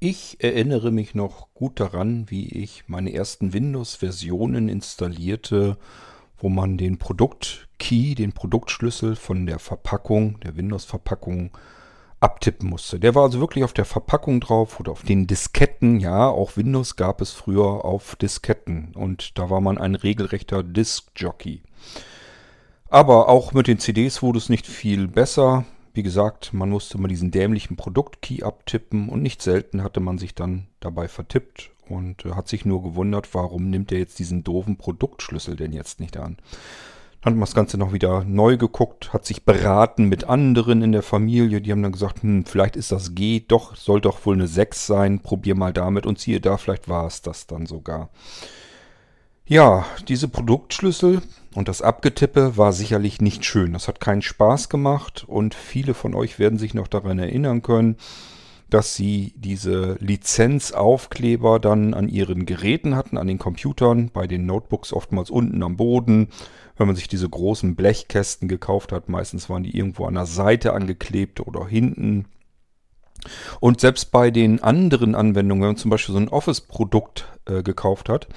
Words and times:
Ich 0.00 0.36
erinnere 0.44 0.92
mich 0.92 1.16
noch 1.16 1.52
gut 1.54 1.80
daran, 1.80 2.30
wie 2.30 2.46
ich 2.46 2.84
meine 2.86 3.12
ersten 3.12 3.52
Windows-Versionen 3.52 4.68
installierte, 4.68 5.76
wo 6.36 6.48
man 6.48 6.78
den 6.78 6.98
Produktkey, 6.98 8.14
den 8.14 8.30
Produktschlüssel 8.30 9.16
von 9.16 9.44
der 9.44 9.58
Verpackung, 9.58 10.38
der 10.38 10.56
Windows-Verpackung 10.56 11.50
abtippen 12.20 12.68
musste. 12.68 13.00
Der 13.00 13.16
war 13.16 13.24
also 13.24 13.40
wirklich 13.40 13.64
auf 13.64 13.72
der 13.72 13.84
Verpackung 13.84 14.40
drauf 14.40 14.78
oder 14.78 14.92
auf 14.92 15.02
den 15.02 15.26
Disketten. 15.26 15.98
Ja, 15.98 16.28
auch 16.28 16.56
Windows 16.56 16.94
gab 16.94 17.20
es 17.20 17.32
früher 17.32 17.84
auf 17.84 18.14
Disketten 18.14 18.92
und 18.94 19.36
da 19.36 19.50
war 19.50 19.60
man 19.60 19.78
ein 19.78 19.96
regelrechter 19.96 20.62
Disk-Jockey. 20.62 21.62
Aber 22.88 23.28
auch 23.28 23.52
mit 23.52 23.66
den 23.66 23.80
CDs 23.80 24.22
wurde 24.22 24.38
es 24.38 24.48
nicht 24.48 24.68
viel 24.68 25.08
besser. 25.08 25.64
Wie 25.98 26.04
gesagt, 26.04 26.54
man 26.54 26.70
musste 26.70 26.96
mal 26.96 27.08
diesen 27.08 27.32
dämlichen 27.32 27.74
Produktkey 27.74 28.44
abtippen 28.44 29.08
und 29.08 29.20
nicht 29.20 29.42
selten 29.42 29.82
hatte 29.82 29.98
man 29.98 30.16
sich 30.16 30.32
dann 30.32 30.68
dabei 30.78 31.08
vertippt 31.08 31.72
und 31.88 32.24
äh, 32.24 32.34
hat 32.34 32.46
sich 32.46 32.64
nur 32.64 32.84
gewundert, 32.84 33.34
warum 33.34 33.68
nimmt 33.68 33.90
er 33.90 33.98
jetzt 33.98 34.20
diesen 34.20 34.44
doofen 34.44 34.76
Produktschlüssel 34.76 35.56
denn 35.56 35.72
jetzt 35.72 35.98
nicht 35.98 36.16
an. 36.16 36.36
Dann 37.20 37.32
hat 37.32 37.34
man 37.34 37.40
das 37.40 37.56
Ganze 37.56 37.78
noch 37.78 37.92
wieder 37.92 38.22
neu 38.22 38.56
geguckt, 38.58 39.12
hat 39.12 39.26
sich 39.26 39.44
beraten 39.44 40.04
mit 40.04 40.22
anderen 40.22 40.82
in 40.82 40.92
der 40.92 41.02
Familie, 41.02 41.60
die 41.60 41.72
haben 41.72 41.82
dann 41.82 41.90
gesagt, 41.90 42.22
hm, 42.22 42.44
vielleicht 42.44 42.76
ist 42.76 42.92
das 42.92 43.16
G, 43.16 43.40
doch, 43.40 43.74
soll 43.74 44.00
doch 44.00 44.24
wohl 44.24 44.36
eine 44.36 44.46
6 44.46 44.86
sein, 44.86 45.18
probier 45.18 45.56
mal 45.56 45.72
damit 45.72 46.06
und 46.06 46.20
siehe 46.20 46.40
da, 46.40 46.58
vielleicht 46.58 46.88
war 46.88 47.08
es 47.08 47.22
das 47.22 47.48
dann 47.48 47.66
sogar. 47.66 48.10
Ja, 49.50 49.86
diese 50.06 50.28
Produktschlüssel 50.28 51.22
und 51.54 51.68
das 51.68 51.80
Abgetippe 51.80 52.58
war 52.58 52.74
sicherlich 52.74 53.22
nicht 53.22 53.46
schön. 53.46 53.72
Das 53.72 53.88
hat 53.88 53.98
keinen 53.98 54.20
Spaß 54.20 54.68
gemacht 54.68 55.24
und 55.26 55.54
viele 55.54 55.94
von 55.94 56.14
euch 56.14 56.38
werden 56.38 56.58
sich 56.58 56.74
noch 56.74 56.86
daran 56.86 57.18
erinnern 57.18 57.62
können, 57.62 57.96
dass 58.68 58.94
sie 58.94 59.32
diese 59.36 59.96
Lizenzaufkleber 60.00 61.60
dann 61.60 61.94
an 61.94 62.10
ihren 62.10 62.44
Geräten 62.44 62.94
hatten, 62.94 63.16
an 63.16 63.26
den 63.26 63.38
Computern, 63.38 64.10
bei 64.12 64.26
den 64.26 64.44
Notebooks 64.44 64.92
oftmals 64.92 65.30
unten 65.30 65.62
am 65.62 65.78
Boden. 65.78 66.28
Wenn 66.76 66.86
man 66.86 66.96
sich 66.96 67.08
diese 67.08 67.30
großen 67.30 67.74
Blechkästen 67.74 68.48
gekauft 68.48 68.92
hat, 68.92 69.08
meistens 69.08 69.48
waren 69.48 69.62
die 69.62 69.74
irgendwo 69.74 70.04
an 70.04 70.14
der 70.14 70.26
Seite 70.26 70.74
angeklebt 70.74 71.40
oder 71.40 71.66
hinten. 71.66 72.26
Und 73.60 73.80
selbst 73.80 74.12
bei 74.12 74.30
den 74.30 74.62
anderen 74.62 75.14
Anwendungen, 75.14 75.62
wenn 75.62 75.70
man 75.70 75.76
zum 75.78 75.90
Beispiel 75.90 76.12
so 76.12 76.20
ein 76.20 76.28
Office-Produkt 76.28 77.32
äh, 77.46 77.62
gekauft 77.62 78.10
hat, 78.10 78.28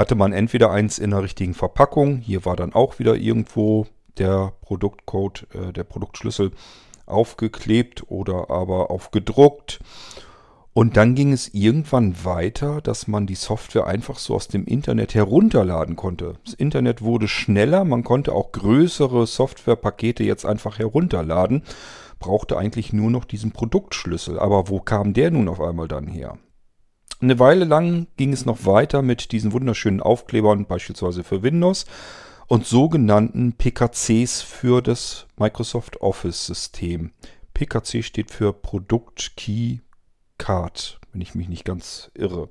hatte 0.00 0.14
man 0.14 0.32
entweder 0.32 0.70
eins 0.70 0.98
in 0.98 1.10
der 1.10 1.22
richtigen 1.22 1.52
Verpackung, 1.52 2.16
hier 2.16 2.46
war 2.46 2.56
dann 2.56 2.72
auch 2.72 2.98
wieder 2.98 3.16
irgendwo 3.16 3.86
der 4.16 4.54
Produktcode, 4.62 5.46
äh, 5.52 5.74
der 5.74 5.84
Produktschlüssel 5.84 6.52
aufgeklebt 7.04 8.04
oder 8.08 8.48
aber 8.48 8.90
aufgedruckt. 8.90 9.78
Und 10.72 10.96
dann 10.96 11.14
ging 11.14 11.34
es 11.34 11.52
irgendwann 11.52 12.24
weiter, 12.24 12.80
dass 12.80 13.08
man 13.08 13.26
die 13.26 13.34
Software 13.34 13.86
einfach 13.86 14.18
so 14.18 14.36
aus 14.36 14.48
dem 14.48 14.64
Internet 14.64 15.14
herunterladen 15.14 15.96
konnte. 15.96 16.36
Das 16.46 16.54
Internet 16.54 17.02
wurde 17.02 17.28
schneller, 17.28 17.84
man 17.84 18.02
konnte 18.02 18.32
auch 18.32 18.52
größere 18.52 19.26
Softwarepakete 19.26 20.24
jetzt 20.24 20.46
einfach 20.46 20.78
herunterladen, 20.78 21.62
brauchte 22.20 22.56
eigentlich 22.56 22.94
nur 22.94 23.10
noch 23.10 23.26
diesen 23.26 23.52
Produktschlüssel. 23.52 24.38
Aber 24.38 24.70
wo 24.70 24.80
kam 24.80 25.12
der 25.12 25.30
nun 25.30 25.46
auf 25.46 25.60
einmal 25.60 25.88
dann 25.88 26.06
her? 26.06 26.38
Eine 27.22 27.38
Weile 27.38 27.66
lang 27.66 28.06
ging 28.16 28.32
es 28.32 28.46
noch 28.46 28.64
weiter 28.64 29.02
mit 29.02 29.32
diesen 29.32 29.52
wunderschönen 29.52 30.00
Aufklebern, 30.00 30.64
beispielsweise 30.64 31.22
für 31.22 31.42
Windows 31.42 31.84
und 32.46 32.66
sogenannten 32.66 33.52
PKCs 33.52 34.40
für 34.40 34.80
das 34.80 35.26
Microsoft 35.36 36.00
Office 36.00 36.46
System. 36.46 37.12
PKC 37.52 38.02
steht 38.02 38.30
für 38.30 38.54
Produkt 38.54 39.36
Key 39.36 39.80
Card, 40.38 40.98
wenn 41.12 41.20
ich 41.20 41.34
mich 41.34 41.50
nicht 41.50 41.66
ganz 41.66 42.10
irre. 42.14 42.48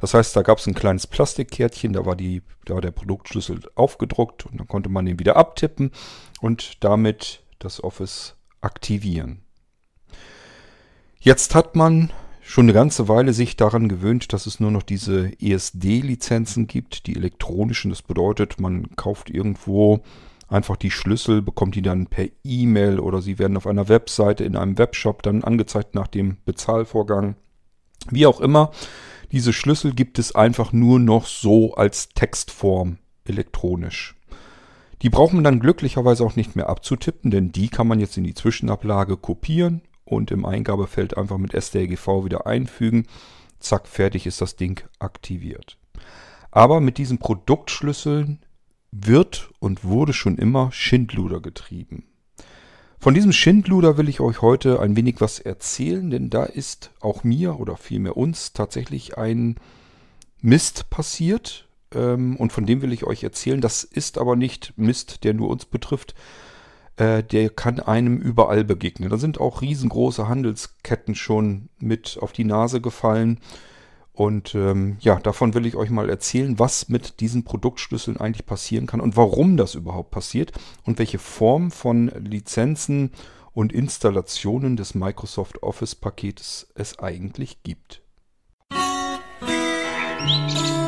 Das 0.00 0.12
heißt, 0.12 0.34
da 0.34 0.42
gab 0.42 0.58
es 0.58 0.66
ein 0.66 0.74
kleines 0.74 1.06
Plastikkärtchen, 1.06 1.92
da 1.92 2.04
war, 2.04 2.16
die, 2.16 2.42
da 2.64 2.74
war 2.74 2.80
der 2.80 2.90
Produktschlüssel 2.90 3.60
aufgedruckt 3.76 4.44
und 4.44 4.58
dann 4.58 4.66
konnte 4.66 4.88
man 4.88 5.06
den 5.06 5.20
wieder 5.20 5.36
abtippen 5.36 5.92
und 6.40 6.82
damit 6.82 7.44
das 7.60 7.84
Office 7.84 8.34
aktivieren. 8.60 9.44
Jetzt 11.20 11.54
hat 11.54 11.76
man 11.76 12.12
schon 12.42 12.64
eine 12.64 12.72
ganze 12.72 13.08
Weile 13.08 13.32
sich 13.32 13.56
daran 13.56 13.88
gewöhnt, 13.88 14.32
dass 14.32 14.46
es 14.46 14.60
nur 14.60 14.70
noch 14.70 14.82
diese 14.82 15.30
ESD-Lizenzen 15.40 16.66
gibt, 16.66 17.06
die 17.06 17.16
elektronischen. 17.16 17.90
Das 17.90 18.02
bedeutet, 18.02 18.60
man 18.60 18.96
kauft 18.96 19.30
irgendwo 19.30 20.00
einfach 20.48 20.76
die 20.76 20.90
Schlüssel, 20.90 21.42
bekommt 21.42 21.74
die 21.76 21.82
dann 21.82 22.06
per 22.06 22.26
E-Mail 22.44 22.98
oder 22.98 23.22
sie 23.22 23.38
werden 23.38 23.56
auf 23.56 23.66
einer 23.66 23.88
Webseite 23.88 24.44
in 24.44 24.56
einem 24.56 24.78
Webshop 24.78 25.22
dann 25.22 25.44
angezeigt 25.44 25.94
nach 25.94 26.08
dem 26.08 26.38
Bezahlvorgang. 26.44 27.36
Wie 28.10 28.26
auch 28.26 28.40
immer, 28.40 28.72
diese 29.30 29.52
Schlüssel 29.52 29.92
gibt 29.94 30.18
es 30.18 30.34
einfach 30.34 30.72
nur 30.72 30.98
noch 30.98 31.26
so 31.26 31.74
als 31.74 32.08
Textform 32.08 32.98
elektronisch. 33.24 34.16
Die 35.02 35.08
braucht 35.08 35.32
man 35.32 35.44
dann 35.44 35.60
glücklicherweise 35.60 36.24
auch 36.24 36.36
nicht 36.36 36.56
mehr 36.56 36.68
abzutippen, 36.68 37.30
denn 37.30 37.52
die 37.52 37.68
kann 37.68 37.86
man 37.86 38.00
jetzt 38.00 38.16
in 38.16 38.24
die 38.24 38.34
Zwischenablage 38.34 39.16
kopieren 39.16 39.82
und 40.10 40.30
im 40.30 40.44
Eingabefeld 40.44 41.16
einfach 41.16 41.38
mit 41.38 41.52
STRGV 41.52 42.24
wieder 42.24 42.46
einfügen. 42.46 43.06
Zack, 43.58 43.86
fertig 43.86 44.26
ist 44.26 44.40
das 44.40 44.56
Ding 44.56 44.82
aktiviert. 44.98 45.78
Aber 46.50 46.80
mit 46.80 46.98
diesen 46.98 47.18
Produktschlüsseln 47.18 48.40
wird 48.90 49.50
und 49.60 49.84
wurde 49.84 50.12
schon 50.12 50.36
immer 50.36 50.72
Schindluder 50.72 51.40
getrieben. 51.40 52.04
Von 52.98 53.14
diesem 53.14 53.32
Schindluder 53.32 53.96
will 53.96 54.08
ich 54.08 54.20
euch 54.20 54.42
heute 54.42 54.80
ein 54.80 54.96
wenig 54.96 55.20
was 55.20 55.38
erzählen, 55.38 56.10
denn 56.10 56.28
da 56.28 56.44
ist 56.44 56.90
auch 57.00 57.24
mir 57.24 57.58
oder 57.58 57.76
vielmehr 57.76 58.16
uns 58.16 58.52
tatsächlich 58.52 59.16
ein 59.16 59.56
Mist 60.42 60.90
passiert 60.90 61.68
ähm, 61.94 62.36
und 62.36 62.52
von 62.52 62.66
dem 62.66 62.82
will 62.82 62.92
ich 62.92 63.04
euch 63.04 63.22
erzählen. 63.22 63.60
Das 63.60 63.84
ist 63.84 64.18
aber 64.18 64.36
nicht 64.36 64.74
Mist, 64.76 65.24
der 65.24 65.34
nur 65.34 65.48
uns 65.48 65.64
betrifft, 65.64 66.14
äh, 67.00 67.24
der 67.24 67.48
kann 67.48 67.80
einem 67.80 68.18
überall 68.18 68.62
begegnen. 68.62 69.08
Da 69.08 69.16
sind 69.16 69.40
auch 69.40 69.62
riesengroße 69.62 70.28
Handelsketten 70.28 71.14
schon 71.14 71.70
mit 71.78 72.18
auf 72.20 72.32
die 72.32 72.44
Nase 72.44 72.82
gefallen. 72.82 73.40
Und 74.12 74.54
ähm, 74.54 74.98
ja, 75.00 75.18
davon 75.18 75.54
will 75.54 75.64
ich 75.64 75.76
euch 75.76 75.88
mal 75.88 76.10
erzählen, 76.10 76.58
was 76.58 76.90
mit 76.90 77.20
diesen 77.20 77.42
Produktschlüsseln 77.42 78.18
eigentlich 78.18 78.44
passieren 78.44 78.86
kann 78.86 79.00
und 79.00 79.16
warum 79.16 79.56
das 79.56 79.74
überhaupt 79.74 80.10
passiert 80.10 80.52
und 80.84 80.98
welche 80.98 81.18
Form 81.18 81.70
von 81.70 82.08
Lizenzen 82.08 83.12
und 83.54 83.72
Installationen 83.72 84.76
des 84.76 84.94
Microsoft 84.94 85.62
Office 85.62 85.94
Paketes 85.94 86.68
es 86.74 86.98
eigentlich 86.98 87.62
gibt. 87.62 88.02
Musik 90.20 90.79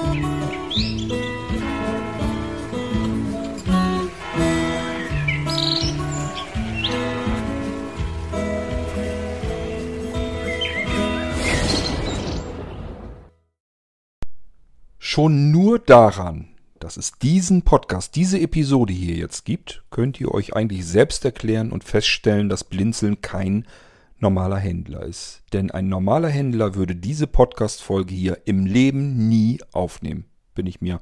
Schon 15.14 15.50
nur 15.50 15.78
daran, 15.78 16.48
dass 16.80 16.96
es 16.96 17.12
diesen 17.18 17.60
Podcast, 17.60 18.16
diese 18.16 18.40
Episode 18.40 18.94
hier 18.94 19.14
jetzt 19.14 19.44
gibt, 19.44 19.84
könnt 19.90 20.18
ihr 20.18 20.32
euch 20.32 20.56
eigentlich 20.56 20.86
selbst 20.86 21.26
erklären 21.26 21.70
und 21.70 21.84
feststellen, 21.84 22.48
dass 22.48 22.64
Blinzeln 22.64 23.20
kein 23.20 23.66
normaler 24.20 24.56
Händler 24.56 25.02
ist. 25.02 25.42
Denn 25.52 25.70
ein 25.70 25.90
normaler 25.90 26.30
Händler 26.30 26.76
würde 26.76 26.96
diese 26.96 27.26
Podcast-Folge 27.26 28.14
hier 28.14 28.38
im 28.46 28.64
Leben 28.64 29.28
nie 29.28 29.60
aufnehmen. 29.72 30.24
Bin 30.54 30.66
ich 30.66 30.80
mir 30.80 30.98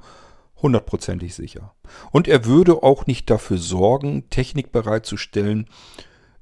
hundertprozentig 0.61 1.33
sicher. 1.33 1.73
Und 2.11 2.27
er 2.27 2.43
würde 2.43 2.83
auch 2.83 3.07
nicht 3.07 3.29
dafür 3.29 3.59
sorgen, 3.59 4.29
Technik 4.29 4.73
bereitzustellen, 4.73 5.69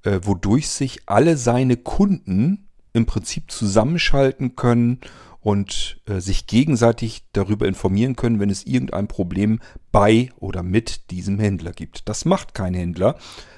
äh, 0.01 0.21
wodurch 0.23 0.69
sich 0.69 1.01
alle 1.05 1.37
seine 1.37 1.77
Kunden 1.77 2.67
im 2.93 3.05
Prinzip 3.05 3.51
zusammenschalten 3.51 4.55
können 4.55 5.01
und 5.41 6.01
äh, 6.07 6.19
sich 6.19 6.47
gegenseitig 6.47 7.23
darüber 7.31 7.67
informieren 7.67 8.15
können, 8.15 8.39
wenn 8.39 8.49
es 8.49 8.65
irgendein 8.65 9.07
Problem 9.07 9.59
bei 9.91 10.31
oder 10.37 10.63
mit 10.63 11.11
diesem 11.11 11.39
Händler 11.39 11.71
gibt. 11.71 12.09
Das 12.09 12.25
macht 12.25 12.53
kein 12.53 12.73
Händler, 12.73 13.17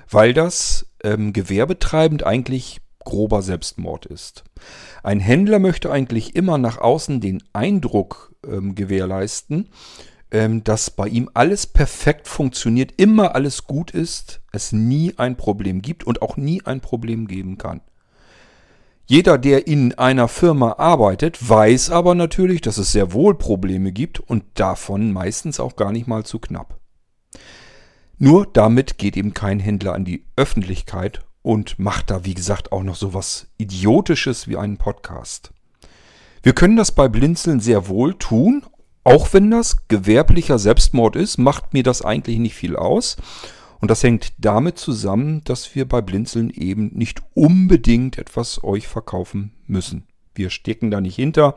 weil 0.10 0.34
das 0.34 0.88
ähm, 1.04 1.34
gewerbetreibend 1.34 2.24
eigentlich 2.24 2.82
grober 3.04 3.42
Selbstmord 3.42 4.06
ist. 4.06 4.44
Ein 5.04 5.20
Händler 5.20 5.60
möchte 5.60 5.92
eigentlich 5.92 6.36
immer 6.36 6.58
nach 6.58 6.78
außen 6.78 7.20
den 7.20 7.44
Eindruck 7.54 8.36
ähm, 8.48 8.76
gewährleisten, 8.76 9.70
ähm, 10.32 10.64
dass 10.64 10.92
bei 10.92 11.08
ihm 11.08 11.30
alles 11.34 11.66
perfekt 11.68 12.28
funktioniert, 12.28 12.94
immer 12.98 13.36
alles 13.36 13.66
gut 13.66 13.92
ist, 13.92 14.42
es 14.52 14.72
nie 14.72 15.14
ein 15.18 15.36
Problem 15.36 15.82
gibt 15.82 16.04
und 16.04 16.22
auch 16.22 16.38
nie 16.38 16.62
ein 16.64 16.80
Problem 16.80 17.28
geben 17.28 17.58
kann. 17.58 17.82
Jeder, 19.12 19.38
der 19.38 19.68
in 19.68 19.94
einer 19.96 20.30
Firma 20.30 20.76
arbeitet, 20.78 21.50
weiß 21.50 21.90
aber 21.90 22.16
natürlich, 22.16 22.62
dass 22.62 22.78
es 22.78 22.94
sehr 22.94 23.12
wohl 23.12 23.36
Probleme 23.36 23.92
gibt 23.92 24.22
und 24.22 24.46
davon 24.54 25.12
meistens 25.12 25.60
auch 25.60 25.76
gar 25.76 25.92
nicht 25.92 26.08
mal 26.08 26.24
zu 26.24 26.40
knapp. 26.40 26.80
Nur 28.20 28.46
damit 28.46 28.98
geht 28.98 29.18
eben 29.18 29.34
kein 29.34 29.60
Händler 29.60 29.96
an 29.96 30.06
die 30.06 30.24
Öffentlichkeit 30.38 31.26
und 31.42 31.78
macht 31.78 32.10
da, 32.10 32.24
wie 32.24 32.36
gesagt, 32.36 32.72
auch 32.72 32.84
noch 32.84 32.96
so 32.96 33.14
was 33.14 33.48
Idiotisches 33.58 34.48
wie 34.48 34.56
einen 34.56 34.78
Podcast. 34.78 35.52
Wir 36.42 36.54
können 36.54 36.78
das 36.78 36.94
bei 36.94 37.10
Blinzeln 37.10 37.60
sehr 37.60 37.90
wohl 37.90 38.14
tun, 38.14 38.64
auch 39.04 39.34
wenn 39.34 39.52
das 39.52 39.90
gewerblicher 39.90 40.58
Selbstmord 40.58 41.18
ist, 41.18 41.38
macht 41.38 41.74
mir 41.74 41.84
das 41.84 42.02
eigentlich 42.02 42.40
nicht 42.40 42.56
viel 42.56 42.78
aus. 42.78 43.18
Und 43.82 43.90
das 43.90 44.04
hängt 44.04 44.34
damit 44.38 44.78
zusammen, 44.78 45.44
dass 45.44 45.76
wir 45.76 45.88
bei 45.88 46.02
Blinzeln 46.02 46.52
eben 46.52 46.92
nicht 46.94 47.22
unbedingt 47.34 48.18
etwas 48.18 48.64
euch 48.64 48.88
verkaufen 48.88 49.54
müssen. 49.66 50.06
Wir 50.36 50.50
stecken 50.50 50.92
da 50.92 51.02
nicht 51.02 51.16
hinter, 51.16 51.56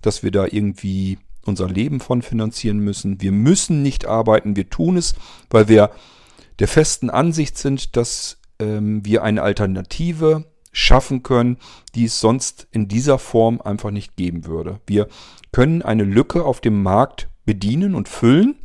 dass 0.00 0.22
wir 0.22 0.30
da 0.30 0.46
irgendwie 0.46 1.18
unser 1.44 1.68
Leben 1.68 2.00
von 2.00 2.22
finanzieren 2.22 2.78
müssen. 2.78 3.20
Wir 3.20 3.32
müssen 3.32 3.82
nicht 3.82 4.06
arbeiten, 4.06 4.56
wir 4.56 4.70
tun 4.70 4.96
es, 4.96 5.14
weil 5.50 5.68
wir 5.68 5.90
der 6.58 6.68
festen 6.68 7.10
Ansicht 7.10 7.58
sind, 7.58 7.96
dass 7.96 8.38
ähm, 8.58 9.04
wir 9.04 9.22
eine 9.22 9.42
Alternative 9.42 10.44
schaffen 10.72 11.22
können, 11.22 11.58
die 11.94 12.04
es 12.04 12.20
sonst 12.20 12.66
in 12.70 12.88
dieser 12.88 13.18
Form 13.18 13.60
einfach 13.60 13.90
nicht 13.90 14.16
geben 14.16 14.46
würde. 14.46 14.80
Wir 14.86 15.08
können 15.52 15.82
eine 15.82 16.04
Lücke 16.04 16.44
auf 16.44 16.60
dem 16.60 16.82
Markt 16.82 17.28
bedienen 17.44 17.94
und 17.94 18.08
füllen. 18.08 18.56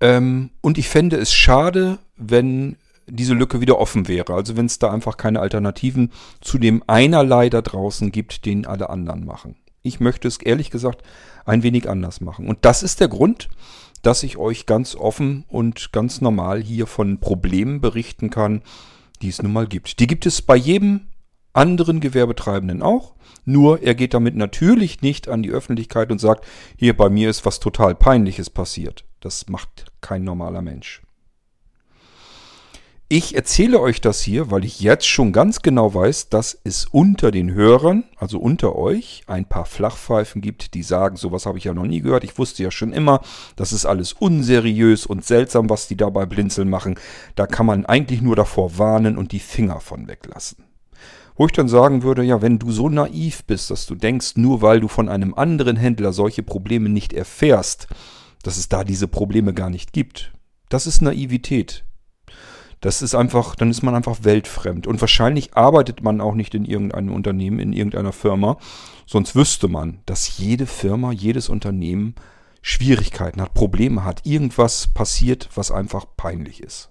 Ähm, 0.00 0.50
und 0.60 0.78
ich 0.78 0.88
fände 0.88 1.16
es 1.16 1.32
schade, 1.32 1.98
wenn 2.16 2.76
diese 3.06 3.34
Lücke 3.34 3.60
wieder 3.60 3.78
offen 3.78 4.08
wäre. 4.08 4.34
Also 4.34 4.56
wenn 4.56 4.66
es 4.66 4.78
da 4.78 4.90
einfach 4.90 5.16
keine 5.16 5.40
Alternativen 5.40 6.12
zu 6.40 6.58
dem 6.58 6.82
einerlei 6.86 7.48
da 7.48 7.62
draußen 7.62 8.12
gibt, 8.12 8.44
den 8.44 8.66
alle 8.66 8.90
anderen 8.90 9.24
machen. 9.24 9.56
Ich 9.82 10.00
möchte 10.00 10.28
es 10.28 10.38
ehrlich 10.38 10.70
gesagt 10.70 11.02
ein 11.44 11.62
wenig 11.62 11.88
anders 11.88 12.20
machen. 12.20 12.46
Und 12.48 12.58
das 12.62 12.82
ist 12.82 13.00
der 13.00 13.08
Grund, 13.08 13.48
dass 14.02 14.22
ich 14.22 14.36
euch 14.36 14.66
ganz 14.66 14.94
offen 14.94 15.44
und 15.48 15.92
ganz 15.92 16.20
normal 16.20 16.62
hier 16.62 16.86
von 16.86 17.18
Problemen 17.18 17.80
berichten 17.80 18.30
kann, 18.30 18.62
die 19.22 19.28
es 19.28 19.42
nun 19.42 19.52
mal 19.52 19.66
gibt. 19.66 19.98
Die 20.00 20.06
gibt 20.06 20.26
es 20.26 20.42
bei 20.42 20.56
jedem 20.56 21.08
anderen 21.52 22.00
Gewerbetreibenden 22.00 22.82
auch. 22.82 23.14
Nur 23.44 23.82
er 23.82 23.94
geht 23.94 24.14
damit 24.14 24.36
natürlich 24.36 25.00
nicht 25.00 25.28
an 25.28 25.42
die 25.42 25.50
Öffentlichkeit 25.50 26.12
und 26.12 26.20
sagt, 26.20 26.46
hier 26.76 26.96
bei 26.96 27.08
mir 27.08 27.30
ist 27.30 27.46
was 27.46 27.60
total 27.60 27.94
peinliches 27.94 28.50
passiert. 28.50 29.04
Das 29.20 29.48
macht 29.48 29.86
kein 30.00 30.24
normaler 30.24 30.62
Mensch. 30.62 31.02
Ich 33.10 33.34
erzähle 33.34 33.80
euch 33.80 34.02
das 34.02 34.20
hier, 34.20 34.50
weil 34.50 34.66
ich 34.66 34.80
jetzt 34.80 35.06
schon 35.08 35.32
ganz 35.32 35.62
genau 35.62 35.94
weiß, 35.94 36.28
dass 36.28 36.60
es 36.64 36.84
unter 36.84 37.30
den 37.30 37.54
Hörern, 37.54 38.04
also 38.18 38.38
unter 38.38 38.76
euch, 38.76 39.22
ein 39.26 39.46
paar 39.46 39.64
Flachpfeifen 39.64 40.42
gibt, 40.42 40.74
die 40.74 40.82
sagen, 40.82 41.16
sowas 41.16 41.46
habe 41.46 41.56
ich 41.56 41.64
ja 41.64 41.72
noch 41.72 41.86
nie 41.86 42.02
gehört. 42.02 42.22
Ich 42.22 42.36
wusste 42.36 42.62
ja 42.62 42.70
schon 42.70 42.92
immer, 42.92 43.22
das 43.56 43.72
ist 43.72 43.86
alles 43.86 44.12
unseriös 44.12 45.06
und 45.06 45.24
seltsam, 45.24 45.70
was 45.70 45.88
die 45.88 45.96
da 45.96 46.10
bei 46.10 46.26
Blinzeln 46.26 46.68
machen. 46.68 46.96
Da 47.34 47.46
kann 47.46 47.64
man 47.64 47.86
eigentlich 47.86 48.20
nur 48.20 48.36
davor 48.36 48.76
warnen 48.76 49.16
und 49.16 49.32
die 49.32 49.40
Finger 49.40 49.80
von 49.80 50.06
weglassen. 50.06 50.64
Wo 51.34 51.46
ich 51.46 51.52
dann 51.52 51.68
sagen 51.68 52.02
würde, 52.02 52.24
ja, 52.24 52.42
wenn 52.42 52.58
du 52.58 52.70
so 52.70 52.90
naiv 52.90 53.44
bist, 53.44 53.70
dass 53.70 53.86
du 53.86 53.94
denkst, 53.94 54.32
nur 54.36 54.60
weil 54.60 54.80
du 54.80 54.88
von 54.88 55.08
einem 55.08 55.32
anderen 55.32 55.76
Händler 55.76 56.12
solche 56.12 56.42
Probleme 56.42 56.90
nicht 56.90 57.14
erfährst, 57.14 57.88
dass 58.48 58.56
es 58.56 58.70
da 58.70 58.82
diese 58.82 59.08
Probleme 59.08 59.52
gar 59.52 59.68
nicht 59.68 59.92
gibt. 59.92 60.32
Das 60.70 60.86
ist 60.86 61.02
Naivität. 61.02 61.84
Das 62.80 63.02
ist 63.02 63.14
einfach, 63.14 63.54
dann 63.54 63.70
ist 63.70 63.82
man 63.82 63.94
einfach 63.94 64.24
weltfremd. 64.24 64.86
Und 64.86 65.02
wahrscheinlich 65.02 65.54
arbeitet 65.54 66.02
man 66.02 66.22
auch 66.22 66.34
nicht 66.34 66.54
in 66.54 66.64
irgendeinem 66.64 67.12
Unternehmen, 67.12 67.58
in 67.58 67.74
irgendeiner 67.74 68.12
Firma. 68.12 68.56
Sonst 69.04 69.36
wüsste 69.36 69.68
man, 69.68 70.00
dass 70.06 70.38
jede 70.38 70.64
Firma, 70.64 71.12
jedes 71.12 71.50
Unternehmen 71.50 72.14
Schwierigkeiten 72.62 73.42
hat, 73.42 73.52
Probleme 73.52 74.02
hat. 74.02 74.24
Irgendwas 74.24 74.88
passiert, 74.94 75.50
was 75.54 75.70
einfach 75.70 76.06
peinlich 76.16 76.62
ist. 76.62 76.88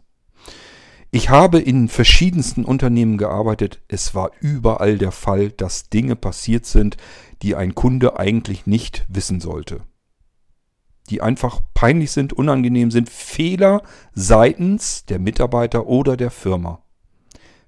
Ich 1.09 1.31
habe 1.31 1.57
in 1.57 1.89
verschiedensten 1.89 2.65
Unternehmen 2.65 3.17
gearbeitet. 3.17 3.81
Es 3.87 4.13
war 4.13 4.29
überall 4.41 4.99
der 4.99 5.11
Fall, 5.11 5.49
dass 5.49 5.89
Dinge 5.89 6.15
passiert 6.15 6.67
sind, 6.67 6.97
die 7.41 7.55
ein 7.55 7.73
Kunde 7.73 8.19
eigentlich 8.19 8.67
nicht 8.67 9.07
wissen 9.09 9.39
sollte 9.39 9.81
die 11.09 11.21
einfach 11.21 11.61
peinlich 11.73 12.11
sind, 12.11 12.33
unangenehm 12.33 12.91
sind. 12.91 13.09
Fehler 13.09 13.81
seitens 14.13 15.05
der 15.05 15.19
Mitarbeiter 15.19 15.87
oder 15.87 16.17
der 16.17 16.31
Firma. 16.31 16.81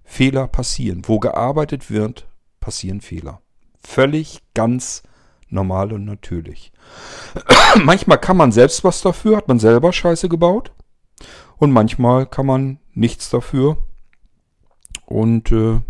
Fehler 0.03 0.47
passieren. 0.47 1.03
Wo 1.05 1.19
gearbeitet 1.19 1.89
wird, 1.89 2.27
passieren 2.59 3.01
Fehler. 3.01 3.41
Völlig 3.81 4.41
ganz 4.53 5.03
normal 5.49 5.93
und 5.93 6.05
natürlich. 6.05 6.71
manchmal 7.83 8.17
kann 8.17 8.37
man 8.37 8.51
selbst 8.51 8.83
was 8.83 9.01
dafür, 9.01 9.37
hat 9.37 9.47
man 9.47 9.59
selber 9.59 9.93
Scheiße 9.93 10.29
gebaut. 10.29 10.71
Und 11.57 11.71
manchmal 11.71 12.25
kann 12.25 12.45
man 12.45 12.79
nichts 12.93 13.29
dafür. 13.29 13.77
Und 15.05 15.51
äh, 15.51 15.81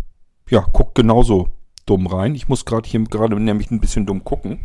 ja, 0.48 0.60
guckt 0.72 0.94
genauso 0.94 1.48
dumm 1.86 2.06
rein. 2.06 2.34
Ich 2.34 2.48
muss 2.48 2.64
gerade 2.64 2.88
hier 2.88 3.02
gerade 3.04 3.38
nämlich 3.38 3.70
ein 3.70 3.80
bisschen 3.80 4.06
dumm 4.06 4.24
gucken 4.24 4.60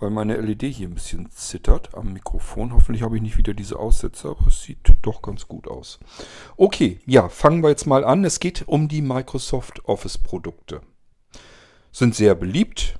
weil 0.00 0.10
meine 0.10 0.36
LED 0.36 0.62
hier 0.62 0.88
ein 0.88 0.94
bisschen 0.94 1.30
zittert 1.30 1.94
am 1.94 2.12
Mikrofon. 2.12 2.72
Hoffentlich 2.72 3.02
habe 3.02 3.16
ich 3.16 3.22
nicht 3.22 3.36
wieder 3.36 3.54
diese 3.54 3.78
Aussetzer, 3.78 4.30
aber 4.30 4.48
es 4.48 4.62
sieht 4.62 4.78
doch 5.02 5.22
ganz 5.22 5.46
gut 5.46 5.68
aus. 5.68 6.00
Okay, 6.56 7.00
ja, 7.06 7.28
fangen 7.28 7.62
wir 7.62 7.70
jetzt 7.70 7.86
mal 7.86 8.04
an. 8.04 8.24
Es 8.24 8.40
geht 8.40 8.66
um 8.66 8.88
die 8.88 9.02
Microsoft 9.02 9.84
Office 9.84 10.18
Produkte. 10.18 10.80
Sind 11.92 12.14
sehr 12.14 12.34
beliebt. 12.34 12.98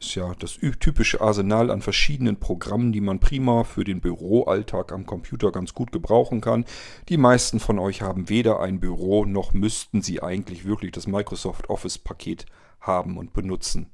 Ist 0.00 0.16
ja 0.16 0.34
das 0.36 0.58
typische 0.80 1.20
Arsenal 1.20 1.70
an 1.70 1.80
verschiedenen 1.80 2.40
Programmen, 2.40 2.90
die 2.90 3.00
man 3.00 3.20
prima 3.20 3.62
für 3.62 3.84
den 3.84 4.00
Büroalltag 4.00 4.90
am 4.90 5.06
Computer 5.06 5.52
ganz 5.52 5.74
gut 5.74 5.92
gebrauchen 5.92 6.40
kann. 6.40 6.64
Die 7.08 7.18
meisten 7.18 7.60
von 7.60 7.78
euch 7.78 8.02
haben 8.02 8.28
weder 8.28 8.58
ein 8.58 8.80
Büro 8.80 9.24
noch 9.24 9.52
müssten 9.52 10.02
sie 10.02 10.20
eigentlich 10.20 10.64
wirklich 10.64 10.90
das 10.90 11.06
Microsoft 11.06 11.70
Office 11.70 11.98
Paket 11.98 12.46
haben 12.80 13.16
und 13.16 13.32
benutzen. 13.32 13.92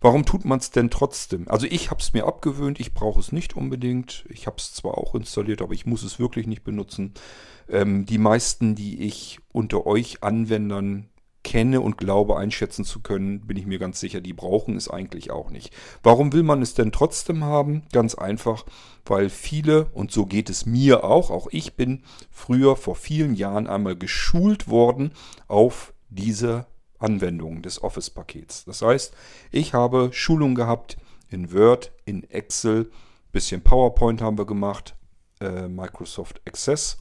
Warum 0.00 0.24
tut 0.24 0.44
man 0.44 0.58
es 0.58 0.70
denn 0.70 0.90
trotzdem? 0.90 1.46
Also 1.48 1.66
ich 1.66 1.90
habe 1.90 2.00
es 2.00 2.14
mir 2.14 2.26
abgewöhnt, 2.26 2.80
ich 2.80 2.94
brauche 2.94 3.20
es 3.20 3.32
nicht 3.32 3.54
unbedingt. 3.54 4.24
Ich 4.30 4.46
habe 4.46 4.56
es 4.58 4.72
zwar 4.72 4.96
auch 4.96 5.14
installiert, 5.14 5.60
aber 5.60 5.74
ich 5.74 5.84
muss 5.84 6.02
es 6.02 6.18
wirklich 6.18 6.46
nicht 6.46 6.64
benutzen. 6.64 7.12
Ähm, 7.68 8.06
die 8.06 8.18
meisten, 8.18 8.74
die 8.74 9.02
ich 9.02 9.38
unter 9.52 9.86
euch 9.86 10.22
Anwendern 10.22 11.10
kenne 11.42 11.80
und 11.80 11.96
glaube 11.96 12.36
einschätzen 12.36 12.84
zu 12.84 13.00
können, 13.00 13.46
bin 13.46 13.56
ich 13.56 13.66
mir 13.66 13.78
ganz 13.78 14.00
sicher, 14.00 14.20
die 14.20 14.32
brauchen 14.32 14.76
es 14.76 14.88
eigentlich 14.88 15.30
auch 15.30 15.50
nicht. 15.50 15.72
Warum 16.02 16.32
will 16.32 16.42
man 16.42 16.62
es 16.62 16.74
denn 16.74 16.92
trotzdem 16.92 17.44
haben? 17.44 17.82
Ganz 17.92 18.14
einfach, 18.14 18.64
weil 19.06 19.30
viele, 19.30 19.86
und 19.92 20.12
so 20.12 20.26
geht 20.26 20.50
es 20.50 20.66
mir 20.66 21.04
auch, 21.04 21.30
auch 21.30 21.48
ich 21.50 21.74
bin 21.76 22.02
früher 22.30 22.76
vor 22.76 22.94
vielen 22.94 23.34
Jahren 23.34 23.66
einmal 23.66 23.96
geschult 23.96 24.68
worden 24.68 25.12
auf 25.48 25.94
diese 26.10 26.66
Anwendungen 27.00 27.62
des 27.62 27.82
Office-Pakets. 27.82 28.64
Das 28.64 28.82
heißt, 28.82 29.14
ich 29.50 29.74
habe 29.74 30.10
Schulungen 30.12 30.54
gehabt 30.54 30.96
in 31.28 31.52
Word, 31.52 31.92
in 32.04 32.28
Excel, 32.30 32.90
bisschen 33.32 33.62
PowerPoint 33.62 34.22
haben 34.22 34.38
wir 34.38 34.46
gemacht, 34.46 34.96
äh, 35.40 35.68
Microsoft 35.68 36.40
Access. 36.46 36.98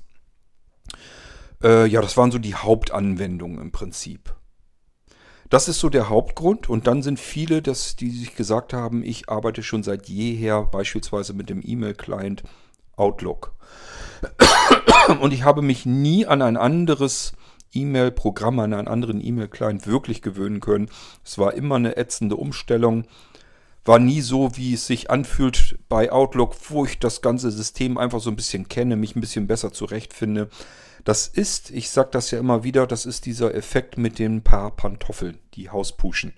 Äh, 1.64 1.88
ja, 1.88 2.02
das 2.02 2.18
waren 2.18 2.32
so 2.32 2.38
die 2.38 2.56
Hauptanwendungen 2.56 3.60
im 3.60 3.72
Prinzip. 3.72 4.36
Das 5.50 5.68
ist 5.68 5.80
so 5.80 5.90
der 5.90 6.10
Hauptgrund 6.10 6.70
und 6.70 6.86
dann 6.86 7.02
sind 7.02 7.20
viele, 7.20 7.64
dass, 7.64 7.96
die 7.96 8.12
sich 8.12 8.36
gesagt 8.36 8.72
haben, 8.72 9.04
ich 9.04 9.30
arbeite 9.30 9.64
schon 9.64 9.82
seit 9.82 10.08
jeher 10.08 10.62
beispielsweise 10.62 11.34
mit 11.34 11.50
dem 11.50 11.62
E-Mail-Client 11.66 12.44
Outlook. 12.96 13.56
Und 15.22 15.34
ich 15.34 15.44
habe 15.44 15.64
mich 15.64 15.88
nie 15.88 16.28
an 16.28 16.44
ein 16.44 16.56
anderes 16.56 17.34
E-Mail-Programm 17.74 18.60
an 18.60 18.74
einen 18.74 18.88
anderen 18.88 19.24
E-Mail-Client 19.24 19.88
wirklich 19.88 20.22
gewöhnen 20.22 20.60
können. 20.60 20.90
Es 21.24 21.38
war 21.38 21.54
immer 21.54 21.76
eine 21.76 21.98
ätzende 21.98 22.36
Umstellung. 22.36 23.06
War 23.86 24.00
nie 24.00 24.22
so, 24.22 24.56
wie 24.56 24.74
es 24.74 24.88
sich 24.88 25.10
anfühlt 25.10 25.78
bei 25.88 26.12
Outlook, 26.12 26.56
wo 26.70 26.86
ich 26.86 27.00
das 27.00 27.22
ganze 27.22 27.52
System 27.52 27.98
einfach 27.98 28.20
so 28.20 28.30
ein 28.30 28.36
bisschen 28.36 28.68
kenne, 28.68 28.96
mich 28.96 29.16
ein 29.16 29.22
bisschen 29.22 29.48
besser 29.48 29.72
zurechtfinde. 29.72 30.50
Das 31.06 31.28
ist, 31.28 31.72
ich 31.72 31.90
sage 31.90 32.10
das 32.12 32.32
ja 32.32 32.40
immer 32.40 32.64
wieder, 32.64 32.86
das 32.86 33.06
ist 33.06 33.26
dieser 33.26 33.56
Effekt 33.56 33.98
mit 33.98 34.20
den 34.20 34.44
paar 34.44 34.72
Pantoffeln, 34.76 35.38
die 35.54 35.70
Hauspuschen. 35.70 36.34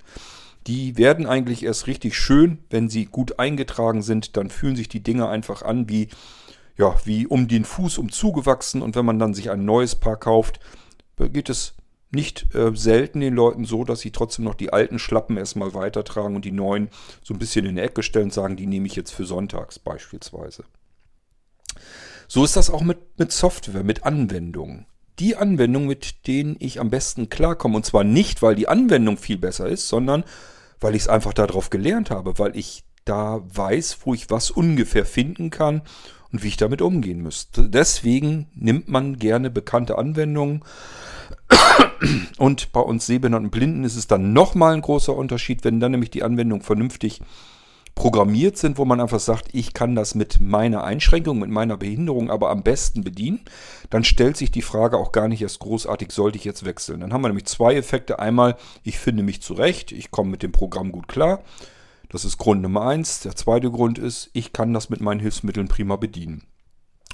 Die 0.68 0.98
werden 0.98 1.26
eigentlich 1.26 1.64
erst 1.64 1.88
richtig 1.88 2.16
schön, 2.16 2.60
wenn 2.70 2.88
sie 2.88 3.06
gut 3.06 3.40
eingetragen 3.40 4.04
sind. 4.04 4.38
Dann 4.38 4.52
fühlen 4.52 4.76
sich 4.76 4.90
die 4.90 5.02
Dinge 5.02 5.28
einfach 5.28 5.64
an 5.64 5.90
wie, 5.90 6.10
ja, 6.78 6.96
wie 7.04 7.26
um 7.26 7.48
den 7.48 7.66
Fuß 7.66 7.98
umzugewachsen. 7.98 8.84
Und 8.84 8.96
wenn 8.96 9.06
man 9.06 9.18
dann 9.18 9.34
sich 9.34 9.50
ein 9.50 9.66
neues 9.66 9.96
Paar 9.96 10.18
kauft, 10.18 10.60
geht 11.18 11.50
es 11.50 11.76
nicht 12.12 12.54
äh, 12.54 12.76
selten 12.76 13.22
den 13.22 13.34
Leuten 13.34 13.66
so, 13.66 13.84
dass 13.84 14.02
sie 14.02 14.12
trotzdem 14.12 14.46
noch 14.46 14.56
die 14.56 14.74
alten 14.74 15.00
Schlappen 15.00 15.38
erstmal 15.38 15.74
weitertragen 15.74 16.36
und 16.36 16.46
die 16.46 16.52
neuen 16.52 16.90
so 17.24 17.34
ein 17.34 17.40
bisschen 17.40 17.66
in 17.66 17.76
die 17.76 17.82
Ecke 17.82 18.04
stellen 18.04 18.26
und 18.26 18.34
sagen, 18.34 18.58
die 18.58 18.68
nehme 18.68 18.88
ich 18.88 18.96
jetzt 18.96 19.12
für 19.12 19.26
sonntags 19.26 19.80
beispielsweise. 19.80 20.66
So 22.28 22.44
ist 22.44 22.56
das 22.56 22.70
auch 22.70 22.82
mit, 22.82 22.98
mit 23.18 23.32
Software, 23.32 23.84
mit 23.84 24.04
Anwendungen. 24.04 24.86
Die 25.20 25.36
Anwendungen, 25.36 25.88
mit 25.88 26.28
denen 26.28 26.56
ich 26.60 26.80
am 26.80 26.90
besten 26.90 27.30
klarkomme, 27.30 27.78
und 27.78 27.86
zwar 27.86 28.04
nicht, 28.04 28.42
weil 28.42 28.56
die 28.56 28.68
Anwendung 28.68 29.18
viel 29.18 29.38
besser 29.38 29.68
ist, 29.68 29.88
sondern 29.88 30.24
weil 30.80 30.96
ich 30.96 31.04
es 31.04 31.08
einfach 31.08 31.34
darauf 31.34 31.70
gelernt 31.70 32.10
habe, 32.10 32.40
weil 32.40 32.58
ich 32.58 32.84
da 33.06 33.42
weiß, 33.44 34.00
wo 34.04 34.14
ich 34.14 34.30
was 34.30 34.52
ungefähr 34.52 35.06
finden 35.06 35.50
kann 35.50 35.82
und 36.32 36.44
wie 36.44 36.48
ich 36.48 36.58
damit 36.58 36.82
umgehen 36.82 37.22
müsste. 37.22 37.70
Deswegen 37.70 38.48
nimmt 38.56 38.88
man 38.88 39.18
gerne 39.18 39.50
bekannte 39.50 39.98
Anwendungen 39.98 40.64
Und 42.38 42.72
bei 42.72 42.80
uns 42.80 43.06
Sehbehinderten 43.06 43.46
und 43.48 43.52
Blinden 43.52 43.84
ist 43.84 43.96
es 43.96 44.08
dann 44.08 44.34
nochmal 44.34 44.74
ein 44.74 44.82
großer 44.82 45.16
Unterschied, 45.16 45.64
wenn 45.64 45.80
dann 45.80 45.92
nämlich 45.92 46.12
die 46.12 46.24
Anwendungen 46.24 46.64
vernünftig 46.64 47.22
programmiert 47.94 48.58
sind, 48.58 48.78
wo 48.78 48.86
man 48.86 49.02
einfach 49.02 49.20
sagt, 49.20 49.50
ich 49.52 49.74
kann 49.74 49.96
das 49.96 50.16
mit 50.16 50.40
meiner 50.40 50.84
Einschränkung, 50.86 51.40
mit 51.40 51.50
meiner 51.50 51.76
Behinderung 51.76 52.32
aber 52.32 52.50
am 52.50 52.64
besten 52.64 53.04
bedienen, 53.04 53.42
dann 53.90 54.06
stellt 54.06 54.38
sich 54.38 54.50
die 54.50 54.62
Frage 54.62 54.98
auch 54.98 55.12
gar 55.12 55.28
nicht 55.28 55.42
erst 55.42 55.60
großartig, 55.60 56.12
sollte 56.12 56.38
ich 56.38 56.46
jetzt 56.46 56.64
wechseln. 56.66 57.02
Dann 57.02 57.12
haben 57.12 57.22
wir 57.22 57.28
nämlich 57.28 57.48
zwei 57.48 57.76
Effekte. 57.76 58.20
Einmal, 58.20 58.56
ich 58.84 58.98
finde 58.98 59.24
mich 59.24 59.42
zurecht, 59.42 59.92
ich 59.92 60.10
komme 60.10 60.32
mit 60.32 60.42
dem 60.42 60.54
Programm 60.54 60.94
gut 60.94 61.10
klar. 61.10 61.42
Das 62.12 62.26
ist 62.26 62.38
Grund 62.38 62.62
Nummer 62.62 62.82
eins. 62.88 63.22
Der 63.22 63.38
zweite 63.38 63.72
Grund 63.72 63.98
ist, 63.98 64.30
ich 64.34 64.52
kann 64.52 64.74
das 64.74 64.90
mit 64.90 65.00
meinen 65.00 65.22
Hilfsmitteln 65.22 65.70
prima 65.70 65.96
bedienen. 65.96 66.44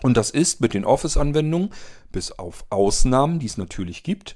Und 0.01 0.18
das 0.18 0.32
ist 0.32 0.60
mit 0.60 0.74
den 0.74 0.86
Office-Anwendungen, 0.86 1.70
bis 2.12 2.32
auf 2.32 2.66
Ausnahmen, 2.72 3.38
die 3.38 3.46
es 3.46 3.60
natürlich 3.60 4.01
gibt, 4.01 4.36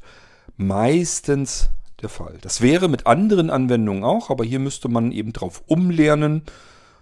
meistens 0.57 1.71
der 2.03 2.09
Fall. 2.09 2.37
Das 2.41 2.61
wäre 2.61 2.89
mit 2.89 3.07
anderen 3.07 3.49
Anwendungen 3.49 4.03
auch, 4.03 4.29
aber 4.29 4.43
hier 4.43 4.59
müsste 4.59 4.87
man 4.87 5.11
eben 5.11 5.33
drauf 5.33 5.63
umlernen, 5.65 6.43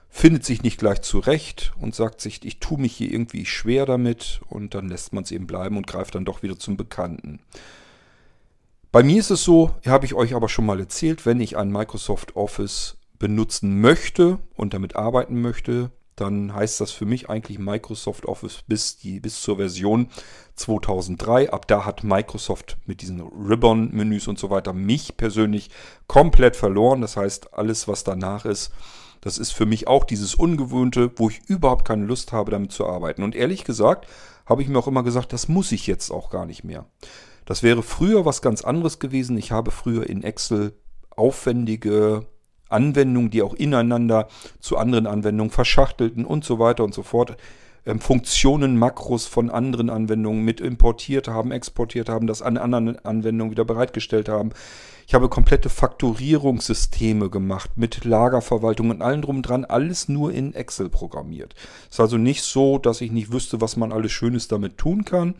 findet 0.09 0.45
sich 0.45 0.63
nicht 0.63 0.79
gleich 0.79 1.01
zurecht 1.01 1.73
und 1.81 1.93
sagt 1.93 2.21
sich, 2.21 2.45
ich 2.45 2.61
tue 2.61 2.79
mich 2.79 2.95
hier 2.95 3.11
irgendwie 3.11 3.45
schwer 3.45 3.85
damit 3.85 4.39
und 4.47 4.73
dann 4.73 4.87
lässt 4.87 5.11
man 5.11 5.25
es 5.25 5.31
eben 5.31 5.47
bleiben 5.47 5.75
und 5.75 5.85
greift 5.85 6.15
dann 6.15 6.23
doch 6.25 6.43
wieder 6.43 6.57
zum 6.57 6.77
Bekannten. 6.77 7.41
Bei 8.93 9.03
mir 9.03 9.19
ist 9.19 9.31
es 9.31 9.43
so, 9.43 9.75
habe 9.85 10.05
ich 10.05 10.13
euch 10.13 10.33
aber 10.33 10.47
schon 10.47 10.65
mal 10.65 10.79
erzählt, 10.79 11.25
wenn 11.25 11.41
ich 11.41 11.57
ein 11.57 11.71
Microsoft 11.71 12.37
Office 12.37 12.95
benutzen 13.19 13.81
möchte 13.81 14.39
und 14.55 14.73
damit 14.73 14.95
arbeiten 14.95 15.41
möchte, 15.41 15.91
dann 16.19 16.53
heißt 16.53 16.81
das 16.81 16.91
für 16.91 17.05
mich 17.05 17.29
eigentlich 17.29 17.59
Microsoft 17.59 18.25
Office 18.25 18.63
bis, 18.67 18.97
die, 18.97 19.19
bis 19.19 19.41
zur 19.41 19.57
Version 19.57 20.09
2003. 20.55 21.51
Ab 21.51 21.67
da 21.67 21.85
hat 21.85 22.03
Microsoft 22.03 22.77
mit 22.85 23.01
diesen 23.01 23.21
Ribbon-Menüs 23.21 24.27
und 24.27 24.37
so 24.37 24.49
weiter 24.49 24.73
mich 24.73 25.15
persönlich 25.15 25.69
komplett 26.07 26.55
verloren. 26.55 27.01
Das 27.01 27.15
heißt, 27.15 27.53
alles, 27.53 27.87
was 27.87 28.03
danach 28.03 28.45
ist, 28.45 28.71
das 29.21 29.37
ist 29.37 29.51
für 29.51 29.65
mich 29.65 29.87
auch 29.87 30.03
dieses 30.03 30.35
Ungewöhnte, 30.35 31.11
wo 31.15 31.29
ich 31.29 31.41
überhaupt 31.47 31.85
keine 31.85 32.05
Lust 32.05 32.31
habe, 32.31 32.51
damit 32.51 32.71
zu 32.71 32.85
arbeiten. 32.85 33.23
Und 33.23 33.35
ehrlich 33.35 33.63
gesagt, 33.63 34.07
habe 34.45 34.61
ich 34.61 34.67
mir 34.67 34.79
auch 34.79 34.87
immer 34.87 35.03
gesagt, 35.03 35.31
das 35.33 35.47
muss 35.47 35.71
ich 35.71 35.87
jetzt 35.87 36.09
auch 36.09 36.29
gar 36.29 36.45
nicht 36.45 36.63
mehr. 36.63 36.85
Das 37.45 37.63
wäre 37.63 37.83
früher 37.83 38.25
was 38.25 38.41
ganz 38.41 38.63
anderes 38.63 38.99
gewesen. 38.99 39.37
Ich 39.37 39.51
habe 39.51 39.71
früher 39.71 40.09
in 40.09 40.23
Excel 40.23 40.73
aufwendige 41.09 42.27
Anwendungen, 42.69 43.29
die 43.29 43.41
auch 43.41 43.53
ineinander 43.53 44.27
zu 44.59 44.77
anderen 44.77 45.07
Anwendungen 45.07 45.51
verschachtelten 45.51 46.25
und 46.25 46.45
so 46.45 46.59
weiter 46.59 46.83
und 46.83 46.93
so 46.93 47.03
fort. 47.03 47.35
Ähm, 47.85 47.99
Funktionen, 47.99 48.77
Makros 48.77 49.25
von 49.25 49.49
anderen 49.49 49.89
Anwendungen 49.89 50.43
mit 50.43 50.61
importiert 50.61 51.27
haben, 51.27 51.51
exportiert 51.51 52.09
haben, 52.09 52.27
das 52.27 52.41
an 52.41 52.57
anderen 52.57 53.03
Anwendungen 53.03 53.51
wieder 53.51 53.65
bereitgestellt 53.65 54.29
haben. 54.29 54.51
Ich 55.07 55.15
habe 55.15 55.27
komplette 55.27 55.69
Faktorierungssysteme 55.69 57.31
gemacht 57.31 57.71
mit 57.77 58.05
Lagerverwaltung 58.05 58.91
und 58.91 59.01
allem 59.01 59.23
drum 59.23 59.41
dran, 59.41 59.65
alles 59.65 60.07
nur 60.07 60.31
in 60.31 60.53
Excel 60.53 60.87
programmiert. 60.87 61.55
Es 61.87 61.95
ist 61.95 61.99
also 61.99 62.17
nicht 62.17 62.43
so, 62.43 62.77
dass 62.77 63.01
ich 63.01 63.11
nicht 63.11 63.31
wüsste, 63.31 63.59
was 63.59 63.75
man 63.75 63.91
alles 63.91 64.11
Schönes 64.11 64.47
damit 64.47 64.77
tun 64.77 65.05
kann. 65.05 65.33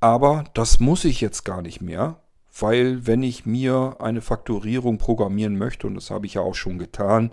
Aber 0.00 0.44
das 0.54 0.80
muss 0.80 1.04
ich 1.04 1.20
jetzt 1.20 1.44
gar 1.44 1.60
nicht 1.60 1.82
mehr, 1.82 2.16
weil 2.58 3.06
wenn 3.06 3.22
ich 3.22 3.46
mir 3.46 3.96
eine 4.00 4.20
Faktorierung 4.20 4.98
programmieren 4.98 5.56
möchte, 5.56 5.86
und 5.86 5.94
das 5.94 6.10
habe 6.10 6.26
ich 6.26 6.34
ja 6.34 6.40
auch 6.40 6.54
schon 6.54 6.78
getan, 6.78 7.30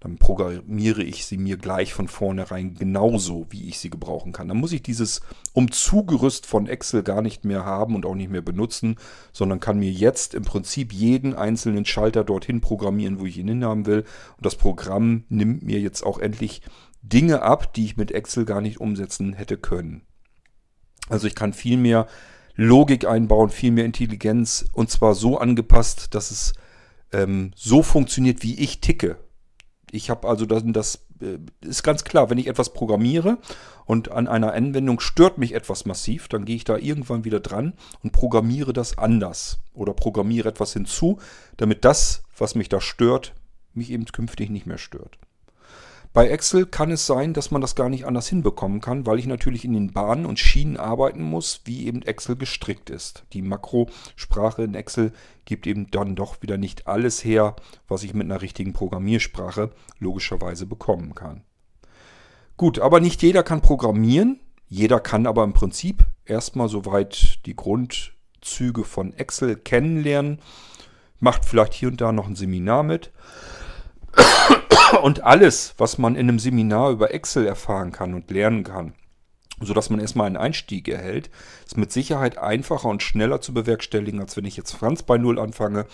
dann 0.00 0.18
programmiere 0.18 1.02
ich 1.02 1.26
sie 1.26 1.38
mir 1.38 1.56
gleich 1.56 1.92
von 1.94 2.06
vornherein 2.06 2.74
genauso, 2.74 3.46
wie 3.50 3.68
ich 3.68 3.78
sie 3.78 3.90
gebrauchen 3.90 4.32
kann. 4.32 4.46
Dann 4.46 4.58
muss 4.58 4.72
ich 4.72 4.82
dieses 4.82 5.20
Umzugerüst 5.52 6.46
von 6.46 6.66
Excel 6.66 7.02
gar 7.02 7.22
nicht 7.22 7.44
mehr 7.44 7.64
haben 7.64 7.94
und 7.94 8.04
auch 8.06 8.14
nicht 8.14 8.30
mehr 8.30 8.42
benutzen, 8.42 8.96
sondern 9.32 9.58
kann 9.58 9.78
mir 9.78 9.90
jetzt 9.90 10.34
im 10.34 10.44
Prinzip 10.44 10.92
jeden 10.92 11.34
einzelnen 11.34 11.84
Schalter 11.86 12.24
dorthin 12.24 12.60
programmieren, 12.60 13.18
wo 13.18 13.26
ich 13.26 13.38
ihn 13.38 13.48
hinhaben 13.48 13.86
will. 13.86 14.04
Und 14.36 14.46
das 14.46 14.54
Programm 14.54 15.24
nimmt 15.28 15.62
mir 15.62 15.80
jetzt 15.80 16.02
auch 16.02 16.18
endlich 16.18 16.62
Dinge 17.02 17.42
ab, 17.42 17.72
die 17.72 17.86
ich 17.86 17.96
mit 17.96 18.12
Excel 18.12 18.44
gar 18.44 18.60
nicht 18.60 18.80
umsetzen 18.80 19.32
hätte 19.32 19.56
können. 19.56 20.02
Also 21.08 21.26
ich 21.26 21.34
kann 21.34 21.52
viel 21.52 21.78
mehr 21.78 22.06
Logik 22.56 23.06
einbauen, 23.06 23.50
viel 23.50 23.70
mehr 23.70 23.84
Intelligenz 23.84 24.64
und 24.72 24.90
zwar 24.90 25.14
so 25.14 25.38
angepasst, 25.38 26.14
dass 26.14 26.30
es 26.30 26.54
ähm, 27.12 27.52
so 27.54 27.82
funktioniert, 27.82 28.42
wie 28.42 28.58
ich 28.58 28.80
ticke. 28.80 29.18
Ich 29.90 30.10
habe 30.10 30.28
also 30.28 30.46
das, 30.46 30.62
das 30.66 31.06
äh, 31.20 31.38
ist 31.60 31.82
ganz 31.82 32.04
klar, 32.04 32.30
wenn 32.30 32.38
ich 32.38 32.46
etwas 32.46 32.72
programmiere 32.72 33.38
und 33.84 34.10
an 34.10 34.26
einer 34.26 34.52
Anwendung 34.52 35.00
stört 35.00 35.38
mich 35.38 35.54
etwas 35.54 35.84
massiv, 35.84 36.28
dann 36.28 36.44
gehe 36.44 36.56
ich 36.56 36.64
da 36.64 36.76
irgendwann 36.76 37.24
wieder 37.24 37.40
dran 37.40 37.74
und 38.02 38.12
programmiere 38.12 38.72
das 38.72 38.98
anders 38.98 39.58
oder 39.74 39.92
programmiere 39.92 40.48
etwas 40.48 40.72
hinzu, 40.72 41.18
damit 41.56 41.84
das, 41.84 42.22
was 42.36 42.54
mich 42.54 42.68
da 42.68 42.80
stört, 42.80 43.34
mich 43.74 43.90
eben 43.90 44.06
künftig 44.06 44.50
nicht 44.50 44.66
mehr 44.66 44.78
stört. 44.78 45.18
Bei 46.16 46.30
Excel 46.30 46.64
kann 46.64 46.90
es 46.90 47.04
sein, 47.04 47.34
dass 47.34 47.50
man 47.50 47.60
das 47.60 47.74
gar 47.74 47.90
nicht 47.90 48.06
anders 48.06 48.26
hinbekommen 48.26 48.80
kann, 48.80 49.04
weil 49.04 49.18
ich 49.18 49.26
natürlich 49.26 49.66
in 49.66 49.74
den 49.74 49.92
Bahnen 49.92 50.24
und 50.24 50.38
Schienen 50.38 50.78
arbeiten 50.78 51.22
muss, 51.22 51.60
wie 51.66 51.86
eben 51.86 52.00
Excel 52.00 52.36
gestrickt 52.36 52.88
ist. 52.88 53.26
Die 53.34 53.42
Makrosprache 53.42 54.62
in 54.62 54.74
Excel 54.74 55.12
gibt 55.44 55.66
eben 55.66 55.90
dann 55.90 56.16
doch 56.16 56.40
wieder 56.40 56.56
nicht 56.56 56.86
alles 56.86 57.22
her, 57.22 57.54
was 57.86 58.02
ich 58.02 58.14
mit 58.14 58.24
einer 58.24 58.40
richtigen 58.40 58.72
Programmiersprache 58.72 59.72
logischerweise 59.98 60.64
bekommen 60.64 61.14
kann. 61.14 61.42
Gut, 62.56 62.78
aber 62.78 63.00
nicht 63.00 63.20
jeder 63.22 63.42
kann 63.42 63.60
programmieren. 63.60 64.40
Jeder 64.70 65.00
kann 65.00 65.26
aber 65.26 65.44
im 65.44 65.52
Prinzip 65.52 66.06
erstmal 66.24 66.70
soweit 66.70 67.44
die 67.44 67.56
Grundzüge 67.56 68.84
von 68.84 69.12
Excel 69.12 69.54
kennenlernen. 69.54 70.38
Macht 71.20 71.44
vielleicht 71.44 71.74
hier 71.74 71.88
und 71.88 72.00
da 72.00 72.10
noch 72.10 72.26
ein 72.26 72.36
Seminar 72.36 72.84
mit. 72.84 73.12
Und 75.02 75.24
alles, 75.24 75.74
was 75.78 75.98
man 75.98 76.14
in 76.14 76.28
einem 76.28 76.38
Seminar 76.38 76.90
über 76.90 77.12
Excel 77.12 77.46
erfahren 77.46 77.92
kann 77.92 78.14
und 78.14 78.30
lernen 78.30 78.64
kann, 78.64 78.94
sodass 79.60 79.90
man 79.90 80.00
erstmal 80.00 80.26
einen 80.26 80.36
Einstieg 80.36 80.88
erhält, 80.88 81.30
ist 81.66 81.76
mit 81.76 81.92
Sicherheit 81.92 82.38
einfacher 82.38 82.88
und 82.88 83.02
schneller 83.02 83.40
zu 83.40 83.52
bewerkstelligen, 83.54 84.20
als 84.20 84.36
wenn 84.36 84.44
ich 84.44 84.56
jetzt 84.56 84.72
Franz 84.72 85.02
bei 85.02 85.18
Null 85.18 85.38
anfange 85.38 85.86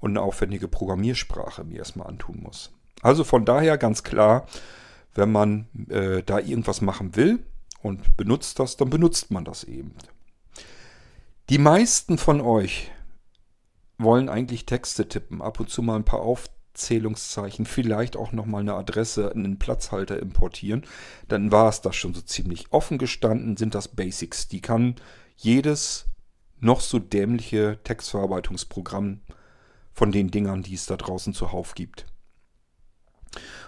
und 0.00 0.12
eine 0.12 0.22
aufwendige 0.22 0.68
Programmiersprache 0.68 1.64
mir 1.64 1.78
erstmal 1.78 2.08
antun 2.08 2.40
muss. 2.42 2.72
Also 3.02 3.24
von 3.24 3.44
daher 3.44 3.78
ganz 3.78 4.02
klar, 4.02 4.46
wenn 5.14 5.30
man 5.30 5.66
äh, 5.88 6.22
da 6.22 6.38
irgendwas 6.38 6.80
machen 6.80 7.16
will 7.16 7.44
und 7.82 8.16
benutzt 8.16 8.58
das, 8.58 8.76
dann 8.76 8.90
benutzt 8.90 9.30
man 9.30 9.44
das 9.44 9.64
eben. 9.64 9.94
Die 11.50 11.58
meisten 11.58 12.18
von 12.18 12.40
euch 12.40 12.90
wollen 13.98 14.28
eigentlich 14.28 14.66
Texte 14.66 15.08
tippen, 15.08 15.42
ab 15.42 15.60
und 15.60 15.68
zu 15.68 15.82
mal 15.82 15.96
ein 15.96 16.04
paar 16.04 16.20
auf 16.20 16.48
Zählungszeichen, 16.74 17.66
vielleicht 17.66 18.16
auch 18.16 18.32
nochmal 18.32 18.62
eine 18.62 18.74
Adresse, 18.74 19.32
einen 19.32 19.58
Platzhalter 19.58 20.18
importieren, 20.18 20.84
dann 21.28 21.52
war 21.52 21.68
es 21.68 21.80
das 21.80 21.96
schon 21.96 22.14
so 22.14 22.20
ziemlich 22.20 22.72
offen 22.72 22.98
gestanden, 22.98 23.56
sind 23.56 23.74
das 23.74 23.88
Basics. 23.88 24.48
Die 24.48 24.60
kann 24.60 24.96
jedes 25.36 26.06
noch 26.60 26.80
so 26.80 26.98
dämliche 26.98 27.78
Textverarbeitungsprogramm 27.84 29.20
von 29.92 30.12
den 30.12 30.30
Dingern, 30.30 30.62
die 30.62 30.74
es 30.74 30.86
da 30.86 30.96
draußen 30.96 31.34
zuhauf 31.34 31.74
gibt. 31.74 32.06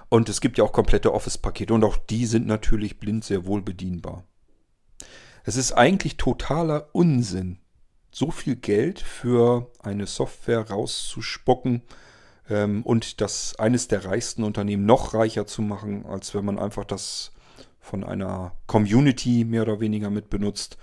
Und 0.09 0.29
es 0.29 0.41
gibt 0.41 0.59
ja 0.59 0.65
auch 0.65 0.73
komplette 0.73 1.13
Office-Pakete 1.13 1.75
und 1.75 1.85
auch 1.85 1.97
die 1.97 2.27
sind 2.27 2.47
natürlich 2.47 3.01
blind 3.01 3.25
sehr 3.25 3.47
wohl 3.47 3.63
bedienbar. 3.63 4.25
Es 5.45 5.57
ist 5.57 5.73
eigentlich 5.73 6.17
totaler 6.17 6.89
Unsinn, 6.93 7.59
so 8.11 8.31
viel 8.31 8.57
Geld 8.57 9.01
für 9.01 9.71
eine 9.81 10.07
Software 10.07 10.71
rauszuspucken, 10.71 11.83
ähm, 12.49 12.83
und 12.83 13.21
das 13.21 13.57
eines 13.59 13.89
der 13.89 14.05
reichsten 14.05 14.45
Unternehmen 14.45 14.87
noch 14.87 15.15
reicher 15.15 15.47
zu 15.47 15.63
machen, 15.63 16.07
als 16.07 16.35
wenn 16.35 16.45
man 16.45 16.59
einfach 16.59 16.85
das 16.85 17.33
von 17.81 18.05
einer 18.05 18.53
Community 18.67 19.45
mehr 19.45 19.63
oder 19.63 19.81
weniger 19.81 20.11
mit 20.11 20.31
benutzt, 20.31 20.79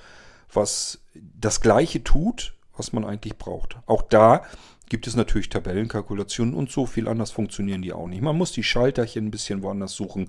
was 0.53 1.01
das 1.13 1.62
gleiche 1.62 2.03
tut, 2.03 2.53
was 2.75 2.94
man 2.94 3.06
eigentlich 3.06 3.38
braucht. 3.38 3.77
Auch 3.86 4.01
da 4.03 4.44
gibt 4.89 5.08
es 5.08 5.15
natürlich 5.15 5.50
Tabellenkalkulationen 5.50 6.53
und 6.53 6.70
so 6.70 6.86
viel 6.86 7.08
anders 7.08 7.32
funktionieren 7.32 7.82
die 7.82 7.94
auch 7.94 8.08
nicht. 8.08 8.22
Man 8.22 8.38
muss 8.38 8.51
die 8.51 8.63
Schalterchen 8.63 9.27
ein 9.27 9.32
bisschen 9.32 9.63
woanders 9.63 9.94
suchen. 9.94 10.27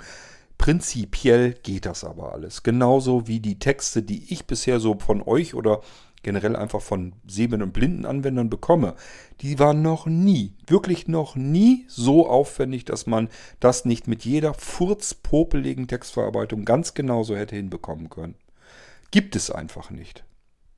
Prinzipiell 0.57 1.55
geht 1.55 1.87
das 1.87 2.05
aber 2.05 2.33
alles. 2.33 2.63
Genauso 2.63 3.27
wie 3.27 3.41
die 3.41 3.59
Texte, 3.59 4.03
die 4.03 4.33
ich 4.33 4.47
bisher 4.47 4.79
so 4.79 4.97
von 4.99 5.21
euch 5.23 5.55
oder 5.55 5.81
generell 6.23 6.57
einfach 6.57 6.81
von 6.81 7.15
sehenden 7.27 7.63
und 7.63 7.73
blinden 7.73 8.07
Anwendern 8.07 8.51
bekomme, 8.51 8.95
die 9.41 9.59
waren 9.59 9.83
noch 9.83 10.07
nie, 10.07 10.55
wirklich 10.67 11.09
noch 11.09 11.37
nie 11.37 11.85
so 11.89 12.29
aufwendig, 12.29 12.85
dass 12.85 13.07
man 13.07 13.29
das 13.61 13.85
nicht 13.85 14.07
mit 14.07 14.25
jeder 14.25 14.55
furzpopeligen 14.55 15.89
Textverarbeitung 15.89 16.65
ganz 16.65 16.95
genauso 16.95 17.37
hätte 17.37 17.57
hinbekommen 17.57 18.09
können. 18.11 18.37
Gibt 19.11 19.37
es 19.37 19.51
einfach 19.51 19.91
nicht. 19.91 20.25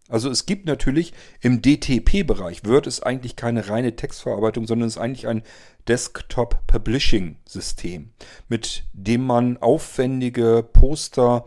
Also 0.08 0.28
es 0.28 0.44
gibt 0.44 0.66
natürlich 0.66 1.14
im 1.40 1.62
DTP-Bereich 1.62 2.64
wird 2.64 2.86
es 2.86 3.02
eigentlich 3.02 3.36
keine 3.36 3.70
reine 3.70 3.96
Textverarbeitung, 3.96 4.66
sondern 4.66 4.88
ist 4.88 4.98
eigentlich 4.98 5.26
ein 5.26 5.42
Desktop 5.88 6.66
Publishing 6.66 7.36
System, 7.46 8.10
mit 8.48 8.84
dem 8.92 9.24
man 9.24 9.56
aufwendige 9.56 10.62
Poster, 10.70 11.46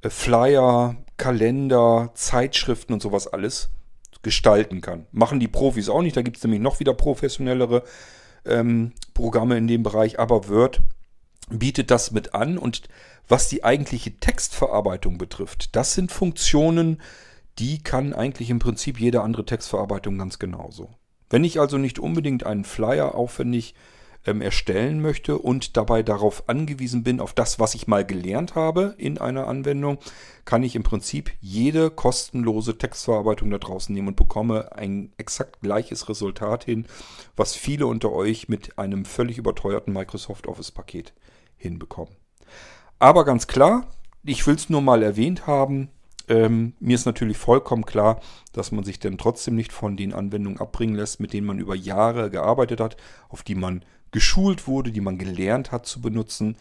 äh, 0.00 0.08
Flyer, 0.08 0.96
Kalender, 1.22 2.10
Zeitschriften 2.14 2.92
und 2.92 3.00
sowas 3.00 3.28
alles 3.28 3.70
gestalten 4.22 4.80
kann. 4.80 5.06
Machen 5.12 5.38
die 5.38 5.46
Profis 5.46 5.88
auch 5.88 6.02
nicht, 6.02 6.16
da 6.16 6.22
gibt 6.22 6.38
es 6.38 6.42
nämlich 6.42 6.60
noch 6.60 6.80
wieder 6.80 6.94
professionellere 6.94 7.84
ähm, 8.44 8.90
Programme 9.14 9.56
in 9.56 9.68
dem 9.68 9.84
Bereich, 9.84 10.18
aber 10.18 10.48
Word 10.48 10.82
bietet 11.48 11.92
das 11.92 12.10
mit 12.10 12.34
an 12.34 12.58
und 12.58 12.88
was 13.28 13.48
die 13.48 13.62
eigentliche 13.62 14.18
Textverarbeitung 14.18 15.16
betrifft, 15.16 15.76
das 15.76 15.94
sind 15.94 16.10
Funktionen, 16.10 17.00
die 17.60 17.80
kann 17.80 18.14
eigentlich 18.14 18.50
im 18.50 18.58
Prinzip 18.58 18.98
jede 18.98 19.20
andere 19.20 19.46
Textverarbeitung 19.46 20.18
ganz 20.18 20.40
genauso. 20.40 20.90
Wenn 21.30 21.44
ich 21.44 21.60
also 21.60 21.78
nicht 21.78 22.00
unbedingt 22.00 22.44
einen 22.44 22.64
Flyer 22.64 23.14
aufwendig 23.14 23.76
ähm, 24.26 24.40
erstellen 24.40 25.00
möchte 25.00 25.38
und 25.38 25.76
dabei 25.76 26.02
darauf 26.02 26.48
angewiesen 26.48 27.02
bin, 27.02 27.20
auf 27.20 27.32
das, 27.32 27.58
was 27.58 27.74
ich 27.74 27.86
mal 27.86 28.04
gelernt 28.04 28.54
habe 28.54 28.94
in 28.98 29.18
einer 29.18 29.48
Anwendung, 29.48 29.98
kann 30.44 30.62
ich 30.62 30.76
im 30.76 30.82
Prinzip 30.82 31.32
jede 31.40 31.90
kostenlose 31.90 32.78
Textverarbeitung 32.78 33.50
da 33.50 33.58
draußen 33.58 33.94
nehmen 33.94 34.08
und 34.08 34.16
bekomme 34.16 34.76
ein 34.76 35.12
exakt 35.16 35.60
gleiches 35.60 36.08
Resultat 36.08 36.64
hin, 36.64 36.86
was 37.36 37.54
viele 37.54 37.86
unter 37.86 38.12
euch 38.12 38.48
mit 38.48 38.78
einem 38.78 39.04
völlig 39.04 39.38
überteuerten 39.38 39.92
Microsoft 39.92 40.46
Office-Paket 40.46 41.12
hinbekommen. 41.56 42.14
Aber 42.98 43.24
ganz 43.24 43.46
klar, 43.46 43.86
ich 44.24 44.46
will 44.46 44.54
es 44.54 44.70
nur 44.70 44.82
mal 44.82 45.02
erwähnt 45.02 45.46
haben, 45.46 45.90
ähm, 46.28 46.74
mir 46.78 46.94
ist 46.94 47.06
natürlich 47.06 47.36
vollkommen 47.36 47.84
klar, 47.84 48.20
dass 48.52 48.72
man 48.72 48.84
sich 48.84 49.00
denn 49.00 49.18
trotzdem 49.18 49.56
nicht 49.56 49.72
von 49.72 49.96
den 49.96 50.12
Anwendungen 50.12 50.60
abbringen 50.60 50.94
lässt, 50.94 51.20
mit 51.20 51.32
denen 51.32 51.46
man 51.46 51.58
über 51.58 51.74
Jahre 51.74 52.30
gearbeitet 52.30 52.80
hat, 52.80 52.96
auf 53.28 53.42
die 53.42 53.54
man 53.54 53.84
geschult 54.12 54.68
wurde, 54.68 54.92
die 54.92 55.00
man 55.00 55.18
gelernt 55.18 55.72
hat 55.72 55.86
zu 55.86 56.00
benutzen. 56.00 56.56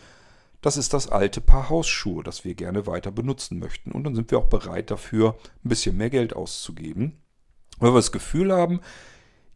Das 0.61 0.77
ist 0.77 0.93
das 0.93 1.09
alte 1.09 1.41
Paar 1.41 1.69
Hausschuhe, 1.69 2.23
das 2.23 2.43
wir 2.43 2.55
gerne 2.55 2.87
weiter 2.87 3.11
benutzen 3.11 3.59
möchten. 3.59 3.91
Und 3.91 4.03
dann 4.03 4.15
sind 4.15 4.31
wir 4.31 4.39
auch 4.39 4.49
bereit 4.49 4.89
dafür, 4.89 5.37
ein 5.63 5.69
bisschen 5.69 5.97
mehr 5.97 6.09
Geld 6.09 6.35
auszugeben, 6.35 7.21
weil 7.77 7.91
wir 7.91 7.99
das 7.99 8.11
Gefühl 8.11 8.51
haben, 8.51 8.81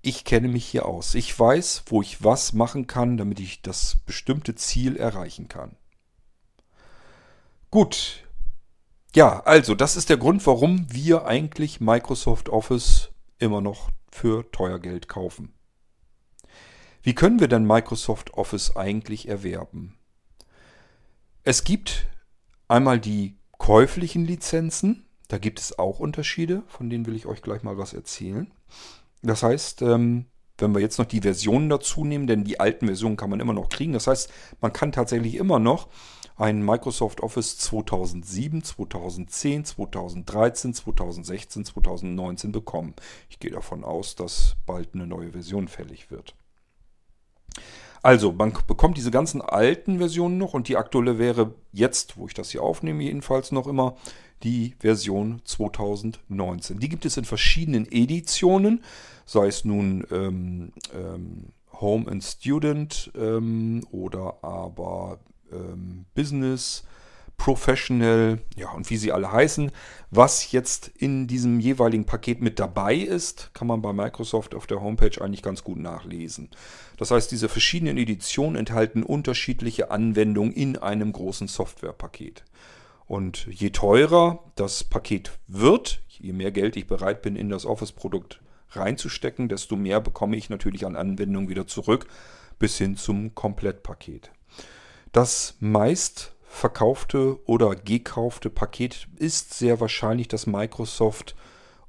ich 0.02 0.24
kenne 0.24 0.48
mich 0.48 0.66
hier 0.66 0.86
aus. 0.86 1.16
Ich 1.16 1.38
weiß, 1.38 1.86
wo 1.88 2.02
ich 2.04 2.24
was 2.24 2.54
machen 2.54 2.86
kann, 2.86 3.18
damit 3.18 3.40
ich 3.40 3.64
das 3.64 3.98
bestimmte 4.06 4.54
Ziel 4.54 4.98
erreichen 4.98 5.48
kann. 5.48 5.75
Gut. 7.72 8.24
Ja, 9.16 9.40
also 9.42 9.74
das 9.74 9.96
ist 9.96 10.10
der 10.10 10.18
Grund, 10.18 10.46
warum 10.46 10.94
wir 10.94 11.25
eigentlich 11.25 11.82
Microsoft 11.82 12.50
Office 12.50 13.10
immer 13.40 13.62
noch 13.62 13.90
für 14.12 14.50
teuer 14.52 14.80
Geld 14.80 15.08
kaufen. 15.08 15.54
Wie 17.05 17.13
können 17.13 17.39
wir 17.39 17.47
denn 17.47 17.67
Microsoft 17.67 18.33
Office 18.33 18.75
eigentlich 18.75 19.27
erwerben? 19.27 19.95
Es 21.43 21.63
gibt 21.63 22.07
einmal 22.67 23.00
die 23.00 23.38
käuflichen 23.59 24.25
Lizenzen. 24.25 25.05
Da 25.27 25.38
gibt 25.38 25.59
es 25.59 25.77
auch 25.77 26.00
Unterschiede, 26.00 26.63
von 26.65 26.89
denen 26.89 27.05
will 27.05 27.15
ich 27.15 27.27
euch 27.27 27.43
gleich 27.43 27.62
mal 27.62 27.77
was 27.77 27.93
erzählen. 27.93 28.51
Das 29.21 29.43
heißt, 29.43 29.83
ähm, 29.83 30.25
wenn 30.57 30.74
wir 30.74 30.81
jetzt 30.81 30.97
noch 30.97 31.05
die 31.05 31.21
Versionen 31.21 31.69
dazu 31.69 32.05
nehmen, 32.05 32.25
denn 32.25 32.43
die 32.43 32.59
alten 32.59 32.88
Versionen 32.88 33.17
kann 33.17 33.29
man 33.29 33.39
immer 33.39 33.53
noch 33.53 33.69
kriegen. 33.69 33.93
Das 33.93 34.07
heißt, 34.07 34.33
man 34.59 34.74
kann 34.74 34.91
tatsächlich 34.91 35.35
immer 35.35 35.59
noch 35.59 35.89
ein 36.38 36.65
Microsoft 36.65 37.21
Office 37.21 37.59
2007, 37.59 38.63
2010, 38.63 39.63
2013, 39.63 40.74
2016, 40.74 41.65
2019 41.65 42.51
bekommen. 42.51 42.95
Ich 43.29 43.38
gehe 43.38 43.51
davon 43.51 43.83
aus, 43.83 44.15
dass 44.15 44.55
bald 44.65 44.95
eine 44.95 45.05
neue 45.05 45.33
Version 45.33 45.67
fällig 45.67 46.09
wird. 46.09 46.33
Also, 48.01 48.31
man 48.31 48.53
bekommt 48.67 48.97
diese 48.97 49.09
ganzen 49.09 49.41
alten 49.41 49.97
Versionen 49.97 50.38
noch 50.38 50.53
und 50.53 50.67
die 50.67 50.77
aktuelle 50.77 51.17
wäre 51.17 51.55
jetzt, 51.71 52.17
wo 52.17 52.27
ich 52.27 52.35
das 52.35 52.51
hier 52.51 52.62
aufnehme, 52.62 53.03
jedenfalls 53.03 53.51
noch 53.51 53.65
immer 53.65 53.95
die 54.43 54.75
Version 54.79 55.41
2019. 55.43 56.79
Die 56.79 56.89
gibt 56.89 57.05
es 57.05 57.17
in 57.17 57.25
verschiedenen 57.25 57.91
Editionen, 57.91 58.83
sei 59.25 59.47
es 59.47 59.65
nun 59.65 60.05
ähm, 60.12 60.71
ähm, 60.93 61.47
Home 61.81 62.09
and 62.09 62.24
Student 62.24 63.12
ähm, 63.15 63.81
oder 63.91 64.38
aber 64.43 65.19
ähm, 65.51 66.05
Business 66.13 66.83
Professional, 67.37 68.39
ja, 68.55 68.71
und 68.71 68.89
wie 68.89 68.98
sie 68.98 69.11
alle 69.11 69.31
heißen. 69.31 69.71
Was 70.09 70.51
jetzt 70.51 70.87
in 70.87 71.27
diesem 71.27 71.59
jeweiligen 71.59 72.05
Paket 72.05 72.41
mit 72.41 72.59
dabei 72.59 72.95
ist, 72.95 73.51
kann 73.53 73.67
man 73.67 73.81
bei 73.81 73.93
Microsoft 73.93 74.55
auf 74.55 74.67
der 74.67 74.81
Homepage 74.81 75.21
eigentlich 75.21 75.41
ganz 75.41 75.63
gut 75.63 75.77
nachlesen. 75.77 76.50
Das 76.98 77.11
heißt, 77.11 77.31
diese 77.31 77.50
verschiedenen 77.50 77.98
Editionen 77.98 78.55
enthalten 78.55 79.03
unterschiedliche 79.03 79.91
Anwendungen 79.91 80.53
in 80.53 80.77
einem 80.77 81.11
großen 81.11 81.48
Softwarepaket. 81.48 82.45
Und 83.05 83.48
je 83.51 83.69
teurer 83.69 84.43
das 84.55 84.83
Paket 84.83 85.37
wird, 85.48 86.01
je 86.07 86.33
mehr 86.33 86.51
Geld 86.51 86.75
ich 86.75 86.87
bereit 86.87 87.21
bin, 87.21 87.35
in 87.35 87.50
das 87.50 87.65
Office-Produkt 87.65 88.41
reinzustecken, 88.71 89.50
desto 89.50 89.75
mehr 89.75 90.01
bekomme 90.01 90.37
ich 90.37 90.50
natürlich 90.50 90.85
an 90.85 90.95
Anwendungen 90.95 91.50
wieder 91.50 91.67
zurück, 91.67 92.07
bis 92.59 92.77
hin 92.77 92.98
zum 92.98 93.35
Komplettpaket. 93.35 94.31
Das 95.11 95.55
meist 95.59 96.34
verkaufte 96.55 97.46
oder 97.48 97.75
gekaufte 97.75 98.50
Paket 98.50 99.07
ist 99.18 99.53
sehr 99.53 99.79
wahrscheinlich 99.79 100.27
das 100.27 100.48
Microsoft 100.48 101.35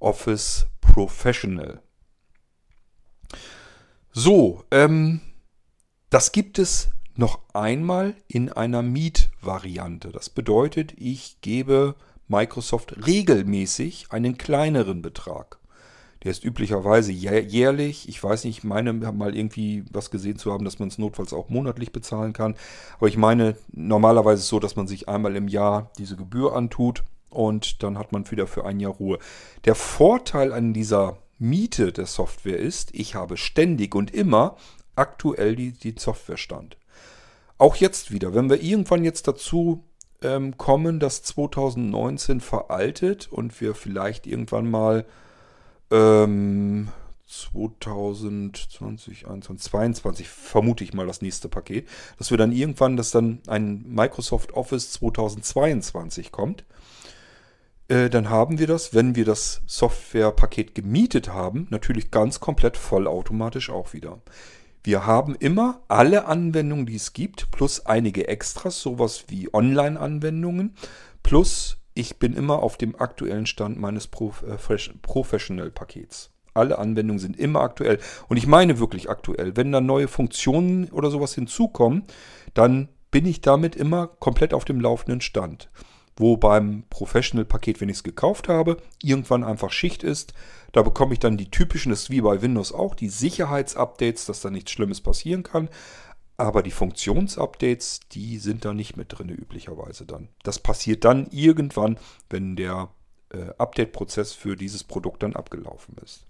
Office 0.01 0.67
Professional. 0.81 1.81
So, 4.13 4.65
ähm, 4.71 5.21
das 6.11 6.33
gibt 6.33 6.59
es 6.59 6.91
noch 7.15 7.41
einmal 7.55 8.15
in 8.29 8.53
einer 8.53 8.83
Mietvariante. 8.83 10.11
Das 10.11 10.31
bedeutet, 10.31 10.95
ich 10.97 11.41
gebe 11.41 11.95
Microsoft 12.29 13.07
regelmäßig 13.07 14.07
einen 14.11 14.37
kleineren 14.37 15.01
Betrag. 15.01 15.59
Der 16.27 16.33
ist 16.33 16.45
üblicherweise 16.45 17.13
jährlich. 17.13 18.09
Ich 18.09 18.21
weiß 18.21 18.43
nicht, 18.43 18.59
ich 18.59 18.65
meine 18.65 18.93
mal 18.93 19.37
irgendwie 19.37 19.85
was 19.93 20.11
gesehen 20.11 20.41
zu 20.41 20.53
haben, 20.53 20.65
dass 20.65 20.81
man 20.81 20.89
es 20.89 20.99
notfalls 20.99 21.33
auch 21.33 21.51
monatlich 21.51 21.93
bezahlen 21.93 22.33
kann. 22.33 22.57
Aber 22.99 23.07
ich 23.07 23.17
meine, 23.17 23.55
normalerweise 23.71 24.41
ist 24.41 24.47
es 24.47 24.49
so, 24.49 24.59
dass 24.59 24.75
man 24.75 24.89
sich 24.89 25.09
einmal 25.09 25.37
im 25.37 25.47
Jahr 25.47 25.93
diese 25.99 26.17
Gebühr 26.17 26.57
antut 26.57 27.05
und 27.31 27.85
dann 27.85 27.97
hat 27.97 28.11
man 28.11 28.29
wieder 28.29 28.49
für 28.49 28.65
ein 28.65 28.81
Jahr 28.81 28.95
Ruhe. 28.95 29.21
Der 29.67 29.77
Vorteil 29.77 30.53
an 30.53 30.75
dieser 30.75 31.17
Miete 31.39 31.93
der 31.93 32.07
Software 32.07 32.59
ist, 32.59 32.93
ich 32.93 33.15
habe 33.15 33.37
ständig 33.37 33.95
und 33.95 34.13
immer 34.13 34.57
aktuell 34.97 35.55
die, 35.55 35.71
die 35.71 35.95
Softwarestand. 35.97 36.77
Auch 37.57 37.77
jetzt 37.77 38.11
wieder, 38.11 38.35
wenn 38.35 38.51
wir 38.51 38.61
irgendwann 38.61 39.05
jetzt 39.05 39.29
dazu 39.29 39.85
ähm, 40.23 40.57
kommen, 40.57 40.99
dass 40.99 41.23
2019 41.23 42.41
veraltet 42.41 43.31
und 43.31 43.61
wir 43.61 43.77
vielleicht 43.77 44.27
irgendwann 44.27 44.69
mal 44.69 45.07
ähm, 45.91 46.89
2020, 47.27 48.71
2021, 48.71 49.23
2022 49.25 50.29
vermute 50.29 50.85
ich 50.85 50.95
mal 50.95 51.07
das 51.07 51.23
nächste 51.23 51.49
Paket, 51.49 51.89
dass 52.19 52.31
wir 52.31 52.39
dann 52.39 52.53
irgendwann, 52.53 52.97
dass 52.97 53.11
dann 53.11 53.41
ein 53.47 53.85
Microsoft 53.89 54.55
Office 54.55 54.93
2022 54.93 56.31
kommt. 56.31 56.65
Äh, 57.89 58.11
dann 58.11 58.31
haben 58.31 58.59
wir 58.59 58.67
das, 58.67 58.95
wenn 58.95 59.17
wir 59.17 59.25
das 59.25 59.63
Softwarepaket 59.67 60.75
gemietet 60.75 61.29
haben, 61.29 61.67
natürlich 61.71 62.11
ganz 62.11 62.41
komplett 62.41 62.77
vollautomatisch 62.77 63.71
auch 63.71 63.93
wieder. 63.93 64.21
Wir 64.85 65.05
haben 65.05 65.35
immer 65.35 65.81
alle 65.89 66.27
Anwendungen, 66.27 66.87
die 66.87 66.95
es 66.95 67.13
gibt, 67.13 67.51
plus 67.51 67.87
einige 67.87 68.29
Extras, 68.29 68.81
sowas 68.81 69.25
wie 69.27 69.53
Online-Anwendungen, 69.53 70.77
plus 71.25 71.79
ich 71.97 72.19
bin 72.19 72.35
immer 72.35 72.63
auf 72.63 72.77
dem 72.77 72.95
aktuellen 73.01 73.47
Stand 73.47 73.81
meines 73.81 74.07
äh, 74.07 74.77
Professional-Pakets. 75.03 76.31
Alle 76.53 76.79
Anwendungen 76.79 77.19
sind 77.19 77.39
immer 77.39 77.61
aktuell. 77.61 77.99
Und 78.29 78.37
ich 78.37 78.47
meine 78.47 78.79
wirklich 78.79 79.11
aktuell. 79.11 79.57
Wenn 79.57 79.73
da 79.73 79.81
neue 79.81 80.07
Funktionen 80.07 80.91
oder 80.91 81.11
sowas 81.11 81.35
hinzukommen, 81.35 82.05
dann 82.55 82.89
bin 83.11 83.27
ich 83.27 83.41
damit 83.41 83.77
immer 83.77 84.09
komplett 84.09 84.53
auf 84.53 84.65
dem 84.65 84.81
laufenden 84.81 85.23
Stand. 85.23 85.71
Wo 86.17 86.37
beim 86.37 86.85
Professional-Paket, 86.91 87.81
wenn 87.81 87.89
ich 87.89 87.99
es 87.99 88.03
gekauft 88.03 88.49
habe, 88.49 88.77
irgendwann 89.03 89.45
einfach 89.45 89.71
Schicht 89.71 90.03
ist. 90.03 90.35
Da 90.73 90.83
bekomme 90.83 91.15
ich 91.15 91.19
dann 91.19 91.39
die 91.39 91.51
typischen, 91.51 91.91
das 91.91 92.05
ist 92.05 92.11
wie 92.11 92.21
bei 92.21 92.43
Windows 92.43 92.73
auch, 92.73 92.95
die 92.95 93.09
Sicherheitsupdates, 93.09 94.27
dass 94.27 94.41
da 94.41 94.51
nichts 94.51 94.71
Schlimmes 94.71 95.01
passieren 95.01 95.43
kann. 95.43 95.69
Aber 96.37 96.63
die 96.63 96.71
Funktionsupdates, 96.71 98.01
die 98.13 98.39
sind 98.39 98.65
da 98.65 98.75
nicht 98.75 98.97
mit 98.97 99.17
drin 99.17 99.31
üblicherweise 99.31 100.05
dann. 100.05 100.29
Das 100.43 100.59
passiert 100.59 101.05
dann 101.05 101.29
irgendwann, 101.31 101.99
wenn 102.29 102.57
der 102.57 102.91
äh, 103.31 103.53
Update-Prozess 103.57 104.33
für 104.33 104.57
dieses 104.57 104.85
Produkt 104.85 105.23
dann 105.23 105.35
abgelaufen 105.35 105.97
ist. 106.05 106.27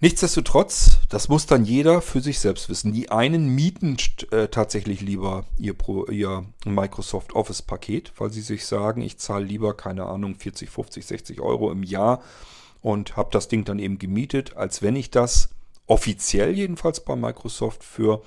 Nichtsdestotrotz, 0.00 0.98
das 1.10 1.28
muss 1.28 1.46
dann 1.46 1.64
jeder 1.64 2.02
für 2.02 2.20
sich 2.20 2.40
selbst 2.40 2.68
wissen. 2.68 2.92
Die 2.92 3.12
einen 3.12 3.54
mieten 3.54 3.96
äh, 4.32 4.48
tatsächlich 4.48 5.00
lieber 5.00 5.44
ihr, 5.58 5.74
Pro, 5.74 6.06
ihr 6.06 6.44
Microsoft 6.64 7.36
Office-Paket, 7.36 8.12
weil 8.16 8.32
sie 8.32 8.40
sich 8.40 8.66
sagen, 8.66 9.00
ich 9.00 9.18
zahle 9.18 9.44
lieber, 9.44 9.76
keine 9.76 10.06
Ahnung, 10.06 10.34
40, 10.34 10.68
50, 10.68 11.06
60 11.06 11.40
Euro 11.40 11.70
im 11.70 11.84
Jahr 11.84 12.20
und 12.80 13.16
habe 13.16 13.28
das 13.30 13.46
Ding 13.46 13.64
dann 13.64 13.78
eben 13.78 14.00
gemietet, 14.00 14.56
als 14.56 14.82
wenn 14.82 14.96
ich 14.96 15.12
das 15.12 15.50
offiziell 15.86 16.52
jedenfalls 16.52 17.04
bei 17.04 17.16
Microsoft 17.16 17.84
für 17.84 18.22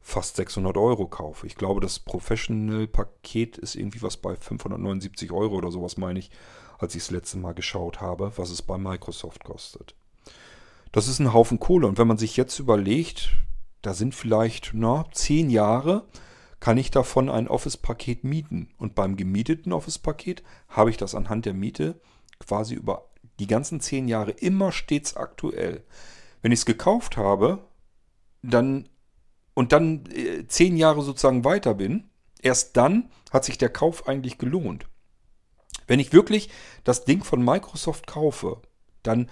fast 0.00 0.36
600 0.36 0.76
Euro 0.76 1.06
kaufe. 1.08 1.46
Ich 1.46 1.56
glaube, 1.56 1.80
das 1.80 1.98
Professional-Paket 1.98 3.58
ist 3.58 3.74
irgendwie 3.74 4.02
was 4.02 4.16
bei 4.16 4.36
579 4.36 5.32
Euro 5.32 5.56
oder 5.56 5.70
sowas, 5.70 5.96
meine 5.96 6.18
ich. 6.18 6.30
als 6.78 6.94
ich 6.94 7.02
das 7.02 7.10
letzte 7.10 7.38
Mal 7.38 7.54
geschaut 7.54 8.00
habe, 8.00 8.32
was 8.36 8.50
es 8.50 8.60
bei 8.60 8.76
Microsoft 8.76 9.44
kostet. 9.44 9.94
Das 10.92 11.08
ist 11.08 11.18
ein 11.18 11.32
Haufen 11.32 11.58
Kohle. 11.58 11.86
Und 11.86 11.98
wenn 11.98 12.06
man 12.06 12.18
sich 12.18 12.36
jetzt 12.36 12.58
überlegt, 12.58 13.32
da 13.82 13.94
sind 13.94 14.14
vielleicht 14.14 14.72
na, 14.74 15.06
zehn 15.12 15.50
Jahre, 15.50 16.06
kann 16.60 16.78
ich 16.78 16.90
davon 16.90 17.28
ein 17.28 17.48
Office-Paket 17.48 18.24
mieten. 18.24 18.68
Und 18.78 18.94
beim 18.94 19.16
gemieteten 19.16 19.72
Office-Paket 19.72 20.42
habe 20.68 20.90
ich 20.90 20.96
das 20.96 21.14
anhand 21.14 21.46
der 21.46 21.54
Miete 21.54 22.00
quasi 22.38 22.74
über 22.74 23.08
die 23.38 23.46
ganzen 23.46 23.80
zehn 23.80 24.08
Jahre 24.08 24.30
immer 24.32 24.72
stets 24.72 25.16
aktuell. 25.16 25.84
Wenn 26.46 26.52
ich 26.52 26.60
es 26.60 26.64
gekauft 26.64 27.16
habe, 27.16 27.58
dann 28.40 28.88
und 29.54 29.72
dann 29.72 30.06
äh, 30.12 30.46
zehn 30.46 30.76
Jahre 30.76 31.02
sozusagen 31.02 31.44
weiter 31.44 31.74
bin, 31.74 32.04
erst 32.40 32.76
dann 32.76 33.10
hat 33.32 33.44
sich 33.44 33.58
der 33.58 33.68
Kauf 33.68 34.06
eigentlich 34.06 34.38
gelohnt. 34.38 34.86
Wenn 35.88 35.98
ich 35.98 36.12
wirklich 36.12 36.48
das 36.84 37.04
Ding 37.04 37.24
von 37.24 37.44
Microsoft 37.44 38.06
kaufe, 38.06 38.62
dann 39.02 39.28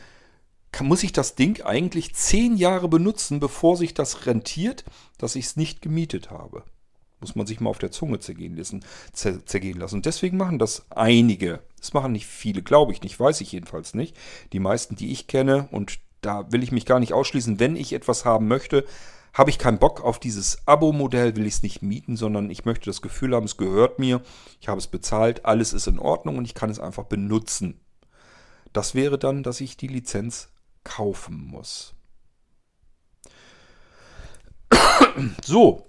kann, 0.73 0.89
muss 0.89 1.05
ich 1.05 1.13
das 1.13 1.37
Ding 1.37 1.63
eigentlich 1.63 2.17
zehn 2.17 2.57
Jahre 2.57 2.89
benutzen, 2.89 3.39
bevor 3.39 3.77
sich 3.77 3.95
das 3.95 4.27
rentiert, 4.27 4.85
dass 5.17 5.37
ich 5.37 5.45
es 5.45 5.57
nicht 5.57 5.83
gemietet 5.83 6.33
habe. 6.33 6.65
Muss 7.21 7.37
man 7.37 7.47
sich 7.47 7.61
mal 7.61 7.71
auf 7.71 7.79
der 7.79 7.93
Zunge 7.93 8.19
zergehen 8.19 8.57
lassen. 8.57 8.85
Zergehen 9.13 9.79
lassen. 9.79 9.95
Und 9.95 10.07
deswegen 10.07 10.37
machen 10.37 10.59
das 10.59 10.91
einige. 10.91 11.63
Das 11.79 11.93
machen 11.93 12.11
nicht 12.11 12.27
viele, 12.27 12.63
glaube 12.63 12.91
ich 12.91 13.03
nicht, 13.03 13.21
weiß 13.21 13.41
ich 13.41 13.53
jedenfalls 13.53 13.95
nicht. 13.95 14.17
Die 14.53 14.59
meisten, 14.59 14.97
die 14.97 15.13
ich 15.13 15.29
kenne, 15.29 15.69
und 15.71 16.01
da 16.25 16.51
will 16.51 16.63
ich 16.63 16.73
mich 16.73 16.87
gar 16.87 17.01
nicht 17.01 17.13
ausschließen, 17.13 17.61
wenn 17.61 17.77
ich 17.77 17.93
etwas 17.93 18.25
haben 18.25 18.49
möchte, 18.49 18.85
habe 19.35 19.51
ich 19.51 19.59
keinen 19.59 19.79
Bock 19.79 20.01
auf 20.01 20.21
dieses 20.21 20.67
Abo-Modell, 20.67 21.37
will 21.37 21.47
ich 21.47 21.55
es 21.55 21.63
nicht 21.63 21.83
mieten, 21.83 22.17
sondern 22.17 22.51
ich 22.51 22.65
möchte 22.65 22.87
das 22.87 23.03
Gefühl 23.03 23.35
haben, 23.35 23.45
es 23.45 23.57
gehört 23.57 23.99
mir, 23.99 24.23
ich 24.61 24.69
habe 24.69 24.79
es 24.79 24.87
bezahlt, 24.87 25.45
alles 25.45 25.73
ist 25.73 25.89
in 25.89 25.99
Ordnung 25.99 26.39
und 26.39 26.45
ich 26.45 26.55
kann 26.55 26.71
es 26.71 26.79
einfach 26.79 27.05
benutzen. 27.05 27.81
Das 28.73 28.95
wäre 28.95 29.19
dann, 29.19 29.43
dass 29.43 29.61
ich 29.61 29.77
die 29.77 29.89
Lizenz 29.89 30.49
kaufen 30.85 31.47
muss. 31.47 31.95
So, 35.45 35.87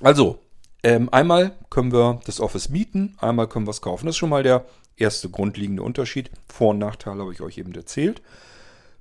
also 0.00 0.38
ähm, 0.82 1.08
einmal 1.12 1.56
können 1.70 1.92
wir 1.92 2.20
das 2.24 2.40
Office 2.40 2.68
mieten, 2.68 3.16
einmal 3.18 3.48
können 3.48 3.66
wir 3.66 3.72
es 3.72 3.82
kaufen. 3.82 4.06
Das 4.06 4.14
ist 4.14 4.18
schon 4.18 4.30
mal 4.30 4.42
der 4.42 4.64
erste 4.96 5.28
grundlegende 5.30 5.82
Unterschied. 5.82 6.30
Vor- 6.46 6.70
und 6.70 6.78
Nachteile 6.78 7.20
habe 7.20 7.32
ich 7.32 7.40
euch 7.40 7.58
eben 7.58 7.74
erzählt. 7.74 8.22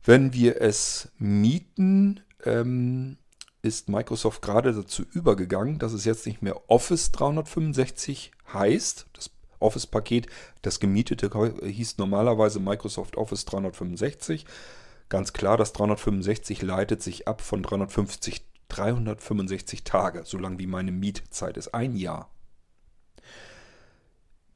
Wenn 0.08 0.32
wir 0.32 0.62
es 0.62 1.10
mieten, 1.20 2.22
ähm, 2.46 3.18
ist 3.62 3.90
Microsoft 3.90 4.42
gerade 4.42 4.72
dazu 4.72 5.04
übergegangen, 5.12 5.80
dass 5.80 5.92
es 5.92 6.06
jetzt 6.06 6.26
nicht 6.26 6.42
mehr 6.42 6.70
Office 6.70 7.12
365 7.12 8.32
heißt. 8.54 9.08
Das 9.12 9.32
Office-Paket, 9.60 10.28
das 10.62 10.80
gemietete 10.80 11.30
hieß 11.62 11.98
normalerweise 11.98 12.62
Microsoft 12.62 13.18
Office 13.18 13.44
365. 13.44 14.46
Ganz 15.10 15.34
klar, 15.34 15.58
das 15.58 15.74
365 15.74 16.62
leitet 16.62 17.04
sich 17.04 17.28
ab 17.28 17.42
von 17.42 17.62
350, 17.62 18.46
365 18.70 19.84
Tage, 19.84 20.24
so 20.24 20.38
lang 20.38 20.58
wie 20.58 20.68
meine 20.68 20.94
Mietzeit 20.94 21.58
ist, 21.58 21.74
ein 21.74 21.98
Jahr. 21.98 22.30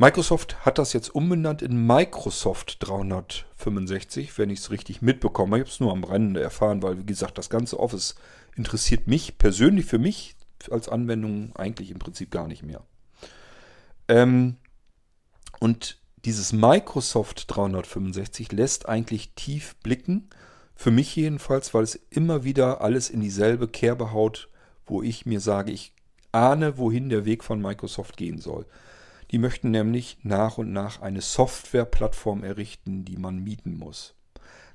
Microsoft 0.02 0.66
hat 0.66 0.80
das 0.80 0.94
jetzt 0.94 1.14
umbenannt 1.14 1.62
in 1.62 1.86
Microsoft 1.86 2.78
365, 2.80 4.36
wenn 4.40 4.50
ich 4.50 4.58
es 4.58 4.72
richtig 4.72 5.04
mitbekomme. 5.04 5.58
Ich 5.58 5.62
habe 5.62 5.70
es 5.70 5.80
nur 5.80 5.92
am 5.92 6.04
Rande 6.04 6.42
erfahren, 6.42 6.82
weil, 6.82 6.98
wie 6.98 7.06
gesagt, 7.06 7.38
das 7.38 7.52
ganze 7.52 7.80
Office 7.80 8.16
interessiert 8.56 9.06
mich 9.06 9.38
persönlich 9.38 9.86
für 9.86 10.00
mich 10.00 10.36
als 10.72 10.90
Anwendung 10.90 11.56
eigentlich 11.56 11.92
im 11.92 12.00
Prinzip 12.00 12.32
gar 12.32 12.48
nicht 12.48 12.64
mehr. 12.64 12.82
Ähm, 14.08 14.58
und 15.60 16.02
dieses 16.26 16.52
Microsoft 16.52 17.46
365 17.56 18.52
lässt 18.54 18.90
eigentlich 18.90 19.36
tief 19.36 19.76
blicken, 19.84 20.32
für 20.74 20.90
mich 20.90 21.16
jedenfalls, 21.16 21.76
weil 21.76 21.84
es 21.84 21.94
immer 22.10 22.44
wieder 22.44 22.82
alles 22.82 23.12
in 23.12 23.22
dieselbe 23.22 23.68
Kerbe 23.68 24.12
haut, 24.12 24.50
wo 24.88 25.04
ich 25.04 25.28
mir 25.28 25.42
sage, 25.42 25.72
ich 25.72 25.94
ahne, 26.32 26.80
wohin 26.80 27.10
der 27.10 27.26
Weg 27.26 27.44
von 27.44 27.62
Microsoft 27.62 28.18
gehen 28.18 28.40
soll. 28.40 28.66
Die 29.32 29.38
möchten 29.38 29.72
nämlich 29.72 30.18
nach 30.24 30.58
und 30.58 30.74
nach 30.74 31.02
eine 31.02 31.22
Softwareplattform 31.22 32.44
errichten, 32.44 33.06
die 33.06 33.18
man 33.18 33.40
mieten 33.40 33.78
muss. 33.78 34.16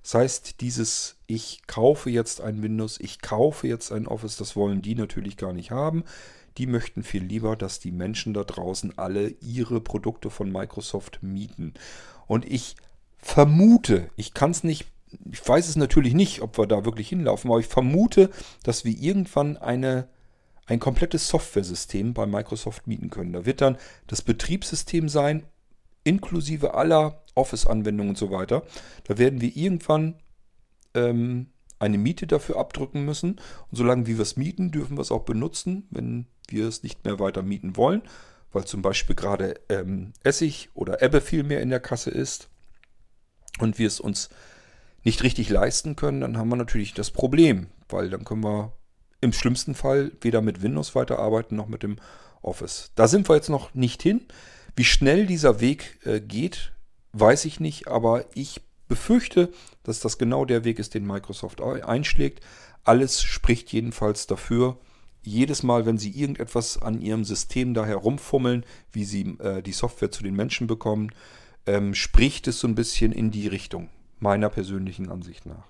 Das 0.02 0.14
heißt, 0.14 0.60
dieses 0.60 1.16
ich 1.26 1.66
kaufe 1.66 2.10
jetzt 2.10 2.40
ein 2.40 2.62
Windows, 2.62 3.00
ich 3.00 3.20
kaufe 3.20 3.66
jetzt 3.66 3.90
ein 3.90 4.06
Office, 4.06 4.36
das 4.36 4.54
wollen 4.54 4.80
die 4.80 4.94
natürlich 4.94 5.36
gar 5.36 5.52
nicht 5.52 5.72
haben. 5.72 6.04
Die 6.58 6.66
möchten 6.66 7.02
viel 7.02 7.24
lieber, 7.24 7.56
dass 7.56 7.80
die 7.80 7.92
Menschen 7.92 8.32
da 8.32 8.44
draußen 8.44 8.96
alle 8.96 9.28
ihre 9.40 9.80
Produkte 9.80 10.30
von 10.30 10.50
Microsoft 10.50 11.22
mieten. 11.22 11.74
Und 12.26 12.50
ich 12.50 12.76
vermute, 13.18 14.08
ich 14.16 14.32
kann 14.32 14.52
es 14.52 14.64
nicht, 14.64 14.86
ich 15.30 15.46
weiß 15.46 15.68
es 15.68 15.76
natürlich 15.76 16.14
nicht, 16.14 16.40
ob 16.40 16.56
wir 16.56 16.66
da 16.66 16.84
wirklich 16.84 17.08
hinlaufen, 17.08 17.50
aber 17.50 17.60
ich 17.60 17.66
vermute, 17.66 18.30
dass 18.62 18.84
wir 18.84 18.96
irgendwann 18.96 19.56
eine, 19.56 20.08
ein 20.66 20.80
komplettes 20.80 21.28
Softwaresystem 21.28 22.12
bei 22.12 22.26
Microsoft 22.26 22.86
mieten 22.86 23.10
können. 23.10 23.32
Da 23.32 23.46
wird 23.46 23.60
dann 23.60 23.78
das 24.06 24.22
Betriebssystem 24.22 25.08
sein, 25.08 25.44
inklusive 26.04 26.74
aller 26.74 27.22
Office-Anwendungen 27.34 28.10
und 28.10 28.18
so 28.18 28.30
weiter. 28.30 28.62
Da 29.04 29.18
werden 29.18 29.40
wir 29.40 29.56
irgendwann 29.56 30.16
ähm, 30.94 31.48
eine 31.78 31.98
Miete 31.98 32.26
dafür 32.26 32.56
abdrücken 32.56 33.04
müssen. 33.04 33.32
Und 33.70 33.76
solange 33.76 34.06
wir 34.06 34.18
es 34.18 34.36
mieten, 34.36 34.70
dürfen 34.70 34.96
wir 34.96 35.02
es 35.02 35.12
auch 35.12 35.24
benutzen, 35.24 35.86
wenn 35.90 36.26
wir 36.48 36.66
es 36.66 36.82
nicht 36.82 37.04
mehr 37.04 37.18
weiter 37.18 37.42
mieten 37.42 37.76
wollen, 37.76 38.02
weil 38.52 38.64
zum 38.64 38.82
Beispiel 38.82 39.16
gerade 39.16 39.60
ähm, 39.68 40.12
Essig 40.22 40.70
oder 40.74 41.02
Ebbe 41.02 41.20
viel 41.20 41.42
mehr 41.42 41.60
in 41.60 41.70
der 41.70 41.80
Kasse 41.80 42.10
ist 42.10 42.48
und 43.58 43.78
wir 43.78 43.86
es 43.86 44.00
uns 44.00 44.30
nicht 45.04 45.22
richtig 45.22 45.48
leisten 45.50 45.96
können, 45.96 46.20
dann 46.20 46.36
haben 46.36 46.48
wir 46.48 46.56
natürlich 46.56 46.94
das 46.94 47.10
Problem, 47.10 47.68
weil 47.88 48.10
dann 48.10 48.24
können 48.24 48.42
wir 48.42 48.72
im 49.20 49.32
schlimmsten 49.32 49.74
Fall 49.74 50.12
weder 50.20 50.42
mit 50.42 50.62
Windows 50.62 50.94
weiterarbeiten 50.94 51.56
noch 51.56 51.68
mit 51.68 51.82
dem 51.82 51.96
Office. 52.42 52.92
Da 52.94 53.08
sind 53.08 53.28
wir 53.28 53.36
jetzt 53.36 53.50
noch 53.50 53.74
nicht 53.74 54.02
hin. 54.02 54.26
Wie 54.76 54.84
schnell 54.84 55.26
dieser 55.26 55.60
Weg 55.60 55.98
äh, 56.04 56.20
geht, 56.20 56.72
weiß 57.12 57.44
ich 57.46 57.60
nicht, 57.60 57.88
aber 57.88 58.26
ich 58.34 58.60
befürchte, 58.88 59.50
dass 59.82 60.00
das 60.00 60.18
genau 60.18 60.44
der 60.44 60.64
Weg 60.64 60.78
ist, 60.78 60.94
den 60.94 61.06
Microsoft 61.06 61.60
einschlägt. 61.60 62.44
Alles 62.84 63.22
spricht 63.22 63.72
jedenfalls 63.72 64.26
dafür. 64.26 64.78
Jedes 65.22 65.64
Mal, 65.64 65.86
wenn 65.86 65.98
Sie 65.98 66.10
irgendetwas 66.10 66.80
an 66.80 67.00
Ihrem 67.00 67.24
System 67.24 67.74
da 67.74 67.84
herumfummeln, 67.84 68.64
wie 68.92 69.04
Sie 69.04 69.36
äh, 69.40 69.60
die 69.60 69.72
Software 69.72 70.12
zu 70.12 70.22
den 70.22 70.36
Menschen 70.36 70.68
bekommen, 70.68 71.10
ähm, 71.66 71.94
spricht 71.94 72.46
es 72.46 72.60
so 72.60 72.68
ein 72.68 72.76
bisschen 72.76 73.10
in 73.10 73.32
die 73.32 73.48
Richtung, 73.48 73.88
meiner 74.20 74.50
persönlichen 74.50 75.10
Ansicht 75.10 75.46
nach. 75.46 75.66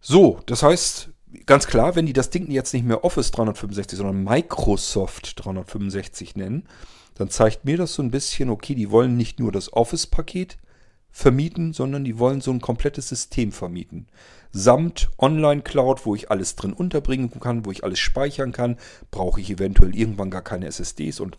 So, 0.00 0.40
das 0.46 0.62
heißt, 0.62 1.10
ganz 1.46 1.66
klar, 1.66 1.96
wenn 1.96 2.06
die 2.06 2.12
das 2.12 2.30
Ding 2.30 2.50
jetzt 2.50 2.72
nicht 2.74 2.84
mehr 2.84 3.04
Office 3.04 3.30
365, 3.30 3.98
sondern 3.98 4.24
Microsoft 4.24 5.44
365 5.44 6.36
nennen, 6.36 6.66
dann 7.14 7.30
zeigt 7.30 7.64
mir 7.64 7.76
das 7.76 7.94
so 7.94 8.02
ein 8.02 8.10
bisschen, 8.10 8.50
okay, 8.50 8.74
die 8.74 8.90
wollen 8.90 9.16
nicht 9.16 9.40
nur 9.40 9.52
das 9.52 9.72
Office-Paket 9.72 10.58
vermieten, 11.10 11.72
sondern 11.72 12.04
die 12.04 12.18
wollen 12.18 12.40
so 12.40 12.50
ein 12.50 12.60
komplettes 12.60 13.08
System 13.08 13.52
vermieten. 13.52 14.06
Samt 14.52 15.10
Online-Cloud, 15.18 16.06
wo 16.06 16.14
ich 16.14 16.30
alles 16.30 16.56
drin 16.56 16.72
unterbringen 16.72 17.30
kann, 17.40 17.64
wo 17.64 17.70
ich 17.70 17.84
alles 17.84 17.98
speichern 17.98 18.52
kann, 18.52 18.78
brauche 19.10 19.40
ich 19.40 19.50
eventuell 19.50 19.94
irgendwann 19.94 20.30
gar 20.30 20.42
keine 20.42 20.66
SSDs 20.66 21.20
und 21.20 21.36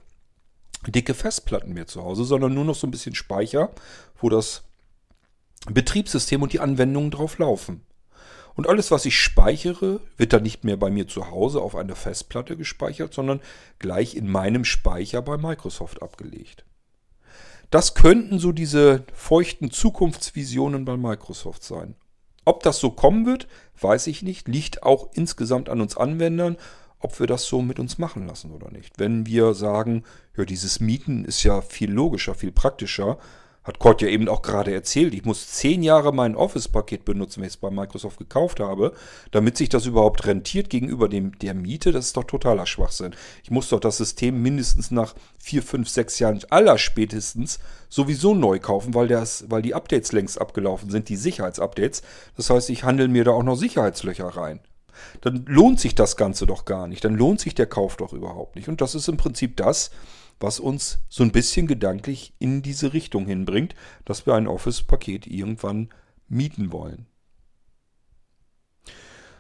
dicke 0.87 1.13
Festplatten 1.13 1.73
mehr 1.73 1.87
zu 1.87 2.03
Hause, 2.03 2.25
sondern 2.25 2.53
nur 2.53 2.65
noch 2.65 2.75
so 2.75 2.87
ein 2.87 2.91
bisschen 2.91 3.15
Speicher, 3.15 3.71
wo 4.19 4.29
das 4.29 4.63
Betriebssystem 5.69 6.41
und 6.41 6.53
die 6.53 6.59
Anwendungen 6.59 7.11
drauf 7.11 7.37
laufen. 7.37 7.81
Und 8.53 8.67
alles, 8.67 8.91
was 8.91 9.05
ich 9.05 9.17
speichere, 9.17 10.01
wird 10.17 10.33
dann 10.33 10.43
nicht 10.43 10.63
mehr 10.63 10.77
bei 10.77 10.89
mir 10.89 11.07
zu 11.07 11.31
Hause 11.31 11.61
auf 11.61 11.75
einer 11.75 11.95
Festplatte 11.95 12.57
gespeichert, 12.57 13.13
sondern 13.13 13.41
gleich 13.79 14.15
in 14.15 14.29
meinem 14.29 14.65
Speicher 14.65 15.21
bei 15.21 15.37
Microsoft 15.37 16.01
abgelegt. 16.01 16.65
Das 17.69 17.93
könnten 17.93 18.37
so 18.37 18.51
diese 18.51 19.05
feuchten 19.13 19.71
Zukunftsvisionen 19.71 20.83
bei 20.83 20.97
Microsoft 20.97 21.63
sein. 21.63 21.95
Ob 22.43 22.63
das 22.63 22.79
so 22.79 22.91
kommen 22.91 23.25
wird, 23.25 23.47
weiß 23.79 24.07
ich 24.07 24.23
nicht. 24.23 24.47
Liegt 24.47 24.83
auch 24.83 25.09
insgesamt 25.13 25.69
an 25.69 25.79
uns 25.79 25.95
Anwendern, 25.95 26.57
ob 26.99 27.19
wir 27.19 27.27
das 27.27 27.45
so 27.45 27.61
mit 27.61 27.79
uns 27.79 27.97
machen 27.97 28.27
lassen 28.27 28.51
oder 28.51 28.69
nicht. 28.71 28.99
Wenn 28.99 29.25
wir 29.25 29.53
sagen, 29.53 30.03
ja, 30.35 30.43
dieses 30.43 30.79
Mieten 30.79 31.23
ist 31.23 31.43
ja 31.43 31.61
viel 31.61 31.91
logischer, 31.91 32.35
viel 32.35 32.51
praktischer, 32.51 33.17
hat 33.63 33.77
Kurt 33.77 34.01
ja 34.01 34.07
eben 34.07 34.27
auch 34.27 34.41
gerade 34.41 34.73
erzählt, 34.73 35.13
ich 35.13 35.23
muss 35.23 35.51
zehn 35.51 35.83
Jahre 35.83 36.11
mein 36.11 36.35
Office-Paket 36.35 37.05
benutzen, 37.05 37.41
wenn 37.41 37.47
ich 37.47 37.53
es 37.53 37.57
bei 37.57 37.69
Microsoft 37.69 38.17
gekauft 38.17 38.59
habe, 38.59 38.93
damit 39.29 39.55
sich 39.55 39.69
das 39.69 39.85
überhaupt 39.85 40.25
rentiert 40.25 40.71
gegenüber 40.71 41.07
dem, 41.07 41.37
der 41.37 41.53
Miete. 41.53 41.91
Das 41.91 42.07
ist 42.07 42.17
doch 42.17 42.23
totaler 42.23 42.65
Schwachsinn. 42.65 43.15
Ich 43.43 43.51
muss 43.51 43.69
doch 43.69 43.79
das 43.79 43.97
System 43.97 44.41
mindestens 44.41 44.89
nach 44.89 45.13
vier, 45.37 45.61
fünf, 45.61 45.89
sechs 45.89 46.17
Jahren 46.17 46.41
aller 46.49 46.79
spätestens 46.79 47.59
sowieso 47.87 48.33
neu 48.33 48.57
kaufen, 48.57 48.95
weil, 48.95 49.07
das, 49.07 49.45
weil 49.49 49.61
die 49.61 49.75
Updates 49.75 50.11
längst 50.11 50.41
abgelaufen 50.41 50.89
sind, 50.89 51.09
die 51.09 51.15
Sicherheitsupdates. 51.15 52.01
Das 52.35 52.49
heißt, 52.49 52.69
ich 52.71 52.83
handle 52.83 53.09
mir 53.09 53.25
da 53.25 53.31
auch 53.31 53.43
noch 53.43 53.55
Sicherheitslöcher 53.55 54.27
rein. 54.27 54.59
Dann 55.21 55.45
lohnt 55.47 55.79
sich 55.79 55.93
das 55.93 56.15
Ganze 56.15 56.47
doch 56.47 56.65
gar 56.65 56.87
nicht. 56.87 57.03
Dann 57.05 57.15
lohnt 57.15 57.39
sich 57.39 57.53
der 57.53 57.67
Kauf 57.67 57.97
doch 57.97 58.13
überhaupt 58.13 58.55
nicht. 58.55 58.69
Und 58.69 58.81
das 58.81 58.95
ist 58.95 59.07
im 59.07 59.17
Prinzip 59.17 59.57
das, 59.57 59.91
was 60.41 60.59
uns 60.59 60.99
so 61.09 61.23
ein 61.23 61.31
bisschen 61.31 61.67
gedanklich 61.67 62.33
in 62.39 62.61
diese 62.61 62.93
Richtung 62.93 63.25
hinbringt, 63.25 63.75
dass 64.05 64.25
wir 64.25 64.33
ein 64.33 64.47
Office-Paket 64.47 65.27
irgendwann 65.27 65.89
mieten 66.27 66.71
wollen. 66.71 67.07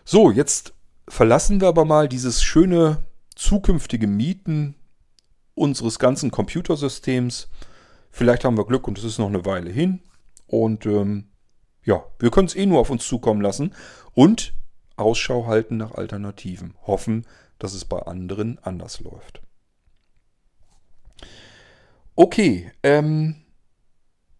So, 0.03 0.31
jetzt 0.31 0.73
verlassen 1.07 1.61
wir 1.61 1.67
aber 1.67 1.85
mal 1.85 2.07
dieses 2.07 2.43
schöne 2.43 3.03
zukünftige 3.35 4.07
Mieten 4.07 4.75
unseres 5.55 5.99
ganzen 5.99 6.31
Computersystems. 6.31 7.49
Vielleicht 8.09 8.43
haben 8.43 8.57
wir 8.57 8.65
Glück 8.65 8.87
und 8.87 8.97
es 8.97 9.03
ist 9.03 9.19
noch 9.19 9.27
eine 9.27 9.45
Weile 9.45 9.69
hin. 9.69 10.01
Und 10.47 10.85
ähm, 10.85 11.29
ja, 11.83 12.03
wir 12.19 12.29
können 12.29 12.47
es 12.47 12.55
eh 12.55 12.65
nur 12.65 12.79
auf 12.79 12.89
uns 12.89 13.07
zukommen 13.07 13.41
lassen 13.41 13.73
und 14.13 14.53
Ausschau 14.97 15.47
halten 15.47 15.77
nach 15.77 15.93
Alternativen. 15.93 16.75
Hoffen, 16.85 17.25
dass 17.57 17.73
es 17.73 17.85
bei 17.85 17.99
anderen 17.99 18.59
anders 18.59 18.99
läuft. 18.99 19.41
Okay, 22.15 22.71
ähm, 22.83 23.35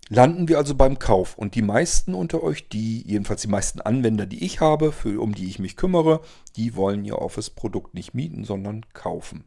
landen 0.10 0.50
wir 0.50 0.58
also 0.58 0.76
beim 0.76 1.00
Kauf. 1.00 1.38
Und 1.38 1.56
die 1.56 1.62
meisten 1.62 2.14
unter 2.14 2.44
euch, 2.44 2.68
die, 2.68 3.02
jedenfalls 3.08 3.42
die 3.42 3.48
meisten 3.48 3.80
Anwender, 3.80 4.26
die 4.26 4.44
ich 4.44 4.60
habe, 4.60 4.92
für, 4.92 5.22
um 5.22 5.34
die 5.34 5.48
ich 5.48 5.58
mich 5.58 5.78
kümmere, 5.78 6.22
die 6.58 6.76
wollen 6.76 7.06
ihr 7.06 7.20
Office-Produkt 7.20 7.94
nicht 7.94 8.14
mieten, 8.14 8.44
sondern 8.44 8.86
kaufen. 8.94 9.46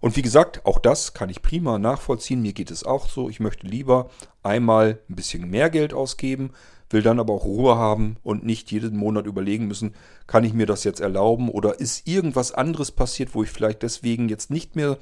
Und 0.00 0.16
wie 0.16 0.22
gesagt, 0.22 0.64
auch 0.64 0.78
das 0.78 1.12
kann 1.12 1.28
ich 1.28 1.42
prima 1.42 1.78
nachvollziehen. 1.80 2.40
Mir 2.40 2.52
geht 2.52 2.70
es 2.70 2.84
auch 2.84 3.08
so. 3.08 3.28
Ich 3.28 3.40
möchte 3.40 3.66
lieber 3.66 4.10
einmal 4.44 5.00
ein 5.10 5.16
bisschen 5.16 5.50
mehr 5.50 5.70
Geld 5.70 5.92
ausgeben, 5.92 6.52
will 6.88 7.02
dann 7.02 7.18
aber 7.18 7.34
auch 7.34 7.44
Ruhe 7.44 7.76
haben 7.76 8.16
und 8.22 8.46
nicht 8.46 8.70
jeden 8.70 8.96
Monat 8.96 9.26
überlegen 9.26 9.66
müssen, 9.66 9.94
kann 10.28 10.44
ich 10.44 10.54
mir 10.54 10.66
das 10.66 10.84
jetzt 10.84 11.00
erlauben 11.00 11.48
oder 11.48 11.80
ist 11.80 12.06
irgendwas 12.06 12.52
anderes 12.52 12.92
passiert, 12.92 13.34
wo 13.34 13.42
ich 13.42 13.50
vielleicht 13.50 13.82
deswegen 13.82 14.28
jetzt 14.28 14.50
nicht 14.50 14.76
mehr 14.76 14.98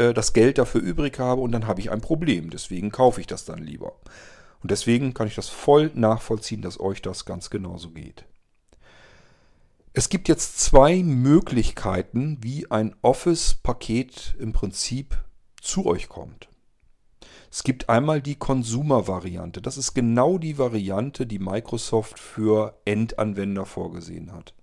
äh, 0.00 0.14
das 0.14 0.32
Geld 0.32 0.58
dafür 0.58 0.80
übrig 0.80 1.18
habe 1.18 1.42
und 1.42 1.52
dann 1.52 1.66
habe 1.66 1.80
ich 1.80 1.90
ein 1.90 2.00
Problem. 2.00 2.50
Deswegen 2.50 2.90
kaufe 2.90 3.20
ich 3.20 3.26
das 3.26 3.44
dann 3.44 3.62
lieber. 3.62 3.92
Und 4.62 4.70
deswegen 4.70 5.14
kann 5.14 5.26
ich 5.26 5.34
das 5.34 5.48
voll 5.48 5.90
nachvollziehen, 5.94 6.62
dass 6.62 6.80
euch 6.80 7.02
das 7.02 7.24
ganz 7.24 7.50
genauso 7.50 7.90
geht. 7.90 8.24
Es 9.92 10.08
gibt 10.08 10.28
jetzt 10.28 10.60
zwei 10.60 11.02
Möglichkeiten, 11.02 12.38
wie 12.40 12.70
ein 12.70 12.94
Office-Paket 13.02 14.36
im 14.38 14.52
Prinzip 14.52 15.18
zu 15.60 15.86
euch 15.86 16.08
kommt. 16.08 16.48
Es 17.50 17.64
gibt 17.64 17.88
einmal 17.88 18.22
die 18.22 18.36
Consumer-Variante. 18.36 19.60
Das 19.60 19.76
ist 19.76 19.94
genau 19.94 20.38
die 20.38 20.58
Variante, 20.58 21.26
die 21.26 21.40
Microsoft 21.40 22.20
für 22.20 22.80
Endanwender 22.84 23.66
vorgesehen 23.66 24.32
hat. 24.32 24.54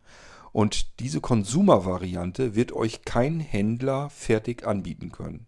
Und 0.52 1.00
diese 1.00 1.22
Consumer-Variante 1.22 2.56
wird 2.56 2.72
euch 2.72 3.04
kein 3.04 3.40
Händler 3.40 4.10
fertig 4.10 4.66
anbieten 4.66 5.12
können. 5.12 5.46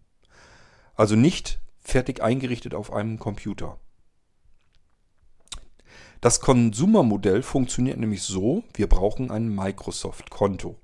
Also 0.95 1.15
nicht 1.15 1.59
fertig 1.79 2.21
eingerichtet 2.21 2.73
auf 2.73 2.91
einem 2.91 3.19
Computer. 3.19 3.79
Das 6.21 6.41
Consumer-Modell 6.41 7.41
funktioniert 7.41 7.97
nämlich 7.97 8.23
so, 8.23 8.63
wir 8.73 8.87
brauchen 8.87 9.31
ein 9.31 9.47
Microsoft-Konto. 9.55 10.77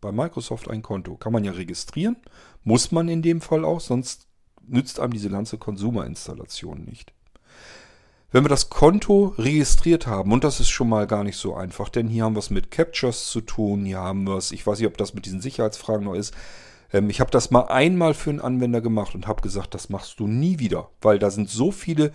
Bei 0.00 0.12
Microsoft 0.12 0.68
ein 0.68 0.82
Konto 0.82 1.16
kann 1.16 1.32
man 1.32 1.44
ja 1.44 1.52
registrieren, 1.52 2.16
muss 2.62 2.92
man 2.92 3.08
in 3.08 3.22
dem 3.22 3.40
Fall 3.40 3.64
auch, 3.64 3.80
sonst 3.80 4.28
nützt 4.62 5.00
einem 5.00 5.12
diese 5.12 5.30
ganze 5.30 5.58
Consumer-Installation 5.58 6.84
nicht. 6.84 7.14
Wenn 8.30 8.44
wir 8.44 8.50
das 8.50 8.68
Konto 8.68 9.32
registriert 9.38 10.06
haben, 10.06 10.32
und 10.32 10.44
das 10.44 10.60
ist 10.60 10.68
schon 10.68 10.90
mal 10.90 11.06
gar 11.06 11.24
nicht 11.24 11.38
so 11.38 11.54
einfach, 11.54 11.88
denn 11.88 12.08
hier 12.08 12.24
haben 12.24 12.34
wir 12.34 12.40
es 12.40 12.50
mit 12.50 12.70
Captures 12.70 13.30
zu 13.30 13.40
tun, 13.40 13.86
hier 13.86 14.00
haben 14.00 14.24
wir 14.24 14.36
es, 14.36 14.52
ich 14.52 14.66
weiß 14.66 14.78
nicht, 14.78 14.86
ob 14.86 14.98
das 14.98 15.14
mit 15.14 15.24
diesen 15.24 15.40
Sicherheitsfragen 15.40 16.04
noch 16.04 16.14
ist. 16.14 16.34
Ähm, 16.92 17.08
ich 17.08 17.20
habe 17.20 17.30
das 17.30 17.50
mal 17.50 17.68
einmal 17.68 18.12
für 18.12 18.28
einen 18.28 18.42
Anwender 18.42 18.82
gemacht 18.82 19.14
und 19.14 19.26
habe 19.26 19.40
gesagt, 19.40 19.72
das 19.72 19.88
machst 19.88 20.20
du 20.20 20.26
nie 20.26 20.58
wieder, 20.58 20.90
weil 21.00 21.18
da 21.18 21.30
sind 21.30 21.48
so 21.48 21.70
viele 21.70 22.12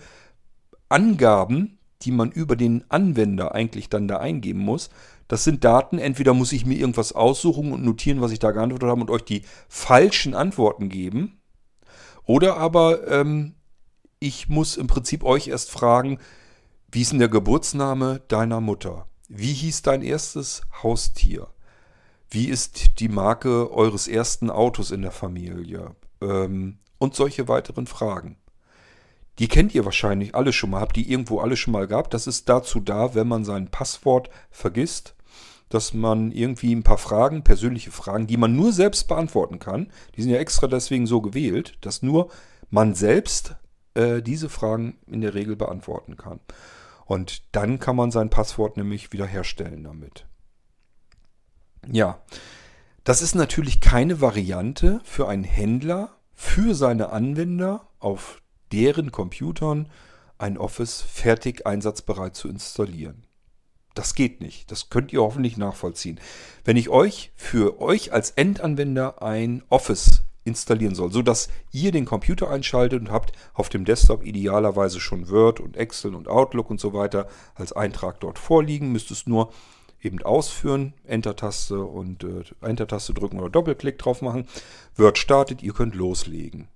Angaben, 0.88 1.78
die 2.02 2.12
man 2.12 2.30
über 2.30 2.54
den 2.54 2.84
Anwender 2.90 3.52
eigentlich 3.52 3.88
dann 3.88 4.06
da 4.06 4.18
eingeben 4.18 4.60
muss. 4.60 4.90
Das 5.26 5.42
sind 5.42 5.64
Daten, 5.64 5.98
entweder 5.98 6.32
muss 6.32 6.52
ich 6.52 6.64
mir 6.64 6.78
irgendwas 6.78 7.12
aussuchen 7.12 7.72
und 7.72 7.84
notieren, 7.84 8.20
was 8.20 8.30
ich 8.30 8.38
da 8.38 8.52
geantwortet 8.52 8.88
habe 8.88 9.00
und 9.00 9.10
euch 9.10 9.24
die 9.24 9.42
falschen 9.68 10.34
Antworten 10.34 10.90
geben. 10.90 11.40
Oder 12.24 12.56
aber 12.56 13.08
ähm, 13.10 13.54
ich 14.18 14.48
muss 14.48 14.76
im 14.76 14.86
Prinzip 14.86 15.24
euch 15.24 15.48
erst 15.48 15.70
fragen, 15.70 16.18
wie 16.90 17.02
ist 17.02 17.12
denn 17.12 17.18
der 17.18 17.28
Geburtsname 17.28 18.22
deiner 18.28 18.60
Mutter? 18.60 19.06
Wie 19.28 19.52
hieß 19.52 19.82
dein 19.82 20.02
erstes 20.02 20.62
Haustier? 20.82 21.48
Wie 22.30 22.48
ist 22.48 23.00
die 23.00 23.08
Marke 23.08 23.72
eures 23.72 24.08
ersten 24.08 24.50
Autos 24.50 24.90
in 24.90 25.02
der 25.02 25.10
Familie? 25.10 25.96
Ähm, 26.20 26.78
und 26.98 27.14
solche 27.14 27.48
weiteren 27.48 27.86
Fragen. 27.86 28.36
Die 29.38 29.48
kennt 29.48 29.74
ihr 29.74 29.84
wahrscheinlich 29.84 30.34
alle 30.34 30.52
schon 30.52 30.70
mal, 30.70 30.80
habt 30.80 30.96
die 30.96 31.10
irgendwo 31.10 31.40
alle 31.40 31.56
schon 31.56 31.72
mal 31.72 31.86
gehabt. 31.86 32.14
Das 32.14 32.26
ist 32.26 32.48
dazu 32.48 32.80
da, 32.80 33.14
wenn 33.14 33.26
man 33.26 33.44
sein 33.44 33.68
Passwort 33.68 34.30
vergisst, 34.50 35.14
dass 35.68 35.92
man 35.92 36.30
irgendwie 36.30 36.74
ein 36.74 36.84
paar 36.84 36.98
Fragen, 36.98 37.42
persönliche 37.42 37.90
Fragen, 37.90 38.28
die 38.28 38.36
man 38.36 38.54
nur 38.54 38.72
selbst 38.72 39.08
beantworten 39.08 39.58
kann, 39.58 39.90
die 40.16 40.22
sind 40.22 40.30
ja 40.30 40.38
extra 40.38 40.68
deswegen 40.68 41.06
so 41.06 41.20
gewählt, 41.20 41.76
dass 41.80 42.02
nur 42.02 42.30
man 42.70 42.94
selbst 42.94 43.56
äh, 43.94 44.22
diese 44.22 44.48
Fragen 44.48 44.98
in 45.06 45.20
der 45.20 45.34
Regel 45.34 45.56
beantworten 45.56 46.16
kann. 46.16 46.40
Und 47.06 47.42
dann 47.54 47.78
kann 47.78 47.96
man 47.96 48.10
sein 48.10 48.30
Passwort 48.30 48.76
nämlich 48.76 49.12
wiederherstellen 49.12 49.84
damit. 49.84 50.26
Ja, 51.90 52.22
das 53.04 53.20
ist 53.20 53.34
natürlich 53.34 53.80
keine 53.80 54.20
Variante 54.20 55.00
für 55.04 55.28
einen 55.28 55.44
Händler, 55.44 56.16
für 56.32 56.74
seine 56.74 57.10
Anwender 57.10 57.86
auf 57.98 58.40
deren 58.72 59.12
Computern 59.12 59.88
ein 60.38 60.58
Office 60.58 61.02
fertig 61.02 61.66
einsatzbereit 61.66 62.34
zu 62.34 62.48
installieren. 62.48 63.26
Das 63.94 64.14
geht 64.14 64.40
nicht. 64.40 64.70
Das 64.70 64.90
könnt 64.90 65.12
ihr 65.12 65.20
hoffentlich 65.20 65.56
nachvollziehen. 65.56 66.18
Wenn 66.64 66.76
ich 66.76 66.88
euch 66.88 67.30
für 67.36 67.80
euch 67.80 68.12
als 68.12 68.30
Endanwender 68.32 69.22
ein 69.22 69.62
Office 69.68 70.22
installieren 70.44 70.94
soll, 70.94 71.10
sodass 71.10 71.48
ihr 71.72 71.90
den 71.90 72.04
Computer 72.04 72.50
einschaltet 72.50 73.00
und 73.00 73.10
habt 73.10 73.32
auf 73.54 73.68
dem 73.68 73.84
Desktop 73.84 74.24
idealerweise 74.24 75.00
schon 75.00 75.28
Word 75.30 75.60
und 75.60 75.76
Excel 75.76 76.14
und 76.14 76.28
Outlook 76.28 76.70
und 76.70 76.80
so 76.80 76.92
weiter 76.92 77.28
als 77.54 77.72
Eintrag 77.72 78.20
dort 78.20 78.38
vorliegen, 78.38 78.92
müsst 78.92 79.10
es 79.10 79.26
nur 79.26 79.52
eben 80.02 80.22
ausführen, 80.22 80.92
Enter-Taste 81.04 81.82
und 81.82 82.24
äh, 82.24 82.44
Enter-Taste 82.60 83.14
drücken 83.14 83.40
oder 83.40 83.48
Doppelklick 83.48 83.98
drauf 83.98 84.20
machen. 84.20 84.46
Word 84.96 85.18
startet, 85.18 85.62
ihr 85.62 85.72
könnt 85.72 85.94
loslegen. 85.94 86.68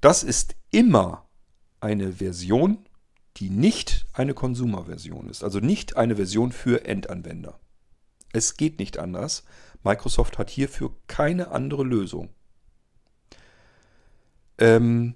Das 0.00 0.22
ist 0.22 0.56
immer 0.70 1.26
eine 1.80 2.14
Version, 2.14 2.78
die 3.36 3.50
nicht 3.50 4.06
eine 4.12 4.34
Consumer-Version 4.34 5.28
ist, 5.28 5.44
also 5.44 5.58
nicht 5.60 5.96
eine 5.96 6.16
Version 6.16 6.52
für 6.52 6.84
Endanwender. 6.86 7.60
Es 8.32 8.56
geht 8.56 8.78
nicht 8.78 8.98
anders. 8.98 9.44
Microsoft 9.84 10.38
hat 10.38 10.48
hierfür 10.48 10.94
keine 11.06 11.50
andere 11.50 11.84
Lösung. 11.84 12.30
Ähm, 14.62 15.14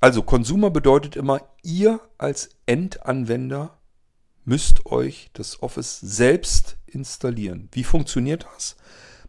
also 0.00 0.22
Consumer 0.22 0.70
bedeutet 0.70 1.16
immer, 1.16 1.42
ihr 1.62 2.00
als 2.16 2.50
Endanwender 2.64 3.76
müsst 4.44 4.86
euch 4.86 5.30
das 5.32 5.64
Office 5.64 5.98
selbst 6.00 6.76
installieren. 6.86 7.68
Wie 7.72 7.82
funktioniert 7.82 8.46
das? 8.54 8.76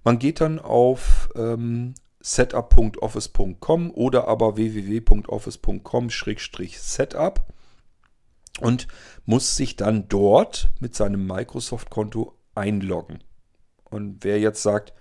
Man 0.04 0.20
geht 0.20 0.40
dann 0.40 0.60
auf 0.60 1.30
ähm, 1.36 1.96
setup.office.com 2.20 3.90
oder 3.92 4.28
aber 4.28 4.56
www.office.com-setup 4.56 7.48
und 8.60 8.88
muss 9.26 9.56
sich 9.56 9.76
dann 9.76 10.08
dort 10.10 10.70
mit 10.80 10.94
seinem 10.96 11.26
Microsoft-Konto 11.26 12.38
einloggen. 12.54 13.24
Und 13.86 14.24
wer 14.24 14.40
jetzt 14.40 14.62
sagt, 14.62 14.94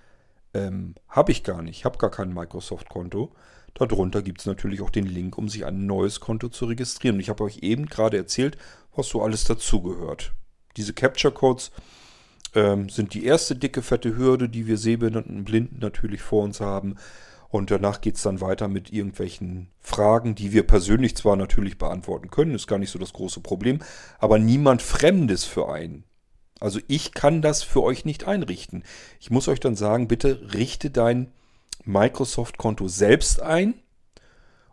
ähm, 0.54 0.94
habe 1.08 1.32
ich 1.32 1.44
gar 1.44 1.60
nicht, 1.60 1.84
habe 1.84 1.98
gar 1.98 2.10
kein 2.10 2.32
Microsoft-Konto, 2.32 3.34
Darunter 3.74 4.22
gibt 4.22 4.40
es 4.40 4.46
natürlich 4.46 4.80
auch 4.82 4.90
den 4.90 5.06
Link, 5.06 5.38
um 5.38 5.48
sich 5.48 5.64
ein 5.64 5.86
neues 5.86 6.20
Konto 6.20 6.48
zu 6.48 6.66
registrieren. 6.66 7.20
Ich 7.20 7.28
habe 7.28 7.44
euch 7.44 7.58
eben 7.58 7.86
gerade 7.86 8.16
erzählt, 8.16 8.58
was 8.94 9.08
so 9.08 9.22
alles 9.22 9.44
dazugehört. 9.44 10.32
Diese 10.76 10.92
Capture 10.92 11.32
Codes 11.32 11.70
ähm, 12.54 12.88
sind 12.88 13.14
die 13.14 13.24
erste 13.24 13.56
dicke, 13.56 13.82
fette 13.82 14.16
Hürde, 14.16 14.48
die 14.48 14.66
wir 14.66 14.76
Sehbehinderten 14.76 15.36
und 15.36 15.44
Blinden 15.44 15.78
natürlich 15.80 16.22
vor 16.22 16.44
uns 16.44 16.60
haben. 16.60 16.96
Und 17.48 17.70
danach 17.70 18.00
geht 18.00 18.16
es 18.16 18.22
dann 18.22 18.40
weiter 18.40 18.68
mit 18.68 18.92
irgendwelchen 18.92 19.68
Fragen, 19.80 20.36
die 20.36 20.52
wir 20.52 20.62
persönlich 20.62 21.16
zwar 21.16 21.34
natürlich 21.34 21.78
beantworten 21.78 22.30
können, 22.30 22.54
ist 22.54 22.68
gar 22.68 22.78
nicht 22.78 22.90
so 22.90 22.98
das 22.98 23.12
große 23.12 23.40
Problem, 23.40 23.80
aber 24.20 24.38
niemand 24.38 24.82
Fremdes 24.82 25.44
für 25.44 25.68
einen. 25.68 26.04
Also 26.60 26.78
ich 26.86 27.12
kann 27.12 27.42
das 27.42 27.62
für 27.62 27.82
euch 27.82 28.04
nicht 28.04 28.24
einrichten. 28.24 28.84
Ich 29.18 29.30
muss 29.30 29.48
euch 29.48 29.58
dann 29.58 29.74
sagen, 29.74 30.06
bitte 30.06 30.52
richte 30.54 30.90
dein 30.90 31.32
Microsoft-Konto 31.84 32.88
selbst 32.88 33.40
ein 33.40 33.74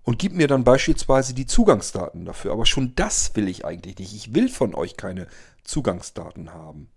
und 0.03 0.19
gib 0.19 0.33
mir 0.33 0.47
dann 0.47 0.63
beispielsweise 0.63 1.33
die 1.33 1.45
Zugangsdaten 1.45 2.25
dafür. 2.25 2.53
Aber 2.53 2.65
schon 2.65 2.95
das 2.95 3.35
will 3.35 3.47
ich 3.47 3.65
eigentlich 3.65 3.97
nicht. 3.99 4.13
Ich 4.13 4.33
will 4.33 4.49
von 4.49 4.73
euch 4.73 4.95
keine 4.95 5.27
Zugangsdaten 5.63 6.53
haben. 6.53 6.89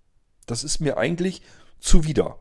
Das 0.47 0.65
ist 0.65 0.81
mir 0.81 0.97
eigentlich 0.97 1.43
zuwider. 1.81 2.39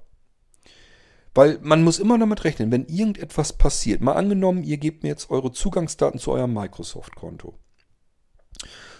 Weil 1.34 1.60
man 1.62 1.84
muss 1.84 2.00
immer 2.00 2.18
damit 2.18 2.44
rechnen, 2.44 2.72
wenn 2.72 2.86
irgendetwas 2.86 3.54
passiert. 3.54 4.02
Mal 4.02 4.14
angenommen, 4.14 4.64
ihr 4.64 4.78
gebt 4.78 5.04
mir 5.04 5.10
jetzt 5.10 5.30
eure 5.30 5.52
Zugangsdaten 5.52 6.20
zu 6.20 6.32
eurem 6.32 6.54
Microsoft-Konto. 6.54 7.58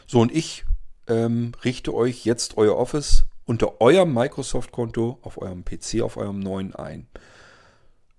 So, 0.08 0.22
und 0.22 0.34
ich 0.34 0.66
ähm, 1.08 1.52
richte 1.64 1.94
euch 1.94 2.26
jetzt 2.26 2.58
euer 2.58 2.78
Office 2.78 3.26
unter 3.46 3.82
eurem 3.82 4.14
Microsoft-Konto 4.14 5.20
auf 5.22 5.40
eurem 5.40 5.66
PC, 5.66 6.02
auf 6.02 6.18
eurem 6.18 6.40
neuen 6.40 6.76
ein. 6.76 7.08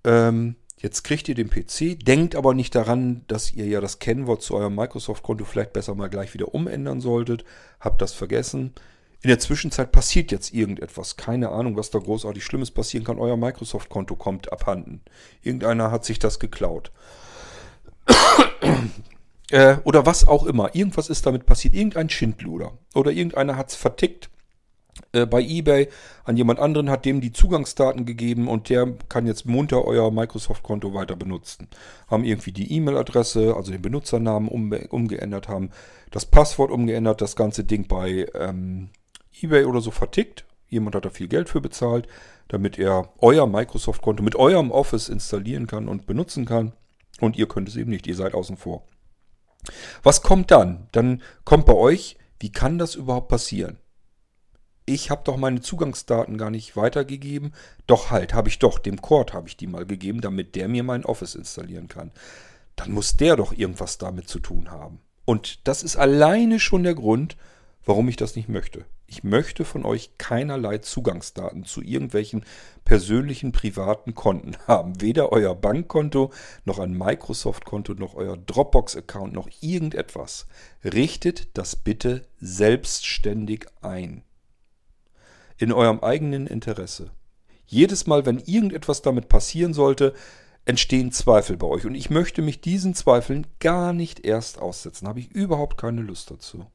Ähm, 0.04 0.56
jetzt 0.78 1.02
kriegt 1.04 1.28
ihr 1.28 1.34
den 1.34 1.50
PC, 1.50 1.98
denkt 1.98 2.34
aber 2.34 2.54
nicht 2.54 2.74
daran, 2.74 3.24
dass 3.28 3.52
ihr 3.52 3.66
ja 3.66 3.80
das 3.80 3.98
Kennwort 3.98 4.42
zu 4.42 4.54
eurem 4.54 4.74
Microsoft-Konto 4.74 5.44
vielleicht 5.44 5.72
besser 5.72 5.94
mal 5.94 6.08
gleich 6.08 6.34
wieder 6.34 6.54
umändern 6.54 7.00
solltet. 7.00 7.44
Habt 7.80 8.00
das 8.02 8.12
vergessen. 8.12 8.74
In 9.22 9.28
der 9.28 9.38
Zwischenzeit 9.38 9.92
passiert 9.92 10.32
jetzt 10.32 10.54
irgendetwas. 10.54 11.16
Keine 11.16 11.50
Ahnung, 11.50 11.76
was 11.76 11.90
da 11.90 11.98
großartig 11.98 12.42
Schlimmes 12.42 12.70
passieren 12.70 13.04
kann. 13.04 13.18
Euer 13.18 13.36
Microsoft-Konto 13.36 14.16
kommt 14.16 14.50
abhanden. 14.50 15.02
Irgendeiner 15.42 15.90
hat 15.90 16.06
sich 16.06 16.18
das 16.18 16.38
geklaut. 16.38 16.90
äh, 19.50 19.76
oder 19.84 20.06
was 20.06 20.26
auch 20.26 20.46
immer. 20.46 20.74
Irgendwas 20.74 21.10
ist 21.10 21.26
damit 21.26 21.44
passiert. 21.44 21.74
Irgendein 21.74 22.08
Schindluder. 22.08 22.78
Oder 22.94 23.12
irgendeiner 23.12 23.56
hat 23.56 23.68
es 23.68 23.76
vertickt 23.76 24.30
äh, 25.12 25.26
bei 25.26 25.42
eBay 25.42 25.88
an 26.24 26.36
jemand 26.36 26.60
anderen, 26.60 26.90
hat 26.90 27.04
dem 27.04 27.20
die 27.20 27.32
Zugangsdaten 27.32 28.06
gegeben 28.06 28.48
und 28.48 28.68
der 28.68 28.94
kann 29.08 29.26
jetzt 29.26 29.46
munter 29.46 29.84
euer 29.84 30.10
Microsoft-Konto 30.10 30.94
weiter 30.94 31.16
benutzen. 31.16 31.68
Haben 32.08 32.24
irgendwie 32.24 32.52
die 32.52 32.72
E-Mail-Adresse, 32.72 33.54
also 33.56 33.72
den 33.72 33.82
Benutzernamen 33.82 34.48
umge 34.48 34.88
umgeändert, 34.88 35.48
haben 35.48 35.70
das 36.10 36.26
Passwort 36.26 36.70
umgeändert, 36.70 37.20
das 37.20 37.36
ganze 37.36 37.64
Ding 37.64 37.88
bei 37.88 38.26
ähm, 38.34 38.90
eBay 39.42 39.64
oder 39.64 39.80
so 39.80 39.90
vertickt. 39.90 40.44
Jemand 40.68 40.94
hat 40.94 41.04
da 41.04 41.10
viel 41.10 41.26
Geld 41.26 41.48
für 41.48 41.60
bezahlt, 41.60 42.06
damit 42.46 42.78
er 42.78 43.08
euer 43.18 43.46
Microsoft-Konto 43.46 44.22
mit 44.22 44.36
eurem 44.36 44.70
Office 44.70 45.08
installieren 45.08 45.66
kann 45.66 45.88
und 45.88 46.06
benutzen 46.06 46.44
kann. 46.44 46.72
Und 47.20 47.36
ihr 47.36 47.48
könnt 47.48 47.68
es 47.68 47.76
eben 47.76 47.90
nicht, 47.90 48.06
ihr 48.06 48.14
seid 48.14 48.34
außen 48.34 48.56
vor. 48.56 48.84
Was 50.04 50.22
kommt 50.22 50.52
dann? 50.52 50.88
Dann 50.92 51.22
kommt 51.44 51.66
bei 51.66 51.74
euch, 51.74 52.16
wie 52.38 52.52
kann 52.52 52.78
das 52.78 52.94
überhaupt 52.94 53.28
passieren? 53.28 53.79
Ich 54.92 55.08
habe 55.08 55.22
doch 55.22 55.36
meine 55.36 55.60
Zugangsdaten 55.60 56.36
gar 56.36 56.50
nicht 56.50 56.74
weitergegeben. 56.74 57.52
Doch 57.86 58.10
halt, 58.10 58.34
habe 58.34 58.48
ich 58.48 58.58
doch. 58.58 58.80
Dem 58.80 59.00
Cord 59.00 59.32
habe 59.32 59.46
ich 59.46 59.56
die 59.56 59.68
mal 59.68 59.86
gegeben, 59.86 60.20
damit 60.20 60.56
der 60.56 60.66
mir 60.66 60.82
mein 60.82 61.04
Office 61.04 61.36
installieren 61.36 61.86
kann. 61.86 62.10
Dann 62.74 62.90
muss 62.90 63.16
der 63.16 63.36
doch 63.36 63.52
irgendwas 63.52 63.98
damit 63.98 64.28
zu 64.28 64.40
tun 64.40 64.72
haben. 64.72 64.98
Und 65.24 65.60
das 65.68 65.84
ist 65.84 65.94
alleine 65.94 66.58
schon 66.58 66.82
der 66.82 66.96
Grund, 66.96 67.36
warum 67.84 68.08
ich 68.08 68.16
das 68.16 68.34
nicht 68.34 68.48
möchte. 68.48 68.84
Ich 69.06 69.22
möchte 69.22 69.64
von 69.64 69.84
euch 69.84 70.18
keinerlei 70.18 70.78
Zugangsdaten 70.78 71.62
zu 71.64 71.82
irgendwelchen 71.82 72.44
persönlichen 72.84 73.52
privaten 73.52 74.16
Konten 74.16 74.56
haben. 74.66 75.00
Weder 75.00 75.30
euer 75.30 75.54
Bankkonto, 75.54 76.32
noch 76.64 76.80
ein 76.80 76.98
Microsoft-Konto, 76.98 77.94
noch 77.94 78.16
euer 78.16 78.36
Dropbox-Account, 78.36 79.34
noch 79.34 79.50
irgendetwas. 79.60 80.48
Richtet 80.82 81.56
das 81.56 81.76
bitte 81.76 82.26
selbstständig 82.40 83.66
ein. 83.82 84.24
In 85.60 85.72
eurem 85.72 86.00
eigenen 86.00 86.46
Interesse. 86.46 87.10
Jedes 87.66 88.06
Mal, 88.06 88.26
wenn 88.26 88.38
irgendetwas 88.38 89.02
damit 89.02 89.28
passieren 89.28 89.74
sollte, 89.74 90.14
entstehen 90.64 91.12
Zweifel 91.12 91.56
bei 91.56 91.66
euch. 91.66 91.84
Und 91.84 91.94
ich 91.94 92.08
möchte 92.10 92.42
mich 92.42 92.60
diesen 92.60 92.94
Zweifeln 92.94 93.46
gar 93.60 93.92
nicht 93.92 94.24
erst 94.24 94.58
aussetzen. 94.58 95.06
Habe 95.06 95.20
ich 95.20 95.30
überhaupt 95.30 95.76
keine 95.76 96.00
Lust 96.00 96.30
dazu. 96.30 96.66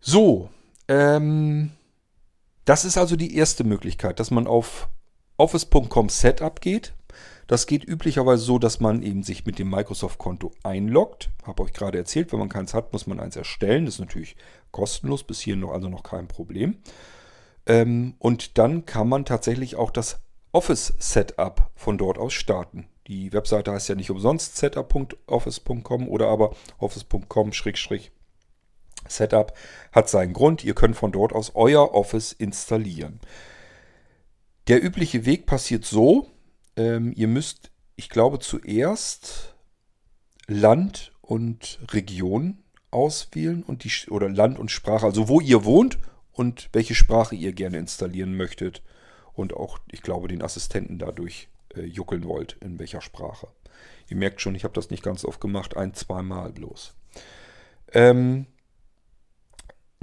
So, 0.00 0.48
ähm, 0.88 1.72
das 2.64 2.84
ist 2.84 2.96
also 2.96 3.14
die 3.14 3.36
erste 3.36 3.62
Möglichkeit, 3.62 4.20
dass 4.20 4.30
man 4.30 4.46
auf 4.46 4.88
office.com 5.36 6.08
Setup 6.08 6.60
geht. 6.60 6.94
Das 7.46 7.66
geht 7.66 7.84
üblicherweise 7.84 8.42
so, 8.42 8.58
dass 8.58 8.80
man 8.80 9.02
eben 9.02 9.22
sich 9.22 9.44
mit 9.44 9.58
dem 9.58 9.68
Microsoft-Konto 9.68 10.52
einloggt. 10.62 11.30
Habe 11.44 11.64
euch 11.64 11.72
gerade 11.72 11.98
erzählt, 11.98 12.32
wenn 12.32 12.38
man 12.38 12.48
keins 12.48 12.72
hat, 12.72 12.92
muss 12.92 13.06
man 13.06 13.20
eins 13.20 13.36
erstellen. 13.36 13.84
Das 13.84 13.94
ist 13.94 14.00
natürlich 14.00 14.36
kostenlos, 14.72 15.24
bis 15.24 15.40
hierhin 15.40 15.60
noch, 15.60 15.70
also 15.70 15.88
noch 15.88 16.02
kein 16.02 16.26
Problem. 16.26 16.78
Ähm, 17.66 18.14
und 18.18 18.58
dann 18.58 18.86
kann 18.86 19.08
man 19.08 19.24
tatsächlich 19.24 19.76
auch 19.76 19.90
das 19.90 20.20
Office-Setup 20.52 21.70
von 21.74 21.98
dort 21.98 22.18
aus 22.18 22.32
starten. 22.32 22.88
Die 23.06 23.32
Webseite 23.32 23.72
heißt 23.72 23.88
ja 23.88 23.94
nicht 23.94 24.10
umsonst 24.10 24.56
setup.office.com 24.56 26.08
oder 26.08 26.28
aber 26.28 26.54
office.com 26.78 27.52
Setup 29.08 29.52
hat 29.90 30.08
seinen 30.08 30.32
Grund. 30.32 30.62
Ihr 30.64 30.74
könnt 30.74 30.96
von 30.96 31.12
dort 31.12 31.32
aus 31.32 31.52
euer 31.54 31.94
Office 31.94 32.32
installieren. 32.32 33.20
Der 34.68 34.82
übliche 34.82 35.24
Weg 35.24 35.46
passiert 35.46 35.84
so, 35.84 36.28
ähm, 36.76 37.12
ihr 37.16 37.26
müsst, 37.26 37.72
ich 37.96 38.08
glaube, 38.08 38.38
zuerst 38.38 39.56
Land 40.46 41.12
und 41.20 41.80
Region 41.90 42.61
auswählen 42.92 43.62
und 43.62 43.84
die 43.84 44.10
oder 44.10 44.28
Land 44.28 44.58
und 44.58 44.70
Sprache, 44.70 45.06
also 45.06 45.28
wo 45.28 45.40
ihr 45.40 45.64
wohnt 45.64 45.98
und 46.32 46.68
welche 46.72 46.94
Sprache 46.94 47.34
ihr 47.34 47.52
gerne 47.52 47.78
installieren 47.78 48.36
möchtet 48.36 48.82
und 49.34 49.54
auch, 49.54 49.78
ich 49.90 50.02
glaube, 50.02 50.28
den 50.28 50.42
Assistenten 50.42 50.98
dadurch 50.98 51.48
äh, 51.74 51.82
juckeln 51.82 52.24
wollt, 52.24 52.56
in 52.60 52.78
welcher 52.78 53.00
Sprache. 53.00 53.48
Ihr 54.08 54.16
merkt 54.16 54.40
schon, 54.40 54.54
ich 54.54 54.64
habe 54.64 54.74
das 54.74 54.90
nicht 54.90 55.02
ganz 55.02 55.24
oft 55.24 55.40
gemacht, 55.40 55.76
ein, 55.76 55.94
zweimal 55.94 56.52
bloß. 56.52 56.94
Ähm, 57.92 58.46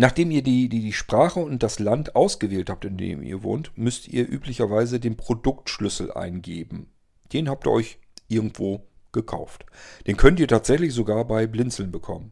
Nachdem 0.01 0.31
ihr 0.31 0.41
die, 0.43 0.69
die, 0.69 0.79
die 0.79 0.93
Sprache 0.93 1.41
und 1.41 1.61
das 1.61 1.77
Land 1.79 2.15
ausgewählt 2.15 2.69
habt, 2.69 2.85
in 2.85 2.95
dem 2.95 3.21
ihr 3.21 3.43
wohnt, 3.43 3.77
müsst 3.77 4.07
ihr 4.07 4.25
üblicherweise 4.29 4.97
den 4.97 5.17
Produktschlüssel 5.17 6.13
eingeben. 6.13 6.89
Den 7.33 7.49
habt 7.49 7.67
ihr 7.67 7.71
euch 7.71 7.99
irgendwo 8.29 8.87
gekauft. 9.11 9.65
Den 10.07 10.15
könnt 10.15 10.39
ihr 10.39 10.47
tatsächlich 10.47 10.93
sogar 10.93 11.25
bei 11.25 11.47
Blinzeln 11.47 11.91
bekommen. 11.91 12.31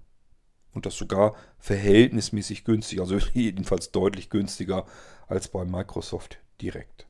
Und 0.77 0.85
das 0.85 0.95
sogar 0.95 1.33
verhältnismäßig 1.57 2.63
günstig, 2.63 2.99
also 2.99 3.17
jedenfalls 3.33 3.89
deutlich 3.89 4.29
günstiger 4.29 4.85
als 5.27 5.47
bei 5.47 5.65
Microsoft 5.65 6.37
direkt. 6.61 7.07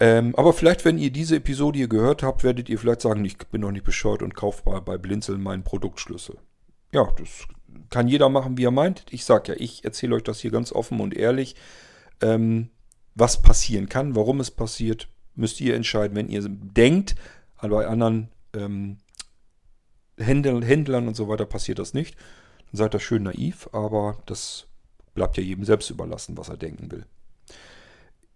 Ähm, 0.00 0.34
aber 0.34 0.52
vielleicht, 0.52 0.84
wenn 0.84 0.98
ihr 0.98 1.12
diese 1.12 1.36
Episode 1.36 1.78
hier 1.78 1.86
gehört 1.86 2.24
habt, 2.24 2.42
werdet 2.42 2.68
ihr 2.68 2.76
vielleicht 2.76 3.02
sagen, 3.02 3.24
ich 3.24 3.38
bin 3.38 3.60
noch 3.60 3.70
nicht 3.70 3.84
bescheuert 3.84 4.20
und 4.20 4.34
kaufe 4.34 4.64
bei 4.80 4.98
Blinzeln 4.98 5.40
meinen 5.40 5.62
Produktschlüssel. 5.62 6.38
Ja, 6.92 7.06
das 7.16 7.46
kann 7.88 8.08
jeder 8.08 8.28
machen, 8.28 8.58
wie 8.58 8.64
er 8.64 8.72
meint. 8.72 9.04
Ich 9.10 9.24
sage 9.24 9.52
ja, 9.52 9.60
ich 9.60 9.84
erzähle 9.84 10.16
euch 10.16 10.24
das 10.24 10.40
hier 10.40 10.50
ganz 10.50 10.72
offen 10.72 10.98
und 10.98 11.14
ehrlich. 11.14 11.54
Ähm, 12.20 12.70
was 13.14 13.42
passieren 13.42 13.88
kann, 13.88 14.16
warum 14.16 14.40
es 14.40 14.50
passiert, 14.50 15.06
müsst 15.36 15.60
ihr 15.60 15.76
entscheiden. 15.76 16.16
Wenn 16.16 16.30
ihr 16.30 16.42
denkt, 16.48 17.14
bei 17.60 17.86
anderen 17.86 18.28
ähm, 18.54 18.98
Händlern, 20.20 21.08
und 21.08 21.16
so 21.16 21.28
weiter 21.28 21.46
passiert 21.46 21.78
das 21.78 21.94
nicht, 21.94 22.16
dann 22.70 22.78
seid 22.78 22.94
ihr 22.94 23.00
schön 23.00 23.24
naiv, 23.24 23.68
aber 23.72 24.18
das 24.26 24.66
bleibt 25.14 25.36
ja 25.36 25.42
jedem 25.42 25.64
selbst 25.64 25.90
überlassen, 25.90 26.36
was 26.36 26.48
er 26.48 26.56
denken 26.56 26.90
will. 26.90 27.04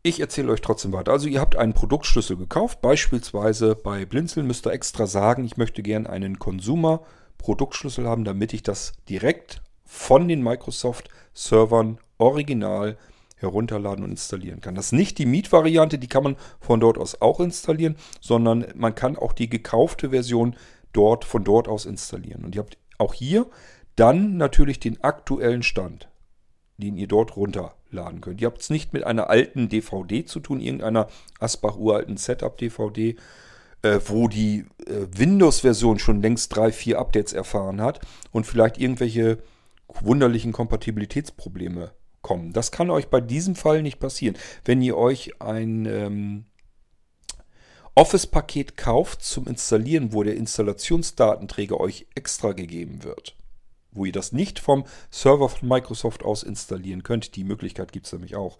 Ich 0.02 0.20
erzähle 0.20 0.52
euch 0.52 0.60
trotzdem 0.60 0.92
weiter. 0.92 1.12
Also 1.12 1.28
ihr 1.28 1.40
habt 1.40 1.56
einen 1.56 1.72
Produktschlüssel 1.72 2.36
gekauft, 2.36 2.82
beispielsweise 2.82 3.74
bei 3.74 4.04
Blinzeln 4.04 4.46
müsst 4.46 4.66
ihr 4.66 4.72
extra 4.72 5.06
sagen, 5.06 5.44
ich 5.44 5.56
möchte 5.56 5.82
gerne 5.82 6.10
einen 6.10 6.38
Consumer 6.38 7.00
Produktschlüssel 7.38 8.06
haben, 8.06 8.24
damit 8.24 8.52
ich 8.52 8.62
das 8.62 8.92
direkt 9.08 9.62
von 9.84 10.28
den 10.28 10.42
Microsoft-Servern 10.42 11.98
original 12.18 12.98
herunterladen 13.36 14.04
und 14.04 14.10
installieren 14.10 14.60
kann. 14.60 14.74
Das 14.74 14.86
ist 14.86 14.92
nicht 14.92 15.18
die 15.18 15.26
Mietvariante, 15.26 15.98
die 15.98 16.08
kann 16.08 16.24
man 16.24 16.36
von 16.60 16.80
dort 16.80 16.98
aus 16.98 17.20
auch 17.20 17.40
installieren, 17.40 17.96
sondern 18.20 18.66
man 18.74 18.94
kann 18.94 19.16
auch 19.16 19.32
die 19.32 19.48
gekaufte 19.48 20.10
Version 20.10 20.56
dort 20.94 21.26
von 21.26 21.44
dort 21.44 21.68
aus 21.68 21.84
installieren. 21.84 22.44
Und 22.44 22.54
ihr 22.54 22.62
habt 22.62 22.78
auch 22.98 23.12
hier 23.12 23.46
dann 23.96 24.36
natürlich 24.36 24.80
den 24.80 25.02
aktuellen 25.04 25.62
Stand, 25.62 26.08
den 26.78 26.96
ihr 26.96 27.06
dort 27.06 27.36
runterladen 27.36 28.20
könnt. 28.20 28.40
Ihr 28.40 28.46
habt 28.46 28.62
es 28.62 28.70
nicht 28.70 28.92
mit 28.92 29.04
einer 29.04 29.28
alten 29.28 29.68
DVD 29.68 30.24
zu 30.24 30.40
tun, 30.40 30.60
irgendeiner 30.60 31.08
Asbach 31.38 31.76
uralten 31.76 32.16
Setup-DVD, 32.16 33.16
äh, 33.82 34.00
wo 34.06 34.28
die 34.28 34.64
äh, 34.86 35.06
Windows-Version 35.16 35.98
schon 35.98 36.22
längst 36.22 36.54
drei, 36.54 36.72
vier 36.72 36.98
Updates 36.98 37.32
erfahren 37.32 37.80
hat 37.80 38.00
und 38.32 38.46
vielleicht 38.46 38.78
irgendwelche 38.78 39.38
wunderlichen 40.00 40.52
Kompatibilitätsprobleme 40.52 41.92
kommen. 42.22 42.52
Das 42.52 42.72
kann 42.72 42.90
euch 42.90 43.08
bei 43.08 43.20
diesem 43.20 43.54
Fall 43.54 43.82
nicht 43.82 44.00
passieren. 44.00 44.36
Wenn 44.64 44.82
ihr 44.82 44.96
euch 44.96 45.40
ein 45.40 45.86
ähm, 45.86 46.44
Office-Paket 47.96 48.76
kauft 48.76 49.22
zum 49.22 49.46
Installieren, 49.46 50.12
wo 50.12 50.22
der 50.22 50.36
Installationsdatenträger 50.36 51.78
euch 51.78 52.06
extra 52.14 52.52
gegeben 52.52 53.04
wird, 53.04 53.36
wo 53.92 54.04
ihr 54.04 54.12
das 54.12 54.32
nicht 54.32 54.58
vom 54.58 54.84
Server 55.10 55.48
von 55.48 55.68
Microsoft 55.68 56.24
aus 56.24 56.42
installieren 56.42 57.04
könnt, 57.04 57.36
die 57.36 57.44
Möglichkeit 57.44 57.92
gibt 57.92 58.06
es 58.06 58.12
nämlich 58.12 58.34
auch, 58.34 58.58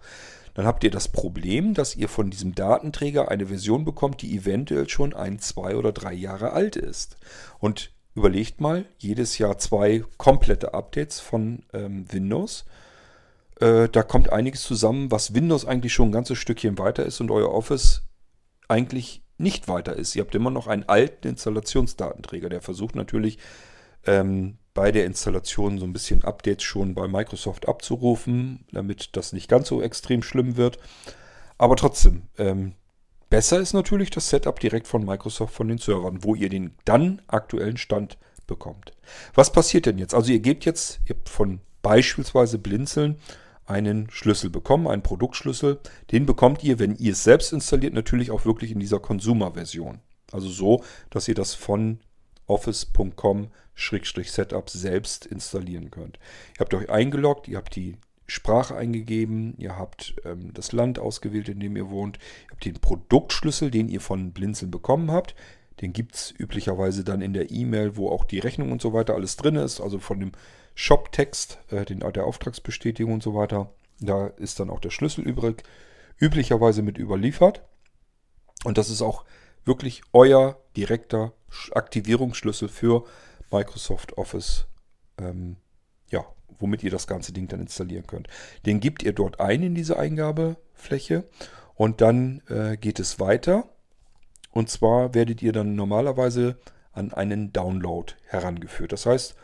dann 0.53 0.65
habt 0.65 0.85
ihr 0.85 0.91
das 0.91 1.09
Problem, 1.09 1.73
dass 1.73 1.97
ihr 1.97 2.07
von 2.07 2.29
diesem 2.31 2.55
Datenträger 2.55 3.29
eine 3.29 3.47
Version 3.47 3.83
bekommt, 3.83 4.21
die 4.21 4.37
eventuell 4.37 4.87
schon 4.87 5.13
ein, 5.13 5.39
zwei 5.39 5.75
oder 5.75 5.91
drei 5.91 6.13
Jahre 6.13 6.53
alt 6.53 6.77
ist. 6.77 7.17
Und 7.59 7.91
überlegt 8.15 8.61
mal, 8.61 8.85
jedes 8.97 9.37
Jahr 9.37 9.57
zwei 9.57 10.05
komplette 10.17 10.73
Updates 10.73 11.19
von 11.19 11.63
ähm, 11.73 12.05
Windows. 12.09 12.63
Äh, 13.59 13.89
da 13.89 14.01
kommt 14.03 14.31
einiges 14.31 14.61
zusammen, 14.61 15.11
was 15.11 15.33
Windows 15.33 15.65
eigentlich 15.65 15.93
schon 15.93 16.09
ein 16.09 16.13
ganzes 16.13 16.37
Stückchen 16.37 16.77
weiter 16.77 17.05
ist 17.05 17.19
und 17.19 17.31
euer 17.31 17.53
Office 17.53 18.03
eigentlich 18.69 19.24
nicht 19.37 19.67
weiter 19.67 19.95
ist. 19.95 20.15
Ihr 20.15 20.23
habt 20.23 20.35
immer 20.35 20.51
noch 20.51 20.67
einen 20.67 20.83
alten 20.83 21.27
Installationsdatenträger, 21.27 22.49
der 22.49 22.61
versucht 22.61 22.95
natürlich 22.95 23.37
ähm, 24.05 24.57
bei 24.73 24.91
der 24.91 25.05
Installation 25.05 25.79
so 25.79 25.85
ein 25.85 25.93
bisschen 25.93 26.23
Updates 26.23 26.63
schon 26.63 26.95
bei 26.95 27.07
Microsoft 27.07 27.67
abzurufen, 27.67 28.65
damit 28.71 29.15
das 29.15 29.33
nicht 29.33 29.49
ganz 29.49 29.67
so 29.67 29.81
extrem 29.81 30.21
schlimm 30.21 30.57
wird. 30.57 30.79
Aber 31.57 31.75
trotzdem, 31.75 32.23
ähm, 32.37 32.73
besser 33.29 33.59
ist 33.59 33.73
natürlich 33.73 34.09
das 34.09 34.29
Setup 34.29 34.59
direkt 34.59 34.87
von 34.87 35.05
Microsoft 35.05 35.53
von 35.53 35.67
den 35.67 35.77
Servern, 35.77 36.23
wo 36.23 36.35
ihr 36.35 36.49
den 36.49 36.75
dann 36.83 37.21
aktuellen 37.27 37.77
Stand 37.77 38.17
bekommt. 38.47 38.91
Was 39.33 39.51
passiert 39.51 39.85
denn 39.85 39.97
jetzt? 39.97 40.13
Also 40.13 40.31
ihr 40.31 40.39
gebt 40.39 40.65
jetzt, 40.65 40.99
ihr 41.05 41.15
von 41.25 41.61
beispielsweise 41.81 42.57
Blinzeln 42.59 43.17
einen 43.65 44.09
Schlüssel 44.11 44.49
bekommen, 44.49 44.87
einen 44.87 45.03
Produktschlüssel. 45.03 45.79
Den 46.11 46.25
bekommt 46.25 46.63
ihr, 46.63 46.79
wenn 46.79 46.95
ihr 46.95 47.11
es 47.13 47.23
selbst 47.23 47.53
installiert, 47.53 47.93
natürlich 47.93 48.31
auch 48.31 48.45
wirklich 48.45 48.71
in 48.71 48.79
dieser 48.79 48.99
Consumer-Version. 48.99 49.99
Also 50.31 50.49
so, 50.49 50.83
dass 51.09 51.27
ihr 51.27 51.35
das 51.35 51.53
von 51.53 51.99
office.com-setup 52.47 54.69
selbst 54.69 55.25
installieren 55.25 55.91
könnt. 55.91 56.19
Ihr 56.55 56.59
habt 56.59 56.73
euch 56.73 56.89
eingeloggt, 56.89 57.47
ihr 57.47 57.57
habt 57.57 57.75
die 57.75 57.97
Sprache 58.27 58.75
eingegeben, 58.75 59.55
ihr 59.57 59.77
habt 59.77 60.15
ähm, 60.25 60.51
das 60.53 60.71
Land 60.71 60.99
ausgewählt, 60.99 61.49
in 61.49 61.59
dem 61.59 61.75
ihr 61.75 61.89
wohnt, 61.89 62.17
ihr 62.45 62.51
habt 62.51 62.65
den 62.65 62.75
Produktschlüssel, 62.75 63.71
den 63.71 63.87
ihr 63.87 64.01
von 64.01 64.31
Blinzeln 64.31 64.71
bekommen 64.71 65.11
habt. 65.11 65.35
Den 65.81 65.93
gibt 65.93 66.15
es 66.15 66.33
üblicherweise 66.37 67.03
dann 67.03 67.21
in 67.21 67.33
der 67.33 67.51
E-Mail, 67.51 67.97
wo 67.97 68.09
auch 68.09 68.25
die 68.25 68.39
Rechnung 68.39 68.71
und 68.71 68.81
so 68.81 68.93
weiter 68.93 69.13
alles 69.13 69.35
drin 69.35 69.57
ist, 69.57 69.81
also 69.81 69.99
von 69.99 70.19
dem 70.19 70.31
Shop-Text, 70.75 71.57
äh, 71.71 71.85
der 71.85 72.25
Auftragsbestätigung 72.25 73.13
und 73.13 73.23
so 73.23 73.33
weiter. 73.33 73.71
Da 73.99 74.27
ist 74.27 74.59
dann 74.59 74.69
auch 74.69 74.81
der 74.81 74.89
Schlüssel 74.91 75.25
übrig, 75.25 75.63
üblicherweise 76.19 76.81
mit 76.81 76.97
überliefert. 76.97 77.63
Und 78.65 78.77
das 78.77 78.89
ist 78.89 79.01
auch 79.01 79.25
wirklich 79.63 80.01
euer 80.13 80.59
direkter 80.75 81.33
Aktivierungsschlüssel 81.71 82.67
für 82.67 83.05
Microsoft 83.51 84.17
Office, 84.17 84.67
ähm, 85.17 85.57
ja, 86.09 86.25
womit 86.59 86.83
ihr 86.83 86.91
das 86.91 87.07
ganze 87.07 87.31
Ding 87.31 87.47
dann 87.47 87.61
installieren 87.61 88.05
könnt. 88.05 88.27
Den 88.65 88.79
gebt 88.79 89.03
ihr 89.03 89.13
dort 89.13 89.39
ein 89.39 89.63
in 89.63 89.75
diese 89.75 89.97
Eingabefläche 89.97 91.23
und 91.75 92.01
dann 92.01 92.41
äh, 92.49 92.75
geht 92.77 92.99
es 92.99 93.19
weiter. 93.19 93.69
Und 94.51 94.69
zwar 94.69 95.13
werdet 95.13 95.41
ihr 95.41 95.53
dann 95.53 95.75
normalerweise 95.75 96.57
an 96.91 97.13
einen 97.13 97.51
Download 97.51 98.13
herangeführt. 98.25 98.91
Das 98.91 99.05
heißt, 99.05 99.35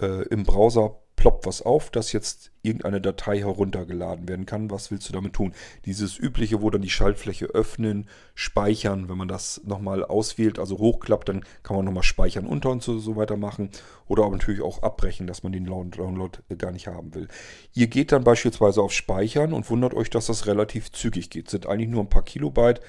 äh, 0.00 0.22
im 0.28 0.44
Browser 0.44 0.96
ploppt 1.20 1.44
was 1.44 1.60
auf, 1.60 1.90
dass 1.90 2.12
jetzt 2.12 2.50
irgendeine 2.62 2.98
Datei 2.98 3.40
heruntergeladen 3.40 4.26
werden 4.26 4.46
kann. 4.46 4.70
Was 4.70 4.90
willst 4.90 5.06
du 5.06 5.12
damit 5.12 5.34
tun? 5.34 5.52
Dieses 5.84 6.18
übliche, 6.18 6.62
wo 6.62 6.70
dann 6.70 6.80
die 6.80 6.88
Schaltfläche 6.88 7.44
öffnen, 7.44 8.08
speichern, 8.34 9.10
wenn 9.10 9.18
man 9.18 9.28
das 9.28 9.60
nochmal 9.66 10.02
auswählt, 10.02 10.58
also 10.58 10.78
hochklappt, 10.78 11.28
dann 11.28 11.44
kann 11.62 11.76
man 11.76 11.84
nochmal 11.84 12.04
speichern 12.04 12.46
unter 12.46 12.70
und 12.70 12.82
so, 12.82 12.98
so 12.98 13.16
weiter 13.16 13.36
machen. 13.36 13.68
Oder 14.08 14.24
aber 14.24 14.32
natürlich 14.32 14.62
auch 14.62 14.82
abbrechen, 14.82 15.26
dass 15.26 15.42
man 15.42 15.52
den 15.52 15.66
Download 15.66 16.38
gar 16.56 16.72
nicht 16.72 16.86
haben 16.86 17.14
will. 17.14 17.28
Ihr 17.74 17.88
geht 17.88 18.12
dann 18.12 18.24
beispielsweise 18.24 18.80
auf 18.80 18.92
Speichern 18.92 19.52
und 19.52 19.68
wundert 19.68 19.92
euch, 19.92 20.08
dass 20.08 20.24
das 20.26 20.46
relativ 20.46 20.90
zügig 20.90 21.28
geht. 21.28 21.50
Sind 21.50 21.66
eigentlich 21.66 21.90
nur 21.90 22.02
ein 22.02 22.08
paar 22.08 22.24
Kilobyte. 22.24 22.80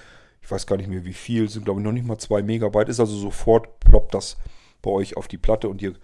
Ich 0.41 0.49
weiß 0.49 0.68
gar 0.68 0.78
nicht 0.78 0.89
mehr 0.89 1.03
wie 1.03 1.14
viel, 1.14 1.49
sind 1.49 1.66
glaube 1.66 1.82
ich 1.82 1.86
noch 1.86 1.91
nicht 1.91 2.07
mal 2.07 2.18
zwei 2.18 2.41
Megabyte. 2.43 2.88
Ist 2.88 3.01
also 3.01 3.18
sofort 3.18 3.82
ploppt 3.82 4.14
das 4.14 4.38
bei 4.82 4.89
euch 4.89 5.18
auf 5.18 5.28
die 5.28 5.38
Platte 5.38 5.68
und 5.68 5.82
ihr 5.82 5.95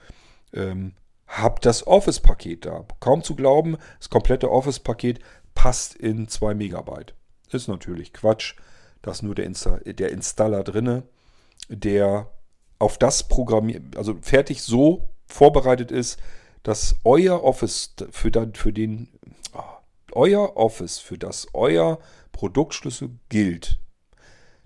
ähm, 0.54 0.94
habt 1.28 1.66
das 1.66 1.86
Office-Paket 1.86 2.66
da. 2.66 2.86
Kaum 3.00 3.24
zu 3.24 3.36
glauben, 3.36 3.78
das 4.00 4.10
komplette 4.10 4.50
Office-Paket 4.52 5.20
passt 5.54 5.96
in 5.96 6.28
2 6.28 6.54
Megabyte. 6.54 7.14
Ist 7.52 7.68
natürlich 7.68 8.14
Quatsch. 8.14 8.56
Da 9.02 9.12
ist 9.12 9.24
nur 9.24 9.36
der, 9.36 9.46
Insta 9.46 9.78
der 9.86 10.12
Installer 10.12 10.64
drinne, 10.64 11.04
der 11.70 12.30
auf 12.80 12.98
das 12.98 13.28
Programmieren, 13.28 13.92
also 13.96 14.18
fertig 14.22 14.62
so 14.62 15.10
vorbereitet 15.28 15.92
ist, 15.92 16.20
dass 16.64 16.96
euer 17.04 17.44
Office 17.44 17.96
für, 18.12 18.32
dann, 18.32 18.54
für 18.54 18.74
den, 18.74 19.10
oh, 19.54 19.62
euer 20.12 20.58
Office, 20.58 21.00
für 21.00 21.18
das 21.18 21.48
euer 21.54 22.00
Produktschlüssel 22.32 23.12
gilt, 23.30 23.80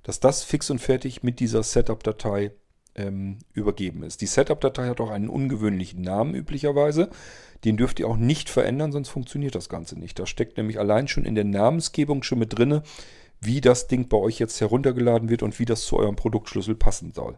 dass 0.04 0.20
das 0.20 0.44
fix 0.44 0.70
und 0.70 0.80
fertig 0.80 1.24
mit 1.24 1.40
dieser 1.40 1.64
Setup-Datei 1.64 2.52
ähm, 2.96 3.40
übergeben 3.54 4.04
ist. 4.04 4.22
Die 4.22 4.26
Setup-Datei 4.26 4.88
hat 4.88 5.02
auch 5.02 5.10
einen 5.10 5.30
ungewöhnlichen 5.30 6.02
Namen 6.02 6.36
üblicherweise. 6.36 7.10
Den 7.64 7.78
dürft 7.78 8.00
ihr 8.00 8.08
auch 8.08 8.18
nicht 8.18 8.50
verändern, 8.50 8.92
sonst 8.92 9.10
funktioniert 9.10 9.56
das 9.56 9.70
Ganze 9.70 9.98
nicht. 9.98 10.18
Da 10.20 10.26
steckt 10.26 10.58
nämlich 10.58 10.80
allein 10.80 11.08
schon 11.08 11.26
in 11.26 11.36
der 11.36 11.46
Namensgebung 11.46 12.24
schon 12.24 12.40
mit 12.40 12.58
drin, 12.58 12.82
wie 13.40 13.62
das 13.62 13.88
Ding 13.88 14.08
bei 14.08 14.18
euch 14.18 14.40
jetzt 14.40 14.60
heruntergeladen 14.62 15.30
wird 15.30 15.44
und 15.44 15.60
wie 15.60 15.66
das 15.66 15.86
zu 15.86 15.98
eurem 15.98 16.16
Produktschlüssel 16.16 16.76
passen 16.76 17.12
soll. 17.12 17.38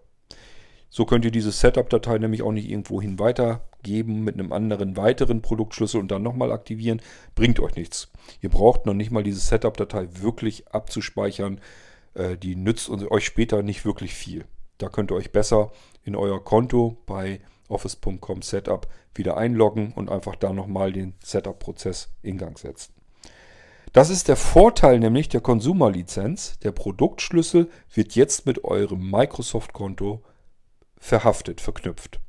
So 0.89 1.06
könnt 1.06 1.26
ihr 1.26 1.32
diese 1.32 1.51
Setup-Datei 1.51 2.20
nämlich 2.20 2.43
auch 2.43 2.51
nicht 2.51 2.70
irgendwohin 2.70 3.18
weitergeben 3.18 4.24
mit 4.24 4.36
einem 4.36 4.54
anderen 4.54 4.95
weiteren 4.95 5.41
Produktschlüssel 5.41 5.99
und 5.99 6.12
dann 6.12 6.22
nochmal 6.22 6.51
aktivieren. 6.51 7.01
Bringt 7.34 7.60
euch 7.60 7.76
nichts. 7.76 8.12
Ihr 8.41 8.49
braucht 8.49 8.86
noch 8.86 8.93
nicht 8.93 9.10
mal 9.10 9.24
diese 9.24 9.39
Setup-Datei 9.39 10.08
wirklich 10.22 10.68
abzuspeichern. 10.68 11.60
Äh, 12.14 12.38
die 12.38 12.56
nützt 12.56 12.91
euch 12.91 13.26
später 13.26 13.64
nicht 13.64 13.86
wirklich 13.86 14.14
viel. 14.14 14.45
Da 14.84 14.90
könnt 14.90 15.12
ihr 15.12 15.16
euch 15.16 15.32
besser 15.32 15.72
in 16.04 16.14
euer 16.14 16.44
Konto 16.44 16.98
bei 17.06 17.40
office.com 17.70 18.42
Setup 18.42 18.86
wieder 19.16 19.38
einloggen 19.38 19.94
und 19.94 20.12
einfach 20.12 20.36
da 20.36 20.52
nochmal 20.52 20.92
den 20.92 21.14
Setup-Prozess 21.24 22.10
in 22.22 22.38
Gang 22.38 22.60
setzen. 22.60 22.94
Das 23.94 24.10
ist 24.10 24.28
der 24.28 24.36
Vorteil 24.36 25.00
nämlich 25.00 25.30
der 25.30 25.40
Consumer-Lizenz. 25.40 26.60
Der 26.60 26.74
Produktschlüssel 26.74 27.70
wird 27.94 28.16
jetzt 28.16 28.46
mit 28.46 28.66
eurem 28.66 29.10
Microsoft-Konto 29.10 30.22
verhaftet, 30.98 31.62
verknüpft. 31.62 32.20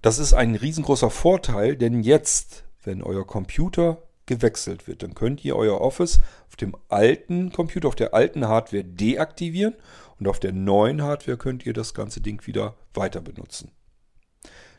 Das 0.00 0.20
ist 0.20 0.32
ein 0.32 0.54
riesengroßer 0.54 1.10
Vorteil, 1.10 1.74
denn 1.74 2.04
jetzt, 2.04 2.62
wenn 2.84 3.02
euer 3.02 3.26
Computer 3.26 4.00
gewechselt 4.26 4.86
wird, 4.86 5.02
dann 5.02 5.14
könnt 5.14 5.44
ihr 5.44 5.56
euer 5.56 5.80
Office 5.80 6.20
auf 6.48 6.56
dem 6.56 6.76
alten 6.88 7.52
Computer, 7.52 7.88
auf 7.88 7.96
der 7.96 8.14
alten 8.14 8.46
Hardware 8.46 8.84
deaktivieren 8.84 9.74
und 10.18 10.28
auf 10.28 10.40
der 10.40 10.52
neuen 10.52 11.02
Hardware 11.02 11.36
könnt 11.36 11.66
ihr 11.66 11.72
das 11.72 11.94
ganze 11.94 12.20
Ding 12.20 12.46
wieder 12.46 12.76
weiter 12.92 13.20
benutzen. 13.20 13.70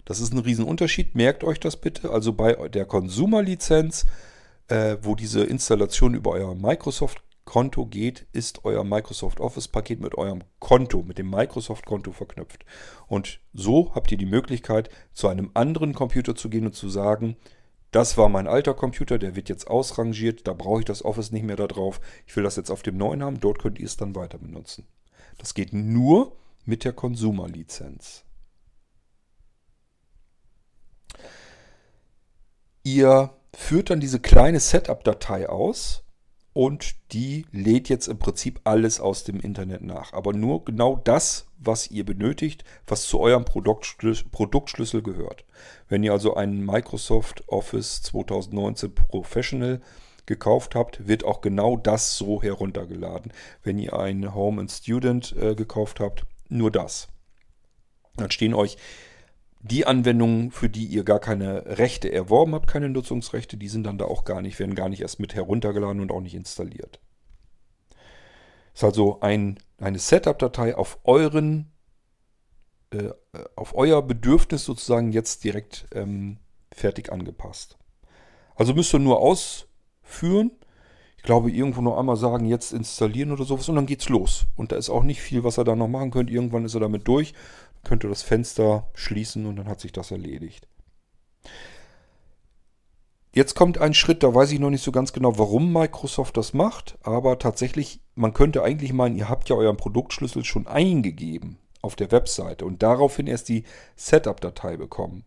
Das 0.06 0.20
ist 0.20 0.34
ein 0.34 0.40
Riesenunterschied, 0.40 1.16
merkt 1.16 1.44
euch 1.44 1.60
das 1.60 1.78
bitte. 1.78 2.12
Also 2.12 2.34
bei 2.34 2.54
der 2.70 2.86
Consumer-Lizenz, 2.86 4.06
äh, 4.68 4.98
wo 5.02 5.16
diese 5.16 5.44
Installation 5.44 6.14
über 6.14 6.32
euer 6.32 6.54
Microsoft-Konto 6.54 7.88
geht, 7.88 8.28
ist 8.32 8.66
euer 8.66 8.84
Microsoft 8.84 9.40
Office-Paket 9.40 10.00
mit 10.02 10.16
eurem 10.16 10.44
Konto, 10.60 11.02
mit 11.02 11.18
dem 11.18 11.32
Microsoft-Konto 11.32 12.12
verknüpft. 12.12 12.66
Und 13.08 13.40
so 13.54 13.94
habt 13.96 14.12
ihr 14.12 14.20
die 14.20 14.28
Möglichkeit, 14.28 14.90
zu 15.14 15.28
einem 15.28 15.50
anderen 15.56 15.94
Computer 15.96 16.36
zu 16.36 16.50
gehen 16.50 16.68
und 16.68 16.76
zu 16.76 16.88
sagen, 16.88 17.36
das 17.90 18.18
war 18.18 18.30
mein 18.30 18.48
alter 18.48 18.74
Computer, 18.74 19.18
der 19.18 19.36
wird 19.36 19.50
jetzt 19.50 19.68
ausrangiert, 19.68 20.48
da 20.48 20.54
brauche 20.54 20.80
ich 20.80 20.86
das 20.86 21.04
Office 21.04 21.32
nicht 21.32 21.46
mehr 21.46 21.56
da 21.56 21.66
drauf. 21.66 22.00
Ich 22.28 22.36
will 22.36 22.44
das 22.44 22.58
jetzt 22.58 22.70
auf 22.70 22.84
dem 22.84 22.98
neuen 22.98 23.24
haben, 23.24 23.40
dort 23.40 23.58
könnt 23.58 23.80
ihr 23.80 23.86
es 23.86 23.98
dann 23.98 24.16
weiter 24.16 24.38
benutzen. 24.38 24.86
Das 25.38 25.54
geht 25.54 25.74
nur 25.74 26.36
mit 26.66 26.84
der 26.84 26.94
Consumer-Lizenz. 26.94 28.24
Ihr 32.84 33.34
führt 33.56 33.90
dann 33.90 34.00
diese 34.00 34.20
kleine 34.20 34.60
Setup-Datei 34.60 35.50
aus 35.50 36.04
und 36.54 36.96
die 37.12 37.46
lädt 37.52 37.90
jetzt 37.90 38.08
im 38.08 38.18
Prinzip 38.18 38.62
alles 38.64 39.00
aus 39.00 39.24
dem 39.24 39.40
Internet 39.40 39.82
nach. 39.82 40.14
Aber 40.14 40.34
nur 40.34 40.64
genau 40.64 40.96
das, 40.96 41.48
was 41.58 41.92
ihr 41.92 42.06
benötigt, 42.06 42.64
was 42.88 43.08
zu 43.08 43.20
eurem 43.20 43.44
Produktschlüssel 43.44 45.02
gehört. 45.02 45.46
Wenn 45.90 46.04
ihr 46.04 46.14
also 46.14 46.36
einen 46.36 46.66
Microsoft 46.66 47.44
Office 47.48 48.04
2019 48.04 48.96
Professional 48.96 49.82
gekauft 50.26 50.76
habt, 50.76 51.08
wird 51.08 51.24
auch 51.24 51.42
genau 51.42 51.78
das 51.78 52.18
so 52.18 52.42
heruntergeladen. 52.42 53.32
Wenn 53.64 53.78
ihr 53.80 53.98
ein 53.98 54.34
Home 54.34 54.62
and 54.62 54.72
Student 54.72 55.36
äh, 55.40 55.56
gekauft 55.56 56.00
habt, 56.00 56.26
nur 56.50 56.72
das. 56.72 57.08
Dann 58.16 58.32
stehen 58.32 58.54
euch 58.54 58.78
die 59.62 59.88
Anwendungen, 59.88 60.52
für 60.52 60.70
die 60.70 60.86
ihr 60.86 61.04
gar 61.04 61.20
keine 61.20 61.78
Rechte 61.78 62.12
erworben 62.12 62.54
habt, 62.54 62.68
keine 62.68 62.88
Nutzungsrechte, 62.90 63.58
die 63.58 63.68
sind 63.68 63.84
dann 63.86 63.98
da 63.98 64.06
auch 64.06 64.24
gar 64.24 64.42
nicht, 64.42 64.60
werden 64.60 64.76
gar 64.76 64.90
nicht 64.90 65.02
erst 65.02 65.20
mit 65.20 65.34
heruntergeladen 65.34 66.02
und 66.02 66.12
auch 66.12 66.22
nicht 66.22 66.36
installiert. 66.36 67.00
Ist 68.76 68.84
also 68.84 69.20
ein, 69.22 69.58
eine 69.80 69.98
Setup-Datei 69.98 70.76
auf 70.76 71.00
euren, 71.04 71.72
äh, 72.92 73.10
auf 73.56 73.74
euer 73.74 74.04
Bedürfnis 74.04 74.66
sozusagen 74.66 75.12
jetzt 75.12 75.44
direkt 75.44 75.88
ähm, 75.94 76.38
fertig 76.72 77.12
angepasst. 77.12 77.78
Also 78.56 78.74
müsst 78.74 78.94
ihr 78.94 79.00
nur 79.00 79.20
aus, 79.20 79.68
führen. 80.06 80.52
Ich 81.18 81.24
glaube, 81.24 81.52
irgendwo 81.52 81.82
noch 81.82 81.98
einmal 81.98 82.18
sagen, 82.18 82.46
jetzt 82.46 82.72
installieren 82.72 83.32
oder 83.32 83.44
sowas 83.44 83.68
und 83.68 83.76
dann 83.76 83.88
geht's 83.88 84.10
los. 84.10 84.46
Und 84.56 84.72
da 84.72 84.78
ist 84.78 84.90
auch 84.90 85.04
nicht 85.04 85.22
viel, 85.22 85.44
was 85.44 85.58
er 85.58 85.64
da 85.64 85.76
noch 85.76 85.88
machen 85.88 86.12
könnte. 86.12 86.32
Irgendwann 86.32 86.66
ist 86.66 86.76
er 86.76 86.82
damit 86.82 87.08
durch, 87.08 87.34
könnte 87.84 88.08
das 88.08 88.22
Fenster 88.22 88.90
schließen 88.94 89.46
und 89.46 89.56
dann 89.56 89.68
hat 89.68 89.82
sich 89.82 89.92
das 89.92 90.12
erledigt. 90.12 90.68
Jetzt 93.34 93.54
kommt 93.54 93.80
ein 93.80 93.94
Schritt, 93.94 94.24
da 94.24 94.34
weiß 94.34 94.54
ich 94.54 94.60
noch 94.60 94.70
nicht 94.70 94.84
so 94.84 94.94
ganz 94.94 95.12
genau, 95.12 95.38
warum 95.38 95.74
Microsoft 95.74 96.38
das 96.38 96.54
macht, 96.54 96.98
aber 97.04 97.38
tatsächlich, 97.38 98.00
man 98.16 98.34
könnte 98.34 98.64
eigentlich 98.64 98.94
meinen, 98.94 99.18
ihr 99.18 99.28
habt 99.28 99.50
ja 99.50 99.58
euren 99.58 99.76
Produktschlüssel 99.76 100.46
schon 100.46 100.68
eingegeben 100.68 101.58
auf 101.82 101.98
der 101.98 102.12
Webseite 102.12 102.66
und 102.66 102.82
daraufhin 102.82 103.28
erst 103.28 103.50
die 103.50 103.66
Setup-Datei 103.98 104.78
bekommen. 104.78 105.26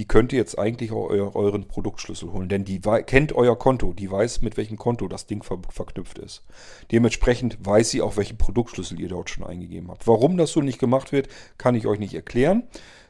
Die 0.00 0.08
könnt 0.08 0.32
ihr 0.32 0.38
jetzt 0.38 0.58
eigentlich 0.58 0.92
auch 0.92 1.10
euren 1.10 1.68
Produktschlüssel 1.68 2.32
holen, 2.32 2.48
denn 2.48 2.64
die 2.64 2.80
kennt 2.80 3.34
euer 3.34 3.58
Konto, 3.58 3.92
die 3.92 4.10
weiß, 4.10 4.40
mit 4.40 4.56
welchem 4.56 4.78
Konto 4.78 5.08
das 5.08 5.26
Ding 5.26 5.42
ver 5.42 5.58
verknüpft 5.68 6.16
ist. 6.16 6.42
Dementsprechend 6.90 7.58
weiß 7.60 7.90
sie 7.90 8.00
auch, 8.00 8.16
welchen 8.16 8.38
Produktschlüssel 8.38 8.98
ihr 8.98 9.10
dort 9.10 9.28
schon 9.28 9.44
eingegeben 9.44 9.90
habt. 9.90 10.06
Warum 10.06 10.38
das 10.38 10.52
so 10.52 10.62
nicht 10.62 10.78
gemacht 10.78 11.12
wird, 11.12 11.28
kann 11.58 11.74
ich 11.74 11.86
euch 11.86 11.98
nicht 11.98 12.14
erklären. 12.14 12.62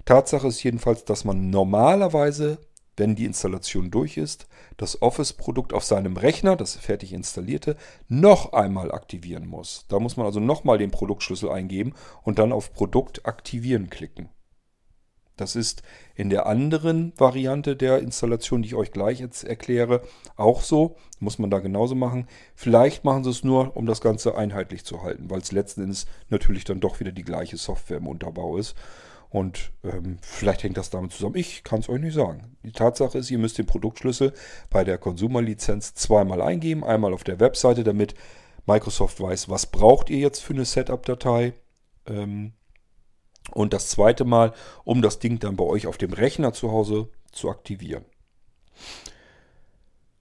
Tatsache 0.05 0.49
ist 0.49 0.64
jedenfalls, 0.64 1.05
dass 1.05 1.24
man 1.24 1.51
normalerweise 1.51 2.59
wenn 2.97 3.14
die 3.14 3.24
Installation 3.24 3.91
durch 3.91 4.18
ist, 4.18 4.47
das 4.76 5.01
Office-Produkt 5.01 5.72
auf 5.72 5.84
seinem 5.84 6.18
Rechner, 6.18 6.55
das 6.57 6.74
fertig 6.74 7.14
installierte, 7.14 7.76
noch 8.09 8.53
einmal 8.53 8.93
aktivieren 8.93 9.47
muss. 9.47 9.86
Da 9.88 10.01
muss 10.01 10.18
man 10.18 10.26
also 10.26 10.38
nochmal 10.38 10.76
den 10.76 10.91
Produktschlüssel 10.91 11.51
eingeben 11.51 11.95
und 12.24 12.38
dann 12.38 12.53
auf 12.53 12.74
Produkt 12.74 13.24
aktivieren 13.24 13.88
klicken. 13.88 14.28
Das 15.41 15.57
ist 15.57 15.82
in 16.14 16.28
der 16.28 16.47
anderen 16.47 17.14
Variante 17.16 17.74
der 17.74 17.99
Installation, 18.01 18.61
die 18.61 18.68
ich 18.68 18.74
euch 18.74 18.93
gleich 18.93 19.20
jetzt 19.20 19.43
erkläre, 19.43 20.03
auch 20.36 20.61
so. 20.62 20.97
Muss 21.18 21.38
man 21.38 21.51
da 21.51 21.61
genauso 21.61 21.95
machen. 21.95 22.26
Vielleicht 22.55 23.05
machen 23.05 23.24
sie 23.24 23.30
es 23.30 23.43
nur, 23.43 23.76
um 23.76 23.86
das 23.86 24.03
Ganze 24.03 24.36
einheitlich 24.36 24.84
zu 24.84 25.03
halten, 25.03 25.30
weil 25.30 25.41
es 25.41 25.53
letzten 25.53 25.82
Endes 25.82 26.07
natürlich 26.28 26.64
dann 26.64 26.80
doch 26.80 27.01
wieder 27.01 27.12
die 27.12 27.24
gleiche 27.24 27.57
Software 27.57 27.97
im 27.97 28.07
Unterbau 28.07 28.59
ist. 28.59 28.74
Und 29.30 29.70
ähm, 29.82 30.18
vielleicht 30.20 30.62
hängt 30.62 30.76
das 30.76 30.91
damit 30.91 31.12
zusammen. 31.12 31.36
Ich 31.36 31.64
kann 31.64 31.80
es 31.80 31.88
euch 31.88 32.01
nicht 32.01 32.14
sagen. 32.14 32.57
Die 32.62 32.72
Tatsache 32.72 33.16
ist, 33.16 33.30
ihr 33.30 33.38
müsst 33.38 33.57
den 33.57 33.66
Produktschlüssel 33.66 34.34
bei 34.68 34.84
der 34.84 34.99
Konsumerlizenz 34.99 35.95
zweimal 35.95 36.43
eingeben. 36.43 36.84
Einmal 36.84 37.14
auf 37.14 37.24
der 37.24 37.41
Webseite, 37.41 37.84
damit 37.84 38.14
Microsoft 38.66 39.20
weiß, 39.20 39.49
was 39.49 39.66
braucht 39.66 40.11
ihr 40.11 40.18
jetzt 40.18 40.41
für 40.41 40.53
eine 40.53 40.64
Setup-Datei. 40.64 41.55
Ähm, 42.07 42.53
und 43.53 43.72
das 43.72 43.88
zweite 43.88 44.24
Mal, 44.24 44.53
um 44.84 45.03
das 45.03 45.18
Ding 45.18 45.38
dann 45.38 45.57
bei 45.57 45.64
euch 45.64 45.86
auf 45.86 45.99
dem 45.99 46.12
Rechner 46.12 46.53
zu 46.53 46.70
Hause 46.70 47.09
zu 47.32 47.51
aktivieren. 47.51 48.05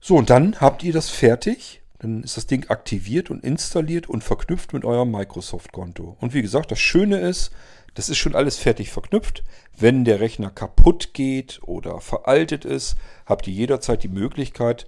So, 0.00 0.16
und 0.16 0.30
dann 0.30 0.60
habt 0.60 0.82
ihr 0.82 0.92
das 0.92 1.10
fertig. 1.10 1.82
Dann 1.98 2.22
ist 2.22 2.38
das 2.38 2.46
Ding 2.46 2.70
aktiviert 2.70 3.30
und 3.30 3.44
installiert 3.44 4.08
und 4.08 4.24
verknüpft 4.24 4.72
mit 4.72 4.86
eurem 4.86 5.10
Microsoft-Konto. 5.10 6.16
Und 6.18 6.32
wie 6.32 6.40
gesagt, 6.40 6.70
das 6.70 6.78
Schöne 6.78 7.18
ist, 7.20 7.50
das 7.94 8.08
ist 8.08 8.16
schon 8.16 8.34
alles 8.34 8.56
fertig 8.56 8.90
verknüpft. 8.90 9.44
Wenn 9.76 10.04
der 10.06 10.20
Rechner 10.20 10.50
kaputt 10.50 11.12
geht 11.12 11.60
oder 11.62 12.00
veraltet 12.00 12.64
ist, 12.64 12.96
habt 13.26 13.46
ihr 13.46 13.52
jederzeit 13.52 14.02
die 14.02 14.08
Möglichkeit, 14.08 14.86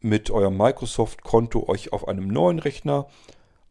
mit 0.00 0.30
eurem 0.30 0.56
Microsoft-Konto 0.56 1.68
euch 1.68 1.92
auf 1.92 2.08
einem 2.08 2.28
neuen 2.28 2.58
Rechner 2.58 3.08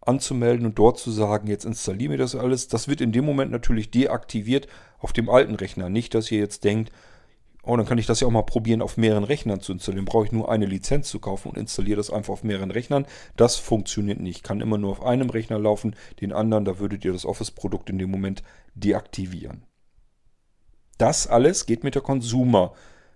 anzumelden 0.06 0.66
und 0.66 0.78
dort 0.78 1.00
zu 1.00 1.12
sagen, 1.12 1.48
jetzt 1.48 1.66
installiere 1.66 2.12
mir 2.12 2.18
das 2.18 2.36
alles. 2.36 2.68
Das 2.68 2.88
wird 2.88 3.02
in 3.02 3.12
dem 3.12 3.26
Moment 3.26 3.52
natürlich 3.52 3.92
deaktiviert 3.92 4.68
auf 5.00 5.14
dem 5.14 5.30
alten 5.30 5.56
Rechner. 5.56 5.90
Nicht, 5.90 6.14
dass 6.14 6.32
ihr 6.32 6.40
jetzt 6.40 6.64
denkt, 6.64 6.92
Oh, 7.68 7.76
dann 7.76 7.88
kann 7.88 7.98
ich 7.98 8.06
das 8.06 8.20
ja 8.20 8.28
auch 8.28 8.32
mal 8.32 8.44
probieren, 8.44 8.84
auf 8.84 8.96
mehreren 8.96 9.24
Rechnern 9.24 9.60
zu 9.60 9.72
installieren. 9.72 10.06
Brauche 10.06 10.26
ich 10.26 10.32
nur 10.32 10.52
eine 10.52 10.68
Lizenz 10.68 11.10
zu 11.10 11.20
kaufen 11.20 11.50
und 11.50 11.58
installiere 11.58 11.98
das 11.98 12.12
einfach 12.12 12.34
auf 12.34 12.44
mehreren 12.44 12.70
Rechnern. 12.70 13.08
Das 13.38 13.56
funktioniert 13.56 14.20
nicht. 14.20 14.44
Kann 14.44 14.62
immer 14.62 14.78
nur 14.78 14.92
auf 14.92 15.04
einem 15.04 15.32
Rechner 15.32 15.58
laufen. 15.58 15.96
Den 16.22 16.32
anderen, 16.32 16.64
da 16.64 16.78
würdet 16.78 17.04
ihr 17.04 17.12
das 17.12 17.26
Office-Produkt 17.26 17.90
in 17.90 17.98
dem 17.98 18.12
Moment 18.12 18.44
deaktivieren. 18.76 19.64
Das 21.00 21.26
alles 21.26 21.66
geht 21.66 21.84
mit 21.84 21.96
der 21.96 22.04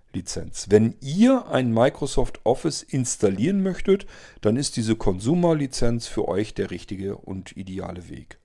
Consumer-Lizenz. 0.09 0.67
Wenn 0.69 0.95
ihr 1.01 1.47
ein 1.47 1.73
Microsoft 1.73 2.39
Office 2.43 2.83
installieren 2.83 3.61
möchtet, 3.61 4.05
dann 4.41 4.57
ist 4.57 4.77
diese 4.77 4.95
Consumer-Lizenz 4.95 6.07
für 6.07 6.27
euch 6.27 6.53
der 6.53 6.71
richtige 6.71 7.17
und 7.17 7.55
ideale 7.55 8.09
Weg. 8.09 8.39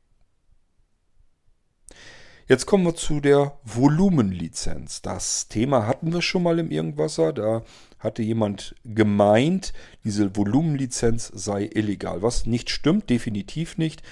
Jetzt 2.46 2.66
kommen 2.66 2.84
wir 2.84 2.94
zu 2.94 3.20
der 3.20 3.58
Volumenlizenz. 3.64 5.00
Das 5.00 5.48
Thema 5.48 5.86
hatten 5.86 6.12
wir 6.12 6.20
schon 6.20 6.42
mal 6.42 6.58
im 6.58 6.70
Irgendwasser. 6.70 7.32
Da 7.32 7.62
hatte 7.98 8.22
jemand 8.22 8.74
gemeint, 8.84 9.72
diese 10.04 10.36
Volumenlizenz 10.36 11.32
sei 11.34 11.70
illegal. 11.72 12.20
Was 12.20 12.44
nicht 12.44 12.68
stimmt, 12.68 13.08
definitiv 13.08 13.78
nicht. 13.78 14.02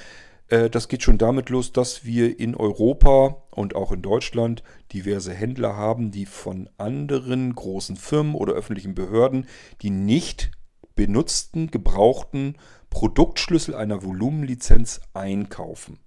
Äh, 0.52 0.68
das 0.68 0.88
geht 0.88 1.02
schon 1.02 1.18
damit 1.18 1.48
los, 1.48 1.72
dass 1.72 2.04
wir 2.04 2.38
in 2.38 2.54
Europa 2.54 3.42
und 3.50 3.74
auch 3.74 3.90
in 3.90 4.02
Deutschland 4.02 4.62
diverse 4.92 5.32
Händler 5.32 5.76
haben, 5.76 6.10
die 6.10 6.26
von 6.26 6.68
anderen 6.76 7.54
großen 7.54 7.96
Firmen 7.96 8.34
oder 8.34 8.52
öffentlichen 8.52 8.94
Behörden 8.94 9.46
die 9.80 9.90
nicht 9.90 10.50
benutzten, 10.94 11.70
gebrauchten 11.70 12.56
Produktschlüssel 12.90 13.74
einer 13.74 14.04
Volumenlizenz 14.04 15.00
einkaufen 15.14 15.98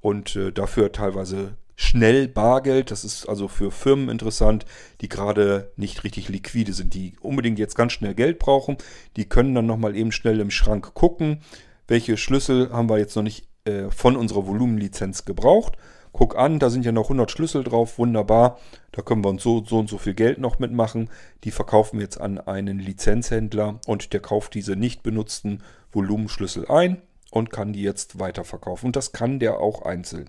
und 0.00 0.36
äh, 0.36 0.52
dafür 0.52 0.92
teilweise 0.92 1.56
schnell 1.74 2.28
Bargeld. 2.28 2.92
Das 2.92 3.04
ist 3.04 3.28
also 3.28 3.48
für 3.48 3.72
Firmen 3.72 4.08
interessant, 4.08 4.64
die 5.00 5.08
gerade 5.08 5.72
nicht 5.74 6.04
richtig 6.04 6.28
liquide 6.28 6.72
sind, 6.72 6.94
die 6.94 7.16
unbedingt 7.20 7.58
jetzt 7.58 7.74
ganz 7.74 7.92
schnell 7.92 8.14
Geld 8.14 8.38
brauchen. 8.38 8.76
Die 9.16 9.28
können 9.28 9.56
dann 9.56 9.66
nochmal 9.66 9.96
eben 9.96 10.12
schnell 10.12 10.38
im 10.38 10.52
Schrank 10.52 10.94
gucken, 10.94 11.40
welche 11.88 12.16
Schlüssel 12.16 12.70
haben 12.72 12.88
wir 12.88 12.98
jetzt 12.98 13.16
noch 13.16 13.22
nicht 13.22 13.45
äh, 13.66 13.90
von 13.90 14.16
unserer 14.16 14.46
Volumenlizenz 14.46 15.24
gebraucht. 15.24 15.76
Guck 16.12 16.34
an, 16.36 16.58
da 16.58 16.70
sind 16.70 16.84
ja 16.86 16.92
noch 16.92 17.04
100 17.04 17.30
Schlüssel 17.30 17.62
drauf, 17.62 17.98
wunderbar. 17.98 18.58
Da 18.92 19.02
können 19.02 19.22
wir 19.22 19.28
uns 19.28 19.42
so, 19.42 19.62
so 19.62 19.78
und 19.78 19.90
so 19.90 19.98
viel 19.98 20.14
Geld 20.14 20.38
noch 20.38 20.58
mitmachen. 20.58 21.10
Die 21.44 21.50
verkaufen 21.50 21.98
wir 21.98 22.04
jetzt 22.04 22.18
an 22.18 22.38
einen 22.38 22.78
Lizenzhändler 22.78 23.80
und 23.86 24.14
der 24.14 24.20
kauft 24.20 24.54
diese 24.54 24.76
nicht 24.76 25.02
benutzten 25.02 25.62
Volumenschlüssel 25.92 26.70
ein 26.70 27.02
und 27.30 27.50
kann 27.50 27.74
die 27.74 27.82
jetzt 27.82 28.18
weiterverkaufen. 28.18 28.86
Und 28.86 28.96
das 28.96 29.12
kann 29.12 29.38
der 29.38 29.60
auch 29.60 29.82
einzeln. 29.82 30.28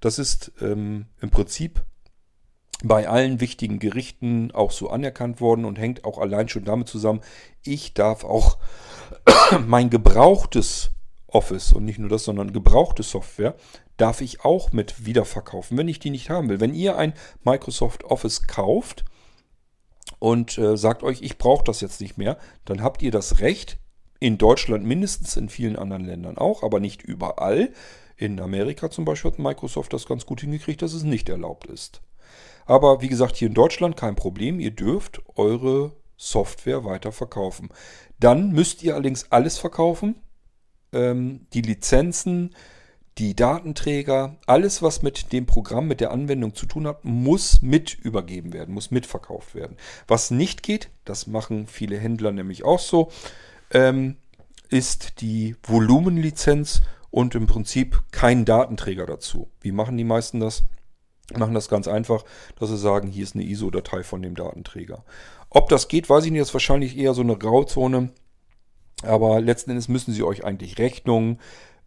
Das 0.00 0.20
ist 0.20 0.52
ähm, 0.60 1.06
im 1.20 1.30
Prinzip 1.30 1.82
bei 2.84 3.08
allen 3.08 3.40
wichtigen 3.40 3.80
Gerichten 3.80 4.52
auch 4.52 4.70
so 4.70 4.90
anerkannt 4.90 5.40
worden 5.40 5.64
und 5.64 5.78
hängt 5.78 6.04
auch 6.04 6.18
allein 6.18 6.48
schon 6.48 6.64
damit 6.64 6.88
zusammen, 6.88 7.22
ich 7.64 7.94
darf 7.94 8.24
auch 8.24 8.58
mein 9.66 9.90
gebrauchtes 9.90 10.93
Office 11.34 11.72
und 11.72 11.84
nicht 11.84 11.98
nur 11.98 12.08
das, 12.08 12.24
sondern 12.24 12.52
gebrauchte 12.52 13.02
Software 13.02 13.54
darf 13.96 14.20
ich 14.20 14.44
auch 14.44 14.72
mit 14.72 15.04
wiederverkaufen, 15.04 15.76
wenn 15.76 15.88
ich 15.88 15.98
die 15.98 16.10
nicht 16.10 16.30
haben 16.30 16.48
will. 16.48 16.60
Wenn 16.60 16.74
ihr 16.74 16.96
ein 16.96 17.14
Microsoft 17.44 18.04
Office 18.04 18.46
kauft 18.46 19.04
und 20.18 20.58
äh, 20.58 20.76
sagt 20.76 21.02
euch, 21.02 21.22
ich 21.22 21.38
brauche 21.38 21.64
das 21.64 21.80
jetzt 21.80 22.00
nicht 22.00 22.18
mehr, 22.18 22.38
dann 22.64 22.82
habt 22.82 23.02
ihr 23.02 23.10
das 23.10 23.40
Recht, 23.40 23.78
in 24.20 24.38
Deutschland 24.38 24.86
mindestens, 24.86 25.36
in 25.36 25.48
vielen 25.50 25.76
anderen 25.76 26.04
Ländern 26.04 26.38
auch, 26.38 26.62
aber 26.62 26.80
nicht 26.80 27.02
überall. 27.02 27.72
In 28.16 28.40
Amerika 28.40 28.90
zum 28.90 29.04
Beispiel 29.04 29.32
hat 29.32 29.38
Microsoft 29.38 29.92
das 29.92 30.06
ganz 30.06 30.24
gut 30.24 30.40
hingekriegt, 30.40 30.80
dass 30.80 30.94
es 30.94 31.02
nicht 31.02 31.28
erlaubt 31.28 31.66
ist. 31.66 32.00
Aber 32.64 33.02
wie 33.02 33.08
gesagt, 33.08 33.36
hier 33.36 33.48
in 33.48 33.54
Deutschland 33.54 33.96
kein 33.96 34.16
Problem. 34.16 34.60
Ihr 34.60 34.70
dürft 34.70 35.20
eure 35.36 35.92
Software 36.16 36.84
weiter 36.84 37.12
verkaufen. 37.12 37.68
Dann 38.18 38.52
müsst 38.52 38.82
ihr 38.82 38.94
allerdings 38.94 39.30
alles 39.30 39.58
verkaufen. 39.58 40.14
Ähm, 40.94 41.46
die 41.52 41.60
Lizenzen, 41.60 42.54
die 43.18 43.36
Datenträger, 43.36 44.36
alles, 44.46 44.82
was 44.82 45.02
mit 45.02 45.32
dem 45.32 45.46
Programm, 45.46 45.86
mit 45.86 46.00
der 46.00 46.10
Anwendung 46.10 46.54
zu 46.54 46.66
tun 46.66 46.86
hat, 46.86 47.04
muss 47.04 47.62
mit 47.62 47.94
übergeben 47.94 48.52
werden, 48.52 48.74
muss 48.74 48.90
mitverkauft 48.90 49.54
werden. 49.54 49.76
Was 50.08 50.30
nicht 50.30 50.62
geht, 50.62 50.90
das 51.04 51.26
machen 51.26 51.66
viele 51.66 51.98
Händler 51.98 52.32
nämlich 52.32 52.64
auch 52.64 52.80
so, 52.80 53.10
ähm, 53.70 54.16
ist 54.68 55.20
die 55.20 55.54
Volumenlizenz 55.62 56.80
und 57.10 57.36
im 57.36 57.46
Prinzip 57.46 58.02
kein 58.10 58.44
Datenträger 58.44 59.06
dazu. 59.06 59.48
Wie 59.60 59.72
machen 59.72 59.96
die 59.96 60.04
meisten 60.04 60.40
das? 60.40 60.64
Machen 61.36 61.54
das 61.54 61.68
ganz 61.68 61.88
einfach, 61.88 62.24
dass 62.58 62.68
sie 62.68 62.76
sagen, 62.76 63.08
hier 63.08 63.22
ist 63.22 63.34
eine 63.34 63.44
ISO-Datei 63.44 64.02
von 64.02 64.20
dem 64.20 64.34
Datenträger. 64.34 65.04
Ob 65.48 65.68
das 65.68 65.88
geht, 65.88 66.10
weiß 66.10 66.24
ich 66.24 66.32
nicht, 66.32 66.40
das 66.40 66.48
ist 66.48 66.54
wahrscheinlich 66.54 66.98
eher 66.98 67.14
so 67.14 67.22
eine 67.22 67.38
Grauzone. 67.38 68.10
Aber 69.04 69.40
letzten 69.40 69.70
Endes 69.70 69.88
müssen 69.88 70.12
sie 70.12 70.22
euch 70.22 70.44
eigentlich 70.44 70.78
Rechnung, 70.78 71.38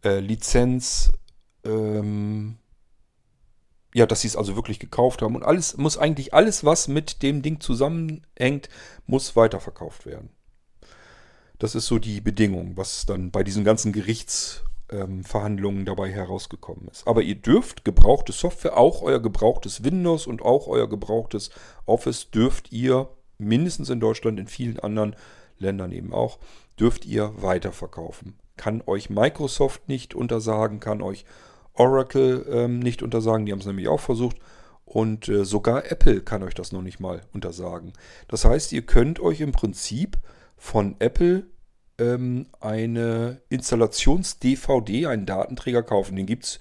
äh, 0.03 0.19
Lizenz, 0.19 1.11
ähm, 1.65 2.57
ja, 3.93 4.05
dass 4.05 4.21
sie 4.21 4.27
es 4.27 4.35
also 4.35 4.55
wirklich 4.55 4.79
gekauft 4.79 5.21
haben. 5.21 5.35
Und 5.35 5.43
alles 5.43 5.77
muss 5.77 5.97
eigentlich 5.97 6.33
alles, 6.33 6.63
was 6.63 6.87
mit 6.87 7.23
dem 7.23 7.41
Ding 7.41 7.59
zusammenhängt, 7.59 8.69
muss 9.05 9.35
weiterverkauft 9.35 10.05
werden. 10.05 10.29
Das 11.59 11.73
ist 11.73 11.87
so 11.87 11.97
die 11.97 12.21
Bedingung, 12.21 12.77
was 12.77 13.05
dann 13.05 13.31
bei 13.31 13.43
diesen 13.43 13.63
ganzen 13.63 13.91
Gerichtsverhandlungen 13.91 15.79
ähm, 15.79 15.85
dabei 15.85 16.11
herausgekommen 16.11 16.87
ist. 16.89 17.07
Aber 17.07 17.23
ihr 17.23 17.35
dürft 17.35 17.83
gebrauchte 17.83 18.31
Software, 18.31 18.77
auch 18.77 19.01
euer 19.01 19.19
gebrauchtes 19.19 19.83
Windows 19.83 20.27
und 20.27 20.43
auch 20.43 20.67
euer 20.67 20.87
gebrauchtes 20.87 21.49
Office 21.85 22.29
dürft 22.29 22.71
ihr 22.71 23.09
mindestens 23.39 23.89
in 23.89 23.99
Deutschland, 23.99 24.39
in 24.39 24.47
vielen 24.47 24.79
anderen 24.79 25.15
Ländern 25.57 25.91
eben 25.91 26.13
auch, 26.13 26.37
dürft 26.79 27.05
ihr 27.05 27.33
weiterverkaufen. 27.37 28.35
Kann 28.55 28.81
euch 28.85 29.09
Microsoft 29.09 29.87
nicht 29.87 30.15
untersagen, 30.15 30.79
kann 30.79 31.01
euch 31.01 31.25
Oracle 31.73 32.45
ähm, 32.49 32.79
nicht 32.79 33.03
untersagen, 33.03 33.45
die 33.45 33.51
haben 33.51 33.59
es 33.59 33.65
nämlich 33.65 33.87
auch 33.87 33.99
versucht. 33.99 34.37
Und 34.85 35.27
äh, 35.27 35.43
sogar 35.43 35.91
Apple 35.91 36.21
kann 36.21 36.43
euch 36.43 36.53
das 36.53 36.71
noch 36.71 36.81
nicht 36.81 36.99
mal 36.99 37.21
untersagen. 37.33 37.93
Das 38.27 38.45
heißt, 38.45 38.71
ihr 38.71 38.83
könnt 38.83 39.19
euch 39.19 39.41
im 39.41 39.51
Prinzip 39.51 40.17
von 40.55 40.95
Apple 40.99 41.45
ähm, 41.99 42.47
eine 42.59 43.41
Installations-DVD, 43.49 45.07
einen 45.07 45.25
Datenträger 45.25 45.83
kaufen. 45.83 46.15
Den 46.15 46.25
gibt 46.25 46.45
es, 46.45 46.59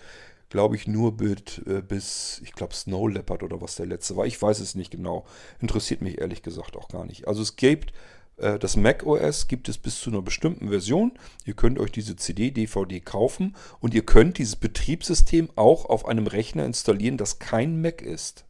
glaube 0.48 0.76
ich, 0.76 0.88
nur 0.88 1.14
mit, 1.20 1.62
äh, 1.66 1.82
bis, 1.82 2.40
ich 2.42 2.52
glaube, 2.52 2.74
Snow 2.74 3.08
Leopard 3.08 3.42
oder 3.44 3.60
was 3.60 3.76
der 3.76 3.86
letzte 3.86 4.16
war. 4.16 4.26
Ich 4.26 4.40
weiß 4.40 4.58
es 4.58 4.74
nicht 4.74 4.90
genau. 4.90 5.24
Interessiert 5.60 6.02
mich 6.02 6.20
ehrlich 6.20 6.42
gesagt 6.42 6.76
auch 6.76 6.88
gar 6.88 7.04
nicht. 7.04 7.28
Also 7.28 7.42
es 7.42 7.56
gibt 7.56 7.92
das 8.36 8.76
Mac 8.76 9.06
OS 9.06 9.48
gibt 9.48 9.68
es 9.68 9.78
bis 9.78 10.00
zu 10.00 10.10
einer 10.10 10.20
bestimmten 10.20 10.68
Version. 10.68 11.12
Ihr 11.46 11.54
könnt 11.54 11.78
euch 11.78 11.90
diese 11.90 12.16
CD, 12.16 12.50
DVD 12.50 13.00
kaufen 13.00 13.56
und 13.80 13.94
ihr 13.94 14.04
könnt 14.04 14.36
dieses 14.36 14.56
Betriebssystem 14.56 15.48
auch 15.56 15.86
auf 15.86 16.06
einem 16.06 16.26
Rechner 16.26 16.66
installieren, 16.66 17.16
das 17.16 17.38
kein 17.38 17.80
Mac 17.80 18.02
ist. 18.02 18.44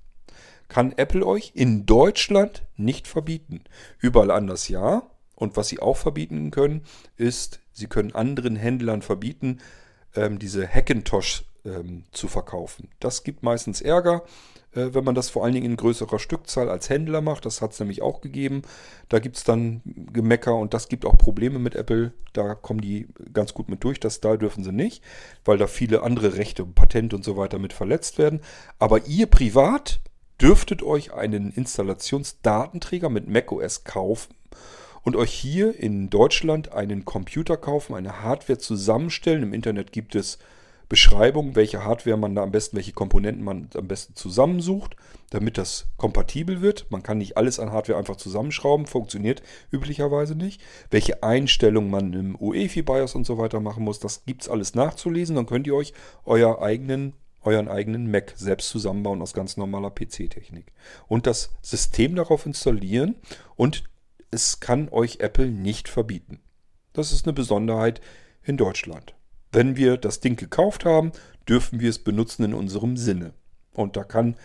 Kann 0.69 0.93
Apple 0.97 1.25
euch 1.25 1.53
in 1.55 1.87
Deutschland 1.87 2.65
nicht 2.77 3.07
verbieten. 3.07 3.63
Überall 4.01 4.33
anders 4.33 4.69
ja. 4.69 5.09
Und 5.37 5.57
was 5.57 5.69
sie 5.69 5.81
auch 5.81 5.97
verbieten 5.97 6.51
können, 6.51 6.83
ist, 7.17 7.61
sie 7.73 7.87
können 7.87 8.15
anderen 8.15 8.57
Händlern 8.57 9.03
verbieten, 9.03 9.59
ähm, 10.15 10.39
diese 10.39 10.67
Hackintosh 10.67 11.45
ähm, 11.65 12.05
zu 12.11 12.27
verkaufen. 12.27 12.89
Das 13.01 13.23
gibt 13.23 13.43
meistens 13.43 13.83
Ärger, 13.83 14.25
äh, 14.77 14.95
wenn 14.95 15.05
man 15.05 15.15
das 15.15 15.31
vor 15.31 15.45
allen 15.45 15.55
Dingen 15.55 15.67
in 15.67 15.77
größerer 15.77 16.19
Stückzahl 16.19 16.69
als 16.69 16.89
Händler 16.89 17.21
macht. 17.21 17.47
Das 17.47 17.63
hat 17.63 17.73
es 17.73 17.81
nämlich 17.81 18.03
auch 18.03 18.21
gegeben. 18.21 18.63
Da 19.09 19.19
gibt 19.19 19.37
es 19.37 19.45
dann 19.45 19.83
Gemecker 19.85 20.55
und 20.55 20.75
das 20.75 20.89
gibt 20.89 21.05
auch 21.05 21.17
Probleme 21.17 21.59
mit 21.59 21.75
Apple. 21.75 22.13
Da 22.33 22.55
kommen 22.55 22.81
die 22.81 23.09
ganz 23.33 23.55
gut 23.55 23.69
mit 23.69 23.83
durch. 23.83 24.01
Das 24.01 24.21
da 24.21 24.37
dürfen 24.37 24.63
sie 24.65 24.73
nicht, 24.73 25.03
weil 25.45 25.59
da 25.59 25.67
viele 25.67 26.03
andere 26.03 26.37
Rechte, 26.37 26.65
Patente 26.65 27.17
und 27.17 27.25
so 27.25 27.37
weiter 27.37 27.59
mit 27.59 27.73
verletzt 27.73 28.19
werden. 28.19 28.41
Aber 28.79 29.07
ihr 29.07 29.27
privat 29.27 30.01
dürftet 30.41 30.83
euch 30.83 31.15
einen 31.15 31.51
Installationsdatenträger 31.51 33.09
mit 33.09 33.29
macOS 33.29 33.85
kaufen 33.85 34.35
und 35.03 35.17
euch 35.17 35.33
hier 35.33 35.79
in 35.79 36.11
Deutschland 36.11 36.73
einen 36.73 37.05
Computer 37.05 37.57
kaufen, 37.57 37.95
eine 37.95 38.23
Hardware 38.23 38.59
zusammenstellen. 38.59 39.45
Im 39.45 39.55
Internet 39.55 39.93
gibt 39.93 40.15
es 40.15 40.39
Beschreibungen, 40.89 41.57
welche 41.57 41.85
Hardware 41.85 42.17
man 42.17 42.35
da 42.35 42.43
am 42.43 42.53
besten, 42.53 42.77
welche 42.77 42.93
Komponenten 42.93 43.45
man 43.45 43.69
am 43.75 43.89
besten 43.89 44.15
zusammensucht, 44.15 44.97
damit 45.31 45.59
das 45.59 45.87
kompatibel 45.97 46.61
wird. 46.61 46.87
Man 46.91 47.03
kann 47.03 47.19
nicht 47.19 47.37
alles 47.37 47.59
an 47.59 47.73
Hardware 47.73 47.99
einfach 47.99 48.17
zusammenschrauben, 48.17 48.87
funktioniert 48.87 49.43
üblicherweise 49.73 50.37
nicht. 50.37 50.61
Welche 50.91 51.23
Einstellungen 51.23 51.91
man 51.91 52.13
im 52.13 52.37
UEFI-BIOS 52.37 53.17
und 53.17 53.27
so 53.27 53.37
weiter 53.39 53.61
machen 53.61 53.83
muss, 53.83 53.99
das 53.99 54.25
gibt 54.27 54.43
es 54.43 54.49
alles 54.49 54.75
nachzulesen. 54.75 55.37
Dann 55.37 55.47
könnt 55.47 55.67
ihr 55.67 55.75
euch 55.75 55.93
euer 56.25 56.63
eigenen 56.63 57.15
euren 57.47 57.69
eigenen 57.69 58.11
Mac 58.11 58.33
selbst 58.37 58.69
zusammenbauen 58.71 59.23
aus 59.23 59.33
ganz 59.33 59.57
normaler 59.57 59.91
PC-Technik. 59.91 60.73
Und 61.07 61.27
das 61.27 61.51
System 61.63 62.17
darauf 62.17 62.45
installieren 62.45 63.15
und 63.55 63.85
es 64.33 64.61
kann 64.61 64.89
euch 64.89 65.21
Apple 65.21 65.47
nicht 65.47 65.89
verbieten. 65.89 66.41
Das 66.93 67.13
ist 67.13 67.25
eine 67.25 67.33
Besonderheit 67.33 68.01
in 68.43 68.57
Deutschland. 68.57 69.16
Wenn 69.57 69.75
wir 69.75 69.97
das 69.97 70.21
Ding 70.21 70.37
gekauft 70.37 70.85
haben, 70.85 71.13
dürfen 71.49 71.81
wir 71.81 71.89
es 71.89 71.99
benutzen 71.99 72.45
in 72.45 72.53
unserem 72.53 72.99
Sinne. 72.99 73.33
Und 73.73 73.97
da 73.97 74.05
kann 74.05 74.37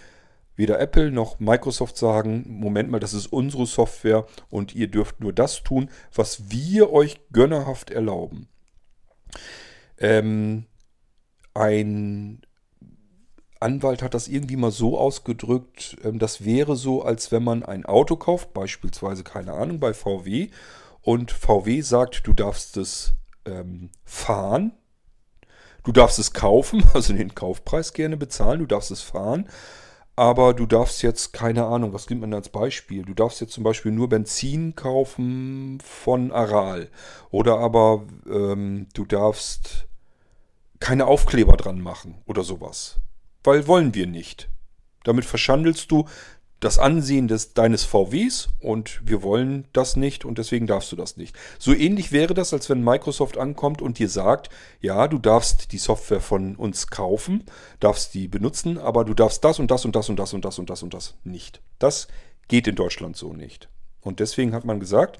weder 0.56 0.80
Apple 0.80 1.12
noch 1.12 1.38
Microsoft 1.42 1.98
sagen, 1.98 2.46
Moment 2.48 2.90
mal, 2.90 3.02
das 3.02 3.14
ist 3.14 3.28
unsere 3.28 3.66
Software 3.66 4.26
und 4.50 4.74
ihr 4.74 4.88
dürft 4.88 5.20
nur 5.20 5.34
das 5.34 5.64
tun, 5.64 5.90
was 6.16 6.50
wir 6.50 6.94
euch 6.94 7.20
gönnerhaft 7.34 7.92
erlauben. 7.92 8.48
Ähm, 9.98 10.68
ein 11.54 12.40
Anwalt 13.60 14.04
hat 14.04 14.14
das 14.14 14.30
irgendwie 14.30 14.56
mal 14.56 14.72
so 14.72 14.98
ausgedrückt, 14.98 15.98
ähm, 16.06 16.20
das 16.20 16.46
wäre 16.46 16.78
so, 16.78 17.04
als 17.04 17.34
wenn 17.34 17.44
man 17.44 17.64
ein 17.64 17.86
Auto 17.86 18.16
kauft, 18.16 18.54
beispielsweise, 18.54 19.26
keine 19.26 19.52
Ahnung, 19.52 19.82
bei 19.82 19.94
VW, 19.94 20.52
und 21.02 21.32
VW 21.32 21.82
sagt, 21.82 22.26
du 22.28 22.32
darfst 22.32 22.78
es 22.78 23.14
ähm, 23.46 23.90
fahren, 24.06 24.72
du 25.84 25.92
darfst 25.92 26.20
es 26.20 26.34
kaufen, 26.34 26.84
also 26.94 27.14
den 27.14 27.36
Kaufpreis 27.36 27.94
gerne 27.94 28.18
bezahlen, 28.18 28.60
du 28.60 28.66
darfst 28.66 28.92
es 28.92 29.02
fahren, 29.02 29.50
aber 30.16 30.54
du 30.54 30.66
darfst 30.66 31.02
jetzt, 31.04 31.34
keine 31.34 31.66
Ahnung, 31.66 31.94
was 31.94 32.10
nimmt 32.10 32.22
man 32.22 32.34
als 32.34 32.50
Beispiel? 32.50 33.04
Du 33.04 33.14
darfst 33.14 33.42
jetzt 33.42 33.54
zum 33.54 33.64
Beispiel 33.64 33.92
nur 33.92 34.10
Benzin 34.10 34.76
kaufen 34.76 35.80
von 35.84 36.32
Aral. 36.32 36.90
Oder 37.32 37.60
aber 37.60 38.04
ähm, 38.30 38.88
du 38.94 39.06
darfst 39.06 39.88
keine 40.80 41.08
Aufkleber 41.08 41.56
dran 41.56 41.80
machen 41.80 42.22
oder 42.26 42.44
sowas 42.44 43.00
weil 43.44 43.68
wollen 43.68 43.94
wir 43.94 44.08
nicht. 44.08 44.50
Damit 45.04 45.26
verschandelst 45.26 45.92
du 45.92 46.08
das 46.62 46.78
Ansehen 46.78 47.28
des, 47.28 47.54
deines 47.54 47.84
VWs 47.84 48.50
und 48.60 49.02
wir 49.04 49.24
wollen 49.24 49.68
das 49.74 49.96
nicht 49.96 50.24
und 50.24 50.38
deswegen 50.38 50.68
darfst 50.68 50.92
du 50.92 50.96
das 50.96 51.18
nicht. 51.18 51.36
So 51.60 51.74
ähnlich 51.74 52.12
wäre 52.12 52.36
das, 52.36 52.54
als 52.54 52.70
wenn 52.70 52.84
Microsoft 52.84 53.38
ankommt 53.38 53.82
und 53.82 53.98
dir 53.98 54.08
sagt, 54.08 54.50
ja, 54.80 55.08
du 55.08 55.18
darfst 55.18 55.72
die 55.72 55.80
Software 55.80 56.22
von 56.22 56.56
uns 56.56 56.88
kaufen, 56.88 57.44
darfst 57.80 58.14
die 58.14 58.28
benutzen, 58.28 58.78
aber 58.78 59.04
du 59.04 59.16
darfst 59.16 59.44
das 59.44 59.60
und 59.60 59.72
das 59.72 59.86
und 59.86 59.96
das 59.96 60.08
und 60.08 60.20
das 60.20 60.34
und 60.34 60.46
das 60.46 60.60
und 60.60 60.70
das 60.70 60.84
und 60.84 60.94
das 60.94 61.16
nicht. 61.24 61.62
Das 61.80 62.08
geht 62.48 62.68
in 62.68 62.76
Deutschland 62.76 63.18
so 63.18 63.34
nicht. 63.34 63.68
Und 64.02 64.20
deswegen 64.20 64.54
hat 64.54 64.64
man 64.64 64.80
gesagt, 64.80 65.20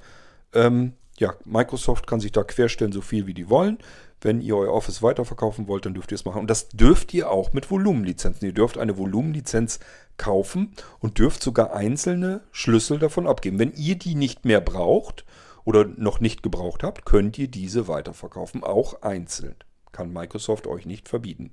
ähm, 0.54 0.92
ja, 1.18 1.34
Microsoft 1.44 2.06
kann 2.06 2.20
sich 2.20 2.32
da 2.32 2.44
querstellen, 2.44 2.92
so 2.92 3.00
viel 3.00 3.26
wie 3.26 3.34
die 3.34 3.50
wollen. 3.50 3.78
Wenn 4.22 4.40
ihr 4.40 4.56
euer 4.56 4.72
Office 4.72 5.02
weiterverkaufen 5.02 5.66
wollt, 5.66 5.84
dann 5.84 5.94
dürft 5.94 6.12
ihr 6.12 6.14
es 6.14 6.24
machen. 6.24 6.40
Und 6.40 6.48
das 6.48 6.68
dürft 6.68 7.12
ihr 7.12 7.30
auch 7.30 7.52
mit 7.52 7.70
Volumenlizenzen. 7.70 8.46
Ihr 8.46 8.54
dürft 8.54 8.78
eine 8.78 8.96
Volumenlizenz 8.96 9.80
kaufen 10.16 10.74
und 11.00 11.18
dürft 11.18 11.42
sogar 11.42 11.74
einzelne 11.74 12.42
Schlüssel 12.52 13.00
davon 13.00 13.26
abgeben. 13.26 13.58
Wenn 13.58 13.72
ihr 13.72 13.96
die 13.96 14.14
nicht 14.14 14.44
mehr 14.44 14.60
braucht 14.60 15.24
oder 15.64 15.84
noch 15.84 16.20
nicht 16.20 16.42
gebraucht 16.42 16.84
habt, 16.84 17.04
könnt 17.04 17.36
ihr 17.36 17.48
diese 17.48 17.88
weiterverkaufen, 17.88 18.62
auch 18.62 19.02
einzeln. 19.02 19.56
Kann 19.90 20.12
Microsoft 20.12 20.68
euch 20.68 20.86
nicht 20.86 21.08
verbieten. 21.08 21.52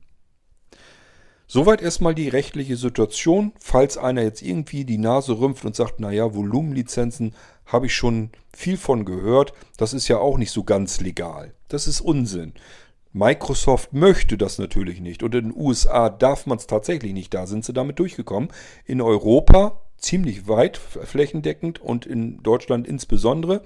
Soweit 1.51 1.81
erstmal 1.81 2.13
die 2.13 2.29
rechtliche 2.29 2.75
Situation. 2.77 3.53
Falls 3.59 3.97
einer 3.97 4.21
jetzt 4.21 4.43
irgendwie 4.43 4.85
die 4.85 4.99
Nase 4.99 5.39
rümpft 5.39 5.65
und 5.65 5.75
sagt, 5.75 5.99
naja, 5.99 6.35
Volumenlizenzen 6.35 7.33
habe 7.65 7.87
ich 7.87 7.95
schon 7.95 8.29
viel 8.55 8.77
von 8.77 9.03
gehört, 9.03 9.53
das 9.75 9.95
ist 9.95 10.07
ja 10.09 10.19
auch 10.19 10.37
nicht 10.37 10.51
so 10.51 10.63
ganz 10.63 11.01
legal. 11.01 11.55
Das 11.67 11.87
ist 11.87 12.01
Unsinn. 12.01 12.53
Microsoft 13.13 13.93
möchte 13.93 14.37
das 14.37 14.59
natürlich 14.59 15.01
nicht. 15.01 15.23
Und 15.23 15.33
in 15.33 15.49
den 15.49 15.59
USA 15.59 16.11
darf 16.11 16.45
man 16.45 16.59
es 16.59 16.67
tatsächlich 16.67 17.13
nicht. 17.13 17.33
Da 17.33 17.47
sind 17.47 17.65
sie 17.65 17.73
damit 17.73 17.97
durchgekommen. 17.97 18.49
In 18.85 19.01
Europa 19.01 19.81
ziemlich 19.97 20.47
weit 20.47 20.77
flächendeckend 20.77 21.81
und 21.81 22.05
in 22.05 22.43
Deutschland 22.43 22.87
insbesondere 22.87 23.63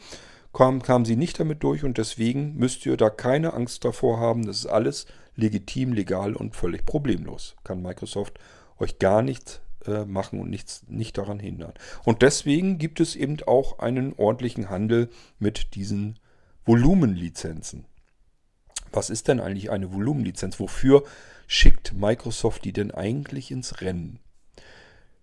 kamen 0.54 0.82
kam 0.84 1.04
sie 1.04 1.18
nicht 1.18 1.38
damit 1.38 1.64
durch 1.64 1.84
und 1.84 1.98
deswegen 1.98 2.56
müsst 2.56 2.86
ihr 2.86 2.96
da 2.96 3.10
keine 3.10 3.54
Angst 3.54 3.84
davor 3.84 4.20
haben. 4.20 4.46
Das 4.46 4.60
ist 4.60 4.68
alles 4.68 5.06
legitim, 5.36 5.94
legal 5.94 6.36
und 6.36 6.56
völlig 6.56 6.86
problemlos. 6.86 7.56
Kann 7.64 7.82
Microsoft 7.82 8.40
euch 8.80 9.00
gar 9.00 9.22
nichts 9.22 9.62
äh, 9.86 10.06
machen 10.06 10.40
und 10.40 10.50
nichts, 10.50 10.84
nicht 10.88 11.18
daran 11.18 11.40
hindern. 11.40 11.74
Und 12.04 12.22
deswegen 12.22 12.78
gibt 12.78 13.00
es 13.00 13.16
eben 13.16 13.38
auch 13.46 13.80
einen 13.80 14.14
ordentlichen 14.14 14.70
Handel 14.70 15.10
mit 15.40 15.76
diesen 15.76 16.20
Volumenlizenzen. 16.66 17.86
Was 18.92 19.10
ist 19.10 19.28
denn 19.28 19.40
eigentlich 19.40 19.72
eine 19.72 19.92
Volumenlizenz? 19.92 20.60
Wofür 20.60 21.04
schickt 21.48 21.94
Microsoft 21.94 22.64
die 22.64 22.74
denn 22.74 22.92
eigentlich 22.92 23.52
ins 23.52 23.82
Rennen? 23.82 24.20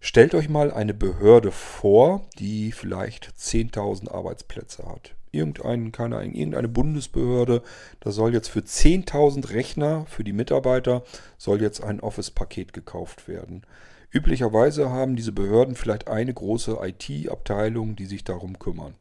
Stellt 0.01 0.35
euch 0.35 0.49
mal 0.49 0.73
eine 0.73 0.95
Behörde 0.95 1.53
vor, 1.53 2.27
die 2.39 2.73
vielleicht 2.73 3.33
10.000 3.39 4.11
Arbeitsplätze 4.11 4.87
hat 4.87 5.15
irgendein, 5.33 5.93
keine 5.93 6.24
irgendeine 6.24 6.68
Bundesbehörde, 6.68 7.62
da 8.01 8.11
soll 8.11 8.33
jetzt 8.35 8.49
für 8.49 8.61
10.000 8.61 9.51
Rechner 9.51 10.07
für 10.07 10.24
die 10.24 10.33
Mitarbeiter 10.33 11.05
soll 11.39 11.61
jetzt 11.61 11.83
ein 11.83 12.01
Office-Paket 12.01 12.72
gekauft 12.72 13.28
werden. 13.28 13.64
Üblicherweise 14.11 14.91
haben 14.91 15.14
diese 15.14 15.33
Behörden 15.33 15.76
vielleicht 15.76 16.09
eine 16.09 16.35
große 16.35 16.78
IT-Abteilung, 16.81 17.95
die 17.95 18.07
sich 18.07 18.24
darum 18.24 18.59
kümmern. 18.59 18.95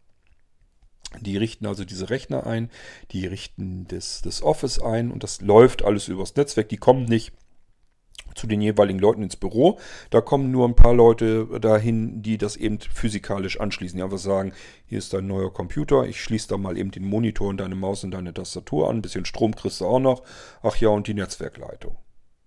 Die 1.21 1.37
richten 1.37 1.65
also 1.65 1.85
diese 1.85 2.11
Rechner 2.11 2.45
ein, 2.45 2.69
die 3.11 3.25
richten 3.25 3.87
das, 3.87 4.21
das 4.21 4.43
Office 4.43 4.79
ein 4.79 5.11
und 5.11 5.23
das 5.23 5.41
läuft 5.41 5.83
alles 5.83 6.07
übers 6.07 6.35
Netzwerk. 6.35 6.69
Die 6.69 6.77
kommen 6.77 7.05
nicht 7.05 7.33
zu 8.39 8.47
den 8.47 8.61
jeweiligen 8.61 8.99
Leuten 8.99 9.23
ins 9.23 9.35
Büro. 9.35 9.79
Da 10.09 10.21
kommen 10.21 10.51
nur 10.51 10.67
ein 10.67 10.75
paar 10.75 10.93
Leute 10.93 11.59
dahin, 11.59 12.21
die 12.21 12.37
das 12.37 12.55
eben 12.55 12.79
physikalisch 12.79 13.59
anschließen. 13.59 13.97
Die 13.97 14.03
einfach 14.03 14.17
sagen, 14.17 14.53
hier 14.85 14.97
ist 14.97 15.13
dein 15.13 15.27
neuer 15.27 15.53
Computer, 15.53 16.05
ich 16.05 16.21
schließe 16.21 16.47
da 16.47 16.57
mal 16.57 16.77
eben 16.77 16.91
den 16.91 17.05
Monitor 17.05 17.49
und 17.49 17.57
deine 17.57 17.75
Maus 17.75 18.03
und 18.03 18.11
deine 18.11 18.33
Tastatur 18.33 18.89
an, 18.89 18.97
ein 18.97 19.01
bisschen 19.01 19.25
Strom 19.25 19.55
kriegst 19.55 19.81
du 19.81 19.85
auch 19.85 19.99
noch. 19.99 20.23
Ach 20.63 20.77
ja, 20.77 20.89
und 20.89 21.07
die 21.07 21.13
Netzwerkleitung. 21.13 21.95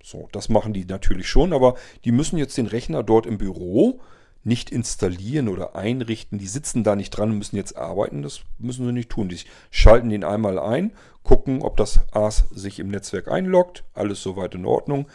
So, 0.02 0.28
das 0.32 0.48
machen 0.48 0.72
die 0.72 0.84
natürlich 0.84 1.28
schon, 1.28 1.52
aber 1.52 1.76
die 2.04 2.12
müssen 2.12 2.36
jetzt 2.36 2.56
den 2.58 2.66
Rechner 2.66 3.02
dort 3.02 3.26
im 3.26 3.38
Büro 3.38 4.00
nicht 4.44 4.70
installieren 4.70 5.48
oder 5.48 5.76
einrichten. 5.76 6.38
Die 6.38 6.48
sitzen 6.48 6.82
da 6.82 6.96
nicht 6.96 7.10
dran 7.10 7.30
und 7.30 7.38
müssen 7.38 7.56
jetzt 7.56 7.76
arbeiten. 7.76 8.22
Das 8.22 8.40
müssen 8.58 8.84
sie 8.86 8.92
nicht 8.92 9.10
tun. 9.10 9.28
Die 9.28 9.38
schalten 9.70 10.08
den 10.08 10.24
einmal 10.24 10.58
ein, 10.58 10.92
gucken, 11.22 11.62
ob 11.62 11.76
das 11.76 12.00
AS 12.12 12.46
sich 12.50 12.80
im 12.80 12.88
Netzwerk 12.88 13.28
einloggt. 13.28 13.84
Alles 13.94 14.22
soweit 14.22 14.54
in 14.54 14.66
Ordnung 14.66 15.06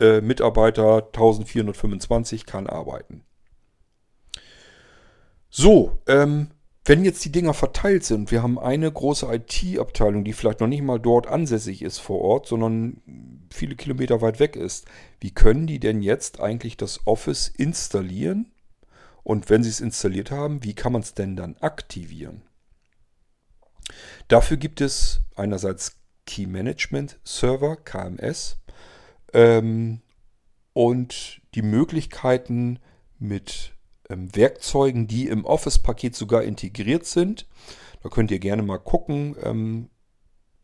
äh, 0.00 0.20
Mitarbeiter 0.20 1.06
1425 1.06 2.46
kann 2.46 2.66
arbeiten. 2.66 3.24
So, 5.50 5.98
ähm, 6.06 6.50
wenn 6.84 7.04
jetzt 7.04 7.24
die 7.24 7.32
Dinger 7.32 7.52
verteilt 7.52 8.04
sind, 8.04 8.30
wir 8.30 8.42
haben 8.42 8.60
eine 8.60 8.90
große 8.92 9.26
IT-Abteilung, 9.26 10.22
die 10.22 10.32
vielleicht 10.32 10.60
noch 10.60 10.68
nicht 10.68 10.82
mal 10.82 11.00
dort 11.00 11.26
ansässig 11.26 11.82
ist 11.82 11.98
vor 11.98 12.20
Ort, 12.20 12.46
sondern 12.46 13.02
viele 13.50 13.74
Kilometer 13.74 14.20
weit 14.20 14.38
weg 14.38 14.54
ist, 14.54 14.86
wie 15.18 15.32
können 15.32 15.66
die 15.66 15.80
denn 15.80 16.00
jetzt 16.00 16.40
eigentlich 16.40 16.76
das 16.76 17.00
Office 17.04 17.48
installieren? 17.48 18.52
Und 19.24 19.50
wenn 19.50 19.64
sie 19.64 19.70
es 19.70 19.80
installiert 19.80 20.30
haben, 20.30 20.62
wie 20.62 20.74
kann 20.74 20.92
man 20.92 21.02
es 21.02 21.14
denn 21.14 21.34
dann 21.34 21.56
aktivieren? 21.56 22.42
Dafür 24.28 24.56
gibt 24.56 24.80
es 24.80 25.22
einerseits 25.34 25.96
Key 26.26 26.46
Management 26.46 27.18
Server, 27.24 27.76
KMS, 27.76 28.58
ähm, 29.36 30.00
und 30.72 31.42
die 31.54 31.62
Möglichkeiten 31.62 32.80
mit 33.18 33.74
ähm, 34.08 34.34
Werkzeugen, 34.34 35.06
die 35.06 35.28
im 35.28 35.44
Office-Paket 35.44 36.16
sogar 36.16 36.42
integriert 36.42 37.04
sind. 37.06 37.46
Da 38.02 38.08
könnt 38.08 38.30
ihr 38.30 38.38
gerne 38.38 38.62
mal 38.62 38.78
gucken. 38.78 39.36
Ähm, 39.42 39.90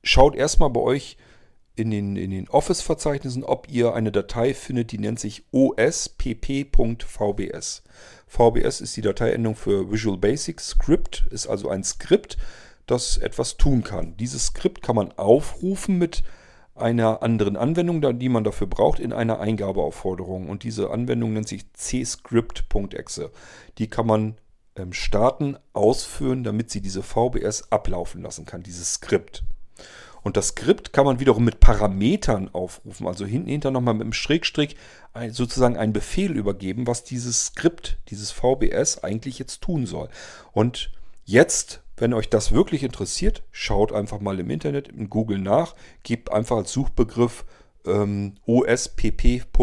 schaut 0.03 0.35
erstmal 0.35 0.71
bei 0.71 0.81
euch 0.81 1.19
in 1.77 1.91
den, 1.91 2.17
in 2.17 2.31
den 2.31 2.49
Office-Verzeichnissen, 2.49 3.45
ob 3.45 3.69
ihr 3.71 3.93
eine 3.95 4.11
Datei 4.11 4.55
findet, 4.55 4.91
die 4.93 4.99
nennt 4.99 5.21
sich 5.21 5.45
ospp.vbs. 5.53 6.63
VBS 8.27 8.81
ist 8.81 8.97
die 8.97 9.03
Dateiendung 9.03 9.55
für 9.55 9.91
Visual 9.91 10.17
Basic 10.17 10.61
Script, 10.61 11.27
ist 11.31 11.47
also 11.47 11.69
ein 11.69 11.85
Skript, 11.85 12.39
das 12.87 13.19
etwas 13.19 13.59
tun 13.59 13.83
kann. 13.83 14.17
Dieses 14.17 14.47
Skript 14.47 14.81
kann 14.83 14.97
man 14.97 15.13
aufrufen 15.13 15.99
mit 15.99 16.23
einer 16.83 17.23
anderen 17.23 17.57
Anwendung, 17.57 18.19
die 18.19 18.29
man 18.29 18.45
dafür 18.45 18.67
braucht, 18.67 19.01
in 19.01 19.13
einer 19.13 19.41
Eingabeaufforderung. 19.41 20.49
Und 20.49 20.65
diese 20.65 20.91
Anwendung 20.91 21.33
nennt 21.33 21.49
sich 21.49 21.65
cscript.exe. 21.73 23.31
Die 23.79 23.89
kann 23.89 24.07
man 24.07 24.35
ähm, 24.77 24.93
starten, 24.93 25.57
ausführen, 25.73 26.45
damit 26.45 26.71
sie 26.71 26.81
diese 26.81 27.03
VBS 27.03 27.71
ablaufen 27.71 28.23
lassen 28.23 28.45
kann, 28.45 28.63
dieses 28.63 28.95
Skript. 28.95 29.45
Und 30.23 30.37
das 30.37 30.49
Skript 30.49 30.93
kann 30.93 31.05
man 31.05 31.21
wiederum 31.21 31.45
mit 31.45 31.59
Parametern 31.59 32.49
aufrufen, 32.53 33.09
also 33.09 33.27
hinten 33.27 33.49
hinter 33.49 33.71
nochmal 33.71 33.95
mit 33.95 34.03
einem 34.03 34.13
Schrägstrich 34.13 34.77
sozusagen 35.31 35.77
einen 35.77 35.93
Befehl 35.93 36.33
übergeben, 36.33 36.87
was 36.87 37.05
dieses 37.05 37.47
Skript, 37.47 37.99
dieses 38.09 38.31
VBS 38.31 39.03
eigentlich 39.03 39.39
jetzt 39.39 39.63
tun 39.63 39.85
soll. 39.85 40.09
Und 40.53 40.91
jetzt 41.25 41.82
wenn 42.03 42.13
euch 42.15 42.29
das 42.29 42.51
wirklich 42.51 42.83
interessiert, 42.83 43.45
schaut 43.53 43.93
einfach 43.93 44.19
mal 44.19 44.41
im 44.41 44.51
Internet, 44.51 44.89
in 44.89 45.09
Google 45.09 45.39
nach, 45.39 45.77
gebt 46.03 46.33
einfach 46.33 46.57
als 46.57 46.73
Suchbegriff 46.73 47.45
ähm, 47.87 48.35
ospp.vbs 48.45 49.61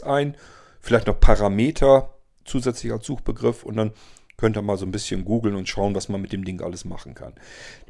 ein, 0.00 0.36
vielleicht 0.80 1.06
noch 1.06 1.20
Parameter 1.20 2.12
zusätzlich 2.44 2.90
als 2.90 3.06
Suchbegriff 3.06 3.62
und 3.62 3.76
dann 3.76 3.92
könnt 4.36 4.56
ihr 4.56 4.62
mal 4.62 4.76
so 4.76 4.84
ein 4.84 4.90
bisschen 4.90 5.24
googeln 5.24 5.54
und 5.54 5.68
schauen, 5.68 5.94
was 5.94 6.08
man 6.08 6.20
mit 6.20 6.32
dem 6.32 6.44
Ding 6.44 6.60
alles 6.60 6.84
machen 6.84 7.14
kann. 7.14 7.34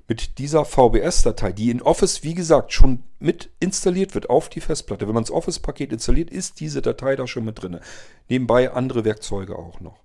Mit 0.09 0.37
dieser 0.37 0.67
VBS-Datei, 0.67 1.53
die 1.53 1.71
in 1.71 1.81
Office, 1.81 2.23
wie 2.23 2.35
gesagt, 2.35 2.75
schon 2.75 3.03
mit 3.19 3.49
installiert 3.61 4.15
wird 4.15 4.29
auf 4.29 4.51
die 4.51 4.61
Festplatte. 4.61 5.07
Wenn 5.07 5.15
man 5.15 5.25
das 5.25 5.31
Office-Paket 5.31 5.91
installiert, 5.91 6.29
ist 6.29 6.61
diese 6.61 6.83
Datei 6.83 7.17
da 7.17 7.27
schon 7.27 7.47
mit 7.47 7.63
drin. 7.63 7.81
Nebenbei 8.29 8.73
andere 8.73 9.07
Werkzeuge 9.07 9.57
auch 9.57 9.81
noch. 9.81 10.03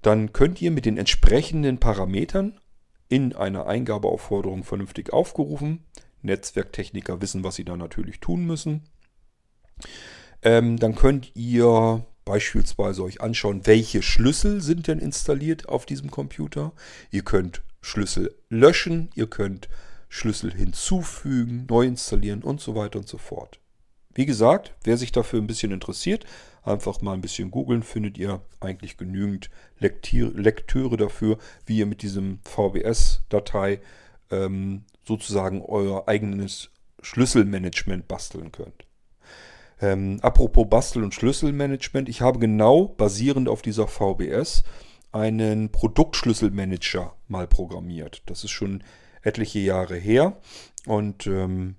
Dann 0.00 0.32
könnt 0.32 0.62
ihr 0.62 0.70
mit 0.70 0.86
den 0.86 0.96
entsprechenden 0.96 1.76
Parametern 1.76 2.58
in 3.10 3.34
einer 3.34 3.66
Eingabeaufforderung 3.66 4.64
vernünftig 4.64 5.12
aufgerufen. 5.12 5.84
Netzwerktechniker 6.22 7.20
wissen, 7.20 7.44
was 7.44 7.56
sie 7.56 7.64
da 7.64 7.76
natürlich 7.76 8.20
tun 8.20 8.46
müssen. 8.46 8.84
Ähm, 10.42 10.78
dann 10.78 10.94
könnt 10.94 11.32
ihr 11.34 12.06
beispielsweise 12.24 13.02
euch 13.02 13.20
anschauen, 13.20 13.66
welche 13.66 14.02
Schlüssel 14.02 14.60
sind 14.60 14.86
denn 14.86 15.00
installiert 15.00 15.68
auf 15.68 15.84
diesem 15.86 16.10
Computer. 16.10 16.72
Ihr 17.10 17.22
könnt 17.22 17.62
Schlüssel 17.82 18.34
löschen, 18.48 19.10
ihr 19.14 19.26
könnt 19.26 19.68
Schlüssel 20.08 20.52
hinzufügen, 20.52 21.66
neu 21.68 21.86
installieren 21.86 22.42
und 22.42 22.60
so 22.60 22.74
weiter 22.74 22.98
und 22.98 23.08
so 23.08 23.18
fort. 23.18 23.59
Wie 24.14 24.26
gesagt, 24.26 24.74
wer 24.84 24.96
sich 24.96 25.12
dafür 25.12 25.40
ein 25.40 25.46
bisschen 25.46 25.72
interessiert, 25.72 26.26
Einfach 26.62 27.00
mal 27.00 27.14
ein 27.14 27.22
bisschen 27.22 27.50
googeln, 27.50 27.82
findet 27.82 28.18
ihr 28.18 28.42
eigentlich 28.60 28.98
genügend 28.98 29.50
Lektüre 29.78 30.96
dafür, 30.96 31.38
wie 31.64 31.78
ihr 31.78 31.86
mit 31.86 32.02
diesem 32.02 32.40
VBS-Datei 32.44 33.80
ähm, 34.30 34.84
sozusagen 35.04 35.62
euer 35.62 36.06
eigenes 36.06 36.70
Schlüsselmanagement 37.00 38.08
basteln 38.08 38.52
könnt. 38.52 38.84
Ähm, 39.80 40.18
apropos 40.20 40.68
Bastel- 40.68 41.02
und 41.02 41.14
Schlüsselmanagement, 41.14 42.10
ich 42.10 42.20
habe 42.20 42.38
genau 42.38 42.88
basierend 42.88 43.48
auf 43.48 43.62
dieser 43.62 43.88
VBS 43.88 44.62
einen 45.12 45.72
Produktschlüsselmanager 45.72 47.16
mal 47.26 47.48
programmiert. 47.48 48.22
Das 48.26 48.44
ist 48.44 48.50
schon 48.50 48.84
etliche 49.22 49.60
Jahre 49.60 49.96
her 49.96 50.38
und 50.84 51.26
ähm, 51.26 51.76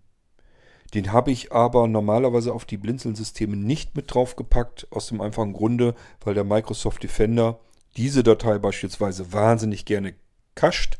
den 0.94 1.14
habe 1.14 1.32
ich 1.32 1.52
aber 1.52 1.88
normalerweise 1.88 2.54
auf 2.54 2.66
die 2.66 2.78
Blinzeln-Systeme 2.78 3.56
nicht 3.56 3.96
mit 3.96 4.14
draufgepackt, 4.14 4.88
aus 4.92 5.08
dem 5.08 5.22
einfachen 5.22 5.54
Grunde, 5.54 5.96
weil 6.24 6.34
der 6.34 6.44
Microsoft 6.44 7.04
Defender 7.04 7.60
diese 7.98 8.24
Datei 8.24 8.58
beispielsweise 8.58 9.32
wahnsinnig 9.34 9.86
gerne 9.86 10.14
cached, 10.56 11.00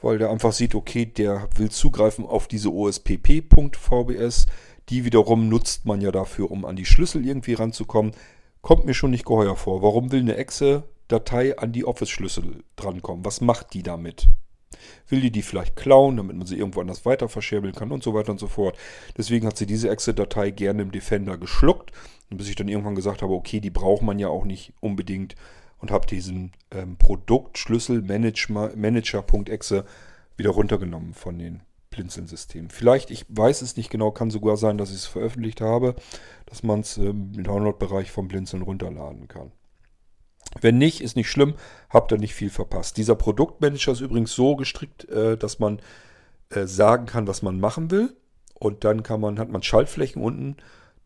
weil 0.00 0.18
der 0.18 0.30
einfach 0.30 0.52
sieht, 0.52 0.74
okay, 0.74 1.06
der 1.06 1.48
will 1.56 1.70
zugreifen 1.70 2.24
auf 2.24 2.48
diese 2.48 2.72
OSPP.vbs. 2.72 4.46
Die 4.88 5.04
wiederum 5.04 5.48
nutzt 5.48 5.84
man 5.84 6.00
ja 6.00 6.10
dafür, 6.10 6.50
um 6.50 6.64
an 6.64 6.76
die 6.76 6.86
Schlüssel 6.86 7.26
irgendwie 7.26 7.54
ranzukommen. 7.54 8.12
Kommt 8.62 8.86
mir 8.86 8.94
schon 8.94 9.10
nicht 9.10 9.26
geheuer 9.26 9.56
vor. 9.56 9.82
Warum 9.82 10.12
will 10.12 10.20
eine 10.20 10.36
Exe-Datei 10.36 11.58
an 11.58 11.72
die 11.72 11.84
Office-Schlüssel 11.84 12.64
drankommen? 12.76 13.24
Was 13.24 13.40
macht 13.40 13.74
die 13.74 13.82
damit? 13.82 14.28
Will 15.08 15.20
die 15.20 15.30
die 15.30 15.42
vielleicht 15.42 15.76
klauen, 15.76 16.16
damit 16.16 16.36
man 16.36 16.46
sie 16.46 16.56
irgendwo 16.56 16.80
anders 16.80 17.04
weiter 17.06 17.28
verscherbeln 17.28 17.74
kann 17.74 17.92
und 17.92 18.02
so 18.02 18.14
weiter 18.14 18.32
und 18.32 18.38
so 18.38 18.48
fort. 18.48 18.76
Deswegen 19.16 19.46
hat 19.46 19.56
sie 19.56 19.66
diese 19.66 19.88
Exit-Datei 19.88 20.50
gerne 20.50 20.82
im 20.82 20.92
Defender 20.92 21.38
geschluckt. 21.38 21.92
bis 22.30 22.48
ich 22.48 22.56
dann 22.56 22.68
irgendwann 22.68 22.94
gesagt 22.94 23.22
habe, 23.22 23.32
okay, 23.32 23.60
die 23.60 23.70
braucht 23.70 24.02
man 24.02 24.18
ja 24.18 24.28
auch 24.28 24.44
nicht 24.44 24.74
unbedingt 24.80 25.34
und 25.78 25.90
habe 25.90 26.06
diesen 26.06 26.52
ähm, 26.70 26.96
Produktschlüssel 26.96 28.02
Manager.exe 28.02 29.84
wieder 30.36 30.50
runtergenommen 30.50 31.14
von 31.14 31.38
den 31.38 31.62
Blinzeln-Systemen. 31.90 32.70
Vielleicht, 32.70 33.10
ich 33.10 33.24
weiß 33.28 33.62
es 33.62 33.76
nicht 33.76 33.90
genau, 33.90 34.10
kann 34.10 34.30
sogar 34.30 34.56
sein, 34.56 34.78
dass 34.78 34.90
ich 34.90 34.96
es 34.96 35.06
veröffentlicht 35.06 35.60
habe, 35.60 35.96
dass 36.46 36.62
man 36.62 36.80
es 36.80 36.96
ähm, 36.98 37.32
im 37.34 37.44
Download-Bereich 37.44 38.10
vom 38.10 38.28
Blinzeln 38.28 38.62
runterladen 38.62 39.28
kann. 39.28 39.52
Wenn 40.60 40.78
nicht, 40.78 41.00
ist 41.00 41.16
nicht 41.16 41.30
schlimm, 41.30 41.54
habt 41.90 42.12
ihr 42.12 42.18
nicht 42.18 42.34
viel 42.34 42.50
verpasst. 42.50 42.96
Dieser 42.96 43.14
Produktmanager 43.14 43.92
ist 43.92 44.00
übrigens 44.00 44.34
so 44.34 44.56
gestrickt, 44.56 45.08
äh, 45.08 45.36
dass 45.36 45.58
man 45.58 45.80
äh, 46.50 46.66
sagen 46.66 47.06
kann, 47.06 47.26
was 47.26 47.42
man 47.42 47.60
machen 47.60 47.90
will. 47.90 48.16
Und 48.54 48.84
dann 48.84 49.02
kann 49.02 49.20
man, 49.20 49.38
hat 49.38 49.50
man 49.50 49.62
Schaltflächen 49.62 50.22
unten. 50.22 50.56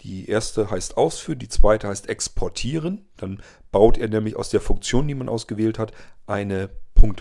Die 0.01 0.29
erste 0.29 0.71
heißt 0.71 0.97
Ausführen, 0.97 1.39
die 1.39 1.49
zweite 1.49 1.89
heißt 1.89 2.09
Exportieren. 2.09 3.05
Dann 3.17 3.43
baut 3.71 3.99
er 3.99 4.09
nämlich 4.09 4.37
aus 4.37 4.49
der 4.49 4.61
Funktion, 4.61 5.07
die 5.07 5.15
man 5.15 5.29
ausgewählt 5.29 5.79
hat, 5.79 5.93
eine 6.27 6.71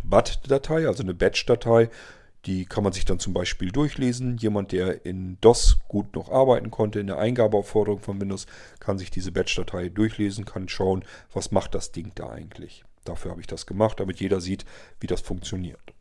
.bat-Datei, 0.03 0.87
also 0.87 1.03
eine 1.03 1.13
Batch-Datei 1.13 1.89
die 2.45 2.65
kann 2.65 2.83
man 2.83 2.93
sich 2.93 3.05
dann 3.05 3.19
zum 3.19 3.33
Beispiel 3.33 3.71
durchlesen. 3.71 4.37
Jemand, 4.37 4.71
der 4.71 5.05
in 5.05 5.37
DOS 5.41 5.77
gut 5.87 6.15
noch 6.15 6.29
arbeiten 6.29 6.71
konnte, 6.71 6.99
in 6.99 7.07
der 7.07 7.19
Eingabeaufforderung 7.19 7.99
von 7.99 8.19
Windows, 8.19 8.47
kann 8.79 8.97
sich 8.97 9.11
diese 9.11 9.31
Batch-Datei 9.31 9.89
durchlesen, 9.89 10.45
kann 10.45 10.67
schauen, 10.67 11.05
was 11.33 11.51
macht 11.51 11.75
das 11.75 11.91
Ding 11.91 12.11
da 12.15 12.29
eigentlich. 12.29 12.83
Dafür 13.03 13.31
habe 13.31 13.41
ich 13.41 13.47
das 13.47 13.65
gemacht, 13.65 13.99
damit 13.99 14.19
jeder 14.19 14.41
sieht, 14.41 14.65
wie 14.99 15.07
das 15.07 15.21
funktioniert. 15.21 15.93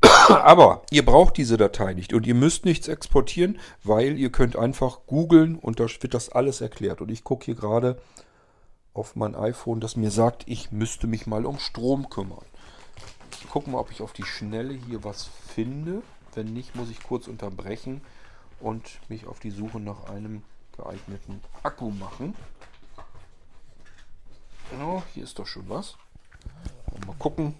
Aber 0.28 0.82
ihr 0.90 1.04
braucht 1.04 1.36
diese 1.36 1.56
Datei 1.56 1.92
nicht 1.92 2.12
und 2.14 2.26
ihr 2.26 2.34
müsst 2.34 2.64
nichts 2.64 2.88
exportieren, 2.88 3.58
weil 3.82 4.18
ihr 4.18 4.30
könnt 4.30 4.56
einfach 4.56 5.00
googeln 5.06 5.56
und 5.56 5.80
da 5.80 5.86
wird 6.00 6.14
das 6.14 6.30
alles 6.30 6.60
erklärt. 6.60 7.00
Und 7.00 7.10
ich 7.10 7.24
gucke 7.24 7.46
hier 7.46 7.54
gerade 7.54 8.00
auf 8.94 9.14
mein 9.16 9.34
iPhone, 9.34 9.80
das 9.80 9.96
mir 9.96 10.10
sagt, 10.10 10.44
ich 10.46 10.72
müsste 10.72 11.06
mich 11.06 11.26
mal 11.26 11.46
um 11.46 11.58
Strom 11.58 12.08
kümmern. 12.08 12.44
Ich 13.40 13.48
gucke 13.48 13.70
mal, 13.70 13.78
ob 13.78 13.90
ich 13.90 14.02
auf 14.02 14.12
die 14.12 14.24
Schnelle 14.24 14.74
hier 14.74 15.04
was 15.04 15.24
finde. 15.24 16.02
Wenn 16.34 16.52
nicht, 16.52 16.74
muss 16.74 16.90
ich 16.90 17.02
kurz 17.02 17.28
unterbrechen 17.28 18.00
und 18.60 19.00
mich 19.08 19.26
auf 19.26 19.38
die 19.38 19.50
Suche 19.50 19.80
nach 19.80 20.04
einem 20.08 20.42
geeigneten 20.76 21.40
Akku 21.62 21.90
machen. 21.90 22.34
Oh, 24.80 25.02
hier 25.14 25.24
ist 25.24 25.38
doch 25.38 25.46
schon 25.46 25.68
was. 25.68 25.96
Mal 27.06 27.16
gucken, 27.18 27.54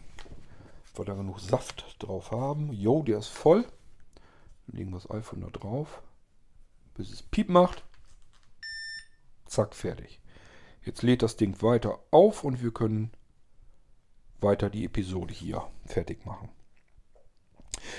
ob 0.93 0.99
wir 0.99 1.05
da 1.07 1.14
genug 1.14 1.41
Saft 1.41 1.97
drauf 2.01 2.33
haben. 2.33 2.72
Jo, 2.72 3.03
der 3.03 3.18
ist 3.18 3.29
voll. 3.29 3.64
legen 4.66 4.91
wir 4.91 4.99
das 5.01 5.11
iPhone 5.11 5.41
da 5.41 5.49
drauf, 5.49 6.03
bis 6.95 7.11
es 7.11 7.22
Piep 7.22 7.49
macht. 7.49 7.85
Zack, 9.47 9.74
fertig. 9.74 10.20
Jetzt 10.85 11.03
lädt 11.03 11.22
das 11.22 11.37
Ding 11.37 11.62
weiter 11.62 11.99
auf 12.11 12.45
und 12.45 12.62
wir 12.62 12.72
können 12.72 13.11
weiter 14.41 14.70
die 14.70 14.84
Episode 14.84 15.34
hier 15.34 15.62
fertig 15.86 16.24
machen. 16.24 16.51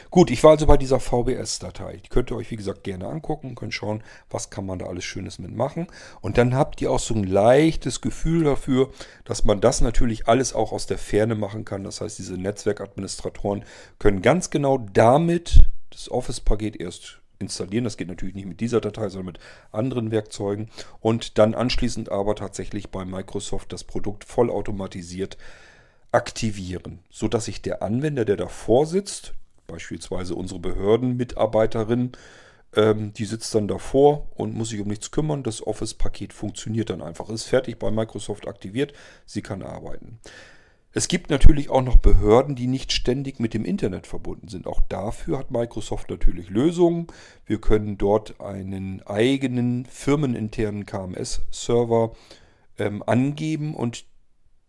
Gut, 0.10 0.32
ich 0.32 0.44
war 0.44 0.52
also 0.52 0.66
bei 0.66 0.78
dieser 0.78 1.00
VBS-Datei. 1.00 2.02
Die 2.04 2.10
könnt 2.10 2.32
ihr 2.32 2.36
euch, 2.36 2.52
wie 2.52 2.56
gesagt, 2.56 2.84
gerne 2.84 3.08
angucken, 3.08 3.56
könnt 3.56 3.74
schauen, 3.74 4.04
was 4.30 4.50
kann 4.50 4.66
man 4.66 4.80
da 4.80 4.88
alles 4.88 5.04
Schönes 5.04 5.40
mitmachen. 5.40 5.88
Und 6.22 6.38
dann 6.38 6.56
habt 6.56 6.82
ihr 6.82 6.92
auch 6.92 7.00
so 7.00 7.14
ein 7.14 7.24
leichtes 7.24 8.02
Gefühl 8.02 8.44
dafür, 8.44 8.92
dass 9.26 9.46
man 9.46 9.62
das 9.62 9.82
natürlich 9.82 10.28
alles 10.28 10.54
auch 10.54 10.72
aus 10.72 10.86
der 10.88 10.98
Ferne 10.98 11.36
machen 11.36 11.66
kann. 11.66 11.84
Das 11.84 12.02
heißt, 12.02 12.20
diese 12.20 12.36
Netzwerkadministratoren 12.36 13.64
können 14.00 14.22
ganz 14.22 14.50
genau 14.50 14.78
damit 14.78 15.62
das 15.92 16.10
Office-Paket 16.12 16.80
erst 16.80 17.20
installieren. 17.40 17.86
Das 17.86 17.98
geht 17.98 18.10
natürlich 18.10 18.36
nicht 18.36 18.48
mit 18.48 18.60
dieser 18.60 18.82
Datei, 18.82 19.10
sondern 19.10 19.34
mit 19.34 19.40
anderen 19.72 20.12
Werkzeugen. 20.12 20.70
Und 21.00 21.38
dann 21.38 21.56
anschließend 21.56 22.12
aber 22.12 22.36
tatsächlich 22.36 22.90
bei 22.90 23.06
Microsoft 23.06 23.72
das 23.72 23.84
Produkt 23.84 24.26
vollautomatisiert 24.26 25.38
aktivieren, 26.12 27.00
sodass 27.10 27.46
sich 27.46 27.62
der 27.62 27.84
Anwender, 27.84 28.26
der 28.26 28.38
davor 28.38 28.86
sitzt, 28.86 29.34
beispielsweise 29.68 30.36
unsere 30.36 30.60
Behördenmitarbeiterin, 30.60 32.14
ähm, 32.76 33.14
die 33.14 33.26
sitzt 33.26 33.54
dann 33.56 33.68
davor 33.68 34.28
und 34.36 34.56
muss 34.56 34.70
sich 34.70 34.80
um 34.80 34.88
nichts 34.88 35.12
kümmern. 35.12 35.44
Das 35.44 35.66
Office-Paket 35.66 36.34
funktioniert 36.34 36.90
dann 36.90 37.02
einfach. 37.02 37.30
Ist 37.30 37.46
fertig 37.46 37.80
bei 37.80 37.92
Microsoft 37.92 38.48
aktiviert. 38.48 38.94
Sie 39.26 39.42
kann 39.42 39.64
arbeiten. 39.64 40.20
Es 40.92 41.08
gibt 41.08 41.30
natürlich 41.30 41.70
auch 41.70 41.84
noch 41.84 41.98
Behörden, 41.98 42.56
die 42.56 42.66
nicht 42.66 42.92
ständig 42.92 43.40
mit 43.40 43.54
dem 43.54 43.64
Internet 43.64 44.08
verbunden 44.08 44.48
sind. 44.48 44.66
Auch 44.66 44.82
dafür 44.90 45.38
hat 45.38 45.52
Microsoft 45.52 46.10
natürlich 46.10 46.50
Lösungen. 46.50 47.08
Wir 47.46 47.62
können 47.62 48.00
dort 48.00 48.42
einen 48.42 49.04
eigenen 49.06 49.86
firmeninternen 49.86 50.88
KMS-Server 50.88 52.14
ähm, 52.80 53.04
angeben 53.06 53.76
und 53.76 54.06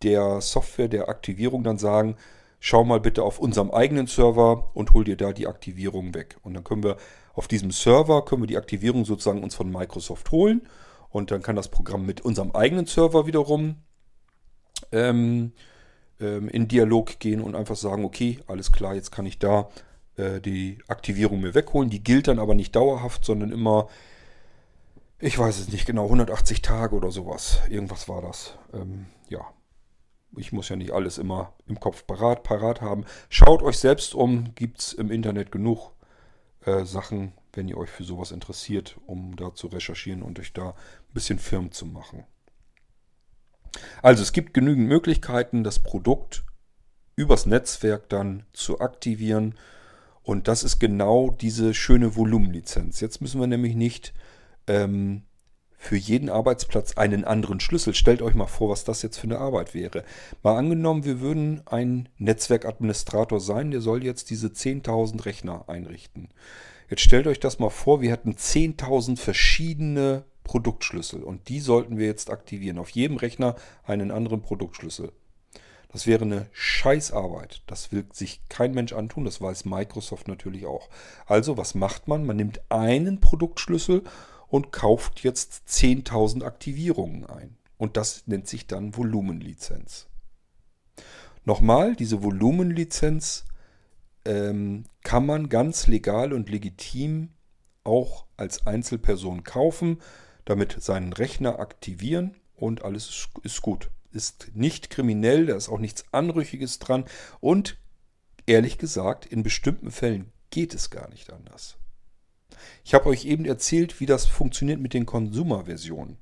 der 0.02 0.40
Software 0.40 0.88
der 0.88 1.08
Aktivierung 1.08 1.62
dann 1.62 1.78
sagen, 1.78 2.16
schau 2.60 2.84
mal 2.84 3.00
bitte 3.00 3.22
auf 3.22 3.38
unserem 3.38 3.70
eigenen 3.70 4.06
Server 4.06 4.70
und 4.74 4.92
hol 4.92 5.04
dir 5.04 5.16
da 5.16 5.32
die 5.32 5.46
Aktivierung 5.46 6.14
weg. 6.14 6.36
Und 6.42 6.54
dann 6.54 6.64
können 6.64 6.82
wir 6.82 6.96
auf 7.34 7.48
diesem 7.48 7.70
Server 7.70 8.24
können 8.24 8.42
wir 8.42 8.46
die 8.46 8.58
Aktivierung 8.58 9.04
sozusagen 9.04 9.42
uns 9.42 9.54
von 9.54 9.70
Microsoft 9.70 10.30
holen 10.30 10.62
und 11.10 11.30
dann 11.30 11.42
kann 11.42 11.56
das 11.56 11.68
Programm 11.68 12.06
mit 12.06 12.20
unserem 12.20 12.52
eigenen 12.52 12.86
Server 12.86 13.26
wiederum 13.26 13.76
ähm, 14.92 15.52
ähm, 16.20 16.48
in 16.48 16.68
Dialog 16.68 17.18
gehen 17.18 17.40
und 17.40 17.54
einfach 17.54 17.76
sagen, 17.76 18.04
okay, 18.04 18.40
alles 18.46 18.72
klar, 18.72 18.94
jetzt 18.94 19.10
kann 19.10 19.26
ich 19.26 19.38
da 19.38 19.68
äh, 20.16 20.40
die 20.40 20.78
Aktivierung 20.88 21.40
mir 21.40 21.54
wegholen. 21.54 21.90
Die 21.90 22.02
gilt 22.02 22.28
dann 22.28 22.38
aber 22.38 22.54
nicht 22.54 22.76
dauerhaft, 22.76 23.24
sondern 23.24 23.52
immer, 23.52 23.88
ich 25.18 25.38
weiß 25.38 25.58
es 25.58 25.68
nicht 25.72 25.86
genau, 25.86 26.04
180 26.04 26.62
Tage 26.62 26.94
oder 26.94 27.10
sowas. 27.10 27.60
Irgendwas 27.68 28.08
war 28.08 28.22
das. 28.22 28.58
Ähm, 28.72 29.06
ja, 29.28 29.40
ich 30.36 30.52
muss 30.52 30.68
ja 30.68 30.76
nicht 30.76 30.92
alles 30.92 31.18
immer 31.18 31.54
im 31.66 31.80
Kopf 31.80 32.06
parat, 32.06 32.42
parat 32.42 32.80
haben. 32.80 33.04
Schaut 33.28 33.62
euch 33.62 33.78
selbst 33.78 34.14
um, 34.14 34.54
gibt 34.54 34.80
es 34.80 34.92
im 34.92 35.10
Internet 35.10 35.50
genug 35.50 35.92
äh, 36.64 36.84
Sachen, 36.84 37.32
wenn 37.52 37.68
ihr 37.68 37.76
euch 37.76 37.90
für 37.90 38.04
sowas 38.04 38.30
interessiert, 38.30 38.96
um 39.06 39.36
da 39.36 39.54
zu 39.54 39.66
recherchieren 39.66 40.22
und 40.22 40.38
euch 40.38 40.52
da 40.52 40.70
ein 40.70 41.14
bisschen 41.14 41.38
firm 41.38 41.72
zu 41.72 41.86
machen. 41.86 42.24
Also 44.02 44.22
es 44.22 44.32
gibt 44.32 44.54
genügend 44.54 44.88
Möglichkeiten, 44.88 45.64
das 45.64 45.78
Produkt 45.78 46.44
übers 47.16 47.46
Netzwerk 47.46 48.08
dann 48.08 48.44
zu 48.52 48.80
aktivieren. 48.80 49.54
Und 50.22 50.48
das 50.48 50.64
ist 50.64 50.78
genau 50.78 51.30
diese 51.30 51.74
schöne 51.74 52.16
Volumenlizenz. 52.16 53.00
Jetzt 53.00 53.20
müssen 53.20 53.40
wir 53.40 53.46
nämlich 53.46 53.74
nicht 53.74 54.12
ähm, 54.66 55.22
für 55.82 55.96
jeden 55.96 56.28
Arbeitsplatz 56.28 56.98
einen 56.98 57.24
anderen 57.24 57.58
Schlüssel. 57.58 57.94
Stellt 57.94 58.20
euch 58.20 58.34
mal 58.34 58.46
vor, 58.46 58.68
was 58.68 58.84
das 58.84 59.00
jetzt 59.00 59.16
für 59.16 59.26
eine 59.26 59.38
Arbeit 59.38 59.72
wäre. 59.72 60.04
Mal 60.42 60.58
angenommen, 60.58 61.06
wir 61.06 61.20
würden 61.20 61.62
ein 61.64 62.10
Netzwerkadministrator 62.18 63.40
sein, 63.40 63.70
der 63.70 63.80
soll 63.80 64.04
jetzt 64.04 64.28
diese 64.28 64.48
10.000 64.48 65.24
Rechner 65.24 65.70
einrichten. 65.70 66.28
Jetzt 66.90 67.00
stellt 67.00 67.26
euch 67.26 67.40
das 67.40 67.58
mal 67.58 67.70
vor, 67.70 68.02
wir 68.02 68.10
hätten 68.10 68.34
10.000 68.34 69.16
verschiedene 69.16 70.24
Produktschlüssel 70.44 71.22
und 71.22 71.48
die 71.48 71.60
sollten 71.60 71.96
wir 71.96 72.06
jetzt 72.06 72.28
aktivieren. 72.28 72.78
Auf 72.78 72.90
jedem 72.90 73.16
Rechner 73.16 73.56
einen 73.82 74.10
anderen 74.10 74.42
Produktschlüssel. 74.42 75.12
Das 75.88 76.06
wäre 76.06 76.24
eine 76.24 76.46
Scheißarbeit. 76.52 77.62
Das 77.66 77.90
will 77.90 78.04
sich 78.12 78.42
kein 78.50 78.74
Mensch 78.74 78.92
antun. 78.92 79.24
Das 79.24 79.40
weiß 79.40 79.64
Microsoft 79.64 80.28
natürlich 80.28 80.66
auch. 80.66 80.90
Also, 81.26 81.56
was 81.56 81.74
macht 81.74 82.06
man? 82.06 82.26
Man 82.26 82.36
nimmt 82.36 82.60
einen 82.68 83.20
Produktschlüssel 83.20 84.04
und 84.50 84.72
kauft 84.72 85.22
jetzt 85.22 85.62
10.000 85.68 86.44
Aktivierungen 86.44 87.24
ein. 87.26 87.56
Und 87.78 87.96
das 87.96 88.26
nennt 88.26 88.46
sich 88.46 88.66
dann 88.66 88.96
Volumenlizenz. 88.96 90.06
Nochmal, 91.44 91.96
diese 91.96 92.22
Volumenlizenz 92.22 93.46
ähm, 94.26 94.84
kann 95.02 95.24
man 95.24 95.48
ganz 95.48 95.86
legal 95.86 96.34
und 96.34 96.50
legitim 96.50 97.30
auch 97.84 98.26
als 98.36 98.66
Einzelperson 98.66 99.44
kaufen, 99.44 100.02
damit 100.44 100.82
seinen 100.82 101.12
Rechner 101.12 101.58
aktivieren 101.58 102.36
und 102.54 102.84
alles 102.84 103.08
ist, 103.08 103.28
ist 103.42 103.62
gut. 103.62 103.90
Ist 104.12 104.50
nicht 104.54 104.90
kriminell, 104.90 105.46
da 105.46 105.56
ist 105.56 105.68
auch 105.68 105.78
nichts 105.78 106.04
Anrüchiges 106.12 106.80
dran 106.80 107.04
und 107.40 107.78
ehrlich 108.46 108.76
gesagt, 108.76 109.24
in 109.24 109.42
bestimmten 109.42 109.90
Fällen 109.90 110.32
geht 110.50 110.74
es 110.74 110.90
gar 110.90 111.08
nicht 111.08 111.32
anders. 111.32 111.79
Ich 112.84 112.94
habe 112.94 113.06
euch 113.08 113.24
eben 113.24 113.44
erzählt, 113.44 114.00
wie 114.00 114.06
das 114.06 114.26
funktioniert 114.26 114.80
mit 114.80 114.94
den 114.94 115.06
Consumer-Versionen. 115.06 116.18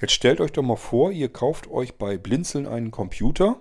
Jetzt 0.00 0.12
stellt 0.12 0.40
euch 0.40 0.52
doch 0.52 0.62
mal 0.62 0.76
vor, 0.76 1.12
ihr 1.12 1.28
kauft 1.28 1.68
euch 1.68 1.94
bei 1.94 2.16
Blinzeln 2.16 2.66
einen 2.66 2.90
Computer 2.90 3.60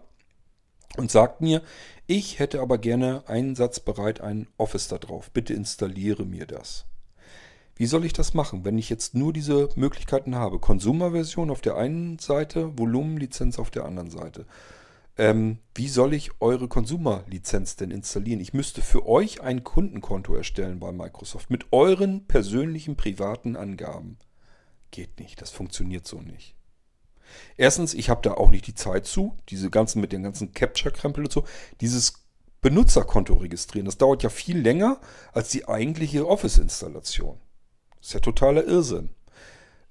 und 0.97 1.11
sagt 1.11 1.41
mir, 1.41 1.61
ich 2.07 2.39
hätte 2.39 2.61
aber 2.61 2.78
gerne 2.78 3.24
einsatzbereit 3.28 4.22
ein 4.22 4.47
Office 4.57 4.88
da 4.88 4.97
drauf. 4.97 5.32
Bitte 5.32 5.53
installiere 5.53 6.26
mir 6.26 6.45
das. 6.45 6.86
Wie 7.76 7.88
soll 7.88 8.05
ich 8.05 8.13
das 8.13 8.34
machen, 8.34 8.63
wenn 8.63 8.78
ich 8.78 8.89
jetzt 8.89 9.16
nur 9.16 9.34
diese 9.34 9.70
Möglichkeiten 9.76 10.36
habe? 10.36 10.59
Consumer-Version 10.59 11.49
auf 11.49 11.59
der 11.59 11.76
einen 11.76 12.20
Seite, 12.20 12.78
Volumenlizenz 12.78 13.59
auf 13.59 13.70
der 13.70 13.84
anderen 13.84 14.09
Seite. 14.09 14.45
Ähm, 15.18 15.59
wie 15.74 15.88
soll 15.88 16.13
ich 16.13 16.41
eure 16.41 16.68
Consumer-Lizenz 16.68 17.78
denn 17.78 17.91
installieren? 17.91 18.41
Ich 18.41 18.53
müsste 18.53 18.82
für 18.82 19.07
euch 19.07 19.41
ein 19.41 19.63
Kundenkonto 19.63 20.36
erstellen 20.36 20.80
bei 20.80 20.91
Microsoft 20.91 21.49
mit 21.49 21.72
euren 21.72 22.28
persönlichen 22.28 22.97
privaten 22.97 23.55
Angaben. 23.55 24.18
Geht 24.91 25.20
nicht, 25.20 25.41
das 25.41 25.51
funktioniert 25.51 26.05
so 26.05 26.20
nicht. 26.20 26.55
Erstens, 27.57 27.93
ich 27.93 28.09
habe 28.09 28.22
da 28.22 28.34
auch 28.34 28.49
nicht 28.49 28.68
die 28.68 28.76
Zeit 28.76 29.05
zu, 29.05 29.38
diese 29.49 29.70
ganzen 29.70 30.01
mit 30.01 30.11
den 30.11 30.24
ganzen 30.24 30.53
Capture-Krempel 30.53 31.24
und 31.24 31.32
so, 31.32 31.45
dieses 31.82 32.26
Benutzerkonto 32.61 33.36
registrieren. 33.36 33.86
Das 33.86 33.97
dauert 33.97 34.24
ja 34.24 34.30
viel 34.30 34.59
länger 34.59 34.99
als 35.32 35.49
die 35.49 35.68
eigentliche 35.68 36.28
Office-Installation. 36.28 37.38
Ist 38.01 38.13
ja 38.13 38.20
totaler 38.20 38.66
Irrsinn. 38.66 39.09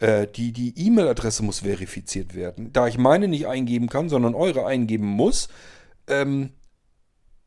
Äh, 0.05 0.27
die 0.27 0.53
die 0.53 0.75
E-Mail-Adresse 0.77 1.43
muss 1.43 1.61
verifiziert 1.61 2.35
werden. 2.35 2.75
Da 2.75 2.87
ich 2.89 2.99
meine 2.99 3.27
nicht 3.27 3.47
eingeben 3.47 3.89
kann, 3.89 4.11
sondern 4.11 4.35
eure 4.35 4.67
eingeben 4.67 5.07
muss, 5.07 5.49
ähm, 6.09 6.51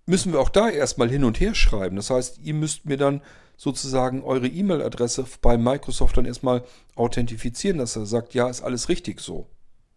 müssen 0.08 0.34
wir 0.34 0.40
auch 0.40 0.50
da 0.50 0.68
erstmal 0.68 1.08
hin 1.08 1.24
und 1.24 1.40
her 1.40 1.54
schreiben. 1.54 1.98
Das 1.98 2.10
heißt, 2.10 2.40
ihr 2.40 2.56
müsst 2.56 2.86
mir 2.86 2.98
dann 2.98 3.22
sozusagen 3.58 4.24
eure 4.24 4.48
E-Mail-Adresse 4.48 5.26
bei 5.40 5.56
Microsoft 5.56 6.18
dann 6.18 6.26
erstmal 6.26 6.64
authentifizieren, 6.96 7.78
dass 7.78 7.96
er 7.96 8.08
sagt, 8.08 8.34
ja, 8.34 8.50
ist 8.50 8.64
alles 8.64 8.90
richtig 8.90 9.22
so. 9.22 9.46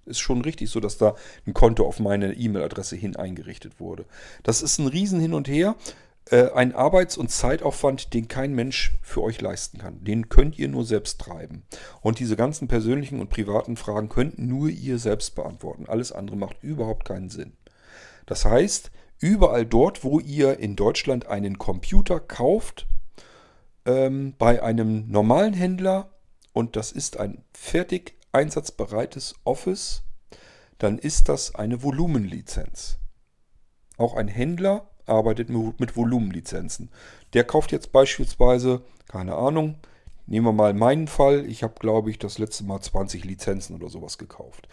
Ist 0.04 0.20
schon 0.20 0.42
richtig 0.42 0.68
so, 0.68 0.80
dass 0.80 0.98
da 0.98 1.14
ein 1.46 1.54
Konto 1.54 1.86
auf 1.86 1.98
meine 1.98 2.34
E-Mail-Adresse 2.34 2.94
hin 2.94 3.16
eingerichtet 3.16 3.80
wurde. 3.80 4.04
Das 4.42 4.61
ist 4.61 4.78
ein 4.78 4.86
Riesen 4.86 5.18
hin 5.18 5.32
und 5.32 5.48
her. 5.48 5.76
Äh, 6.27 6.51
ein 6.53 6.75
Arbeits- 6.75 7.16
und 7.16 7.31
Zeitaufwand, 7.31 8.14
den 8.14 8.29
kein 8.29 8.55
Mensch 8.55 8.93
für 9.03 9.23
euch 9.23 9.41
leisten 9.41 9.79
kann. 9.79 10.05
Den 10.05 10.29
könnt 10.29 10.59
ihr 10.59 10.68
nur 10.68 10.85
selbst 10.85 11.21
treiben. 11.21 11.64
Und 12.03 12.18
diese 12.18 12.37
ganzen 12.37 12.68
persönlichen 12.68 13.21
und 13.21 13.31
privaten 13.31 13.77
Fragen 13.77 14.09
könnt 14.09 14.39
nur 14.39 14.68
ihr 14.68 14.99
selbst 14.99 15.35
beantworten. 15.35 15.87
Alles 15.89 16.12
andere 16.12 16.37
macht 16.37 16.62
überhaupt 16.62 17.05
keinen 17.05 17.31
Sinn. 17.31 17.55
Das 18.27 18.45
heißt, 18.45 18.91
überall 19.18 19.66
dort, 19.66 20.05
wo 20.05 20.21
ihr 20.21 20.59
in 20.59 20.77
Deutschland 20.77 21.27
einen 21.27 21.59
Computer 21.59 22.21
kauft, 22.21 22.87
ähm, 23.87 24.35
bei 24.39 24.62
einem 24.62 25.09
normalen 25.11 25.55
Händler, 25.55 26.11
und 26.53 26.77
das 26.77 26.93
ist 26.93 27.18
ein 27.18 27.45
fertig 27.53 28.14
einsatzbereites 28.33 29.35
Office, 29.45 30.03
dann 30.79 30.99
ist 30.99 31.29
das 31.29 31.55
eine 31.55 31.83
Volumenlizenz. 31.83 32.99
Auch 33.97 34.14
ein 34.14 34.29
Händler 34.29 34.89
arbeitet 35.11 35.50
mit 35.50 35.96
Volumenlizenzen. 35.96 36.90
Der 37.32 37.44
kauft 37.44 37.72
jetzt 37.72 37.92
beispielsweise, 37.92 38.82
keine 39.08 39.34
Ahnung, 39.34 39.76
nehmen 40.26 40.46
wir 40.46 40.52
mal 40.52 40.72
meinen 40.74 41.08
Fall, 41.08 41.44
ich 41.46 41.62
habe, 41.62 41.74
glaube 41.78 42.11
ich, 42.11 42.18
das 42.18 42.38
letzte 42.38 42.64
Mal 42.64 42.80
20 42.80 43.24
Lizenzen 43.24 43.74
oder 43.74 43.88
sowas 43.88 44.18
gekauft. 44.18 44.68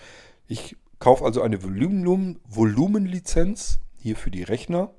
Ich 0.48 0.78
kaufe 1.00 1.26
also 1.26 1.42
eine 1.42 1.64
Volumen, 1.64 2.40
Volumenlizenz 2.48 3.80
hier 3.98 4.16
für 4.16 4.32
die 4.32 4.44
Rechner 4.44 4.92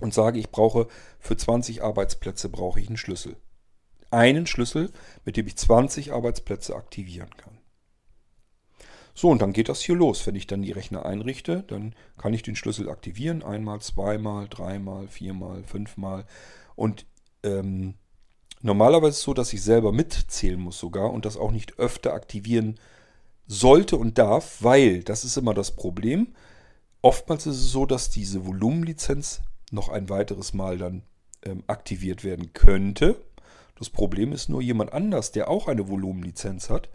und 0.00 0.14
sage, 0.14 0.38
ich 0.38 0.50
brauche 0.50 0.88
für 1.18 1.36
20 1.36 1.82
Arbeitsplätze 1.82 2.48
brauche 2.48 2.80
ich 2.80 2.88
einen 2.88 2.96
Schlüssel. 2.96 3.36
Einen 4.10 4.46
Schlüssel, 4.46 4.90
mit 5.24 5.36
dem 5.36 5.46
ich 5.46 5.56
20 5.56 6.12
Arbeitsplätze 6.12 6.74
aktivieren 6.74 7.30
kann. 7.36 7.57
So, 9.18 9.30
und 9.30 9.42
dann 9.42 9.52
geht 9.52 9.68
das 9.68 9.80
hier 9.80 9.96
los. 9.96 10.24
Wenn 10.28 10.36
ich 10.36 10.46
dann 10.46 10.62
die 10.62 10.70
Rechner 10.70 11.04
einrichte, 11.04 11.64
dann 11.66 11.92
kann 12.18 12.32
ich 12.34 12.44
den 12.44 12.54
Schlüssel 12.54 12.88
aktivieren. 12.88 13.42
Einmal, 13.42 13.80
zweimal, 13.80 14.46
dreimal, 14.48 15.08
viermal, 15.08 15.64
fünfmal. 15.64 16.24
Und 16.76 17.04
ähm, 17.42 17.94
normalerweise 18.62 19.08
ist 19.08 19.16
es 19.16 19.22
so, 19.22 19.34
dass 19.34 19.52
ich 19.52 19.60
selber 19.60 19.90
mitzählen 19.90 20.60
muss 20.60 20.78
sogar 20.78 21.12
und 21.12 21.24
das 21.24 21.36
auch 21.36 21.50
nicht 21.50 21.80
öfter 21.80 22.14
aktivieren 22.14 22.78
sollte 23.48 23.96
und 23.96 24.18
darf, 24.18 24.58
weil, 24.62 25.02
das 25.02 25.24
ist 25.24 25.36
immer 25.36 25.52
das 25.52 25.74
Problem, 25.74 26.28
oftmals 27.02 27.44
ist 27.48 27.56
es 27.56 27.72
so, 27.72 27.86
dass 27.86 28.10
diese 28.10 28.46
Volumenlizenz 28.46 29.40
noch 29.72 29.88
ein 29.88 30.10
weiteres 30.10 30.54
Mal 30.54 30.78
dann 30.78 31.02
ähm, 31.44 31.64
aktiviert 31.66 32.22
werden 32.22 32.52
könnte. 32.52 33.20
Das 33.76 33.90
Problem 33.90 34.30
ist 34.30 34.48
nur 34.48 34.62
jemand 34.62 34.92
anders, 34.92 35.32
der 35.32 35.50
auch 35.50 35.66
eine 35.66 35.88
Volumenlizenz 35.88 36.70
hat 36.70 36.88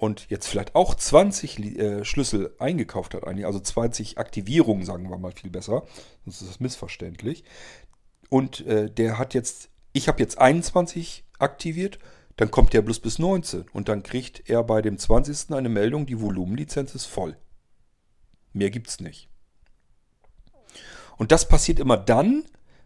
und 0.00 0.30
jetzt 0.30 0.46
vielleicht 0.46 0.74
auch 0.74 0.94
20 0.94 1.58
äh, 1.58 2.04
Schlüssel 2.06 2.54
eingekauft 2.58 3.12
hat, 3.12 3.24
also 3.24 3.60
20 3.60 4.16
Aktivierungen, 4.16 4.86
sagen 4.86 5.10
wir 5.10 5.18
mal 5.18 5.32
viel 5.32 5.50
besser, 5.50 5.84
sonst 6.24 6.40
ist 6.40 6.48
das 6.48 6.58
missverständlich. 6.60 7.44
Und 8.30 8.66
äh, 8.66 8.90
der 8.90 9.18
hat 9.18 9.34
jetzt, 9.34 9.68
ich 9.92 10.08
habe 10.08 10.20
jetzt 10.20 10.38
21 10.38 11.26
aktiviert, 11.38 11.98
dann 12.36 12.50
kommt 12.50 12.72
der 12.72 12.80
bloß 12.80 13.00
bis 13.00 13.18
19 13.18 13.66
und 13.74 13.90
dann 13.90 14.02
kriegt 14.02 14.48
er 14.48 14.64
bei 14.64 14.80
dem 14.80 14.96
20. 14.96 15.54
eine 15.54 15.68
Meldung, 15.68 16.06
die 16.06 16.18
Volumenlizenz 16.18 16.94
ist 16.94 17.04
voll. 17.04 17.36
Mehr 18.54 18.70
gibt 18.70 18.88
es 18.88 19.00
nicht. 19.00 19.28
Und 21.18 21.30
das 21.30 21.46
passiert 21.46 21.78
immer 21.78 21.98
dann, 21.98 22.44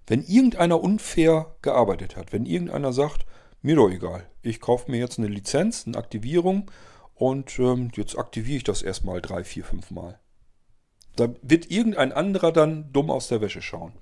wenn 0.08 0.24
irgendeiner 0.24 0.82
unfair 0.82 1.54
gearbeitet 1.62 2.16
hat. 2.16 2.32
Wenn 2.32 2.44
irgendeiner 2.44 2.92
sagt, 2.92 3.24
mir 3.62 3.76
doch 3.76 3.88
egal, 3.88 4.26
ich 4.42 4.60
kaufe 4.60 4.90
mir 4.90 4.98
jetzt 4.98 5.20
eine 5.20 5.28
Lizenz, 5.28 5.86
eine 5.86 5.96
Aktivierung 5.96 6.68
und 7.14 7.58
ähm, 7.58 7.90
jetzt 7.94 8.18
aktiviere 8.18 8.58
ich 8.58 8.64
das 8.64 8.82
erstmal 8.82 9.20
drei, 9.20 9.44
vier, 9.44 9.64
fünf 9.64 9.90
Mal. 9.90 10.18
Da 11.16 11.28
wird 11.42 11.70
irgendein 11.70 12.12
anderer 12.12 12.52
dann 12.52 12.92
dumm 12.92 13.10
aus 13.10 13.28
der 13.28 13.40
Wäsche 13.40 13.62
schauen. 13.62 13.92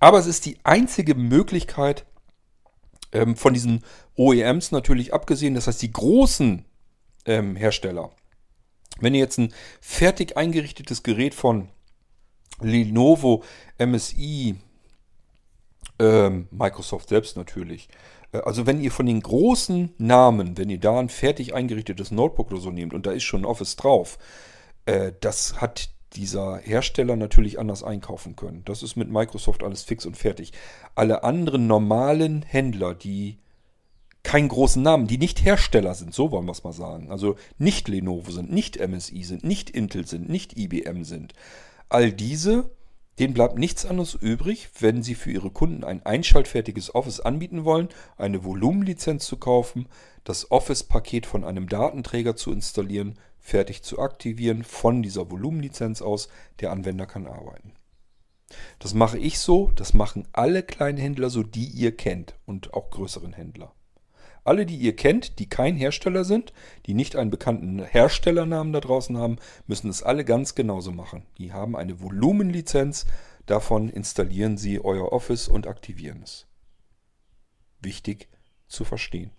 Aber 0.00 0.18
es 0.18 0.26
ist 0.26 0.46
die 0.46 0.58
einzige 0.64 1.14
Möglichkeit, 1.14 2.06
ähm, 3.12 3.36
von 3.36 3.54
diesen 3.54 3.84
OEMs 4.16 4.72
natürlich 4.72 5.12
abgesehen, 5.12 5.54
das 5.54 5.66
heißt 5.66 5.82
die 5.82 5.92
großen 5.92 6.64
ähm, 7.24 7.56
Hersteller. 7.56 8.10
Wenn 8.98 9.14
ihr 9.14 9.20
jetzt 9.20 9.38
ein 9.38 9.52
fertig 9.80 10.36
eingerichtetes 10.36 11.02
Gerät 11.02 11.34
von 11.34 11.68
Lenovo, 12.60 13.44
MSI, 13.78 14.56
ähm, 15.98 16.48
Microsoft 16.50 17.08
selbst 17.10 17.36
natürlich, 17.36 17.88
also 18.44 18.66
wenn 18.66 18.80
ihr 18.80 18.90
von 18.90 19.06
den 19.06 19.20
großen 19.20 19.94
Namen, 19.98 20.56
wenn 20.56 20.70
ihr 20.70 20.80
da 20.80 20.98
ein 20.98 21.08
fertig 21.08 21.54
eingerichtetes 21.54 22.10
Notebook 22.10 22.50
oder 22.50 22.60
so 22.60 22.70
nehmt 22.70 22.94
und 22.94 23.06
da 23.06 23.12
ist 23.12 23.24
schon 23.24 23.44
Office 23.44 23.76
drauf, 23.76 24.18
äh, 24.86 25.12
das 25.20 25.60
hat 25.60 25.90
dieser 26.14 26.58
Hersteller 26.58 27.16
natürlich 27.16 27.58
anders 27.58 27.82
einkaufen 27.82 28.36
können. 28.36 28.62
Das 28.64 28.82
ist 28.82 28.96
mit 28.96 29.10
Microsoft 29.10 29.62
alles 29.62 29.82
fix 29.82 30.06
und 30.06 30.16
fertig. 30.16 30.52
Alle 30.94 31.24
anderen 31.24 31.66
normalen 31.66 32.42
Händler, 32.42 32.94
die 32.94 33.38
keinen 34.22 34.48
großen 34.48 34.82
Namen, 34.82 35.06
die 35.06 35.18
nicht 35.18 35.44
Hersteller 35.44 35.94
sind, 35.94 36.12
so 36.12 36.32
wollen 36.32 36.46
wir 36.46 36.52
es 36.52 36.64
mal 36.64 36.72
sagen, 36.72 37.12
also 37.12 37.36
nicht 37.58 37.86
Lenovo 37.86 38.32
sind, 38.32 38.50
nicht 38.50 38.76
MSI 38.76 39.22
sind, 39.22 39.44
nicht 39.44 39.70
Intel 39.70 40.06
sind, 40.06 40.28
nicht 40.28 40.58
IBM 40.58 41.04
sind, 41.04 41.32
all 41.88 42.12
diese 42.12 42.70
Denen 43.18 43.32
bleibt 43.32 43.58
nichts 43.58 43.86
anderes 43.86 44.14
übrig, 44.14 44.68
wenn 44.78 45.02
Sie 45.02 45.14
für 45.14 45.30
Ihre 45.30 45.50
Kunden 45.50 45.84
ein 45.84 46.04
einschaltfertiges 46.04 46.94
Office 46.94 47.20
anbieten 47.20 47.64
wollen, 47.64 47.88
eine 48.18 48.44
Volumenlizenz 48.44 49.26
zu 49.26 49.38
kaufen, 49.38 49.88
das 50.24 50.50
Office-Paket 50.50 51.24
von 51.24 51.44
einem 51.44 51.68
Datenträger 51.68 52.36
zu 52.36 52.52
installieren, 52.52 53.18
fertig 53.38 53.82
zu 53.82 53.98
aktivieren, 54.00 54.64
von 54.64 55.02
dieser 55.02 55.30
Volumenlizenz 55.30 56.02
aus, 56.02 56.28
der 56.60 56.72
Anwender 56.72 57.06
kann 57.06 57.26
arbeiten. 57.26 57.72
Das 58.78 58.92
mache 58.92 59.18
ich 59.18 59.38
so, 59.38 59.70
das 59.74 59.94
machen 59.94 60.28
alle 60.32 60.62
kleinen 60.62 60.98
Händler 60.98 61.30
so, 61.30 61.42
die 61.42 61.66
ihr 61.66 61.96
kennt 61.96 62.34
und 62.44 62.74
auch 62.74 62.90
größeren 62.90 63.32
Händler. 63.32 63.72
Alle, 64.46 64.66
die 64.66 64.76
ihr 64.76 64.94
kennt, 64.94 65.38
die 65.38 65.48
kein 65.48 65.76
Hersteller 65.76 66.24
sind, 66.24 66.52
die 66.86 66.94
nicht 66.94 67.16
einen 67.16 67.30
bekannten 67.30 67.82
Herstellernamen 67.82 68.72
da 68.72 68.80
draußen 68.80 69.16
haben, 69.18 69.36
müssen 69.66 69.90
es 69.90 70.02
alle 70.02 70.24
ganz 70.24 70.54
genauso 70.54 70.92
machen. 70.92 71.24
Die 71.38 71.52
haben 71.52 71.76
eine 71.76 72.00
Volumenlizenz, 72.00 73.06
davon 73.46 73.88
installieren 73.88 74.56
sie 74.56 74.80
euer 74.84 75.12
Office 75.12 75.48
und 75.48 75.66
aktivieren 75.66 76.22
es. 76.22 76.46
Wichtig 77.80 78.28
zu 78.68 78.84
verstehen. 78.84 79.30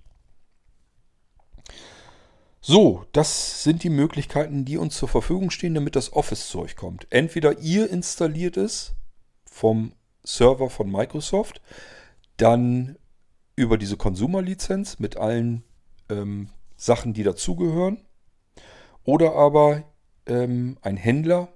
So, 2.59 3.05
das 3.13 3.63
sind 3.63 3.83
die 3.83 3.89
Möglichkeiten, 3.89 4.65
die 4.65 4.77
uns 4.77 4.97
zur 4.97 5.07
Verfügung 5.07 5.51
stehen, 5.51 5.73
damit 5.73 5.95
das 5.95 6.11
Office 6.11 6.49
zu 6.49 6.59
euch 6.59 6.75
kommt. 6.75 7.07
Entweder 7.11 7.59
ihr 7.59 7.89
installiert 7.89 8.57
es 8.57 8.93
vom 9.45 9.93
Server 10.23 10.69
von 10.69 10.91
Microsoft, 10.91 11.61
dann 12.35 12.97
über 13.57 13.77
diese 13.77 13.97
Konsumerlizenz 13.97 14.99
mit 14.99 15.17
allen 15.17 15.63
ähm, 16.09 16.49
Sachen, 16.77 17.13
die 17.13 17.23
dazugehören. 17.23 17.97
Oder 19.03 19.33
aber 19.33 19.83
ähm, 20.27 20.77
ein 20.81 20.95
Händler, 20.95 21.49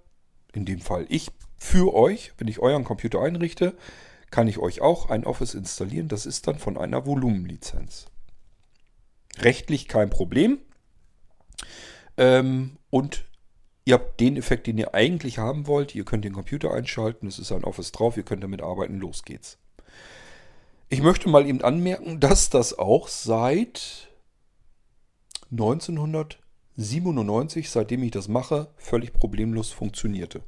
in 0.52 0.66
dem 0.66 0.82
Fall 0.82 1.06
ich, 1.08 1.32
für 1.58 1.93
euch, 1.93 2.34
wenn 2.38 2.47
ich 2.47 2.60
euren 2.60 2.84
Computer 2.84 3.22
einrichte, 3.22 3.78
kann 4.32 4.47
ich 4.47 4.58
euch 4.58 4.82
auch 4.82 5.10
ein 5.10 5.26
Office 5.26 5.54
installieren. 5.54 6.08
Das 6.08 6.26
ist 6.26 6.47
dann 6.47 6.58
von 6.58 6.76
einer 6.76 7.06
Volumenlizenz. 7.06 8.08
Rechtlich 9.38 9.88
kein 9.88 10.10
Problem. 10.10 10.58
Ähm, 12.18 12.78
und 12.89 13.26
ihr 13.86 13.93
habt 13.93 14.20
den 14.20 14.38
Effekt, 14.38 14.66
den 14.66 14.78
ihr 14.78 14.95
eigentlich 14.95 15.38
haben 15.38 15.68
wollt. 15.68 15.93
Ihr 15.93 16.04
könnt 16.04 16.26
den 16.26 16.34
Computer 16.34 16.74
einschalten, 16.74 17.28
es 17.28 17.38
ist 17.38 17.52
ein 17.52 17.64
Office 17.64 17.91
drauf, 17.91 18.18
ihr 18.18 18.24
könnt 18.24 18.43
damit 18.43 18.62
arbeiten, 18.62 18.97
los 18.97 19.24
geht's. 19.24 19.60
Ich 20.94 21.02
möchte 21.02 21.30
mal 21.30 21.48
eben 21.48 21.62
anmerken, 21.62 22.20
dass 22.20 22.50
das 22.50 22.78
auch 22.78 23.08
seit 23.08 24.10
1997, 25.50 27.70
seitdem 27.70 28.04
ich 28.04 28.12
das 28.12 28.28
mache, 28.28 28.74
völlig 28.76 29.14
problemlos 29.14 29.72
funktionierte. 29.72 30.44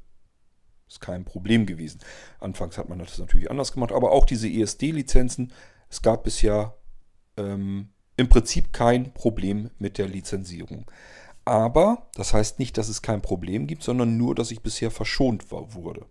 Ist 0.89 0.99
kein 0.99 1.23
Problem 1.23 1.65
gewesen. 1.65 2.01
Anfangs 2.41 2.77
hat 2.77 2.89
man 2.89 2.99
das 2.99 3.19
natürlich 3.19 3.49
anders 3.49 3.71
gemacht, 3.71 3.93
aber 3.93 4.11
auch 4.11 4.25
diese 4.25 4.49
ESD-Lizenzen, 4.49 5.53
es 5.89 6.01
gab 6.01 6.25
bisher 6.25 6.75
ähm, 7.37 7.93
im 8.17 8.27
Prinzip 8.27 8.73
kein 8.73 9.13
Problem 9.13 9.69
mit 9.79 9.97
der 9.97 10.09
Lizenzierung. 10.09 10.91
Aber 11.45 12.09
das 12.15 12.33
heißt 12.33 12.59
nicht, 12.59 12.77
dass 12.77 12.89
es 12.89 13.01
kein 13.01 13.21
Problem 13.21 13.65
gibt, 13.65 13.83
sondern 13.83 14.17
nur, 14.17 14.35
dass 14.35 14.51
ich 14.51 14.61
bisher 14.61 14.91
verschont 14.91 15.53
war, 15.53 15.73
wurde. 15.73 16.05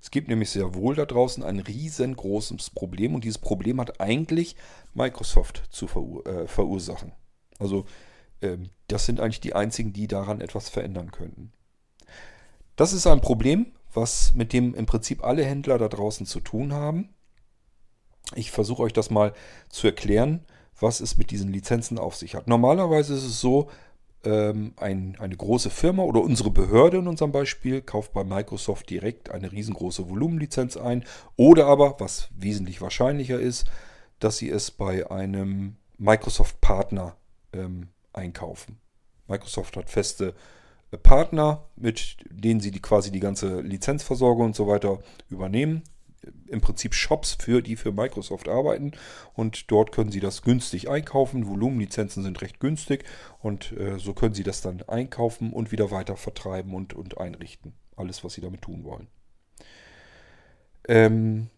Es 0.00 0.10
gibt 0.10 0.28
nämlich 0.28 0.50
sehr 0.50 0.74
wohl 0.74 0.94
da 0.94 1.04
draußen 1.04 1.42
ein 1.42 1.60
riesengroßes 1.60 2.70
Problem 2.70 3.14
und 3.14 3.24
dieses 3.24 3.38
Problem 3.38 3.80
hat 3.80 4.00
eigentlich 4.00 4.56
Microsoft 4.94 5.62
zu 5.70 5.86
verur 5.86 6.26
äh, 6.26 6.46
verursachen. 6.46 7.12
Also 7.58 7.84
ähm, 8.40 8.70
das 8.88 9.06
sind 9.06 9.20
eigentlich 9.20 9.40
die 9.40 9.54
einzigen, 9.54 9.92
die 9.92 10.06
daran 10.08 10.40
etwas 10.40 10.68
verändern 10.68 11.10
könnten. 11.10 11.52
Das 12.76 12.92
ist 12.92 13.06
ein 13.06 13.20
Problem, 13.20 13.72
was 13.92 14.32
mit 14.34 14.52
dem 14.52 14.74
im 14.74 14.86
Prinzip 14.86 15.22
alle 15.22 15.44
Händler 15.44 15.78
da 15.78 15.88
draußen 15.88 16.24
zu 16.26 16.40
tun 16.40 16.72
haben. 16.72 17.14
Ich 18.34 18.50
versuche 18.50 18.82
euch 18.82 18.92
das 18.92 19.10
mal 19.10 19.34
zu 19.68 19.86
erklären, 19.86 20.46
was 20.78 21.00
es 21.00 21.18
mit 21.18 21.30
diesen 21.30 21.52
Lizenzen 21.52 21.98
auf 21.98 22.16
sich 22.16 22.34
hat. 22.34 22.48
Normalerweise 22.48 23.14
ist 23.14 23.24
es 23.24 23.40
so, 23.40 23.68
ähm, 24.24 24.72
ein, 24.76 25.16
eine 25.18 25.36
große 25.36 25.70
Firma 25.70 26.02
oder 26.02 26.20
unsere 26.20 26.50
Behörde 26.50 26.98
in 26.98 27.06
unserem 27.06 27.32
Beispiel 27.32 27.80
kauft 27.80 28.12
bei 28.12 28.24
Microsoft 28.24 28.90
direkt 28.90 29.30
eine 29.30 29.50
riesengroße 29.52 30.08
Volumenlizenz 30.08 30.76
ein. 30.76 31.04
Oder 31.36 31.66
aber, 31.66 31.96
was 31.98 32.28
wesentlich 32.36 32.80
wahrscheinlicher 32.80 33.40
ist, 33.40 33.66
dass 34.18 34.36
sie 34.36 34.50
es 34.50 34.70
bei 34.70 35.10
einem 35.10 35.76
Microsoft-Partner 35.98 37.16
ähm, 37.52 37.88
einkaufen. 38.12 38.78
Microsoft 39.28 39.76
hat 39.76 39.88
feste 39.88 40.34
äh, 40.90 40.98
Partner, 40.98 41.64
mit 41.76 42.16
denen 42.30 42.60
sie 42.60 42.70
die, 42.70 42.82
quasi 42.82 43.10
die 43.10 43.20
ganze 43.20 43.60
Lizenzversorgung 43.60 44.46
und 44.46 44.56
so 44.56 44.66
weiter 44.66 44.98
übernehmen 45.28 45.82
im 46.46 46.60
Prinzip 46.60 46.94
Shops 46.94 47.36
für 47.40 47.62
die 47.62 47.76
für 47.76 47.92
Microsoft 47.92 48.48
arbeiten 48.48 48.92
und 49.34 49.70
dort 49.70 49.92
können 49.92 50.12
Sie 50.12 50.20
das 50.20 50.42
günstig 50.42 50.90
einkaufen. 50.90 51.46
Volumenlizenzen 51.46 52.22
sind 52.22 52.42
recht 52.42 52.60
günstig 52.60 53.04
und 53.40 53.72
äh, 53.72 53.98
so 53.98 54.12
können 54.12 54.34
Sie 54.34 54.42
das 54.42 54.60
dann 54.60 54.82
einkaufen 54.82 55.52
und 55.52 55.72
wieder 55.72 55.90
weiter 55.90 56.16
vertreiben 56.16 56.74
und, 56.74 56.94
und 56.94 57.18
einrichten. 57.18 57.72
Alles, 57.96 58.22
was 58.24 58.34
Sie 58.34 58.40
damit 58.40 58.62
tun 58.62 58.84
wollen. 58.84 59.08
Ähm, 60.88 61.50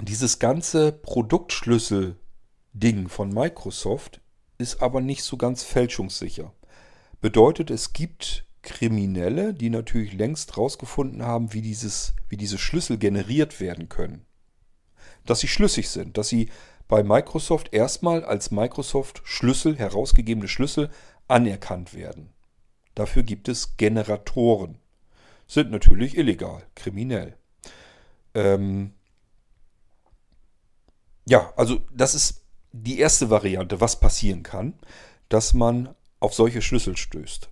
dieses 0.00 0.38
ganze 0.38 0.92
Produktschlüssel-Ding 0.92 3.08
von 3.08 3.30
Microsoft 3.30 4.20
ist 4.58 4.82
aber 4.82 5.00
nicht 5.00 5.22
so 5.22 5.36
ganz 5.36 5.62
fälschungssicher. 5.62 6.52
Bedeutet, 7.20 7.70
es 7.70 7.92
gibt 7.92 8.45
Kriminelle, 8.66 9.54
die 9.54 9.70
natürlich 9.70 10.12
längst 10.12 10.50
herausgefunden 10.50 11.22
haben, 11.22 11.52
wie, 11.52 11.62
dieses, 11.62 12.14
wie 12.28 12.36
diese 12.36 12.58
Schlüssel 12.58 12.98
generiert 12.98 13.60
werden 13.60 13.88
können. 13.88 14.26
Dass 15.24 15.40
sie 15.40 15.48
schlüssig 15.48 15.88
sind, 15.88 16.18
dass 16.18 16.28
sie 16.28 16.50
bei 16.88 17.02
Microsoft 17.02 17.72
erstmal 17.72 18.24
als 18.24 18.50
Microsoft 18.50 19.22
Schlüssel, 19.24 19.76
herausgegebene 19.76 20.48
Schlüssel, 20.48 20.90
anerkannt 21.28 21.94
werden. 21.94 22.32
Dafür 22.94 23.22
gibt 23.22 23.48
es 23.48 23.76
Generatoren. 23.76 24.78
Sind 25.46 25.70
natürlich 25.70 26.16
illegal, 26.16 26.62
kriminell. 26.74 27.36
Ähm 28.34 28.92
ja, 31.28 31.52
also 31.56 31.80
das 31.92 32.14
ist 32.14 32.42
die 32.72 32.98
erste 32.98 33.30
Variante, 33.30 33.80
was 33.80 34.00
passieren 34.00 34.42
kann, 34.42 34.74
dass 35.28 35.54
man 35.54 35.94
auf 36.20 36.34
solche 36.34 36.62
Schlüssel 36.62 36.96
stößt. 36.96 37.48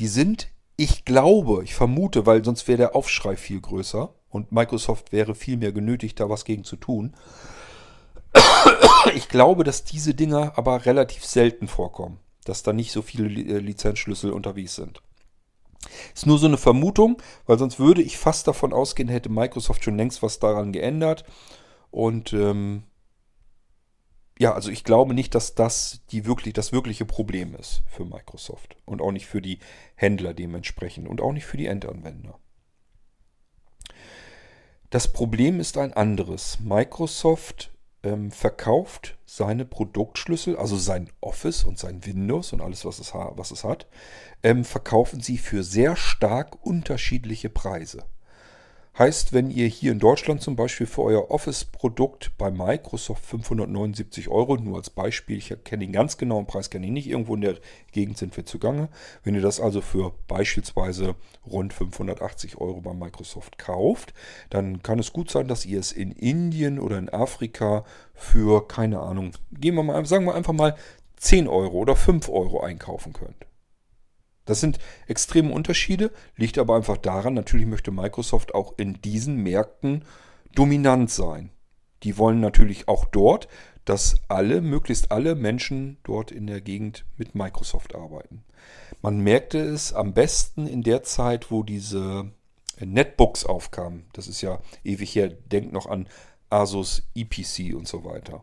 Die 0.00 0.08
sind, 0.08 0.48
ich 0.76 1.04
glaube, 1.04 1.62
ich 1.62 1.74
vermute, 1.74 2.24
weil 2.24 2.42
sonst 2.42 2.66
wäre 2.66 2.78
der 2.78 2.96
Aufschrei 2.96 3.36
viel 3.36 3.60
größer 3.60 4.14
und 4.30 4.50
Microsoft 4.50 5.12
wäre 5.12 5.34
viel 5.34 5.58
mehr 5.58 5.72
genötigt, 5.72 6.18
da 6.18 6.30
was 6.30 6.46
gegen 6.46 6.64
zu 6.64 6.76
tun. 6.76 7.14
Ich 9.14 9.28
glaube, 9.28 9.64
dass 9.64 9.84
diese 9.84 10.14
Dinger 10.14 10.56
aber 10.56 10.86
relativ 10.86 11.24
selten 11.24 11.68
vorkommen, 11.68 12.18
dass 12.44 12.62
da 12.62 12.72
nicht 12.72 12.92
so 12.92 13.02
viele 13.02 13.28
äh, 13.28 13.58
Lizenzschlüssel 13.58 14.30
unterwegs 14.30 14.74
sind. 14.74 15.02
Ist 16.14 16.26
nur 16.26 16.38
so 16.38 16.46
eine 16.46 16.58
Vermutung, 16.58 17.20
weil 17.46 17.58
sonst 17.58 17.78
würde 17.78 18.02
ich 18.02 18.18
fast 18.18 18.46
davon 18.46 18.72
ausgehen, 18.72 19.08
hätte 19.08 19.30
Microsoft 19.30 19.84
schon 19.84 19.96
längst 19.96 20.22
was 20.22 20.38
daran 20.38 20.72
geändert. 20.72 21.24
Und 21.90 22.32
ähm, 22.32 22.84
ja, 24.40 24.54
also 24.54 24.70
ich 24.70 24.84
glaube 24.84 25.12
nicht, 25.12 25.34
dass 25.34 25.54
das 25.54 26.00
die 26.12 26.24
wirklich, 26.24 26.54
das 26.54 26.72
wirkliche 26.72 27.04
Problem 27.04 27.54
ist 27.54 27.82
für 27.86 28.06
Microsoft. 28.06 28.74
Und 28.86 29.02
auch 29.02 29.12
nicht 29.12 29.26
für 29.26 29.42
die 29.42 29.58
Händler 29.96 30.32
dementsprechend. 30.32 31.08
Und 31.08 31.20
auch 31.20 31.32
nicht 31.32 31.44
für 31.44 31.58
die 31.58 31.66
Endanwender. 31.66 32.38
Das 34.88 35.12
Problem 35.12 35.60
ist 35.60 35.76
ein 35.76 35.92
anderes. 35.92 36.58
Microsoft 36.58 37.70
ähm, 38.02 38.30
verkauft 38.30 39.18
seine 39.26 39.66
Produktschlüssel, 39.66 40.56
also 40.56 40.78
sein 40.78 41.10
Office 41.20 41.62
und 41.62 41.78
sein 41.78 42.06
Windows 42.06 42.54
und 42.54 42.62
alles, 42.62 42.86
was 42.86 42.98
es, 42.98 43.12
was 43.12 43.50
es 43.50 43.62
hat, 43.62 43.88
ähm, 44.42 44.64
verkaufen 44.64 45.20
sie 45.20 45.36
für 45.36 45.62
sehr 45.62 45.96
stark 45.96 46.64
unterschiedliche 46.64 47.50
Preise. 47.50 48.04
Heißt, 48.98 49.32
wenn 49.32 49.50
ihr 49.50 49.66
hier 49.66 49.92
in 49.92 49.98
Deutschland 50.00 50.42
zum 50.42 50.56
Beispiel 50.56 50.86
für 50.86 51.02
euer 51.02 51.30
Office-Produkt 51.30 52.32
bei 52.36 52.50
Microsoft 52.50 53.24
579 53.24 54.28
Euro, 54.28 54.56
nur 54.56 54.76
als 54.76 54.90
Beispiel, 54.90 55.38
ich 55.38 55.54
kenne 55.64 55.86
den 55.86 55.92
ganz 55.92 56.18
genauen 56.18 56.46
Preis, 56.46 56.70
kenne 56.70 56.86
ich 56.86 56.92
nicht, 56.92 57.08
irgendwo 57.08 57.34
in 57.36 57.40
der 57.40 57.56
Gegend 57.92 58.18
sind 58.18 58.36
wir 58.36 58.44
zugange. 58.44 58.88
Wenn 59.22 59.34
ihr 59.34 59.40
das 59.40 59.60
also 59.60 59.80
für 59.80 60.12
beispielsweise 60.26 61.14
rund 61.46 61.72
580 61.72 62.58
Euro 62.58 62.80
bei 62.80 62.92
Microsoft 62.92 63.58
kauft, 63.58 64.12
dann 64.50 64.82
kann 64.82 64.98
es 64.98 65.12
gut 65.12 65.30
sein, 65.30 65.48
dass 65.48 65.64
ihr 65.64 65.78
es 65.78 65.92
in 65.92 66.10
Indien 66.10 66.78
oder 66.78 66.98
in 66.98 67.08
Afrika 67.08 67.84
für, 68.14 68.66
keine 68.66 69.00
Ahnung, 69.00 69.30
gehen 69.52 69.76
wir 69.76 69.84
mal, 69.84 70.04
sagen 70.04 70.26
wir 70.26 70.34
einfach 70.34 70.52
mal 70.52 70.76
10 71.16 71.48
Euro 71.48 71.78
oder 71.78 71.96
5 71.96 72.28
Euro 72.28 72.60
einkaufen 72.60 73.12
könnt. 73.12 73.49
Das 74.44 74.60
sind 74.60 74.78
extreme 75.06 75.52
Unterschiede, 75.52 76.10
liegt 76.36 76.58
aber 76.58 76.74
einfach 76.74 76.96
daran, 76.96 77.34
natürlich 77.34 77.66
möchte 77.66 77.90
Microsoft 77.90 78.54
auch 78.54 78.74
in 78.78 79.00
diesen 79.02 79.36
Märkten 79.36 80.04
dominant 80.54 81.10
sein. 81.10 81.50
Die 82.02 82.16
wollen 82.16 82.40
natürlich 82.40 82.88
auch 82.88 83.04
dort, 83.04 83.48
dass 83.84 84.16
alle, 84.28 84.60
möglichst 84.60 85.12
alle 85.12 85.34
Menschen 85.34 85.98
dort 86.04 86.30
in 86.30 86.46
der 86.46 86.60
Gegend 86.60 87.04
mit 87.16 87.34
Microsoft 87.34 87.94
arbeiten. 87.94 88.44
Man 89.02 89.20
merkte 89.20 89.58
es 89.58 89.92
am 89.92 90.12
besten 90.14 90.66
in 90.66 90.82
der 90.82 91.02
Zeit, 91.02 91.50
wo 91.50 91.62
diese 91.62 92.30
Netbooks 92.78 93.44
aufkamen. 93.44 94.06
Das 94.12 94.28
ist 94.28 94.40
ja 94.40 94.60
ewig 94.84 95.14
her, 95.14 95.28
denkt 95.28 95.72
noch 95.72 95.86
an 95.86 96.08
Asus 96.48 97.02
EPC 97.14 97.74
und 97.74 97.86
so 97.86 98.04
weiter. 98.04 98.42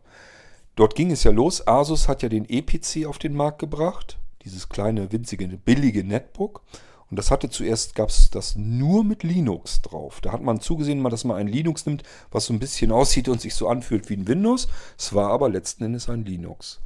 Dort 0.76 0.96
ging 0.96 1.12
es 1.12 1.24
ja 1.24 1.32
los. 1.32 1.68
Asus 1.68 2.08
hat 2.08 2.22
ja 2.22 2.30
den 2.30 2.48
EPC 2.48 3.06
auf 3.08 3.18
den 3.18 3.34
Markt 3.34 3.60
gebracht 3.60 4.20
dieses 4.48 4.70
kleine, 4.70 5.12
winzige, 5.12 5.48
billige 5.48 6.04
Netbook. 6.04 6.64
Und 7.10 7.18
das 7.18 7.32
hatte 7.32 7.50
zuerst, 7.50 7.96
gab 7.96 8.10
es 8.10 8.30
das 8.30 8.56
nur 8.56 9.04
mit 9.04 9.24
Linux 9.24 9.82
drauf. 9.82 10.20
Da 10.22 10.32
hat 10.34 10.42
man 10.42 10.60
zugesehen, 10.60 11.04
dass 11.06 11.24
man 11.24 11.38
ein 11.38 11.48
Linux 11.48 11.86
nimmt, 11.86 12.04
was 12.32 12.46
so 12.46 12.54
ein 12.54 12.60
bisschen 12.60 12.92
aussieht 12.92 13.30
und 13.30 13.40
sich 13.40 13.56
so 13.56 13.70
anfühlt 13.70 14.10
wie 14.10 14.16
ein 14.16 14.28
Windows. 14.28 14.68
Es 14.98 15.14
war 15.14 15.30
aber 15.30 15.50
letzten 15.50 15.86
Endes 15.86 16.10
ein 16.10 16.26
Linux. 16.26 16.82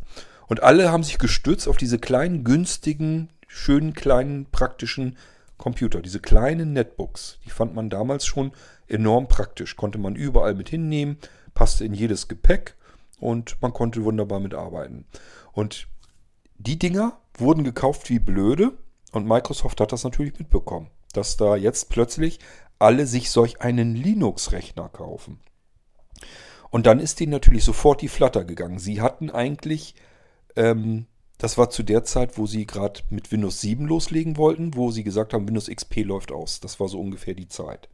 Und 0.48 0.62
alle 0.62 0.92
haben 0.92 1.04
sich 1.04 1.18
gestützt 1.18 1.68
auf 1.68 1.78
diese 1.78 1.98
kleinen, 1.98 2.44
günstigen, 2.44 3.30
schönen, 3.48 3.94
kleinen, 3.94 4.46
praktischen 4.52 5.18
Computer. 5.58 6.02
Diese 6.02 6.20
kleinen 6.20 6.74
Netbooks. 6.74 7.40
Die 7.46 7.50
fand 7.50 7.74
man 7.74 7.90
damals 7.90 8.26
schon 8.26 8.52
enorm 8.88 9.28
praktisch. 9.28 9.76
Konnte 9.76 9.98
man 9.98 10.16
überall 10.16 10.54
mit 10.54 10.70
hinnehmen, 10.70 11.18
passte 11.54 11.86
in 11.86 11.94
jedes 11.94 12.28
Gepäck 12.28 12.76
und 13.20 13.58
man 13.62 13.74
konnte 13.74 14.04
wunderbar 14.04 14.40
mitarbeiten. 14.40 15.06
Und 15.54 15.88
die 16.64 16.78
Dinger 16.78 17.20
wurden 17.38 17.64
gekauft 17.64 18.10
wie 18.10 18.20
blöde 18.20 18.78
und 19.12 19.28
Microsoft 19.28 19.82
hat 19.82 19.92
das 19.92 20.04
natürlich 20.04 20.38
mitbekommen, 20.38 20.90
dass 21.14 21.38
da 21.38 21.56
jetzt 21.56 21.90
plötzlich 21.90 22.40
alle 22.80 23.06
sich 23.06 23.30
solch 23.32 23.62
einen 23.62 23.96
Linux-Rechner 23.96 24.90
kaufen. 24.90 25.40
Und 26.70 26.86
dann 26.86 27.00
ist 27.00 27.20
ihnen 27.20 27.32
natürlich 27.32 27.64
sofort 27.64 28.02
die 28.02 28.08
Flatter 28.08 28.46
gegangen. 28.46 28.80
Sie 28.80 29.02
hatten 29.02 29.30
eigentlich, 29.30 29.96
ähm, 30.56 31.06
das 31.38 31.58
war 31.58 31.70
zu 31.70 31.84
der 31.84 32.04
Zeit, 32.04 32.38
wo 32.38 32.46
sie 32.46 32.66
gerade 32.66 33.02
mit 33.10 33.32
Windows 33.32 33.60
7 33.62 33.86
loslegen 33.86 34.38
wollten, 34.38 34.76
wo 34.76 34.90
sie 34.92 35.04
gesagt 35.04 35.34
haben, 35.34 35.48
Windows 35.48 35.68
XP 35.68 36.04
läuft 36.04 36.32
aus. 36.32 36.60
Das 36.60 36.80
war 36.80 36.88
so 36.88 37.00
ungefähr 37.00 37.34
die 37.34 37.50
Zeit. 37.50 37.90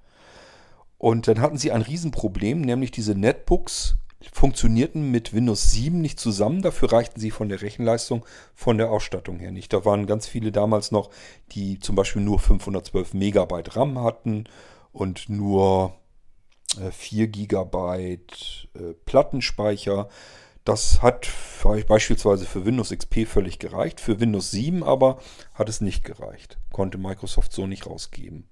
Und 0.97 1.27
dann 1.27 1.41
hatten 1.41 1.57
sie 1.57 1.71
ein 1.71 1.81
Riesenproblem, 1.81 2.61
nämlich 2.61 2.91
diese 2.91 3.15
Netbooks 3.15 3.95
funktionierten 4.33 5.11
mit 5.11 5.33
Windows 5.33 5.71
7 5.71 5.99
nicht 6.01 6.19
zusammen. 6.19 6.61
Dafür 6.61 6.91
reichten 6.91 7.19
sie 7.19 7.31
von 7.31 7.49
der 7.49 7.61
Rechenleistung, 7.61 8.25
von 8.55 8.77
der 8.77 8.91
Ausstattung 8.91 9.39
her 9.39 9.51
nicht. 9.51 9.73
Da 9.73 9.85
waren 9.85 10.07
ganz 10.07 10.27
viele 10.27 10.51
damals 10.51 10.91
noch, 10.91 11.09
die 11.51 11.79
zum 11.79 11.95
Beispiel 11.95 12.21
nur 12.21 12.39
512 12.39 13.13
Megabyte 13.13 13.75
RAM 13.75 14.01
hatten 14.01 14.45
und 14.91 15.29
nur 15.29 15.95
4 16.91 17.23
äh, 17.23 17.27
Gigabyte 17.27 18.67
äh, 18.73 18.93
Plattenspeicher. 19.05 20.09
Das 20.63 21.01
hat 21.01 21.29
beispielsweise 21.87 22.45
für 22.45 22.65
Windows 22.65 22.89
XP 22.89 23.25
völlig 23.25 23.57
gereicht. 23.57 24.01
Für 24.01 24.19
Windows 24.19 24.51
7 24.51 24.83
aber 24.83 25.19
hat 25.53 25.69
es 25.69 25.79
nicht 25.79 26.03
gereicht. 26.03 26.57
Konnte 26.73 26.97
Microsoft 26.97 27.53
so 27.53 27.67
nicht 27.67 27.85
rausgeben. 27.85 28.49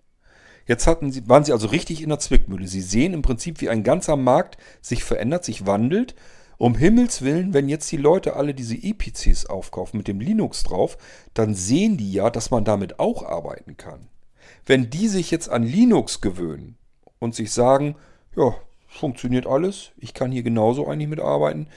Jetzt 0.68 0.88
hatten 0.88 1.12
sie, 1.12 1.28
waren 1.30 1.44
sie 1.44 1.52
also 1.52 1.68
richtig 1.68 2.02
in 2.02 2.10
der 2.10 2.20
Zwickmühle. 2.20 2.68
Sie 2.68 2.82
sehen 2.82 3.14
im 3.14 3.22
Prinzip, 3.22 3.62
wie 3.62 3.70
ein 3.70 3.84
ganzer 3.84 4.16
Markt 4.16 4.58
sich 4.82 5.04
verändert, 5.04 5.46
sich 5.46 5.66
wandelt. 5.66 6.16
Um 6.58 6.76
Himmels 6.76 7.22
Willen, 7.22 7.54
wenn 7.54 7.70
jetzt 7.70 7.92
die 7.92 7.98
Leute 7.98 8.36
alle 8.36 8.54
diese 8.54 8.76
EPCs 8.76 9.46
aufkaufen 9.46 9.98
mit 9.98 10.08
dem 10.08 10.22
Linux 10.22 10.64
drauf, 10.64 10.98
dann 11.34 11.54
sehen 11.54 11.98
die 11.98 12.12
ja, 12.12 12.30
dass 12.30 12.50
man 12.50 12.64
damit 12.64 13.00
auch 13.00 13.24
arbeiten 13.24 13.78
kann. 13.78 14.08
Wenn 14.66 14.90
die 14.90 15.08
sich 15.08 15.32
jetzt 15.32 15.50
an 15.50 15.64
Linux 15.64 16.22
gewöhnen 16.22 16.78
und 17.20 17.36
sich 17.36 17.52
sagen, 17.52 17.96
ja, 18.36 18.56
funktioniert 18.88 19.46
alles, 19.46 19.92
ich 19.98 20.14
kann 20.14 20.32
hier 20.32 20.44
genauso 20.44 20.88
eigentlich 20.88 21.10
mitarbeiten, 21.10 21.68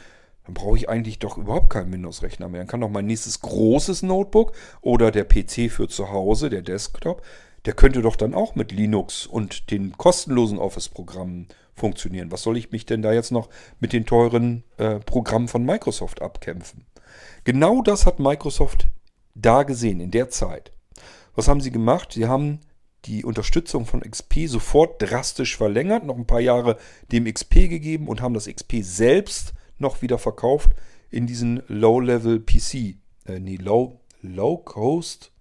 dann 0.44 0.54
brauche 0.54 0.78
ich 0.78 0.88
eigentlich 0.88 1.18
doch 1.18 1.36
überhaupt 1.36 1.70
keinen 1.70 1.92
Windows-Rechner 1.92 2.48
mehr. 2.48 2.60
Dann 2.60 2.68
kann 2.68 2.80
doch 2.80 2.88
mein 2.88 3.06
nächstes 3.06 3.40
großes 3.40 4.02
Notebook 4.02 4.52
oder 4.80 5.10
der 5.10 5.24
PC 5.24 5.70
für 5.70 5.88
zu 5.88 6.10
Hause, 6.10 6.48
der 6.48 6.62
Desktop, 6.62 7.22
der 7.68 7.74
könnte 7.74 8.00
doch 8.00 8.16
dann 8.16 8.32
auch 8.32 8.54
mit 8.54 8.72
Linux 8.72 9.26
und 9.26 9.70
den 9.70 9.92
kostenlosen 9.98 10.56
Office-Programmen 10.56 11.48
funktionieren. 11.74 12.32
Was 12.32 12.40
soll 12.40 12.56
ich 12.56 12.72
mich 12.72 12.86
denn 12.86 13.02
da 13.02 13.12
jetzt 13.12 13.30
noch 13.30 13.50
mit 13.78 13.92
den 13.92 14.06
teuren 14.06 14.64
äh, 14.78 15.00
Programmen 15.00 15.48
von 15.48 15.66
Microsoft 15.66 16.22
abkämpfen? 16.22 16.86
Genau 17.44 17.82
das 17.82 18.06
hat 18.06 18.20
Microsoft 18.20 18.88
da 19.34 19.64
gesehen 19.64 20.00
in 20.00 20.10
der 20.10 20.30
Zeit. 20.30 20.72
Was 21.34 21.46
haben 21.46 21.60
sie 21.60 21.70
gemacht? 21.70 22.14
Sie 22.14 22.26
haben 22.26 22.60
die 23.04 23.22
Unterstützung 23.22 23.84
von 23.84 24.00
XP 24.00 24.46
sofort 24.46 25.02
drastisch 25.02 25.58
verlängert, 25.58 26.06
noch 26.06 26.16
ein 26.16 26.26
paar 26.26 26.40
Jahre 26.40 26.78
dem 27.12 27.30
XP 27.30 27.68
gegeben 27.68 28.08
und 28.08 28.22
haben 28.22 28.32
das 28.32 28.46
XP 28.46 28.76
selbst 28.80 29.52
noch 29.76 30.00
wieder 30.00 30.16
verkauft 30.16 30.70
in 31.10 31.26
diesen 31.26 31.62
Low-Level 31.68 32.40
PC, 32.40 32.96
äh, 33.26 33.38
nee, 33.38 33.56
Low, 33.56 34.00
Low 34.22 34.56
Cost 34.56 35.32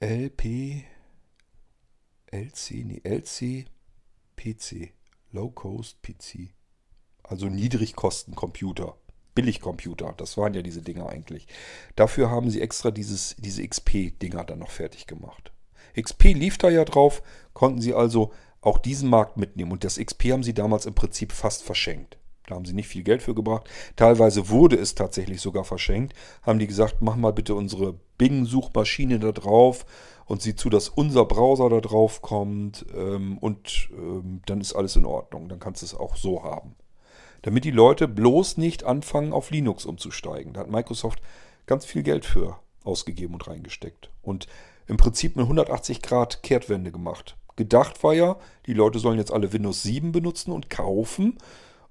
LP, 0.00 0.84
LC, 2.30 2.84
nee, 2.84 3.00
LC, 3.02 3.64
PC, 4.36 4.92
Low 5.32 5.50
Cost 5.50 6.02
PC. 6.02 6.50
Also 7.22 7.46
Niedrigkostencomputer, 7.46 8.96
Billigcomputer, 9.34 10.12
das 10.16 10.36
waren 10.36 10.52
ja 10.52 10.62
diese 10.62 10.82
Dinger 10.82 11.08
eigentlich. 11.08 11.46
Dafür 11.96 12.30
haben 12.30 12.50
sie 12.50 12.60
extra 12.60 12.90
dieses, 12.90 13.36
diese 13.38 13.66
XP-Dinger 13.66 14.44
dann 14.44 14.58
noch 14.58 14.70
fertig 14.70 15.06
gemacht. 15.06 15.52
XP 15.98 16.34
lief 16.34 16.58
da 16.58 16.68
ja 16.68 16.84
drauf, 16.84 17.22
konnten 17.54 17.80
sie 17.80 17.94
also 17.94 18.32
auch 18.60 18.78
diesen 18.78 19.08
Markt 19.08 19.38
mitnehmen. 19.38 19.72
Und 19.72 19.82
das 19.82 19.96
XP 19.96 20.32
haben 20.32 20.42
sie 20.42 20.54
damals 20.54 20.84
im 20.84 20.94
Prinzip 20.94 21.32
fast 21.32 21.62
verschenkt. 21.62 22.18
Da 22.46 22.54
haben 22.54 22.64
sie 22.64 22.72
nicht 22.72 22.88
viel 22.88 23.02
Geld 23.02 23.22
für 23.22 23.34
gebracht. 23.34 23.68
Teilweise 23.96 24.48
wurde 24.48 24.76
es 24.76 24.94
tatsächlich 24.94 25.40
sogar 25.40 25.64
verschenkt. 25.64 26.14
Haben 26.42 26.58
die 26.58 26.66
gesagt, 26.66 26.96
mach 27.00 27.16
mal 27.16 27.32
bitte 27.32 27.54
unsere 27.54 27.94
Bing-Suchmaschine 28.18 29.18
da 29.18 29.32
drauf 29.32 29.84
und 30.26 30.42
sieh 30.42 30.54
zu, 30.54 30.70
dass 30.70 30.88
unser 30.88 31.24
Browser 31.24 31.68
da 31.70 31.80
drauf 31.80 32.22
kommt 32.22 32.84
ähm, 32.96 33.38
und 33.38 33.88
ähm, 33.92 34.42
dann 34.46 34.60
ist 34.60 34.74
alles 34.74 34.96
in 34.96 35.06
Ordnung. 35.06 35.48
Dann 35.48 35.60
kannst 35.60 35.82
du 35.82 35.86
es 35.86 35.94
auch 35.94 36.16
so 36.16 36.42
haben. 36.42 36.74
damit 37.42 37.64
die 37.64 37.70
Leute 37.70 38.08
bloß 38.08 38.56
nicht 38.56 38.82
anfangen, 38.84 39.32
auf 39.32 39.50
Linux 39.50 39.86
umzusteigen. 39.86 40.52
Da 40.52 40.60
hat 40.60 40.70
Microsoft 40.70 41.20
ganz 41.66 41.84
viel 41.84 42.02
Geld 42.02 42.24
für 42.24 42.58
ausgegeben 42.82 43.34
und 43.34 43.46
reingesteckt. 43.46 44.10
Und 44.22 44.46
im 44.86 44.96
Prinzip 44.96 45.36
eine 45.36 45.44
180 45.44 46.02
Grad 46.02 46.42
Kehrtwende 46.42 46.92
gemacht. 46.92 47.36
Gedacht 47.56 48.02
war 48.02 48.14
ja, 48.14 48.36
die 48.66 48.74
Leute 48.74 48.98
sollen 48.98 49.18
jetzt 49.18 49.32
alle 49.32 49.52
Windows 49.52 49.82
7 49.82 50.12
benutzen 50.12 50.52
und 50.52 50.70
kaufen. 50.70 51.38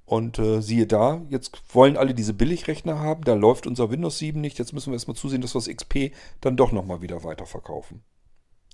Und 0.06 0.38
äh, 0.38 0.62
siehe 0.62 0.86
da, 0.86 1.22
jetzt 1.30 1.62
wollen 1.74 1.98
alle 1.98 2.14
diese 2.14 2.34
Billigrechner 2.34 3.00
haben, 3.00 3.24
da 3.24 3.34
läuft 3.34 3.66
unser 3.66 3.90
Windows 3.90 4.20
7 4.20 4.40
nicht. 4.40 4.60
Jetzt 4.60 4.72
müssen 4.72 4.92
wir 4.92 4.96
erstmal 4.96 5.16
zusehen, 5.16 5.42
dass 5.42 5.56
wir 5.56 5.62
das 5.62 5.76
XP 5.76 6.14
dann 6.42 6.58
doch 6.58 6.72
nochmal 6.72 7.02
wieder 7.02 7.24
weiterverkaufen. 7.24 8.04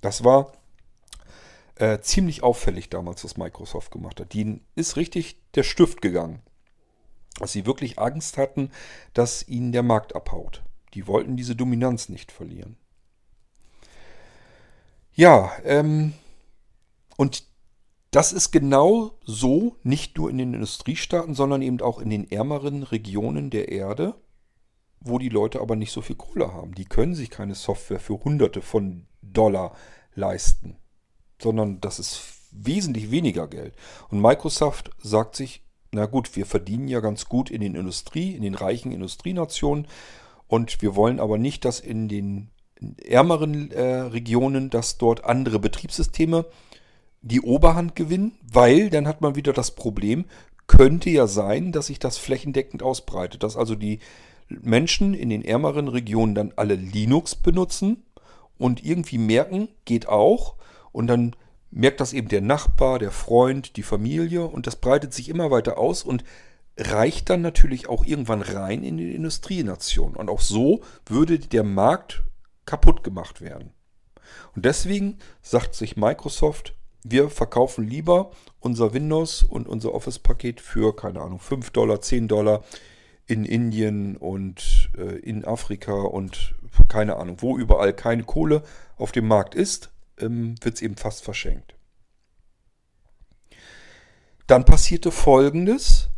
Das 0.02 0.24
war 0.24 0.52
äh, 1.76 2.00
ziemlich 2.00 2.42
auffällig 2.42 2.90
damals, 2.90 3.24
was 3.24 3.38
Microsoft 3.38 3.90
gemacht 3.90 4.20
hat. 4.20 4.34
Ihnen 4.34 4.64
ist 4.74 4.96
richtig 4.96 5.40
der 5.54 5.62
Stift 5.62 6.02
gegangen. 6.02 6.42
Dass 7.38 7.52
sie 7.52 7.64
wirklich 7.64 7.98
Angst 7.98 8.36
hatten, 8.36 8.70
dass 9.14 9.48
ihnen 9.48 9.72
der 9.72 9.82
Markt 9.82 10.14
abhaut. 10.14 10.62
Die 10.92 11.06
wollten 11.06 11.36
diese 11.36 11.56
Dominanz 11.56 12.10
nicht 12.10 12.30
verlieren. 12.30 12.76
Ja, 15.14 15.50
ähm, 15.64 16.12
und 17.16 17.44
das 18.12 18.32
ist 18.32 18.50
genau 18.50 19.18
so, 19.24 19.76
nicht 19.82 20.18
nur 20.18 20.28
in 20.28 20.36
den 20.36 20.52
Industriestaaten, 20.52 21.34
sondern 21.34 21.62
eben 21.62 21.80
auch 21.80 21.98
in 21.98 22.10
den 22.10 22.30
ärmeren 22.30 22.82
Regionen 22.82 23.48
der 23.48 23.72
Erde, 23.72 24.14
wo 25.00 25.18
die 25.18 25.30
Leute 25.30 25.60
aber 25.60 25.76
nicht 25.76 25.92
so 25.92 26.02
viel 26.02 26.16
Kohle 26.16 26.52
haben. 26.52 26.74
Die 26.74 26.84
können 26.84 27.14
sich 27.14 27.30
keine 27.30 27.54
Software 27.54 27.98
für 27.98 28.22
Hunderte 28.22 28.60
von 28.60 29.06
Dollar 29.22 29.74
leisten, 30.14 30.76
sondern 31.40 31.80
das 31.80 31.98
ist 31.98 32.22
wesentlich 32.52 33.10
weniger 33.10 33.48
Geld. 33.48 33.74
Und 34.10 34.20
Microsoft 34.20 34.90
sagt 34.98 35.34
sich, 35.34 35.64
na 35.90 36.04
gut, 36.04 36.36
wir 36.36 36.44
verdienen 36.44 36.88
ja 36.88 37.00
ganz 37.00 37.24
gut 37.24 37.50
in 37.50 37.62
den 37.62 37.74
Industrie, 37.74 38.34
in 38.34 38.42
den 38.42 38.54
reichen 38.54 38.92
Industrienationen 38.92 39.86
und 40.48 40.82
wir 40.82 40.94
wollen 40.96 41.18
aber 41.18 41.38
nicht, 41.38 41.64
dass 41.64 41.80
in 41.80 42.08
den 42.08 42.50
ärmeren 43.06 43.70
äh, 43.70 44.00
Regionen, 44.00 44.68
dass 44.68 44.98
dort 44.98 45.24
andere 45.24 45.58
Betriebssysteme 45.58 46.44
die 47.22 47.40
Oberhand 47.40 47.94
gewinnen, 47.94 48.32
weil 48.42 48.90
dann 48.90 49.06
hat 49.06 49.20
man 49.20 49.36
wieder 49.36 49.52
das 49.52 49.72
Problem, 49.72 50.24
könnte 50.66 51.10
ja 51.10 51.26
sein, 51.26 51.72
dass 51.72 51.86
sich 51.86 51.98
das 51.98 52.18
flächendeckend 52.18 52.82
ausbreitet, 52.82 53.42
dass 53.42 53.56
also 53.56 53.74
die 53.74 54.00
Menschen 54.48 55.14
in 55.14 55.30
den 55.30 55.44
ärmeren 55.44 55.88
Regionen 55.88 56.34
dann 56.34 56.52
alle 56.56 56.74
Linux 56.74 57.34
benutzen 57.34 58.04
und 58.58 58.84
irgendwie 58.84 59.18
merken, 59.18 59.68
geht 59.84 60.08
auch 60.08 60.56
und 60.90 61.06
dann 61.06 61.34
merkt 61.70 62.00
das 62.00 62.12
eben 62.12 62.28
der 62.28 62.42
Nachbar, 62.42 62.98
der 62.98 63.10
Freund, 63.10 63.76
die 63.76 63.82
Familie 63.82 64.44
und 64.44 64.66
das 64.66 64.76
breitet 64.76 65.14
sich 65.14 65.28
immer 65.28 65.50
weiter 65.50 65.78
aus 65.78 66.02
und 66.02 66.22
reicht 66.76 67.30
dann 67.30 67.42
natürlich 67.42 67.88
auch 67.88 68.04
irgendwann 68.04 68.42
rein 68.42 68.82
in 68.82 68.96
die 68.96 69.14
Industrienation. 69.14 70.16
Und 70.16 70.30
auch 70.30 70.40
so 70.40 70.82
würde 71.06 71.38
der 71.38 71.64
Markt 71.64 72.24
kaputt 72.66 73.02
gemacht 73.04 73.40
werden. 73.40 73.72
Und 74.54 74.64
deswegen 74.64 75.18
sagt 75.42 75.74
sich 75.74 75.96
Microsoft, 75.96 76.74
wir 77.04 77.30
verkaufen 77.30 77.86
lieber 77.86 78.30
unser 78.60 78.94
Windows 78.94 79.42
und 79.42 79.68
unser 79.68 79.94
Office-Paket 79.94 80.60
für, 80.60 80.94
keine 80.94 81.20
Ahnung, 81.20 81.38
5 81.38 81.70
Dollar, 81.70 82.00
10 82.00 82.28
Dollar 82.28 82.62
in 83.26 83.44
Indien 83.44 84.16
und 84.16 84.90
äh, 84.96 85.18
in 85.18 85.44
Afrika 85.44 85.92
und 85.92 86.54
keine 86.88 87.16
Ahnung, 87.16 87.36
wo 87.40 87.56
überall 87.56 87.92
keine 87.92 88.24
Kohle 88.24 88.62
auf 88.96 89.12
dem 89.12 89.26
Markt 89.26 89.54
ist, 89.54 89.90
ähm, 90.18 90.54
wird 90.62 90.76
es 90.76 90.82
eben 90.82 90.96
fast 90.96 91.24
verschenkt. 91.24 91.74
Dann 94.46 94.64
passierte 94.64 95.10
Folgendes. 95.10 96.08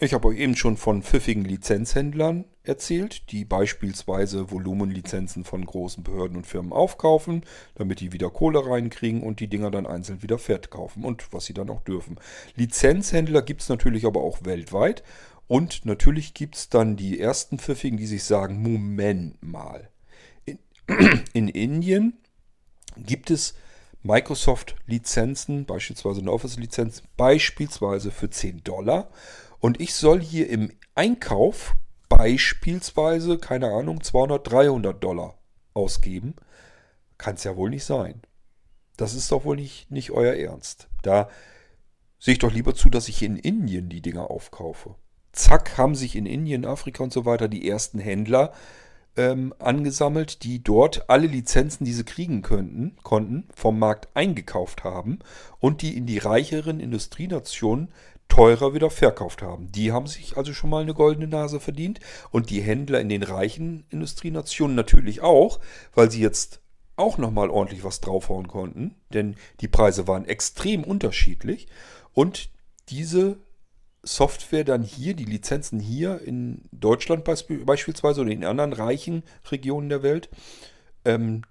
Ich 0.00 0.14
habe 0.14 0.28
euch 0.28 0.38
eben 0.38 0.54
schon 0.54 0.76
von 0.76 1.02
pfiffigen 1.02 1.44
Lizenzhändlern 1.44 2.44
erzählt, 2.62 3.32
die 3.32 3.44
beispielsweise 3.44 4.52
Volumenlizenzen 4.52 5.42
von 5.42 5.66
großen 5.66 6.04
Behörden 6.04 6.36
und 6.36 6.46
Firmen 6.46 6.72
aufkaufen, 6.72 7.42
damit 7.74 7.98
die 7.98 8.12
wieder 8.12 8.30
Kohle 8.30 8.64
reinkriegen 8.64 9.24
und 9.24 9.40
die 9.40 9.48
Dinger 9.48 9.72
dann 9.72 9.86
einzeln 9.86 10.22
wieder 10.22 10.38
verkaufen 10.38 11.04
und 11.04 11.32
was 11.32 11.46
sie 11.46 11.54
dann 11.54 11.68
auch 11.68 11.80
dürfen. 11.80 12.20
Lizenzhändler 12.54 13.42
gibt 13.42 13.62
es 13.62 13.68
natürlich 13.68 14.06
aber 14.06 14.20
auch 14.20 14.44
weltweit 14.44 15.02
und 15.48 15.84
natürlich 15.84 16.32
gibt 16.32 16.54
es 16.54 16.68
dann 16.68 16.94
die 16.94 17.18
ersten 17.18 17.58
Pfiffigen, 17.58 17.98
die 17.98 18.06
sich 18.06 18.22
sagen, 18.22 18.62
Moment 18.62 19.42
mal. 19.42 19.88
In, 20.44 20.60
in 21.32 21.48
Indien 21.48 22.18
gibt 22.96 23.30
es 23.30 23.54
Microsoft-Lizenzen, 24.04 25.64
beispielsweise 25.64 26.20
eine 26.20 26.30
Office-Lizenz, 26.30 27.02
beispielsweise 27.16 28.12
für 28.12 28.30
10 28.30 28.62
Dollar 28.62 29.10
und 29.60 29.80
ich 29.80 29.94
soll 29.94 30.20
hier 30.20 30.48
im 30.48 30.72
Einkauf 30.94 31.74
beispielsweise, 32.08 33.38
keine 33.38 33.68
Ahnung, 33.68 34.02
200, 34.02 34.50
300 34.50 35.02
Dollar 35.02 35.38
ausgeben. 35.74 36.34
Kann 37.16 37.34
es 37.34 37.44
ja 37.44 37.56
wohl 37.56 37.70
nicht 37.70 37.84
sein. 37.84 38.22
Das 38.96 39.14
ist 39.14 39.30
doch 39.30 39.44
wohl 39.44 39.56
nicht, 39.56 39.90
nicht 39.90 40.10
euer 40.10 40.34
Ernst. 40.34 40.88
Da 41.02 41.28
sehe 42.18 42.32
ich 42.32 42.38
doch 42.38 42.52
lieber 42.52 42.74
zu, 42.74 42.90
dass 42.90 43.08
ich 43.08 43.22
in 43.22 43.36
Indien 43.36 43.88
die 43.88 44.02
Dinger 44.02 44.30
aufkaufe. 44.30 44.96
Zack, 45.32 45.78
haben 45.78 45.94
sich 45.94 46.16
in 46.16 46.26
Indien, 46.26 46.64
Afrika 46.64 47.04
und 47.04 47.12
so 47.12 47.24
weiter 47.24 47.48
die 47.48 47.68
ersten 47.68 48.00
Händler 48.00 48.52
ähm, 49.16 49.54
angesammelt, 49.58 50.42
die 50.42 50.62
dort 50.62 51.08
alle 51.10 51.26
Lizenzen, 51.26 51.84
die 51.84 51.92
sie 51.92 52.04
kriegen 52.04 52.42
könnten, 52.42 52.96
konnten, 53.02 53.48
vom 53.54 53.78
Markt 53.78 54.08
eingekauft 54.14 54.84
haben 54.84 55.18
und 55.60 55.82
die 55.82 55.96
in 55.96 56.06
die 56.06 56.18
reicheren 56.18 56.80
Industrienationen 56.80 57.88
teurer 58.28 58.74
wieder 58.74 58.90
verkauft 58.90 59.42
haben. 59.42 59.72
Die 59.72 59.92
haben 59.92 60.06
sich 60.06 60.36
also 60.36 60.52
schon 60.52 60.70
mal 60.70 60.82
eine 60.82 60.94
goldene 60.94 61.26
Nase 61.26 61.60
verdient. 61.60 62.00
Und 62.30 62.50
die 62.50 62.60
Händler 62.60 63.00
in 63.00 63.08
den 63.08 63.22
reichen 63.22 63.84
Industrienationen 63.90 64.76
natürlich 64.76 65.22
auch, 65.22 65.60
weil 65.94 66.10
sie 66.10 66.20
jetzt 66.20 66.60
auch 66.96 67.16
nochmal 67.16 67.50
ordentlich 67.50 67.84
was 67.84 68.00
draufhauen 68.00 68.48
konnten, 68.48 68.96
denn 69.12 69.36
die 69.60 69.68
Preise 69.68 70.08
waren 70.08 70.24
extrem 70.24 70.82
unterschiedlich. 70.82 71.68
Und 72.12 72.50
diese 72.88 73.38
Software 74.02 74.64
dann 74.64 74.82
hier, 74.82 75.14
die 75.14 75.24
Lizenzen 75.24 75.80
hier 75.80 76.20
in 76.20 76.62
Deutschland 76.72 77.24
beispielsweise 77.24 78.20
oder 78.20 78.30
in 78.30 78.44
anderen 78.44 78.72
reichen 78.72 79.22
Regionen 79.50 79.88
der 79.88 80.02
Welt, 80.02 80.28
ähm, 81.04 81.42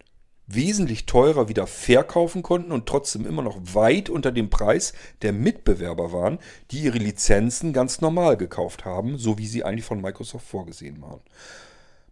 wesentlich 0.48 1.06
teurer 1.06 1.50
wieder 1.50 1.68
verkaufen 1.68 2.42
konnten 2.42 2.72
und 2.72 2.86
trotzdem 2.88 3.26
immer 3.26 3.42
noch 3.42 3.58
weit 3.74 4.10
unter 4.10 4.32
dem 4.32 4.50
Preis 4.50 4.94
der 5.22 5.34
Mitbewerber 5.34 6.14
waren, 6.14 6.40
die 6.72 6.80
ihre 6.80 6.98
Lizenzen 6.98 7.74
ganz 7.74 8.02
normal 8.02 8.38
gekauft 8.38 8.86
haben, 8.86 9.18
so 9.18 9.38
wie 9.38 9.48
sie 9.48 9.66
eigentlich 9.66 9.86
von 9.86 10.02
Microsoft 10.02 10.48
vorgesehen 10.48 11.02
waren. 11.02 11.20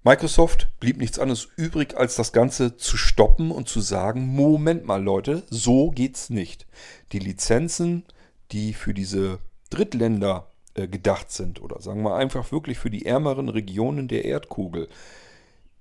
Microsoft 0.03 0.68
blieb 0.80 0.98
nichts 0.98 1.18
anderes 1.18 1.48
übrig, 1.56 1.98
als 1.98 2.16
das 2.16 2.32
Ganze 2.32 2.78
zu 2.78 2.95
stoppen 2.95 3.49
und 3.49 3.68
zu 3.68 3.82
sagen, 3.82 4.28
Moment 4.28 4.86
mal 4.86 5.02
Leute, 5.02 5.44
so 5.49 5.90
geht's 5.90 6.30
nicht. 6.30 6.68
Die 7.12 7.20
Lizenzen, 7.20 8.03
die 8.52 8.74
für 8.74 8.94
diese 8.94 9.40
Drittländer 9.72 10.52
äh, 10.76 10.88
gedacht 10.88 11.32
sind, 11.32 11.60
oder 11.60 11.82
sagen 11.82 12.03
wir 12.03 12.16
einfach 12.16 12.52
wirklich 12.52 12.78
für 12.78 12.91
die 12.91 13.07
ärmeren 13.07 13.49
Regionen 13.49 14.07
der 14.07 14.26
Erdkugel, 14.26 14.90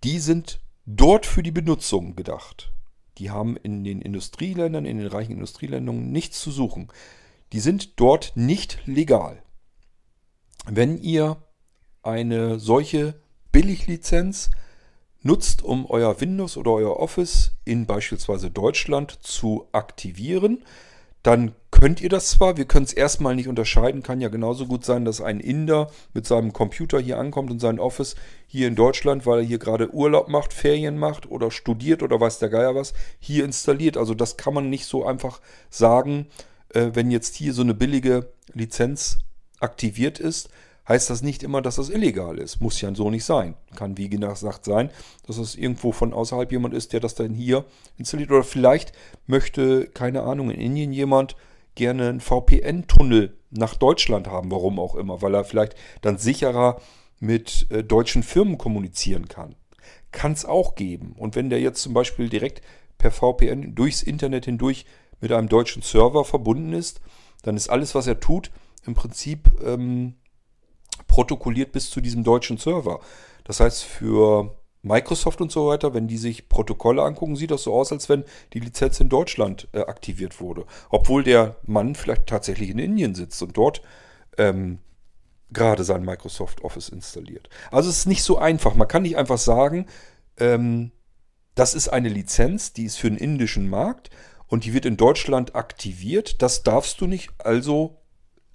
die 0.04 0.18
sind 0.18 0.60
dort 0.86 1.26
für 1.26 1.42
die 1.42 1.50
Benutzung 1.50 2.16
gedacht. 2.16 2.72
Die 3.18 3.30
haben 3.30 3.56
in 3.56 3.84
den 3.84 4.02
Industrieländern, 4.02 4.86
in 4.86 4.98
den 4.98 5.06
reichen 5.06 5.32
Industrieländern 5.32 6.10
nichts 6.10 6.40
zu 6.40 6.50
suchen. 6.50 6.88
Die 7.52 7.60
sind 7.60 8.00
dort 8.00 8.32
nicht 8.34 8.80
legal. 8.86 9.42
Wenn 10.66 10.98
ihr 10.98 11.36
eine 12.02 12.58
solche 12.58 13.20
Billiglizenz 13.52 14.50
nutzt, 15.22 15.62
um 15.62 15.86
euer 15.86 16.20
Windows 16.20 16.56
oder 16.56 16.72
euer 16.72 16.96
Office 16.98 17.52
in 17.64 17.86
beispielsweise 17.86 18.50
Deutschland 18.50 19.12
zu 19.22 19.68
aktivieren, 19.72 20.64
dann 21.24 21.54
könnt 21.70 22.02
ihr 22.02 22.10
das 22.10 22.28
zwar, 22.28 22.58
wir 22.58 22.66
können 22.66 22.84
es 22.84 22.92
erstmal 22.92 23.34
nicht 23.34 23.48
unterscheiden, 23.48 24.02
kann 24.02 24.20
ja 24.20 24.28
genauso 24.28 24.66
gut 24.66 24.84
sein, 24.84 25.06
dass 25.06 25.22
ein 25.22 25.40
Inder 25.40 25.90
mit 26.12 26.26
seinem 26.26 26.52
Computer 26.52 27.00
hier 27.00 27.18
ankommt 27.18 27.50
und 27.50 27.60
sein 27.60 27.80
Office 27.80 28.14
hier 28.46 28.68
in 28.68 28.76
Deutschland, 28.76 29.24
weil 29.24 29.38
er 29.40 29.44
hier 29.44 29.58
gerade 29.58 29.92
Urlaub 29.92 30.28
macht, 30.28 30.52
Ferien 30.52 30.98
macht 30.98 31.28
oder 31.30 31.50
studiert 31.50 32.02
oder 32.02 32.20
weiß 32.20 32.40
der 32.40 32.50
Geier 32.50 32.74
was, 32.74 32.92
hier 33.18 33.46
installiert. 33.46 33.96
Also 33.96 34.14
das 34.14 34.36
kann 34.36 34.52
man 34.52 34.68
nicht 34.68 34.84
so 34.84 35.06
einfach 35.06 35.40
sagen, 35.70 36.26
äh, 36.68 36.90
wenn 36.92 37.10
jetzt 37.10 37.36
hier 37.36 37.54
so 37.54 37.62
eine 37.62 37.74
billige 37.74 38.28
Lizenz 38.52 39.18
aktiviert 39.60 40.20
ist, 40.20 40.50
heißt 40.88 41.10
das 41.10 41.22
nicht 41.22 41.42
immer, 41.42 41.62
dass 41.62 41.76
das 41.76 41.90
illegal 41.90 42.38
ist. 42.38 42.60
Muss 42.60 42.80
ja 42.80 42.94
so 42.94 43.10
nicht 43.10 43.24
sein. 43.24 43.54
Kann 43.74 43.96
wie 43.96 44.08
gesagt 44.08 44.64
sein, 44.64 44.90
dass 45.26 45.38
es 45.38 45.54
irgendwo 45.54 45.92
von 45.92 46.12
außerhalb 46.12 46.50
jemand 46.52 46.74
ist, 46.74 46.92
der 46.92 47.00
das 47.00 47.14
dann 47.14 47.32
hier 47.32 47.64
installiert. 47.96 48.30
Oder 48.30 48.44
vielleicht 48.44 48.92
möchte, 49.26 49.86
keine 49.86 50.22
Ahnung, 50.22 50.50
in 50.50 50.60
Indien 50.60 50.92
jemand 50.92 51.36
gerne 51.74 52.08
einen 52.08 52.20
VPN-Tunnel 52.20 53.36
nach 53.50 53.74
Deutschland 53.74 54.28
haben, 54.28 54.50
warum 54.50 54.78
auch 54.78 54.94
immer, 54.94 55.22
weil 55.22 55.34
er 55.34 55.44
vielleicht 55.44 55.74
dann 56.02 56.18
sicherer 56.18 56.80
mit 57.18 57.66
äh, 57.70 57.82
deutschen 57.82 58.22
Firmen 58.22 58.58
kommunizieren 58.58 59.28
kann. 59.28 59.54
Kann 60.12 60.32
es 60.32 60.44
auch 60.44 60.74
geben. 60.74 61.14
Und 61.16 61.34
wenn 61.34 61.50
der 61.50 61.60
jetzt 61.60 61.82
zum 61.82 61.94
Beispiel 61.94 62.28
direkt 62.28 62.62
per 62.98 63.10
VPN 63.10 63.74
durchs 63.74 64.02
Internet 64.02 64.44
hindurch 64.44 64.86
mit 65.20 65.32
einem 65.32 65.48
deutschen 65.48 65.82
Server 65.82 66.24
verbunden 66.24 66.72
ist, 66.72 67.00
dann 67.42 67.56
ist 67.56 67.68
alles, 67.68 67.94
was 67.94 68.06
er 68.06 68.20
tut, 68.20 68.50
im 68.86 68.94
Prinzip 68.94 69.50
ähm, 69.64 70.14
protokolliert 71.06 71.72
bis 71.72 71.90
zu 71.90 72.00
diesem 72.00 72.24
deutschen 72.24 72.58
Server. 72.58 73.00
Das 73.44 73.60
heißt, 73.60 73.84
für 73.84 74.56
Microsoft 74.82 75.40
und 75.40 75.50
so 75.50 75.68
weiter, 75.68 75.94
wenn 75.94 76.08
die 76.08 76.18
sich 76.18 76.48
Protokolle 76.48 77.02
angucken, 77.02 77.36
sieht 77.36 77.50
das 77.50 77.62
so 77.62 77.74
aus, 77.74 77.90
als 77.90 78.08
wenn 78.08 78.24
die 78.52 78.60
Lizenz 78.60 79.00
in 79.00 79.08
Deutschland 79.08 79.68
äh, 79.72 79.80
aktiviert 79.80 80.40
wurde. 80.40 80.66
Obwohl 80.90 81.24
der 81.24 81.56
Mann 81.64 81.94
vielleicht 81.94 82.26
tatsächlich 82.26 82.70
in 82.70 82.78
Indien 82.78 83.14
sitzt 83.14 83.42
und 83.42 83.56
dort 83.56 83.80
ähm, 84.36 84.78
gerade 85.50 85.84
sein 85.84 86.04
Microsoft 86.04 86.62
Office 86.62 86.90
installiert. 86.90 87.48
Also 87.70 87.88
es 87.88 87.98
ist 87.98 88.06
nicht 88.06 88.22
so 88.22 88.38
einfach. 88.38 88.74
Man 88.74 88.88
kann 88.88 89.02
nicht 89.02 89.16
einfach 89.16 89.38
sagen, 89.38 89.86
ähm, 90.38 90.92
das 91.54 91.74
ist 91.74 91.88
eine 91.88 92.08
Lizenz, 92.08 92.72
die 92.72 92.84
ist 92.84 92.96
für 92.96 93.08
den 93.08 93.18
indischen 93.18 93.70
Markt 93.70 94.10
und 94.48 94.64
die 94.64 94.74
wird 94.74 94.84
in 94.84 94.96
Deutschland 94.96 95.54
aktiviert. 95.54 96.42
Das 96.42 96.62
darfst 96.62 97.00
du 97.00 97.06
nicht, 97.06 97.30
also 97.38 97.96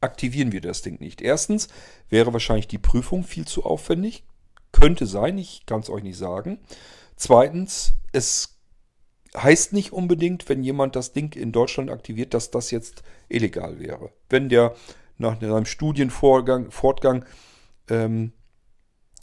aktivieren 0.02 0.52
wir 0.52 0.62
das 0.62 0.82
Ding 0.82 1.00
nicht. 1.00 1.22
Erstens 1.22 1.68
wäre 2.10 2.34
wahrscheinlich 2.34 2.68
die 2.68 2.78
Prüfung 2.78 3.24
viel 3.24 3.46
zu 3.46 3.64
aufwendig. 3.64 4.24
Könnte 4.72 5.06
sein, 5.06 5.38
ich 5.38 5.66
kann 5.66 5.82
es 5.82 5.90
euch 5.90 6.04
nicht 6.04 6.18
sagen. 6.18 6.60
Zweitens, 7.16 7.94
es 8.12 8.60
heißt 9.36 9.74
nicht 9.74 9.94
unbedingt, 9.94 10.48
wenn 10.50 10.64
jemand 10.64 10.96
das 10.96 11.14
Ding 11.14 11.36
in 11.36 11.52
Deutschland 11.52 11.90
aktiviert, 11.90 12.34
dass 12.34 12.52
das 12.52 12.72
jetzt 12.72 13.04
illegal 13.28 13.80
wäre. 13.80 14.12
Wenn 14.30 14.50
der 14.50 14.76
nach 15.18 15.40
seinem 15.40 15.66
Studienvorgang 15.66 16.72
Fortgang, 16.72 17.26
ähm, 17.90 18.32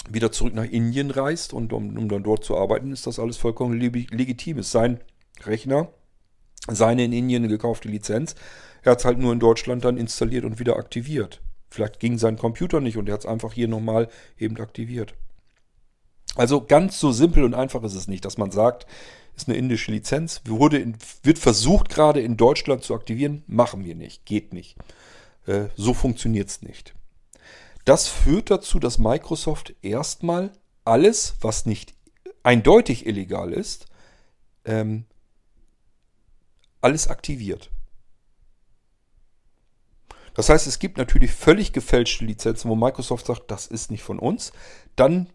wieder 0.08 0.30
zurück 0.30 0.54
nach 0.54 0.64
Indien 0.64 1.10
reist 1.10 1.52
und 1.52 1.72
um, 1.72 1.96
um, 1.96 2.08
dann 2.08 2.22
dort 2.22 2.44
zu 2.44 2.56
arbeiten, 2.56 2.92
ist 2.92 3.06
das 3.06 3.18
alles 3.18 3.36
vollkommen 3.36 3.78
legitim. 3.78 4.58
Ist 4.58 4.70
sein 4.70 5.00
Rechner, 5.44 5.88
seine 6.68 7.04
in 7.04 7.12
Indien 7.12 7.48
gekaufte 7.48 7.88
Lizenz. 7.88 8.34
Er 8.86 8.92
hat 8.92 9.00
es 9.00 9.04
halt 9.04 9.18
nur 9.18 9.32
in 9.32 9.40
Deutschland 9.40 9.84
dann 9.84 9.96
installiert 9.96 10.44
und 10.44 10.60
wieder 10.60 10.76
aktiviert. 10.76 11.42
Vielleicht 11.70 11.98
ging 11.98 12.18
sein 12.18 12.36
Computer 12.36 12.80
nicht 12.80 12.96
und 12.96 13.08
er 13.08 13.14
hat 13.14 13.22
es 13.22 13.26
einfach 13.26 13.52
hier 13.52 13.66
nochmal 13.66 14.08
eben 14.38 14.56
aktiviert. 14.60 15.14
Also 16.36 16.64
ganz 16.64 17.00
so 17.00 17.10
simpel 17.10 17.42
und 17.42 17.52
einfach 17.52 17.82
ist 17.82 17.96
es 17.96 18.06
nicht, 18.06 18.24
dass 18.24 18.38
man 18.38 18.52
sagt, 18.52 18.86
ist 19.34 19.48
eine 19.48 19.56
indische 19.56 19.90
Lizenz, 19.90 20.40
wurde 20.44 20.78
in, 20.78 20.96
wird 21.24 21.40
versucht 21.40 21.88
gerade 21.88 22.20
in 22.20 22.36
Deutschland 22.36 22.84
zu 22.84 22.94
aktivieren, 22.94 23.42
machen 23.48 23.84
wir 23.84 23.96
nicht, 23.96 24.24
geht 24.24 24.52
nicht. 24.52 24.76
Äh, 25.46 25.64
so 25.74 25.92
funktioniert 25.92 26.48
es 26.48 26.62
nicht. 26.62 26.94
Das 27.84 28.06
führt 28.06 28.52
dazu, 28.52 28.78
dass 28.78 28.98
Microsoft 28.98 29.74
erstmal 29.82 30.52
alles, 30.84 31.34
was 31.40 31.66
nicht 31.66 31.92
eindeutig 32.44 33.04
illegal 33.04 33.52
ist, 33.52 33.86
ähm, 34.64 35.06
alles 36.80 37.08
aktiviert. 37.08 37.70
Das 40.36 40.50
heißt, 40.50 40.66
es 40.66 40.78
gibt 40.78 40.98
natürlich 40.98 41.32
völlig 41.32 41.72
gefälschte 41.72 42.26
Lizenzen, 42.26 42.70
wo 42.70 42.74
Microsoft 42.74 43.26
sagt, 43.26 43.50
das 43.50 43.66
ist 43.66 43.90
nicht 43.90 44.02
von 44.02 44.18
uns. 44.18 44.52
Dann 44.94 45.30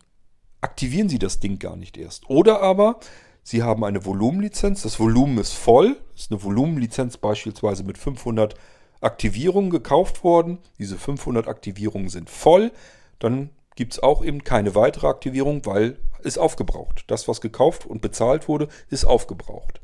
aktivieren 0.61 1.09
sie 1.09 1.17
das 1.17 1.39
Ding 1.39 1.57
gar 1.57 1.75
nicht 1.75 1.97
erst. 1.97 2.29
Oder 2.29 2.61
aber 2.61 2.99
sie 3.41 3.63
haben 3.63 3.83
eine 3.83 4.05
Volumenlizenz, 4.05 4.83
das 4.83 4.99
Volumen 4.99 5.39
ist 5.39 5.53
voll, 5.53 5.97
ist 6.15 6.31
eine 6.31 6.43
Volumenlizenz 6.43 7.17
beispielsweise 7.17 7.83
mit 7.83 7.97
500 7.97 8.53
Aktivierungen 9.01 9.71
gekauft 9.71 10.23
worden, 10.23 10.59
diese 10.77 10.99
500 10.99 11.47
Aktivierungen 11.47 12.09
sind 12.09 12.29
voll, 12.29 12.71
dann 13.17 13.49
gibt 13.75 13.93
es 13.93 14.03
auch 14.03 14.23
eben 14.23 14.43
keine 14.43 14.75
weitere 14.75 15.07
Aktivierung, 15.07 15.65
weil 15.65 15.97
es 16.23 16.37
aufgebraucht. 16.37 17.05
Das, 17.07 17.27
was 17.27 17.41
gekauft 17.41 17.87
und 17.87 18.01
bezahlt 18.01 18.47
wurde, 18.47 18.67
ist 18.91 19.05
aufgebraucht. 19.05 19.80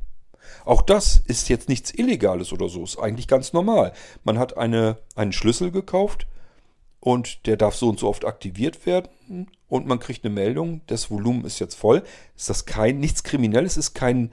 Auch 0.65 0.81
das 0.81 1.21
ist 1.25 1.49
jetzt 1.49 1.69
nichts 1.69 1.93
Illegales 1.93 2.53
oder 2.53 2.69
so, 2.69 2.83
ist 2.83 2.99
eigentlich 2.99 3.27
ganz 3.27 3.53
normal. 3.53 3.93
Man 4.23 4.37
hat 4.37 4.57
eine, 4.57 4.97
einen 5.15 5.33
Schlüssel 5.33 5.71
gekauft, 5.71 6.27
und 6.99 7.45
der 7.45 7.57
darf 7.57 7.75
so 7.75 7.89
und 7.89 7.99
so 7.99 8.09
oft 8.09 8.25
aktiviert 8.25 8.85
werden 8.85 9.47
und 9.67 9.87
man 9.87 9.99
kriegt 9.99 10.25
eine 10.25 10.33
Meldung, 10.33 10.81
das 10.87 11.11
Volumen 11.11 11.45
ist 11.45 11.59
jetzt 11.59 11.75
voll. 11.75 12.03
Ist 12.35 12.49
das 12.49 12.65
kein, 12.65 12.99
nichts 12.99 13.23
Kriminelles, 13.23 13.77
ist 13.77 13.93
kein 13.93 14.31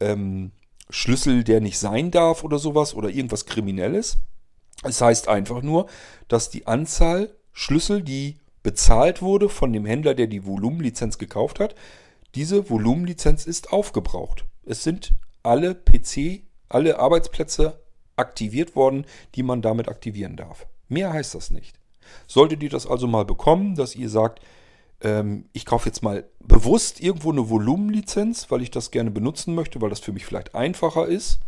ähm, 0.00 0.52
Schlüssel, 0.90 1.44
der 1.44 1.60
nicht 1.60 1.78
sein 1.78 2.10
darf 2.10 2.44
oder 2.44 2.58
sowas 2.58 2.94
oder 2.94 3.10
irgendwas 3.10 3.46
Kriminelles. 3.46 4.18
Es 4.84 5.00
heißt 5.00 5.28
einfach 5.28 5.62
nur, 5.62 5.86
dass 6.28 6.50
die 6.50 6.66
Anzahl 6.66 7.34
Schlüssel, 7.52 8.02
die 8.02 8.38
bezahlt 8.62 9.20
wurde 9.20 9.48
von 9.48 9.72
dem 9.72 9.84
Händler, 9.84 10.14
der 10.14 10.26
die 10.26 10.46
Volumenlizenz 10.46 11.18
gekauft 11.18 11.60
hat, 11.60 11.74
diese 12.34 12.70
Volumenlizenz 12.70 13.46
ist 13.46 13.72
aufgebraucht. 13.72 14.44
Es 14.64 14.82
sind 14.82 15.12
alle 15.44 15.74
PC, 15.74 16.42
alle 16.68 16.98
Arbeitsplätze 16.98 17.78
aktiviert 18.16 18.74
worden, 18.74 19.06
die 19.34 19.42
man 19.42 19.62
damit 19.62 19.88
aktivieren 19.88 20.36
darf. 20.36 20.66
Mehr 20.88 21.12
heißt 21.12 21.34
das 21.34 21.50
nicht. 21.50 21.78
Solltet 22.26 22.62
ihr 22.62 22.70
das 22.70 22.86
also 22.86 23.06
mal 23.06 23.24
bekommen, 23.24 23.76
dass 23.76 23.94
ihr 23.94 24.08
sagt, 24.08 24.40
ähm, 25.00 25.46
ich 25.52 25.66
kaufe 25.66 25.88
jetzt 25.88 26.02
mal 26.02 26.24
bewusst 26.40 27.00
irgendwo 27.00 27.32
eine 27.32 27.48
Volumenlizenz, 27.48 28.50
weil 28.50 28.62
ich 28.62 28.70
das 28.70 28.90
gerne 28.90 29.10
benutzen 29.10 29.54
möchte, 29.54 29.80
weil 29.80 29.90
das 29.90 30.00
für 30.00 30.12
mich 30.12 30.26
vielleicht 30.26 30.54
einfacher 30.54 31.06
ist 31.06 31.40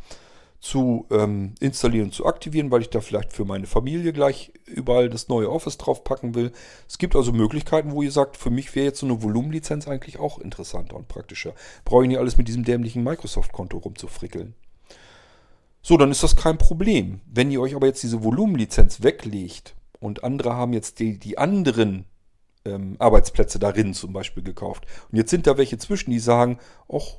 zu 0.60 1.06
ähm, 1.10 1.54
installieren 1.60 2.06
und 2.06 2.12
zu 2.12 2.26
aktivieren, 2.26 2.70
weil 2.70 2.80
ich 2.80 2.90
da 2.90 3.00
vielleicht 3.00 3.32
für 3.32 3.44
meine 3.44 3.66
Familie 3.66 4.12
gleich 4.12 4.52
überall 4.66 5.08
das 5.08 5.28
neue 5.28 5.50
Office 5.50 5.78
draufpacken 5.78 6.34
will. 6.34 6.52
Es 6.88 6.98
gibt 6.98 7.14
also 7.14 7.32
Möglichkeiten, 7.32 7.92
wo 7.92 8.02
ihr 8.02 8.10
sagt, 8.10 8.36
für 8.36 8.50
mich 8.50 8.74
wäre 8.74 8.86
jetzt 8.86 9.00
so 9.00 9.06
eine 9.06 9.22
Volumenlizenz 9.22 9.86
eigentlich 9.86 10.18
auch 10.18 10.38
interessanter 10.38 10.96
und 10.96 11.08
praktischer. 11.08 11.54
Brauche 11.84 12.02
ich 12.02 12.08
nicht 12.08 12.18
alles 12.18 12.36
mit 12.36 12.48
diesem 12.48 12.64
dämlichen 12.64 13.04
Microsoft-Konto 13.04 13.78
rumzufrickeln. 13.78 14.54
So, 15.82 15.96
dann 15.96 16.10
ist 16.10 16.22
das 16.22 16.34
kein 16.34 16.58
Problem. 16.58 17.20
Wenn 17.26 17.50
ihr 17.50 17.60
euch 17.60 17.76
aber 17.76 17.86
jetzt 17.86 18.02
diese 18.02 18.24
Volumenlizenz 18.24 19.02
weglegt 19.02 19.76
und 20.00 20.24
andere 20.24 20.54
haben 20.54 20.72
jetzt 20.72 20.98
die, 20.98 21.18
die 21.18 21.38
anderen 21.38 22.06
ähm, 22.64 22.96
Arbeitsplätze 22.98 23.58
darin 23.58 23.94
zum 23.94 24.12
Beispiel 24.12 24.42
gekauft. 24.42 24.86
Und 25.10 25.16
jetzt 25.16 25.30
sind 25.30 25.46
da 25.46 25.56
welche 25.56 25.78
zwischen, 25.78 26.10
die 26.10 26.18
sagen, 26.18 26.58
ach, 26.92 27.18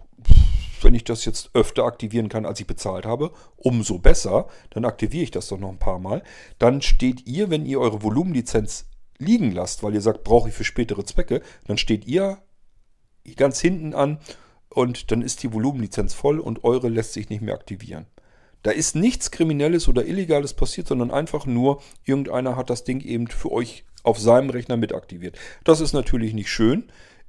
wenn 0.83 0.95
ich 0.95 1.03
das 1.03 1.25
jetzt 1.25 1.51
öfter 1.53 1.83
aktivieren 1.83 2.29
kann, 2.29 2.45
als 2.45 2.59
ich 2.59 2.67
bezahlt 2.67 3.05
habe, 3.05 3.31
umso 3.55 3.99
besser. 3.99 4.47
Dann 4.69 4.85
aktiviere 4.85 5.23
ich 5.23 5.31
das 5.31 5.47
doch 5.47 5.59
noch 5.59 5.69
ein 5.69 5.79
paar 5.79 5.99
Mal. 5.99 6.23
Dann 6.59 6.81
steht 6.81 7.27
ihr, 7.27 7.49
wenn 7.49 7.65
ihr 7.65 7.79
eure 7.79 8.03
Volumenlizenz 8.03 8.85
liegen 9.17 9.51
lasst, 9.51 9.83
weil 9.83 9.93
ihr 9.93 10.01
sagt, 10.01 10.23
brauche 10.23 10.49
ich 10.49 10.55
für 10.55 10.63
spätere 10.63 11.03
Zwecke, 11.03 11.41
dann 11.65 11.77
steht 11.77 12.05
ihr 12.07 12.37
ganz 13.35 13.59
hinten 13.59 13.93
an 13.93 14.19
und 14.69 15.11
dann 15.11 15.21
ist 15.21 15.43
die 15.43 15.51
Volumenlizenz 15.53 16.13
voll 16.13 16.39
und 16.39 16.63
eure 16.63 16.89
lässt 16.89 17.13
sich 17.13 17.29
nicht 17.29 17.41
mehr 17.41 17.55
aktivieren. 17.55 18.05
Da 18.63 18.71
ist 18.71 18.95
nichts 18.95 19.31
Kriminelles 19.31 19.87
oder 19.87 20.05
Illegales 20.05 20.53
passiert, 20.53 20.87
sondern 20.87 21.11
einfach 21.11 21.45
nur, 21.45 21.81
irgendeiner 22.05 22.55
hat 22.55 22.69
das 22.69 22.83
Ding 22.83 23.01
eben 23.01 23.27
für 23.27 23.51
euch 23.51 23.85
auf 24.03 24.19
seinem 24.19 24.49
Rechner 24.49 24.77
mit 24.77 24.93
aktiviert. 24.93 25.37
Das 25.63 25.81
ist 25.81 25.93
natürlich 25.93 26.33
nicht 26.33 26.49
schön, 26.49 26.85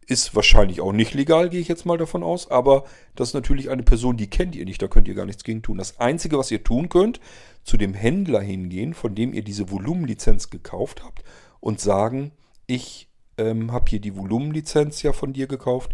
ist 0.09 0.35
wahrscheinlich 0.35 0.81
auch 0.81 0.93
nicht 0.93 1.13
legal, 1.13 1.51
gehe 1.51 1.61
ich 1.61 1.69
jetzt 1.69 1.85
mal 1.85 1.99
davon 1.99 2.23
aus, 2.23 2.51
aber 2.51 2.85
das 3.15 3.29
ist 3.29 3.35
natürlich 3.35 3.69
eine 3.69 3.83
Person, 3.83 4.17
die 4.17 4.29
kennt 4.29 4.57
ihr 4.57 4.65
nicht, 4.65 4.81
da 4.81 4.89
könnt 4.89 5.07
ihr 5.07 5.15
gar 5.15 5.27
nichts 5.27 5.45
gegen 5.45 5.63
tun. 5.63 5.77
Das 5.77 6.01
Einzige, 6.01 6.39
was 6.39 6.51
ihr 6.51 6.65
tun 6.65 6.89
könnt, 6.89 7.21
zu 7.63 7.77
dem 7.77 7.93
Händler 7.93 8.41
hingehen, 8.41 8.95
von 8.95 9.15
dem 9.15 9.35
ihr 9.35 9.45
diese 9.45 9.71
Volumenlizenz 9.71 10.49
gekauft 10.49 11.05
habt 11.05 11.25
und 11.61 11.79
sagen, 11.79 12.33
ich 12.67 13.09
ähm, 13.37 13.71
habe 13.71 13.85
hier 13.91 14.01
die 14.01 14.17
Volumenlizenz 14.17 15.03
ja 15.03 15.13
von 15.13 15.35
dir 15.35 15.47
gekauft, 15.47 15.93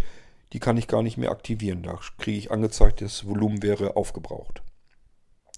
die 0.52 0.60
kann 0.60 0.76
ich 0.76 0.86
gar 0.86 1.02
nicht 1.02 1.16
mehr 1.16 1.32
aktivieren. 1.32 1.82
Da 1.82 1.98
kriege 2.18 2.38
ich 2.38 2.52
angezeigt, 2.52 3.00
das 3.00 3.26
Volumen 3.26 3.64
wäre 3.64 3.96
aufgebraucht. 3.96 4.62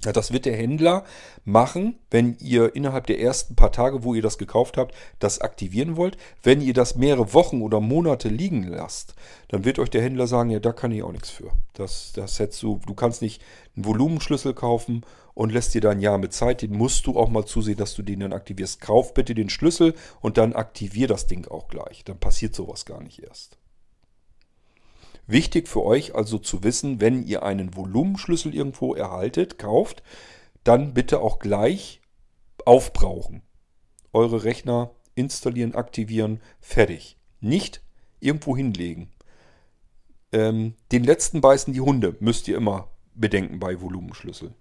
Ja, 0.06 0.12
das 0.12 0.32
wird 0.32 0.46
der 0.46 0.56
Händler 0.56 1.02
machen, 1.44 1.98
wenn 2.12 2.36
ihr 2.38 2.76
innerhalb 2.76 3.08
der 3.08 3.20
ersten 3.20 3.56
paar 3.56 3.72
Tage, 3.72 4.04
wo 4.04 4.14
ihr 4.14 4.22
das 4.22 4.38
gekauft 4.38 4.76
habt, 4.76 4.94
das 5.18 5.40
aktivieren 5.40 5.96
wollt. 5.96 6.16
Wenn 6.44 6.60
ihr 6.60 6.74
das 6.74 6.94
mehrere 6.94 7.34
Wochen 7.34 7.60
oder 7.60 7.80
Monate 7.80 8.28
liegen 8.28 8.62
lasst, 8.62 9.16
dann 9.48 9.64
wird 9.64 9.80
euch 9.80 9.90
der 9.90 10.02
Händler 10.02 10.28
sagen, 10.28 10.50
ja, 10.50 10.60
da 10.60 10.72
kann 10.72 10.92
ich 10.92 11.02
auch 11.02 11.10
nichts 11.10 11.30
für. 11.30 11.50
Das, 11.72 12.12
das 12.14 12.38
hättest 12.38 12.62
du, 12.62 12.80
du 12.86 12.94
kannst 12.94 13.20
nicht 13.20 13.42
einen 13.74 13.84
Volumenschlüssel 13.84 14.54
kaufen 14.54 15.04
und 15.34 15.50
lässt 15.52 15.74
dir 15.74 15.80
da 15.80 15.90
ein 15.90 15.98
Jahr 15.98 16.18
mit 16.18 16.32
Zeit. 16.32 16.62
Den 16.62 16.76
musst 16.76 17.08
du 17.08 17.18
auch 17.18 17.28
mal 17.28 17.44
zusehen, 17.44 17.76
dass 17.76 17.96
du 17.96 18.02
den 18.02 18.20
dann 18.20 18.32
aktivierst. 18.32 18.80
Kauf 18.80 19.12
bitte 19.12 19.34
den 19.34 19.50
Schlüssel 19.50 19.94
und 20.20 20.38
dann 20.38 20.52
aktivier 20.52 21.08
das 21.08 21.26
Ding 21.26 21.48
auch 21.48 21.66
gleich. 21.66 22.04
Dann 22.04 22.20
passiert 22.20 22.54
sowas 22.54 22.84
gar 22.84 23.02
nicht 23.02 23.24
erst. 23.24 23.58
Wichtig 25.26 25.68
für 25.68 25.84
euch 25.84 26.14
also 26.14 26.38
zu 26.38 26.62
wissen, 26.62 27.00
wenn 27.00 27.26
ihr 27.26 27.42
einen 27.42 27.74
Volumenschlüssel 27.74 28.54
irgendwo 28.54 28.94
erhaltet, 28.94 29.58
kauft, 29.58 30.02
dann 30.62 30.94
bitte 30.94 31.20
auch 31.20 31.38
gleich 31.38 32.00
aufbrauchen. 32.64 33.42
Eure 34.12 34.44
Rechner 34.44 34.92
installieren, 35.14 35.74
aktivieren, 35.74 36.40
fertig. 36.60 37.18
Nicht 37.40 37.82
irgendwo 38.20 38.56
hinlegen. 38.56 39.10
Ähm, 40.32 40.74
den 40.92 41.04
letzten 41.04 41.40
beißen 41.40 41.72
die 41.72 41.80
Hunde, 41.80 42.16
müsst 42.20 42.48
ihr 42.48 42.56
immer 42.56 42.88
bedenken 43.14 43.58
bei 43.58 43.80
Volumenschlüssel. 43.80 44.54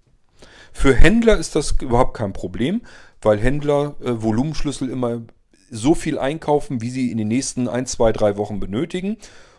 Für 0.71 0.93
Händler 0.93 1.37
ist 1.37 1.55
das 1.55 1.71
überhaupt 1.81 2.15
kein 2.15 2.33
Problem, 2.33 2.81
weil 3.21 3.39
Händler 3.39 3.95
äh, 4.01 4.21
Volumenschlüssel 4.21 4.89
immer 4.89 5.21
so 5.69 5.95
viel 5.95 6.19
einkaufen, 6.19 6.81
wie 6.81 6.89
sie 6.89 7.11
in 7.11 7.17
den 7.17 7.27
nächsten 7.27 7.67
1, 7.67 7.91
2, 7.93 8.11
3 8.11 8.37
Wochen 8.37 8.59
benötigen 8.59 9.17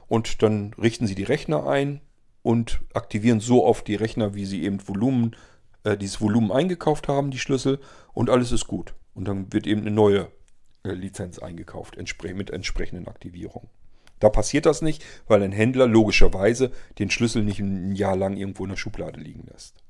und 0.08 0.42
dann 0.42 0.72
richten 0.74 1.06
Sie 1.06 1.14
die 1.14 1.24
Rechner 1.24 1.66
ein 1.66 2.00
und 2.42 2.80
aktivieren 2.94 3.40
so 3.40 3.64
oft 3.64 3.86
die 3.88 3.96
Rechner, 3.96 4.34
wie 4.34 4.46
Sie 4.46 4.62
eben 4.62 4.86
Volumen, 4.86 5.36
äh, 5.84 5.96
dieses 5.96 6.20
Volumen 6.20 6.52
eingekauft 6.52 7.08
haben, 7.08 7.30
die 7.30 7.38
Schlüssel 7.38 7.80
und 8.12 8.30
alles 8.30 8.52
ist 8.52 8.66
gut. 8.66 8.94
Und 9.14 9.26
dann 9.26 9.52
wird 9.52 9.66
eben 9.66 9.80
eine 9.80 9.90
neue 9.90 10.28
äh, 10.84 10.92
Lizenz 10.92 11.38
eingekauft 11.38 11.96
mit 11.96 12.50
entsprechenden 12.50 13.08
Aktivierungen. 13.08 13.68
Da 14.18 14.30
passiert 14.30 14.66
das 14.66 14.80
nicht, 14.82 15.04
weil 15.26 15.42
ein 15.42 15.52
Händler 15.52 15.86
logischerweise 15.86 16.70
den 16.98 17.10
Schlüssel 17.10 17.42
nicht 17.44 17.60
ein 17.60 17.92
Jahr 17.92 18.16
lang 18.16 18.36
irgendwo 18.36 18.64
in 18.64 18.70
der 18.70 18.76
Schublade 18.76 19.20
liegen 19.20 19.46
lässt. 19.50 19.82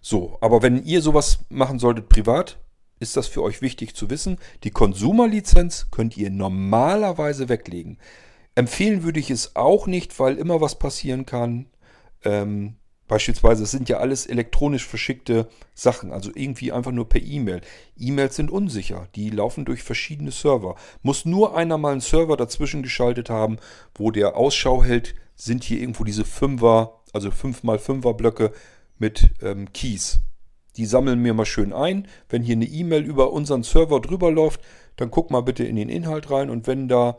So, 0.00 0.38
aber 0.40 0.62
wenn 0.62 0.84
ihr 0.84 1.02
sowas 1.02 1.44
machen 1.48 1.78
solltet 1.78 2.08
privat, 2.08 2.58
ist 3.00 3.16
das 3.16 3.26
für 3.26 3.42
euch 3.42 3.62
wichtig 3.62 3.94
zu 3.94 4.10
wissen. 4.10 4.38
Die 4.64 4.70
Konsumerlizenz 4.70 5.88
könnt 5.90 6.16
ihr 6.16 6.30
normalerweise 6.30 7.48
weglegen. 7.48 7.98
Empfehlen 8.54 9.04
würde 9.04 9.20
ich 9.20 9.30
es 9.30 9.54
auch 9.56 9.86
nicht, 9.86 10.18
weil 10.18 10.36
immer 10.36 10.60
was 10.60 10.78
passieren 10.78 11.26
kann. 11.26 11.66
Ähm, 12.24 12.74
beispielsweise, 13.06 13.62
es 13.62 13.70
sind 13.70 13.88
ja 13.88 13.98
alles 13.98 14.26
elektronisch 14.26 14.84
verschickte 14.86 15.48
Sachen, 15.74 16.12
also 16.12 16.30
irgendwie 16.34 16.72
einfach 16.72 16.90
nur 16.90 17.08
per 17.08 17.22
E-Mail. 17.22 17.60
E-Mails 17.96 18.36
sind 18.36 18.50
unsicher, 18.50 19.08
die 19.14 19.30
laufen 19.30 19.64
durch 19.64 19.82
verschiedene 19.82 20.32
Server. 20.32 20.74
Muss 21.02 21.24
nur 21.24 21.56
einer 21.56 21.78
mal 21.78 21.92
einen 21.92 22.00
Server 22.00 22.36
dazwischen 22.36 22.82
geschaltet 22.82 23.30
haben, 23.30 23.58
wo 23.94 24.10
der 24.10 24.36
Ausschau 24.36 24.82
hält, 24.82 25.14
sind 25.36 25.62
hier 25.62 25.80
irgendwo 25.80 26.04
diese 26.04 26.24
Fünfer, 26.24 27.00
also 27.12 27.28
5x5er 27.28 28.12
Blöcke 28.14 28.52
mit 28.98 29.30
ähm, 29.40 29.72
Keys. 29.72 30.20
Die 30.78 30.86
sammeln 30.86 31.20
mir 31.20 31.34
mal 31.34 31.44
schön 31.44 31.72
ein. 31.72 32.06
Wenn 32.28 32.42
hier 32.42 32.54
eine 32.54 32.64
E-Mail 32.64 33.02
über 33.02 33.32
unseren 33.32 33.64
Server 33.64 34.00
drüber 34.00 34.30
läuft, 34.30 34.60
dann 34.96 35.10
guck 35.10 35.30
mal 35.30 35.42
bitte 35.42 35.64
in 35.64 35.76
den 35.76 35.88
Inhalt 35.88 36.30
rein 36.30 36.50
und 36.50 36.66
wenn 36.68 36.86
da 36.88 37.18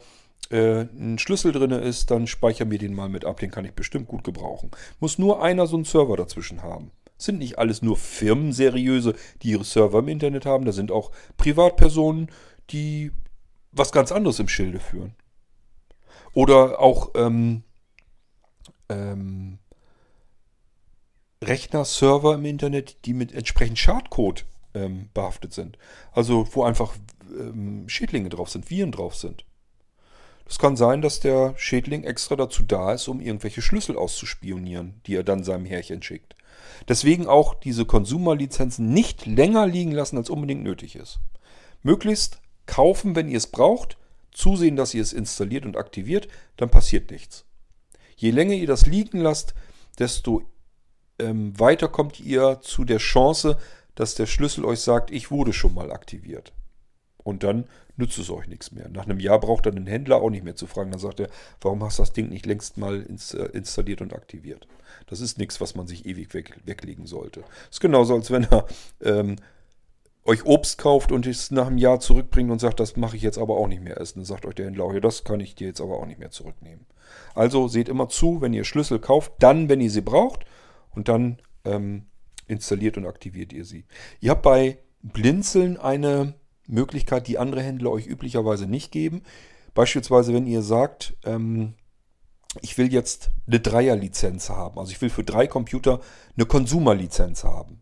äh, 0.49 0.81
ein 0.81 1.19
Schlüssel 1.19 1.51
drin 1.51 1.71
ist, 1.71 2.09
dann 2.09 2.25
speichere 2.25 2.65
mir 2.65 2.79
den 2.79 2.95
mal 2.95 3.09
mit 3.09 3.25
ab. 3.25 3.39
Den 3.39 3.51
kann 3.51 3.65
ich 3.65 3.73
bestimmt 3.73 4.07
gut 4.07 4.23
gebrauchen. 4.23 4.71
Muss 5.01 5.19
nur 5.19 5.43
einer 5.43 5.67
so 5.67 5.75
einen 5.75 5.83
Server 5.83 6.15
dazwischen 6.15 6.63
haben. 6.63 6.91
Sind 7.17 7.39
nicht 7.39 7.59
alles 7.59 7.81
nur 7.81 7.97
Firmen 7.97 8.53
seriöse, 8.53 9.13
die 9.41 9.51
ihre 9.51 9.65
Server 9.65 9.99
im 9.99 10.07
Internet 10.07 10.45
haben. 10.45 10.63
Da 10.63 10.71
sind 10.71 10.89
auch 10.89 11.11
Privatpersonen, 11.35 12.31
die 12.69 13.11
was 13.73 13.91
ganz 13.91 14.13
anderes 14.13 14.39
im 14.39 14.47
Schilde 14.47 14.79
führen. 14.79 15.15
Oder 16.33 16.79
auch 16.79 17.11
ähm, 17.15 17.63
ähm, 18.87 19.59
Rechner, 21.43 21.85
Server 21.85 22.35
im 22.35 22.45
Internet, 22.45 23.05
die 23.05 23.13
mit 23.13 23.33
entsprechend 23.33 23.79
Schadcode 23.79 24.45
ähm, 24.73 25.09
behaftet 25.13 25.53
sind. 25.53 25.77
Also 26.11 26.47
wo 26.51 26.63
einfach 26.63 26.95
ähm, 27.29 27.87
Schädlinge 27.87 28.29
drauf 28.29 28.49
sind, 28.49 28.69
Viren 28.69 28.91
drauf 28.91 29.15
sind. 29.15 29.45
Es 30.47 30.57
kann 30.57 30.75
sein, 30.75 31.01
dass 31.01 31.19
der 31.19 31.53
Schädling 31.57 32.03
extra 32.03 32.35
dazu 32.35 32.63
da 32.63 32.93
ist, 32.93 33.07
um 33.07 33.21
irgendwelche 33.21 33.61
Schlüssel 33.61 33.95
auszuspionieren, 33.95 34.99
die 35.05 35.15
er 35.15 35.23
dann 35.23 35.43
seinem 35.43 35.65
Härchen 35.65 36.01
schickt. 36.01 36.35
Deswegen 36.87 37.27
auch 37.27 37.53
diese 37.53 37.85
Konsumerlizenzen 37.85 38.91
nicht 38.91 39.25
länger 39.25 39.67
liegen 39.67 39.91
lassen, 39.91 40.17
als 40.17 40.29
unbedingt 40.29 40.63
nötig 40.63 40.95
ist. 40.95 41.19
Möglichst 41.83 42.41
kaufen, 42.65 43.15
wenn 43.15 43.29
ihr 43.29 43.37
es 43.37 43.47
braucht, 43.47 43.97
zusehen, 44.31 44.75
dass 44.75 44.93
ihr 44.93 45.01
es 45.01 45.13
installiert 45.13 45.65
und 45.65 45.77
aktiviert, 45.77 46.27
dann 46.57 46.69
passiert 46.69 47.11
nichts. 47.11 47.45
Je 48.15 48.31
länger 48.31 48.53
ihr 48.53 48.67
das 48.67 48.85
liegen 48.85 49.19
lasst, 49.19 49.53
desto 49.99 50.43
ähm, 51.19 51.57
weiter 51.59 51.87
kommt 51.87 52.19
ihr 52.19 52.59
zu 52.61 52.85
der 52.85 52.97
Chance, 52.97 53.57
dass 53.95 54.15
der 54.15 54.25
Schlüssel 54.25 54.65
euch 54.65 54.79
sagt, 54.79 55.11
ich 55.11 55.31
wurde 55.31 55.53
schon 55.53 55.73
mal 55.73 55.91
aktiviert. 55.91 56.53
Und 57.23 57.43
dann 57.43 57.65
nützt 57.97 58.17
es 58.17 58.29
euch 58.29 58.47
nichts 58.47 58.71
mehr. 58.71 58.87
Nach 58.89 59.03
einem 59.03 59.19
Jahr 59.19 59.39
braucht 59.39 59.65
dann 59.65 59.75
den 59.75 59.87
Händler 59.87 60.21
auch 60.21 60.29
nicht 60.29 60.43
mehr 60.43 60.55
zu 60.55 60.67
fragen. 60.67 60.91
Dann 60.91 61.01
sagt 61.01 61.19
er, 61.19 61.29
warum 61.61 61.83
hast 61.83 61.99
du 61.99 62.03
das 62.03 62.13
Ding 62.13 62.29
nicht 62.29 62.45
längst 62.45 62.77
mal 62.77 63.05
äh, 63.05 63.43
installiert 63.51 64.01
und 64.01 64.13
aktiviert? 64.13 64.67
Das 65.07 65.19
ist 65.19 65.37
nichts, 65.37 65.59
was 65.59 65.75
man 65.75 65.85
sich 65.85 66.05
ewig 66.05 66.33
weg, 66.33 66.57
weglegen 66.65 67.05
sollte. 67.05 67.43
Ist 67.69 67.81
genauso, 67.81 68.15
als 68.15 68.31
wenn 68.31 68.45
er 68.45 68.65
ähm, 69.03 69.35
euch 70.23 70.45
Obst 70.45 70.77
kauft 70.77 71.11
und 71.11 71.27
es 71.27 71.51
nach 71.51 71.67
einem 71.67 71.77
Jahr 71.77 71.99
zurückbringt 71.99 72.51
und 72.51 72.59
sagt, 72.59 72.79
das 72.79 72.95
mache 72.95 73.17
ich 73.17 73.21
jetzt 73.21 73.37
aber 73.37 73.57
auch 73.57 73.67
nicht 73.67 73.83
mehr 73.83 73.99
essen. 73.99 74.19
Dann 74.19 74.25
sagt 74.25 74.45
euch 74.45 74.55
der 74.55 74.67
Händler, 74.67 74.93
ja, 74.93 75.01
das 75.01 75.25
kann 75.25 75.41
ich 75.41 75.55
dir 75.55 75.67
jetzt 75.67 75.81
aber 75.81 75.97
auch 75.97 76.05
nicht 76.05 76.19
mehr 76.19 76.31
zurücknehmen. 76.31 76.85
Also 77.35 77.67
seht 77.67 77.89
immer 77.89 78.07
zu, 78.07 78.39
wenn 78.39 78.53
ihr 78.53 78.63
Schlüssel 78.63 78.99
kauft, 78.99 79.33
dann, 79.39 79.67
wenn 79.67 79.81
ihr 79.81 79.91
sie 79.91 80.01
braucht 80.01 80.45
und 80.91 81.07
dann 81.07 81.41
ähm, 81.65 82.05
installiert 82.47 82.97
und 82.97 83.05
aktiviert 83.05 83.53
ihr 83.53 83.65
sie. 83.65 83.85
Ihr 84.19 84.31
habt 84.31 84.43
bei 84.43 84.79
Blinzeln 85.01 85.77
eine 85.77 86.33
Möglichkeit, 86.67 87.27
die 87.27 87.37
andere 87.37 87.61
Händler 87.61 87.91
euch 87.91 88.07
üblicherweise 88.07 88.67
nicht 88.67 88.91
geben. 88.91 89.23
Beispielsweise, 89.73 90.33
wenn 90.33 90.47
ihr 90.47 90.61
sagt, 90.61 91.15
ähm, 91.23 91.73
ich 92.61 92.77
will 92.77 92.91
jetzt 92.91 93.29
eine 93.47 93.59
Dreierlizenz 93.59 94.49
haben, 94.49 94.79
also 94.79 94.91
ich 94.91 95.01
will 95.01 95.09
für 95.09 95.23
drei 95.23 95.47
Computer 95.47 96.01
eine 96.35 96.45
Konsumerlizenz 96.45 97.43
haben. 97.43 97.81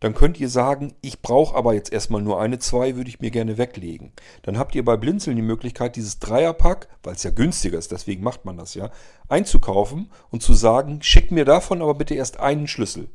Dann 0.00 0.14
könnt 0.14 0.40
ihr 0.40 0.48
sagen, 0.48 0.94
ich 1.02 1.20
brauche 1.20 1.54
aber 1.54 1.74
jetzt 1.74 1.92
erstmal 1.92 2.22
nur 2.22 2.40
eine, 2.40 2.58
zwei 2.58 2.96
würde 2.96 3.10
ich 3.10 3.20
mir 3.20 3.30
gerne 3.30 3.58
weglegen. 3.58 4.12
Dann 4.42 4.58
habt 4.58 4.74
ihr 4.74 4.84
bei 4.84 4.96
Blinzeln 4.96 5.36
die 5.36 5.42
Möglichkeit, 5.42 5.96
dieses 5.96 6.18
Dreierpack, 6.18 6.88
weil 7.02 7.14
es 7.14 7.22
ja 7.22 7.30
günstiger 7.30 7.78
ist, 7.78 7.92
deswegen 7.92 8.24
macht 8.24 8.46
man 8.46 8.56
das 8.56 8.74
ja, 8.74 8.90
einzukaufen 9.28 10.10
und 10.30 10.42
zu 10.42 10.54
sagen, 10.54 11.02
schickt 11.02 11.30
mir 11.30 11.44
davon 11.44 11.82
aber 11.82 11.94
bitte 11.94 12.14
erst 12.14 12.40
einen 12.40 12.66
Schlüssel. 12.66 13.10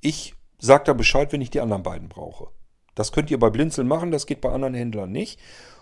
Ich 0.00 0.34
sage 0.58 0.84
da 0.84 0.92
Bescheid, 0.94 1.32
wenn 1.32 1.42
ich 1.42 1.50
die 1.50 1.60
anderen 1.60 1.82
beiden 1.82 2.08
brauche. 2.08 2.48
Das 2.94 3.12
könnt 3.12 3.30
ihr 3.30 3.38
bei 3.38 3.50
Blinzeln 3.50 3.86
machen, 3.86 4.10
das 4.10 4.26
geht 4.26 4.40
bei 4.40 4.50
anderen 4.50 4.74
Händlern 4.74 5.12
nicht. 5.12 5.38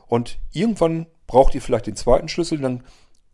Und 0.09 0.39
irgendwann 0.52 1.06
braucht 1.27 1.55
ihr 1.55 1.62
vielleicht 1.62 1.86
den 1.86 1.97
zweiten 1.97 2.28
Schlüssel, 2.28 2.59
dann 2.59 2.82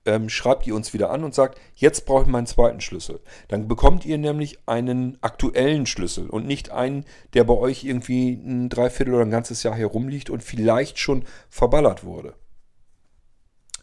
ähm, 0.08 0.30
schreibt 0.30 0.66
ihr 0.66 0.74
uns 0.74 0.94
wieder 0.94 1.10
an 1.10 1.22
und 1.22 1.34
sagt, 1.34 1.60
jetzt 1.74 2.06
brauche 2.06 2.22
ich 2.22 2.28
meinen 2.28 2.46
zweiten 2.46 2.80
Schlüssel. 2.80 3.20
Dann 3.48 3.68
bekommt 3.68 4.06
ihr 4.06 4.16
nämlich 4.16 4.58
einen 4.66 5.18
aktuellen 5.20 5.84
Schlüssel 5.84 6.30
und 6.30 6.46
nicht 6.46 6.70
einen, 6.70 7.04
der 7.34 7.44
bei 7.44 7.52
euch 7.52 7.84
irgendwie 7.84 8.30
ein 8.32 8.70
Dreiviertel 8.70 9.14
oder 9.14 9.24
ein 9.24 9.30
ganzes 9.30 9.62
Jahr 9.62 9.74
herumliegt 9.74 10.30
und 10.30 10.42
vielleicht 10.42 10.98
schon 10.98 11.24
verballert 11.50 12.04
wurde. 12.04 12.34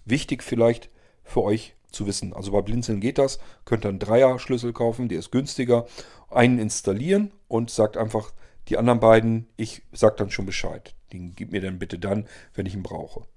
Wichtig 0.04 0.42
vielleicht 0.42 0.90
für 1.24 1.44
euch 1.44 1.76
zu 1.92 2.08
wissen. 2.08 2.34
Also 2.34 2.52
bei 2.52 2.62
Blinzeln 2.62 3.02
geht 3.02 3.20
das. 3.20 3.38
Könnt 3.64 3.86
ihr 3.86 3.90
einen 3.90 4.00
Dreier-Schlüssel 4.00 4.74
kaufen, 4.74 5.10
der 5.10 5.20
ist 5.20 5.32
günstiger. 5.32 5.86
Einen 6.30 6.58
installieren 6.58 7.32
und 7.48 7.70
sagt 7.70 7.98
einfach, 7.98 8.34
die 8.68 8.78
anderen 8.78 9.00
beiden, 9.00 9.48
ich 9.58 9.84
sag 9.92 10.18
dann 10.18 10.32
schon 10.32 10.48
Bescheid. 10.48 10.96
Den 11.14 11.36
gib 11.36 11.52
mir 11.52 11.62
dann 11.62 11.78
bitte 11.78 12.00
dann, 12.00 12.28
wenn 12.56 12.66
ich 12.66 12.74
ihn 12.74 12.84
brauche. 12.84 13.28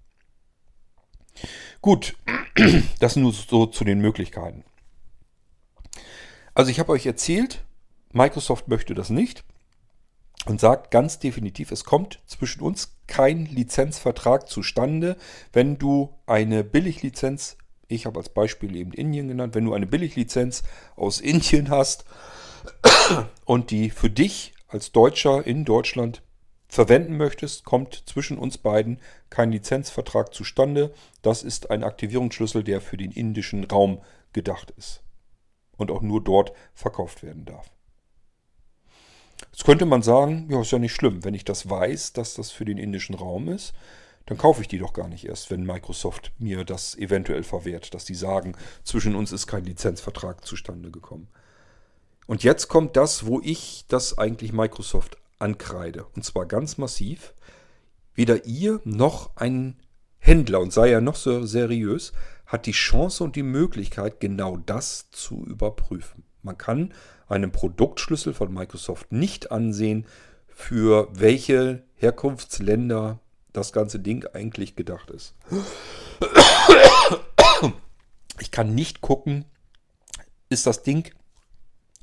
Gut, 1.81 2.16
das 3.01 3.16
nur 3.16 3.32
so 3.32 3.66
zu 3.66 3.85
den 3.85 4.01
Möglichkeiten. 4.01 4.65
Also 6.55 6.70
ich 6.70 6.81
habe 6.81 6.93
euch 6.93 7.06
erzählt, 7.06 7.65
Microsoft 8.12 8.69
möchte 8.69 8.94
das 8.94 9.10
nicht 9.10 9.44
und 10.47 10.60
sagt 10.60 10.90
ganz 10.90 11.19
definitiv, 11.19 11.70
es 11.70 11.85
kommt 11.85 12.20
zwischen 12.27 12.62
uns 12.62 12.97
kein 13.06 13.47
Lizenzvertrag 13.47 14.48
zustande, 14.48 15.16
wenn 15.52 15.78
du 15.78 16.15
eine 16.27 16.65
Billiglizenz, 16.65 17.59
ich 17.86 18.06
habe 18.06 18.19
als 18.19 18.31
Beispiel 18.31 18.74
eben 18.77 18.93
Indien 18.93 19.28
genannt, 19.28 19.55
wenn 19.55 19.65
du 19.65 19.74
eine 19.74 19.86
Billiglizenz 19.86 20.62
aus 20.97 21.20
Indien 21.20 21.70
hast 21.70 22.05
und 23.44 23.70
die 23.70 23.90
für 23.90 24.10
dich 24.10 24.55
als 24.69 24.93
Deutscher 24.93 25.47
in 25.47 25.65
Deutschland 25.65 26.23
verwenden 26.69 27.16
möchtest, 27.16 27.65
kommt 27.65 28.03
zwischen 28.07 28.39
uns 28.39 28.59
beiden 28.59 29.01
kein 29.31 29.51
Lizenzvertrag 29.51 30.35
zustande. 30.35 30.93
Das 31.23 31.43
ist 31.43 31.70
ein 31.70 31.82
Aktivierungsschlüssel, 31.82 32.62
der 32.62 32.81
für 32.81 32.97
den 32.97 33.11
indischen 33.11 33.65
Raum 33.65 34.03
gedacht 34.32 34.73
ist 34.77 35.03
und 35.77 35.90
auch 35.90 36.03
nur 36.03 36.23
dort 36.23 36.53
verkauft 36.74 37.23
werden 37.23 37.47
darf. 37.47 37.70
Jetzt 39.51 39.65
könnte 39.65 39.86
man 39.86 40.03
sagen, 40.03 40.47
ja, 40.51 40.61
ist 40.61 40.73
ja 40.73 40.78
nicht 40.78 40.95
schlimm, 40.95 41.24
wenn 41.24 41.35
ich 41.35 41.45
das 41.45 41.70
weiß, 41.70 42.12
dass 42.12 42.35
das 42.35 42.51
für 42.51 42.65
den 42.65 42.78
indischen 42.78 43.15
Raum 43.15 43.49
ist, 43.49 43.73
dann 44.27 44.36
kaufe 44.36 44.61
ich 44.61 44.69
die 44.69 44.78
doch 44.78 44.93
gar 44.93 45.09
nicht 45.09 45.24
erst, 45.24 45.51
wenn 45.51 45.65
Microsoft 45.65 46.32
mir 46.39 46.65
das 46.65 46.97
eventuell 46.99 47.45
verwehrt, 47.45 47.95
dass 47.95 48.05
die 48.05 48.15
sagen, 48.15 48.55
zwischen 48.85 49.15
uns 49.15 49.32
ist 49.32 49.47
kein 49.47 49.65
Lizenzvertrag 49.65 50.45
zustande 50.45 50.90
gekommen. 50.90 51.28
Und 52.27 52.45
jetzt 52.45 52.69
kommt 52.69 52.97
das, 52.97 53.24
wo 53.24 53.40
ich 53.40 53.86
das 53.89 54.19
eigentlich 54.19 54.53
Microsoft 54.53 55.16
ankreide. 55.39 56.06
Und 56.15 56.24
zwar 56.24 56.47
ganz 56.47 56.78
massiv. 56.78 57.35
Weder 58.15 58.47
ihr 58.47 58.81
noch 58.85 59.36
ein 59.36 59.77
Händler, 60.19 60.60
und 60.60 60.73
sei 60.73 60.90
er 60.90 61.01
noch 61.01 61.16
so 61.16 61.47
seriös, 61.47 62.12
hat 62.47 62.66
die 62.66 62.73
Chance 62.73 63.23
und 63.24 63.36
die 63.36 63.43
Möglichkeit, 63.43 64.20
genau 64.20 64.56
das 64.56 65.10
zu 65.10 65.44
überprüfen. 65.44 66.24
Man 66.43 66.59
kann 66.59 66.93
einen 67.28 67.52
Produktschlüssel 67.52 68.32
von 68.35 68.52
Microsoft 68.52 69.12
nicht 69.12 69.52
ansehen, 69.52 70.06
für 70.48 71.09
welche 71.12 71.85
Herkunftsländer 71.94 73.20
das 73.52 73.73
ganze 73.73 74.01
Ding 74.01 74.27
eigentlich 74.32 74.77
gedacht 74.77 75.10
ist. 75.10 75.35
Ich 78.40 78.51
kann 78.51 78.74
nicht 78.74 79.01
gucken, 79.01 79.44
ist 80.48 80.66
das 80.66 80.82
Ding 80.82 81.12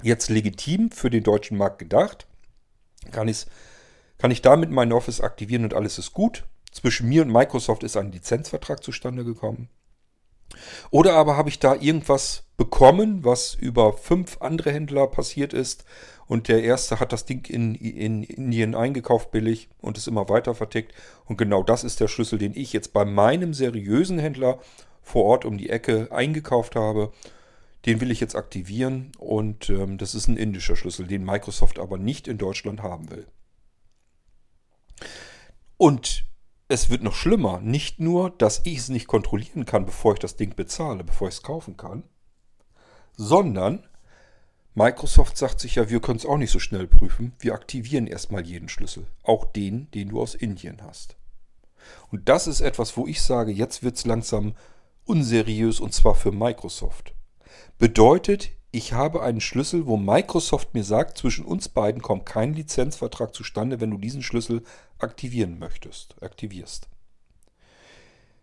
jetzt 0.03 0.29
legitim 0.29 0.91
für 0.91 1.09
den 1.09 1.23
deutschen 1.23 1.57
Markt 1.57 1.79
gedacht. 1.79 2.27
Kann, 3.11 3.33
kann 4.17 4.31
ich 4.31 4.41
damit 4.41 4.71
mein 4.71 4.93
Office 4.93 5.21
aktivieren 5.21 5.63
und 5.63 5.73
alles 5.73 5.97
ist 5.97 6.13
gut. 6.13 6.45
Zwischen 6.71 7.07
mir 7.07 7.21
und 7.21 7.31
Microsoft 7.31 7.83
ist 7.83 7.95
ein 7.95 8.11
Lizenzvertrag 8.11 8.83
zustande 8.83 9.23
gekommen. 9.23 9.69
Oder 10.91 11.13
aber 11.13 11.37
habe 11.37 11.49
ich 11.49 11.59
da 11.59 11.75
irgendwas 11.75 12.43
bekommen, 12.57 13.23
was 13.23 13.55
über 13.55 13.93
fünf 13.93 14.37
andere 14.41 14.71
Händler 14.71 15.07
passiert 15.07 15.53
ist. 15.53 15.85
Und 16.27 16.47
der 16.47 16.63
erste 16.63 16.99
hat 16.99 17.11
das 17.11 17.25
Ding 17.25 17.45
in, 17.45 17.75
in 17.75 18.23
Indien 18.23 18.75
eingekauft 18.75 19.31
billig 19.31 19.69
und 19.79 19.97
ist 19.97 20.07
immer 20.07 20.27
weiter 20.29 20.55
vertickt. 20.55 20.93
Und 21.25 21.37
genau 21.37 21.63
das 21.63 21.83
ist 21.83 21.99
der 21.99 22.07
Schlüssel, 22.07 22.39
den 22.39 22.55
ich 22.55 22.73
jetzt 22.73 22.93
bei 22.93 23.05
meinem 23.05 23.53
seriösen 23.53 24.19
Händler 24.19 24.59
vor 25.01 25.25
Ort 25.25 25.45
um 25.45 25.57
die 25.57 25.69
Ecke 25.69 26.07
eingekauft 26.11 26.75
habe. 26.75 27.11
Den 27.85 28.01
will 28.01 28.11
ich 28.11 28.19
jetzt 28.19 28.35
aktivieren 28.35 29.11
und 29.17 29.69
ähm, 29.69 29.97
das 29.97 30.15
ist 30.15 30.27
ein 30.27 30.37
indischer 30.37 30.75
Schlüssel, 30.75 31.07
den 31.07 31.23
Microsoft 31.23 31.77
aber 31.77 31.97
nicht 31.97 32.27
in 32.27 32.37
Deutschland 32.37 32.81
haben 32.81 33.11
will. 33.11 33.27
Und 35.77 36.25
es 36.67 36.89
wird 36.89 37.03
noch 37.03 37.13
schlimmer. 37.13 37.59
Nicht 37.61 37.99
nur, 37.99 38.31
dass 38.31 38.61
ich 38.63 38.79
es 38.79 38.89
nicht 38.89 39.07
kontrollieren 39.07 39.65
kann, 39.65 39.85
bevor 39.85 40.13
ich 40.13 40.19
das 40.19 40.35
Ding 40.35 40.55
bezahle, 40.55 41.03
bevor 41.03 41.27
ich 41.27 41.35
es 41.35 41.43
kaufen 41.43 41.77
kann, 41.77 42.03
sondern 43.17 43.87
Microsoft 44.73 45.37
sagt 45.37 45.59
sich 45.59 45.75
ja, 45.75 45.89
wir 45.89 46.01
können 46.01 46.17
es 46.17 46.25
auch 46.25 46.37
nicht 46.37 46.51
so 46.51 46.59
schnell 46.59 46.87
prüfen. 46.87 47.33
Wir 47.39 47.53
aktivieren 47.53 48.07
erstmal 48.07 48.45
jeden 48.45 48.67
Schlüssel, 48.67 49.07
auch 49.23 49.45
den, 49.45 49.89
den 49.91 50.09
du 50.09 50.21
aus 50.21 50.35
Indien 50.35 50.81
hast. 50.81 51.15
Und 52.11 52.27
das 52.27 52.47
ist 52.47 52.61
etwas, 52.61 52.97
wo 52.97 53.07
ich 53.07 53.21
sage, 53.21 53.51
jetzt 53.51 53.83
wird 53.83 53.95
es 53.95 54.05
langsam 54.05 54.55
unseriös 55.05 55.79
und 55.79 55.93
zwar 55.93 56.15
für 56.15 56.31
Microsoft. 56.31 57.14
Bedeutet, 57.77 58.51
ich 58.71 58.93
habe 58.93 59.21
einen 59.21 59.41
Schlüssel, 59.41 59.85
wo 59.85 59.97
Microsoft 59.97 60.73
mir 60.73 60.83
sagt, 60.83 61.17
zwischen 61.17 61.45
uns 61.45 61.69
beiden 61.69 62.01
kommt 62.01 62.25
kein 62.25 62.53
Lizenzvertrag 62.53 63.33
zustande, 63.33 63.79
wenn 63.79 63.91
du 63.91 63.97
diesen 63.97 64.21
Schlüssel 64.21 64.63
aktivieren 64.99 65.59
möchtest, 65.59 66.21
aktivierst. 66.21 66.89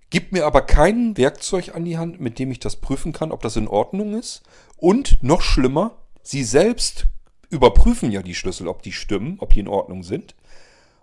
Gib 0.08 0.32
mir 0.32 0.44
aber 0.44 0.62
kein 0.62 1.16
Werkzeug 1.16 1.74
an 1.74 1.84
die 1.84 1.96
Hand, 1.96 2.20
mit 2.20 2.38
dem 2.38 2.50
ich 2.50 2.60
das 2.60 2.76
prüfen 2.76 3.12
kann, 3.12 3.32
ob 3.32 3.40
das 3.40 3.56
in 3.56 3.68
Ordnung 3.68 4.14
ist. 4.14 4.42
Und 4.76 5.22
noch 5.22 5.40
schlimmer, 5.40 5.96
sie 6.22 6.44
selbst 6.44 7.06
überprüfen 7.48 8.10
ja 8.10 8.22
die 8.22 8.34
Schlüssel, 8.34 8.68
ob 8.68 8.82
die 8.82 8.92
stimmen, 8.92 9.36
ob 9.40 9.54
die 9.54 9.60
in 9.60 9.68
Ordnung 9.68 10.02
sind 10.02 10.34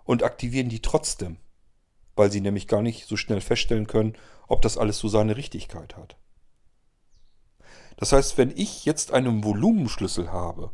und 0.04 0.22
aktivieren 0.22 0.68
die 0.68 0.80
trotzdem, 0.80 1.38
weil 2.16 2.30
sie 2.30 2.40
nämlich 2.40 2.68
gar 2.68 2.82
nicht 2.82 3.06
so 3.06 3.16
schnell 3.16 3.40
feststellen 3.40 3.86
können, 3.86 4.14
ob 4.48 4.62
das 4.62 4.78
alles 4.78 4.98
so 4.98 5.08
seine 5.08 5.36
Richtigkeit 5.36 5.96
hat. 5.96 6.16
Das 8.00 8.12
heißt, 8.12 8.38
wenn 8.38 8.50
ich 8.56 8.86
jetzt 8.86 9.12
einen 9.12 9.44
Volumenschlüssel 9.44 10.32
habe 10.32 10.70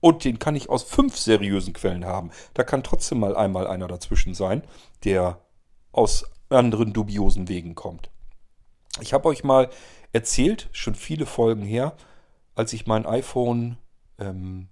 und 0.00 0.24
den 0.24 0.38
kann 0.38 0.56
ich 0.56 0.70
aus 0.70 0.82
fünf 0.82 1.16
seriösen 1.16 1.74
Quellen 1.74 2.06
haben, 2.06 2.30
da 2.54 2.64
kann 2.64 2.82
trotzdem 2.82 3.20
mal 3.20 3.36
einmal 3.36 3.66
einer 3.66 3.86
dazwischen 3.86 4.34
sein, 4.34 4.62
der 5.04 5.40
aus 5.92 6.24
anderen 6.48 6.92
dubiosen 6.94 7.48
Wegen 7.48 7.74
kommt. 7.74 8.10
Ich 9.00 9.12
habe 9.12 9.28
euch 9.28 9.44
mal 9.44 9.68
erzählt, 10.12 10.70
schon 10.72 10.94
viele 10.94 11.26
Folgen 11.26 11.62
her, 11.62 11.94
als 12.54 12.72
ich 12.72 12.86
mein 12.86 13.06
iPhone 13.06 13.76
ähm, 14.18 14.68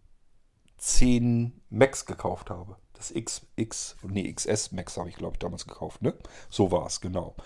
10 0.78 1.60
Max 1.68 2.06
gekauft 2.06 2.48
habe. 2.48 2.76
Das 2.94 3.12
XX, 3.12 3.96
nee, 4.02 4.32
XS 4.32 4.72
Max 4.72 4.96
habe 4.96 5.10
ich, 5.10 5.16
glaube 5.16 5.34
ich, 5.34 5.38
damals 5.38 5.66
gekauft, 5.66 6.02
ne? 6.02 6.14
So 6.48 6.72
war 6.72 6.86
es, 6.86 7.00
genau. 7.00 7.36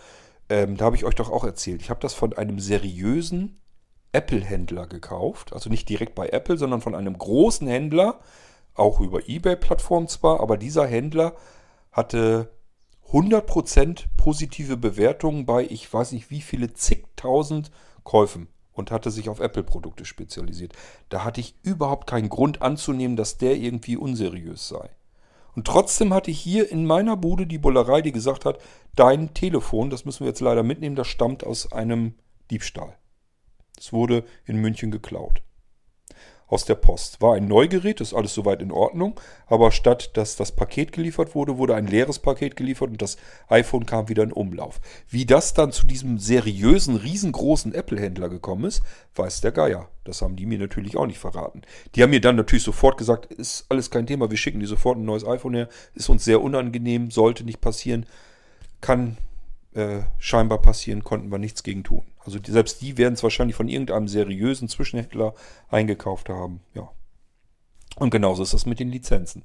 Ähm, 0.48 0.76
da 0.76 0.86
habe 0.86 0.96
ich 0.96 1.04
euch 1.04 1.14
doch 1.14 1.30
auch 1.30 1.44
erzählt. 1.44 1.82
Ich 1.82 1.90
habe 1.90 2.00
das 2.00 2.14
von 2.14 2.32
einem 2.32 2.58
seriösen 2.58 3.60
Apple-Händler 4.12 4.86
gekauft. 4.86 5.52
Also 5.52 5.70
nicht 5.70 5.88
direkt 5.88 6.14
bei 6.14 6.28
Apple, 6.28 6.56
sondern 6.56 6.80
von 6.80 6.94
einem 6.94 7.16
großen 7.16 7.66
Händler, 7.66 8.20
auch 8.74 9.00
über 9.00 9.28
eBay-Plattform 9.28 10.08
zwar, 10.08 10.40
aber 10.40 10.56
dieser 10.56 10.86
Händler 10.86 11.34
hatte 11.90 12.50
100% 13.10 14.04
positive 14.16 14.76
Bewertungen 14.76 15.44
bei, 15.44 15.64
ich 15.64 15.92
weiß 15.92 16.12
nicht 16.12 16.30
wie 16.30 16.40
viele 16.40 16.72
zigtausend 16.72 17.70
Käufen 18.04 18.48
und 18.72 18.90
hatte 18.90 19.10
sich 19.10 19.28
auf 19.28 19.40
Apple-Produkte 19.40 20.06
spezialisiert. 20.06 20.72
Da 21.10 21.24
hatte 21.24 21.40
ich 21.40 21.54
überhaupt 21.62 22.06
keinen 22.08 22.30
Grund 22.30 22.62
anzunehmen, 22.62 23.16
dass 23.16 23.36
der 23.36 23.56
irgendwie 23.56 23.96
unseriös 23.96 24.68
sei. 24.68 24.88
Und 25.54 25.66
trotzdem 25.66 26.14
hatte 26.14 26.30
ich 26.30 26.40
hier 26.40 26.70
in 26.70 26.86
meiner 26.86 27.16
Bude 27.16 27.46
die 27.46 27.58
Bullerei, 27.58 28.00
die 28.00 28.12
gesagt 28.12 28.46
hat, 28.46 28.58
dein 28.96 29.34
Telefon, 29.34 29.90
das 29.90 30.06
müssen 30.06 30.20
wir 30.20 30.28
jetzt 30.28 30.40
leider 30.40 30.62
mitnehmen, 30.62 30.96
das 30.96 31.08
stammt 31.08 31.44
aus 31.44 31.72
einem 31.72 32.14
Diebstahl. 32.50 32.96
Es 33.78 33.92
wurde 33.92 34.24
in 34.44 34.56
München 34.56 34.90
geklaut. 34.90 35.42
Aus 36.46 36.66
der 36.66 36.74
Post. 36.74 37.22
War 37.22 37.34
ein 37.36 37.48
Neugerät, 37.48 38.02
ist 38.02 38.12
alles 38.12 38.34
soweit 38.34 38.60
in 38.60 38.72
Ordnung, 38.72 39.18
aber 39.46 39.72
statt 39.72 40.10
dass 40.18 40.36
das 40.36 40.52
Paket 40.52 40.92
geliefert 40.92 41.34
wurde, 41.34 41.56
wurde 41.56 41.74
ein 41.74 41.86
leeres 41.86 42.18
Paket 42.18 42.56
geliefert 42.56 42.90
und 42.90 43.00
das 43.00 43.16
iPhone 43.48 43.86
kam 43.86 44.10
wieder 44.10 44.22
in 44.22 44.32
Umlauf. 44.32 44.78
Wie 45.08 45.24
das 45.24 45.54
dann 45.54 45.72
zu 45.72 45.86
diesem 45.86 46.18
seriösen, 46.18 46.96
riesengroßen 46.96 47.74
Apple-Händler 47.74 48.28
gekommen 48.28 48.64
ist, 48.66 48.82
weiß 49.14 49.40
der 49.40 49.52
Geier. 49.52 49.88
Das 50.04 50.20
haben 50.20 50.36
die 50.36 50.44
mir 50.44 50.58
natürlich 50.58 50.98
auch 50.98 51.06
nicht 51.06 51.18
verraten. 51.18 51.62
Die 51.94 52.02
haben 52.02 52.10
mir 52.10 52.20
dann 52.20 52.36
natürlich 52.36 52.64
sofort 52.64 52.98
gesagt, 52.98 53.32
ist 53.32 53.64
alles 53.70 53.90
kein 53.90 54.06
Thema, 54.06 54.30
wir 54.30 54.36
schicken 54.36 54.60
dir 54.60 54.68
sofort 54.68 54.98
ein 54.98 55.06
neues 55.06 55.26
iPhone 55.26 55.54
her, 55.54 55.68
ist 55.94 56.10
uns 56.10 56.22
sehr 56.22 56.42
unangenehm, 56.42 57.10
sollte 57.10 57.44
nicht 57.44 57.62
passieren, 57.62 58.04
kann 58.82 59.16
äh, 59.74 60.02
scheinbar 60.18 60.58
passieren, 60.58 61.04
konnten 61.04 61.30
wir 61.30 61.38
nichts 61.38 61.62
gegen 61.62 61.84
tun. 61.84 62.02
Also 62.24 62.38
die, 62.38 62.50
selbst 62.50 62.82
die 62.82 62.98
werden 62.98 63.14
es 63.14 63.22
wahrscheinlich 63.22 63.56
von 63.56 63.68
irgendeinem 63.68 64.08
seriösen 64.08 64.68
Zwischenhändler 64.68 65.34
eingekauft 65.68 66.28
haben. 66.28 66.60
Ja. 66.74 66.90
Und 67.96 68.10
genauso 68.10 68.42
ist 68.42 68.54
das 68.54 68.66
mit 68.66 68.80
den 68.80 68.90
Lizenzen. 68.90 69.44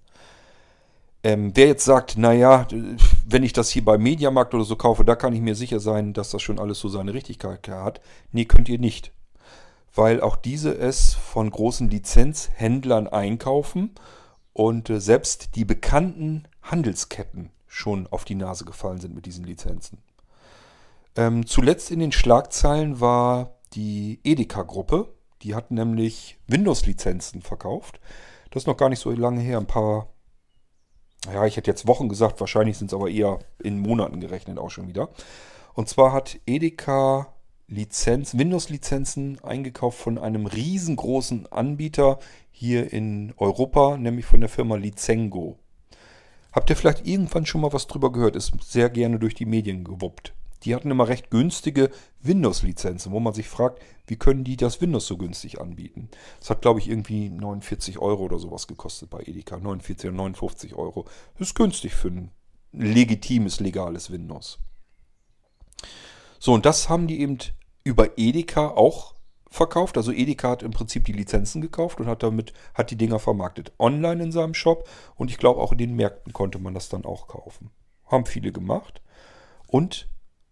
Ähm, 1.23 1.51
wer 1.55 1.67
jetzt 1.67 1.85
sagt, 1.85 2.17
naja, 2.17 2.67
wenn 3.25 3.43
ich 3.43 3.53
das 3.53 3.69
hier 3.69 3.83
bei 3.83 3.97
Mediamarkt 3.97 4.53
oder 4.53 4.63
so 4.63 4.75
kaufe, 4.75 5.03
da 5.03 5.15
kann 5.15 5.33
ich 5.33 5.41
mir 5.41 5.55
sicher 5.55 5.79
sein, 5.79 6.13
dass 6.13 6.29
das 6.29 6.41
schon 6.41 6.59
alles 6.59 6.79
so 6.79 6.89
seine 6.89 7.13
Richtigkeit 7.13 7.67
hat. 7.67 8.01
Nee, 8.31 8.45
könnt 8.45 8.69
ihr 8.69 8.79
nicht. 8.79 9.11
Weil 9.95 10.21
auch 10.21 10.35
diese 10.35 10.77
es 10.77 11.15
von 11.15 11.49
großen 11.49 11.89
Lizenzhändlern 11.89 13.07
einkaufen 13.07 13.95
und 14.53 14.89
äh, 14.89 14.99
selbst 14.99 15.55
die 15.55 15.65
bekannten 15.65 16.47
Handelsketten 16.61 17.49
schon 17.67 18.07
auf 18.07 18.23
die 18.23 18.35
Nase 18.35 18.65
gefallen 18.65 18.99
sind 18.99 19.15
mit 19.15 19.25
diesen 19.25 19.43
Lizenzen. 19.45 19.99
Ähm, 21.17 21.47
zuletzt 21.47 21.89
in 21.91 21.99
den 21.99 22.11
Schlagzeilen 22.11 23.01
war 23.01 23.59
die 23.73 24.19
Edeka-Gruppe. 24.23 25.13
Die 25.41 25.55
hat 25.55 25.71
nämlich 25.71 26.37
Windows-Lizenzen 26.47 27.41
verkauft. 27.41 27.99
Das 28.51 28.63
ist 28.63 28.67
noch 28.67 28.77
gar 28.77 28.89
nicht 28.89 28.99
so 28.99 29.11
lange 29.11 29.41
her. 29.41 29.57
Ein 29.57 29.67
paar, 29.67 30.13
ja, 31.33 31.45
ich 31.45 31.57
hätte 31.57 31.69
jetzt 31.69 31.87
Wochen 31.87 32.07
gesagt, 32.07 32.39
wahrscheinlich 32.39 32.77
sind 32.77 32.87
es 32.87 32.93
aber 32.93 33.09
eher 33.09 33.39
in 33.61 33.79
Monaten 33.79 34.19
gerechnet 34.19 34.59
auch 34.59 34.69
schon 34.69 34.87
wieder. 34.87 35.09
Und 35.73 35.89
zwar 35.89 36.13
hat 36.13 36.39
Edeka 36.45 37.33
Lizenz, 37.67 38.37
Windows-Lizenzen 38.37 39.43
eingekauft 39.43 39.99
von 39.99 40.17
einem 40.17 40.45
riesengroßen 40.45 41.51
Anbieter 41.51 42.19
hier 42.49 42.93
in 42.93 43.33
Europa, 43.37 43.97
nämlich 43.97 44.25
von 44.25 44.39
der 44.39 44.49
Firma 44.49 44.75
Lizengo. 44.75 45.59
Habt 46.53 46.69
ihr 46.69 46.77
vielleicht 46.77 47.05
irgendwann 47.05 47.45
schon 47.45 47.61
mal 47.61 47.73
was 47.73 47.87
drüber 47.87 48.11
gehört? 48.11 48.35
Ist 48.35 48.53
sehr 48.63 48.89
gerne 48.89 49.19
durch 49.19 49.35
die 49.35 49.45
Medien 49.45 49.83
gewuppt. 49.83 50.33
Die 50.63 50.73
hatten 50.73 50.91
immer 50.91 51.07
recht 51.07 51.29
günstige 51.29 51.91
Windows-Lizenzen, 52.21 53.11
wo 53.11 53.19
man 53.19 53.33
sich 53.33 53.47
fragt, 53.47 53.81
wie 54.07 54.17
können 54.17 54.43
die 54.43 54.57
das 54.57 54.81
Windows 54.81 55.07
so 55.07 55.17
günstig 55.17 55.59
anbieten? 55.61 56.09
Das 56.39 56.49
hat, 56.49 56.61
glaube 56.61 56.79
ich, 56.79 56.89
irgendwie 56.89 57.29
49 57.29 57.99
Euro 57.99 58.23
oder 58.23 58.39
sowas 58.39 58.67
gekostet 58.67 59.09
bei 59.09 59.19
Edeka. 59.19 59.57
49 59.57 60.09
oder 60.09 60.17
59 60.17 60.75
Euro. 60.75 61.05
Das 61.37 61.49
ist 61.49 61.55
günstig 61.55 61.93
für 61.93 62.09
ein 62.09 62.31
legitimes, 62.71 63.59
legales 63.59 64.11
Windows. 64.11 64.59
So, 66.39 66.53
und 66.53 66.65
das 66.65 66.89
haben 66.89 67.07
die 67.07 67.21
eben 67.21 67.37
über 67.83 68.17
Edeka 68.17 68.69
auch 68.69 69.15
verkauft. 69.49 69.97
Also 69.97 70.11
Edeka 70.11 70.51
hat 70.51 70.63
im 70.63 70.71
Prinzip 70.71 71.05
die 71.05 71.13
Lizenzen 71.13 71.61
gekauft 71.61 71.99
und 71.99 72.07
hat 72.07 72.23
damit 72.23 72.53
hat 72.73 72.91
die 72.91 72.97
Dinger 72.97 73.19
vermarktet. 73.19 73.71
Online 73.79 74.23
in 74.23 74.31
seinem 74.31 74.53
Shop 74.53 74.87
und 75.15 75.31
ich 75.31 75.37
glaube 75.37 75.61
auch 75.61 75.71
in 75.71 75.77
den 75.77 75.95
Märkten 75.95 76.33
konnte 76.33 76.59
man 76.59 76.73
das 76.73 76.89
dann 76.89 77.05
auch 77.05 77.27
kaufen. 77.27 77.71
Haben 78.05 78.25
viele 78.25 78.51
gemacht. 78.51 79.01
Und 79.67 80.07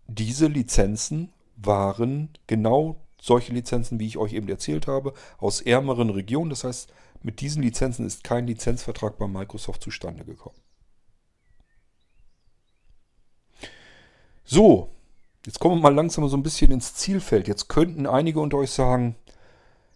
diese 0.07 0.48
Lizenzen 0.48 1.32
waren 1.56 2.30
genau 2.48 2.98
solche 3.19 3.53
Lizenzen, 3.53 3.99
wie 3.99 4.07
ich 4.07 4.18
euch 4.18 4.34
eben 4.34 4.48
erzählt 4.49 4.88
habe, 4.88 5.14
aus 5.38 5.61
ärmeren 5.61 6.10
Regionen. 6.10 6.49
Das 6.49 6.64
heißt, 6.64 6.91
mit 7.23 7.41
diesen 7.41 7.64
Lizenzen 7.64 8.06
ist 8.06 8.23
kein 8.23 8.45
Lizenzvertrag 8.45 9.18
bei 9.18 9.27
Microsoft 9.27 9.82
zustande 9.82 10.23
gekommen. 10.26 10.60
So, 14.44 14.91
jetzt 15.44 15.60
kommen 15.60 15.77
wir 15.77 15.82
mal 15.82 15.95
langsam 15.95 16.27
so 16.30 16.38
ein 16.38 16.44
bisschen 16.44 16.72
ins 16.72 16.94
Zielfeld. 16.94 17.48
Jetzt 17.48 17.68
könnten 17.68 18.06
einige 18.06 18.40
unter 18.40 18.57
euch 18.57 18.69
sagen, 18.69 19.15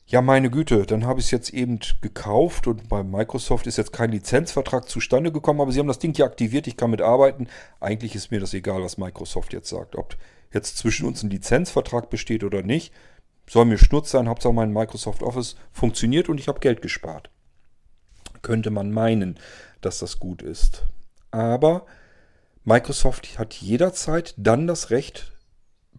ja 0.10 0.23
meine 0.23 0.49
Güte, 0.49 0.88
dann 0.88 1.06
habe 1.06 1.19
ich 1.19 1.27
es 1.27 1.31
jetzt 1.31 1.53
eben 1.53 1.80
gekauft 2.02 2.65
und 2.65 2.90
bei 2.90 3.03
Microsoft 3.03 3.68
ist 3.68 3.77
jetzt 3.77 3.94
kein 3.94 4.11
Lizenzvertrag 4.11 4.90
zustande 4.90 5.31
gekommen, 5.31 5.61
aber 5.61 5.72
sie 5.72 5.80
haben 5.80 5.88
das 5.88 5.99
Ding 5.99 6.15
ja 6.15 6.26
aktiviert, 6.26 6.65
ich 6.65 6.77
kann 6.77 6.90
mitarbeiten. 6.90 7.48
Eigentlich 7.80 8.15
ist 8.15 8.31
mir 8.31 8.40
das 8.40 8.56
egal, 8.56 8.81
was 8.81 8.98
Microsoft 8.98 9.53
jetzt 9.53 9.69
sagt. 9.69 9.95
Ob 9.95 10.18
jetzt 10.52 10.80
zwischen 10.80 11.06
uns 11.06 11.22
ein 11.22 11.30
Lizenzvertrag 11.30 12.10
besteht 12.10 12.44
oder 12.44 12.64
nicht, 12.64 12.91
soll 13.48 13.65
mir 13.65 13.77
Schnurz 13.77 14.10
sein, 14.10 14.27
Hauptsache 14.27 14.53
mein 14.53 14.73
Microsoft 14.73 15.22
Office 15.22 15.56
funktioniert 15.72 16.27
und 16.27 16.40
ich 16.40 16.48
habe 16.48 16.60
Geld 16.60 16.81
gespart. 16.81 17.30
Könnte 18.41 18.72
man 18.72 18.91
meinen, 18.91 19.38
dass 19.81 19.99
das 19.99 20.19
gut 20.19 20.41
ist. 20.41 20.86
Aber 21.30 21.86
Microsoft 22.64 23.38
hat 23.38 23.53
jederzeit 23.53 24.34
dann 24.38 24.65
das 24.65 24.90
Recht, 24.90 25.34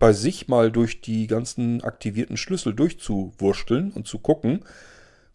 bei 0.00 0.12
sich 0.12 0.48
mal 0.48 0.72
durch 0.72 1.02
die 1.02 1.28
ganzen 1.28 1.84
aktivierten 1.84 2.36
Schlüssel 2.36 2.74
durchzuwursteln 2.74 3.92
und 3.92 4.08
zu 4.08 4.18
gucken, 4.18 4.64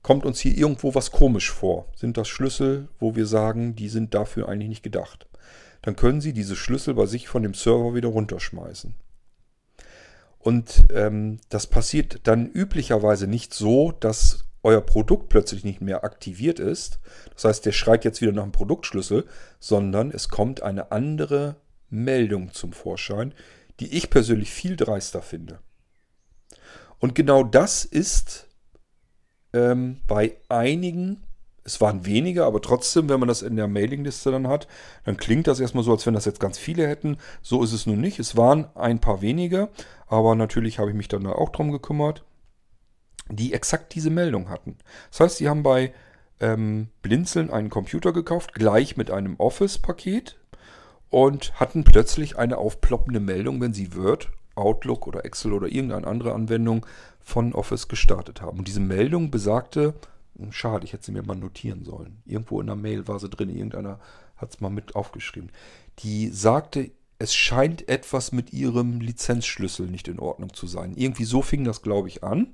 kommt 0.02 0.26
uns 0.26 0.40
hier 0.40 0.58
irgendwo 0.58 0.94
was 0.94 1.12
komisch 1.12 1.52
vor. 1.52 1.88
Sind 1.96 2.18
das 2.18 2.28
Schlüssel, 2.28 2.90
wo 3.00 3.16
wir 3.16 3.28
sagen, 3.28 3.76
die 3.76 3.88
sind 3.90 4.14
dafür 4.14 4.50
eigentlich 4.50 4.70
nicht 4.70 4.84
gedacht? 4.84 5.28
Dann 5.84 5.96
können 5.96 6.20
Sie 6.20 6.34
diese 6.34 6.56
Schlüssel 6.56 6.96
bei 6.96 7.06
sich 7.06 7.28
von 7.28 7.44
dem 7.44 7.54
Server 7.54 7.94
wieder 7.94 8.10
runterschmeißen. 8.10 8.96
Und 10.40 10.86
ähm, 10.94 11.40
das 11.50 11.68
passiert 11.68 12.22
dann 12.24 12.48
üblicherweise 12.48 13.28
nicht 13.28 13.54
so, 13.54 13.92
dass 13.92 14.46
euer 14.64 14.82
Produkt 14.82 15.30
plötzlich 15.30 15.64
nicht 15.64 15.82
mehr 15.82 16.04
aktiviert 16.04 16.60
ist. 16.60 17.00
Das 17.36 17.46
heißt, 17.46 17.66
der 17.68 17.72
schreit 17.72 18.04
jetzt 18.04 18.22
wieder 18.22 18.32
nach 18.32 18.44
einem 18.44 18.52
Produktschlüssel, 18.52 19.26
sondern 19.60 20.10
es 20.10 20.30
kommt 20.30 20.64
eine 20.64 20.92
andere 20.92 21.58
Meldung 21.92 22.52
zum 22.52 22.74
Vorschein, 22.74 23.34
die 23.80 23.96
ich 23.96 24.10
persönlich 24.10 24.52
viel 24.52 24.76
dreister 24.76 25.22
finde. 25.22 25.60
Und 27.00 27.16
genau 27.16 27.44
das 27.44 27.86
ist 27.86 28.48
ähm, 29.54 30.02
bei 30.08 30.38
einigen, 30.50 31.24
es 31.64 31.82
waren 31.82 32.06
weniger, 32.06 32.46
aber 32.46 32.62
trotzdem, 32.62 33.10
wenn 33.10 33.20
man 33.20 33.28
das 33.28 33.42
in 33.42 33.56
der 33.56 33.68
Mailingliste 33.68 34.32
dann 34.32 34.48
hat, 34.48 34.68
dann 35.04 35.18
klingt 35.18 35.48
das 35.48 35.60
erstmal 35.60 35.84
so, 35.84 35.92
als 35.92 36.06
wenn 36.06 36.14
das 36.14 36.26
jetzt 36.26 36.40
ganz 36.40 36.58
viele 36.58 36.88
hätten. 36.88 37.18
So 37.42 37.64
ist 37.64 37.74
es 37.74 37.86
nun 37.86 38.00
nicht. 38.00 38.20
Es 38.20 38.38
waren 38.38 38.68
ein 38.76 39.00
paar 39.00 39.22
wenige, 39.22 39.70
aber 40.08 40.36
natürlich 40.36 40.80
habe 40.80 40.92
ich 40.92 40.96
mich 40.96 41.08
dann 41.08 41.24
da 41.24 41.32
auch 41.32 41.50
drum 41.50 41.72
gekümmert, 41.72 42.24
die 43.30 43.54
exakt 43.54 43.96
diese 43.96 44.10
Meldung 44.10 44.50
hatten. 44.50 44.78
Das 45.10 45.22
heißt, 45.22 45.38
sie 45.38 45.50
haben 45.50 45.64
bei 45.64 45.94
ähm, 46.40 46.90
Blinzeln 47.02 47.50
einen 47.50 47.70
Computer 47.70 48.14
gekauft, 48.14 48.54
gleich 48.54 48.98
mit 48.98 49.10
einem 49.10 49.36
Office-Paket 49.38 50.38
und 51.16 51.58
hatten 51.62 51.86
plötzlich 51.86 52.38
eine 52.38 52.58
aufploppende 52.58 53.22
Meldung, 53.22 53.62
wenn 53.62 53.74
sie 53.74 53.96
Word, 53.96 54.32
Outlook 54.56 55.08
oder 55.08 55.24
Excel 55.24 55.54
oder 55.54 55.70
irgendeine 55.70 56.08
andere 56.08 56.34
Anwendung 56.34 56.86
von 57.22 57.54
Office 57.54 57.88
gestartet 57.88 58.42
haben. 58.42 58.60
Und 58.60 58.68
diese 58.68 58.82
Meldung 58.82 59.32
besagte, 59.32 59.94
hm, 60.38 60.52
schade, 60.52 60.84
ich 60.84 60.92
hätte 60.92 61.06
sie 61.06 61.14
mir 61.14 61.24
mal 61.24 61.38
notieren 61.38 61.86
sollen. 61.86 62.22
Irgendwo 62.26 62.60
in 62.60 62.68
der 62.68 62.76
Mail 62.76 63.08
war 63.08 63.18
sie 63.20 63.30
drin, 63.30 63.48
irgendeiner 63.48 64.02
hat 64.36 64.56
es 64.56 64.60
mal 64.60 64.70
mit 64.70 64.98
aufgeschrieben. 64.98 65.52
Die 66.00 66.28
sagte, 66.28 66.92
es 67.18 67.34
scheint 67.34 67.88
etwas 67.88 68.34
mit 68.34 68.52
ihrem 68.52 69.00
Lizenzschlüssel 69.00 69.88
nicht 69.88 70.10
in 70.10 70.20
Ordnung 70.20 70.54
zu 70.54 70.68
sein. 70.68 70.98
Irgendwie 70.98 71.24
so 71.24 71.42
fing 71.42 71.64
das, 71.64 71.82
glaube 71.82 72.10
ich, 72.10 72.26
an. 72.26 72.48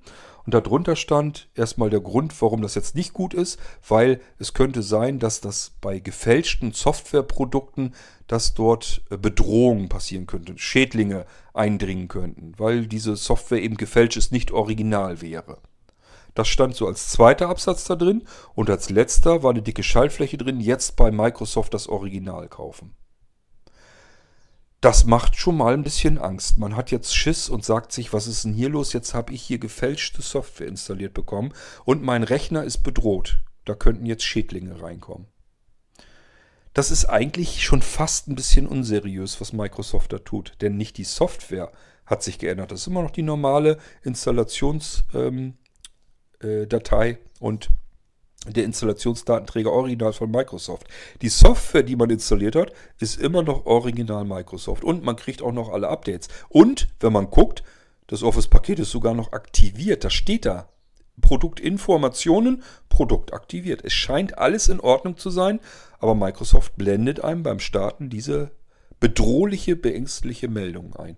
Und 0.46 0.54
darunter 0.54 0.96
stand 0.96 1.50
erstmal 1.56 1.90
der 1.90 2.00
Grund, 2.00 2.40
warum 2.42 2.62
das 2.62 2.76
jetzt 2.76 2.96
nicht 2.96 3.14
gut 3.14 3.34
ist, 3.34 3.60
weil 3.88 4.20
es 4.40 4.54
könnte 4.54 4.82
sein, 4.82 5.20
dass 5.20 5.42
das 5.42 5.74
bei 5.82 6.00
gefälschten 6.00 6.74
Softwareprodukten, 6.74 7.94
dass 8.28 8.54
dort 8.54 9.04
äh, 9.10 9.18
Bedrohungen 9.18 9.90
passieren 9.90 10.26
könnten, 10.26 10.58
Schädlinge 10.58 11.26
eindringen 11.54 12.08
könnten, 12.08 12.54
weil 12.58 12.88
diese 12.88 13.16
Software 13.16 13.62
eben 13.62 13.78
gefälscht 13.78 14.18
ist, 14.18 14.32
nicht 14.32 14.52
original 14.52 15.22
wäre. 15.22 15.60
Das 16.34 16.48
stand 16.48 16.76
so 16.76 16.88
als 16.88 17.10
zweiter 17.10 17.50
Absatz 17.50 17.84
da 17.84 17.96
drin 17.96 18.24
und 18.56 18.70
als 18.70 18.90
letzter 18.90 19.44
war 19.44 19.52
eine 19.52 19.62
dicke 19.62 19.84
Schaltfläche 19.84 20.38
drin, 20.38 20.62
jetzt 20.62 20.96
bei 20.96 21.12
Microsoft 21.12 21.74
das 21.74 21.88
Original 21.88 22.48
kaufen. 22.48 22.96
Das 24.82 25.06
macht 25.06 25.36
schon 25.36 25.58
mal 25.58 25.76
ein 25.76 25.84
bisschen 25.84 26.18
Angst. 26.18 26.58
Man 26.58 26.76
hat 26.76 26.90
jetzt 26.90 27.16
Schiss 27.16 27.50
und 27.50 27.64
sagt 27.64 27.92
sich, 27.92 28.14
was 28.14 28.26
ist 28.26 28.46
denn 28.46 28.54
hier 28.54 28.70
los? 28.70 28.94
Jetzt 28.94 29.14
habe 29.14 29.32
ich 29.32 29.44
hier 29.44 29.60
gefälschte 29.60 30.24
Software 30.24 30.68
installiert 30.68 31.14
bekommen 31.14 31.54
und 31.86 32.02
mein 32.02 32.24
Rechner 32.24 32.64
ist 32.64 32.80
bedroht. 32.80 33.42
Da 33.66 33.76
könnten 33.76 34.08
jetzt 34.08 34.24
Schädlinge 34.24 34.82
reinkommen. 34.82 35.28
Das 36.74 36.90
ist 36.90 37.06
eigentlich 37.06 37.64
schon 37.64 37.84
fast 37.84 38.28
ein 38.28 38.36
bisschen 38.36 38.66
unseriös, 38.66 39.40
was 39.40 39.54
Microsoft 39.54 40.14
da 40.14 40.18
tut. 40.18 40.54
Denn 40.62 40.78
nicht 40.78 40.98
die 40.98 41.04
Software 41.04 41.72
hat 42.08 42.24
sich 42.24 42.40
geändert. 42.40 42.72
Das 42.72 42.82
ist 42.82 42.88
immer 42.88 43.04
noch 43.04 43.12
die 43.12 43.22
normale 43.22 43.78
Installationsdatei 44.02 45.00
ähm, 45.14 45.58
äh, 46.42 47.18
und 47.40 47.70
der 48.48 48.64
Installationsdatenträger 48.64 49.72
original 49.72 50.14
von 50.14 50.32
Microsoft. 50.32 50.88
Die 51.22 51.30
Software, 51.30 51.84
die 51.84 51.96
man 51.96 52.10
installiert 52.10 52.56
hat, 52.56 52.74
ist 53.00 53.22
immer 53.22 53.44
noch 53.44 53.66
original 53.66 54.26
Microsoft. 54.26 54.84
Und 54.84 55.04
man 55.04 55.16
kriegt 55.16 55.42
auch 55.42 55.52
noch 55.52 55.70
alle 55.70 55.90
Updates. 55.90 56.28
Und 56.50 56.88
wenn 57.00 57.14
man 57.14 57.30
guckt, 57.30 57.64
das 58.08 58.24
Office-Paket 58.24 58.80
ist 58.80 58.92
sogar 58.92 59.14
noch 59.14 59.32
aktiviert. 59.32 60.04
Das 60.04 60.14
steht 60.14 60.46
da. 60.46 60.70
Produktinformationen, 61.22 62.64
Produkt 62.90 63.32
aktiviert. 63.32 63.86
Es 63.86 63.94
scheint 63.94 64.38
alles 64.40 64.70
in 64.70 64.80
Ordnung 64.80 65.18
zu 65.18 65.30
sein, 65.30 65.60
aber 66.00 66.16
Microsoft 66.16 66.76
blendet 66.78 67.24
einem 67.24 67.44
beim 67.44 67.60
Starten 67.60 68.10
diese 68.10 68.52
bedrohliche, 69.00 69.76
beängstliche 69.76 70.48
Meldung 70.48 70.96
ein 70.96 71.18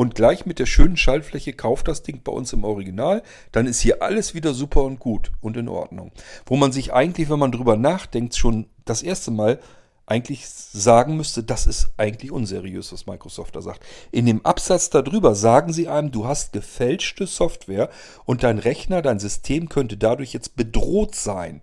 und 0.00 0.14
gleich 0.14 0.46
mit 0.46 0.58
der 0.58 0.64
schönen 0.64 0.96
Schaltfläche 0.96 1.52
kauft 1.52 1.86
das 1.86 2.02
Ding 2.02 2.22
bei 2.24 2.32
uns 2.32 2.54
im 2.54 2.64
Original, 2.64 3.22
dann 3.52 3.66
ist 3.66 3.82
hier 3.82 4.00
alles 4.00 4.32
wieder 4.32 4.54
super 4.54 4.82
und 4.84 4.98
gut 4.98 5.30
und 5.42 5.58
in 5.58 5.68
Ordnung. 5.68 6.10
Wo 6.46 6.56
man 6.56 6.72
sich 6.72 6.94
eigentlich, 6.94 7.28
wenn 7.28 7.38
man 7.38 7.52
drüber 7.52 7.76
nachdenkt, 7.76 8.34
schon 8.34 8.64
das 8.86 9.02
erste 9.02 9.30
Mal 9.30 9.60
eigentlich 10.06 10.48
sagen 10.48 11.18
müsste, 11.18 11.42
das 11.42 11.66
ist 11.66 11.90
eigentlich 11.98 12.32
unseriös, 12.32 12.94
was 12.94 13.04
Microsoft 13.04 13.54
da 13.54 13.60
sagt. 13.60 13.84
In 14.10 14.24
dem 14.24 14.42
Absatz 14.46 14.88
darüber 14.88 15.34
sagen 15.34 15.70
sie 15.70 15.86
einem, 15.86 16.10
du 16.10 16.26
hast 16.26 16.54
gefälschte 16.54 17.26
Software 17.26 17.90
und 18.24 18.42
dein 18.42 18.58
Rechner, 18.58 19.02
dein 19.02 19.18
System 19.18 19.68
könnte 19.68 19.98
dadurch 19.98 20.32
jetzt 20.32 20.56
bedroht 20.56 21.14
sein. 21.14 21.60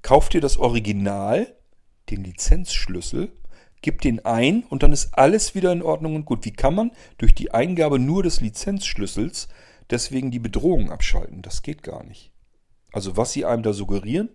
Kauf 0.00 0.30
dir 0.30 0.40
das 0.40 0.56
Original, 0.56 1.54
den 2.08 2.24
Lizenzschlüssel 2.24 3.32
gibt 3.82 4.04
den 4.04 4.24
ein 4.24 4.64
und 4.64 4.82
dann 4.82 4.92
ist 4.92 5.14
alles 5.14 5.54
wieder 5.54 5.72
in 5.72 5.82
Ordnung 5.82 6.16
und 6.16 6.24
gut. 6.24 6.44
Wie 6.44 6.52
kann 6.52 6.74
man 6.74 6.90
durch 7.16 7.34
die 7.34 7.52
Eingabe 7.52 7.98
nur 7.98 8.22
des 8.22 8.40
Lizenzschlüssels 8.40 9.48
deswegen 9.90 10.30
die 10.30 10.38
Bedrohung 10.38 10.90
abschalten? 10.90 11.42
Das 11.42 11.62
geht 11.62 11.82
gar 11.82 12.04
nicht. 12.04 12.32
Also 12.92 13.16
was 13.16 13.32
sie 13.32 13.44
einem 13.44 13.62
da 13.62 13.72
suggerieren, 13.72 14.30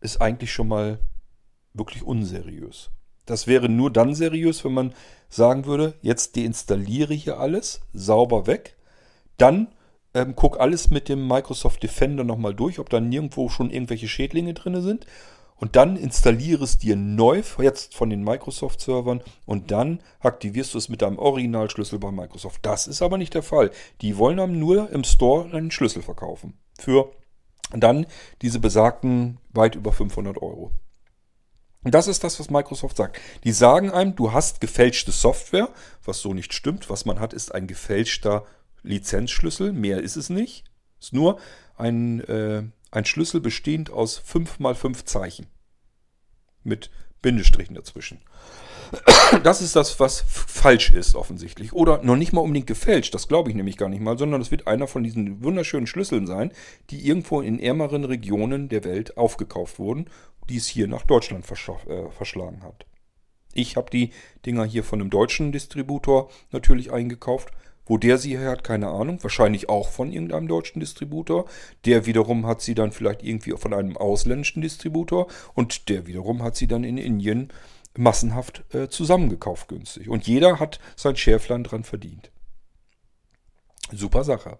ist 0.00 0.20
eigentlich 0.20 0.52
schon 0.52 0.68
mal 0.68 0.98
wirklich 1.72 2.02
unseriös. 2.02 2.90
Das 3.26 3.46
wäre 3.46 3.68
nur 3.68 3.90
dann 3.90 4.14
seriös, 4.14 4.64
wenn 4.64 4.74
man 4.74 4.94
sagen 5.28 5.64
würde, 5.64 5.94
jetzt 6.02 6.36
deinstalliere 6.36 7.14
hier 7.14 7.38
alles, 7.40 7.80
sauber 7.92 8.46
weg, 8.46 8.76
dann 9.38 9.68
ähm, 10.12 10.34
guck 10.36 10.60
alles 10.60 10.90
mit 10.90 11.08
dem 11.08 11.26
Microsoft 11.26 11.82
Defender 11.82 12.22
nochmal 12.22 12.54
durch, 12.54 12.78
ob 12.78 12.90
da 12.90 13.00
nirgendwo 13.00 13.48
schon 13.48 13.70
irgendwelche 13.70 14.08
Schädlinge 14.08 14.54
drin 14.54 14.80
sind 14.82 15.06
und 15.64 15.76
dann 15.76 15.96
installiere 15.96 16.62
es 16.62 16.76
dir 16.76 16.94
neu, 16.94 17.40
jetzt 17.56 17.94
von 17.94 18.10
den 18.10 18.22
Microsoft-Servern, 18.22 19.22
und 19.46 19.70
dann 19.70 20.00
aktivierst 20.20 20.74
du 20.74 20.78
es 20.78 20.90
mit 20.90 21.00
deinem 21.00 21.18
Originalschlüssel 21.18 21.98
bei 21.98 22.10
Microsoft. 22.10 22.58
Das 22.66 22.86
ist 22.86 23.00
aber 23.00 23.16
nicht 23.16 23.32
der 23.32 23.42
Fall. 23.42 23.70
Die 24.02 24.18
wollen 24.18 24.36
dann 24.36 24.58
nur 24.58 24.90
im 24.90 25.04
Store 25.04 25.50
einen 25.56 25.70
Schlüssel 25.70 26.02
verkaufen. 26.02 26.58
Für 26.78 27.12
dann 27.70 28.04
diese 28.42 28.60
besagten 28.60 29.38
weit 29.54 29.74
über 29.74 29.94
500 29.94 30.36
Euro. 30.36 30.70
Und 31.82 31.94
das 31.94 32.08
ist 32.08 32.24
das, 32.24 32.38
was 32.38 32.50
Microsoft 32.50 32.98
sagt. 32.98 33.18
Die 33.44 33.52
sagen 33.52 33.90
einem, 33.90 34.14
du 34.16 34.32
hast 34.32 34.60
gefälschte 34.60 35.12
Software, 35.12 35.70
was 36.04 36.20
so 36.20 36.34
nicht 36.34 36.52
stimmt. 36.52 36.90
Was 36.90 37.06
man 37.06 37.20
hat, 37.20 37.32
ist 37.32 37.54
ein 37.54 37.66
gefälschter 37.66 38.44
Lizenzschlüssel. 38.82 39.72
Mehr 39.72 40.02
ist 40.02 40.16
es 40.16 40.28
nicht. 40.28 40.64
Ist 41.00 41.14
nur 41.14 41.38
ein 41.78 42.20
äh, 42.20 42.64
ein 42.94 43.04
Schlüssel 43.04 43.40
bestehend 43.40 43.90
aus 43.90 44.18
5 44.18 44.60
mal 44.60 44.74
5 44.74 45.04
Zeichen. 45.04 45.46
Mit 46.64 46.90
Bindestrichen 47.22 47.74
dazwischen. 47.74 48.20
Das 49.42 49.62
ist 49.62 49.74
das, 49.76 49.98
was 49.98 50.24
falsch 50.28 50.90
ist 50.90 51.14
offensichtlich. 51.14 51.72
Oder 51.72 52.02
noch 52.02 52.16
nicht 52.16 52.32
mal 52.32 52.42
unbedingt 52.42 52.66
gefälscht, 52.66 53.14
das 53.14 53.28
glaube 53.28 53.50
ich 53.50 53.56
nämlich 53.56 53.76
gar 53.76 53.88
nicht 53.88 54.02
mal, 54.02 54.18
sondern 54.18 54.40
es 54.40 54.50
wird 54.50 54.66
einer 54.66 54.86
von 54.86 55.02
diesen 55.02 55.42
wunderschönen 55.42 55.86
Schlüsseln 55.86 56.26
sein, 56.26 56.52
die 56.90 57.06
irgendwo 57.06 57.40
in 57.40 57.58
ärmeren 57.58 58.04
Regionen 58.04 58.68
der 58.68 58.84
Welt 58.84 59.16
aufgekauft 59.16 59.78
wurden, 59.78 60.10
die 60.48 60.56
es 60.56 60.66
hier 60.66 60.86
nach 60.86 61.02
Deutschland 61.02 61.44
äh, 61.44 62.10
verschlagen 62.10 62.62
hat. 62.62 62.86
Ich 63.52 63.76
habe 63.76 63.90
die 63.90 64.10
Dinger 64.44 64.64
hier 64.64 64.84
von 64.84 65.00
einem 65.00 65.10
deutschen 65.10 65.52
Distributor 65.52 66.30
natürlich 66.50 66.92
eingekauft 66.92 67.50
wo 67.86 67.98
der 67.98 68.18
sie 68.18 68.38
her 68.38 68.50
hat, 68.50 68.64
keine 68.64 68.88
Ahnung. 68.88 69.22
Wahrscheinlich 69.22 69.68
auch 69.68 69.88
von 69.88 70.10
irgendeinem 70.10 70.48
deutschen 70.48 70.80
Distributor. 70.80 71.46
Der 71.84 72.06
wiederum 72.06 72.46
hat 72.46 72.60
sie 72.60 72.74
dann 72.74 72.92
vielleicht 72.92 73.22
irgendwie 73.22 73.52
von 73.56 73.74
einem 73.74 73.96
ausländischen 73.96 74.62
Distributor. 74.62 75.26
Und 75.54 75.88
der 75.88 76.06
wiederum 76.06 76.42
hat 76.42 76.56
sie 76.56 76.66
dann 76.66 76.84
in 76.84 76.98
Indien 76.98 77.52
massenhaft 77.96 78.64
äh, 78.74 78.88
zusammengekauft 78.88 79.68
günstig. 79.68 80.08
Und 80.08 80.26
jeder 80.26 80.58
hat 80.58 80.80
sein 80.96 81.16
Schärflein 81.16 81.64
dran 81.64 81.84
verdient. 81.84 82.30
Super 83.92 84.24
Sache. 84.24 84.58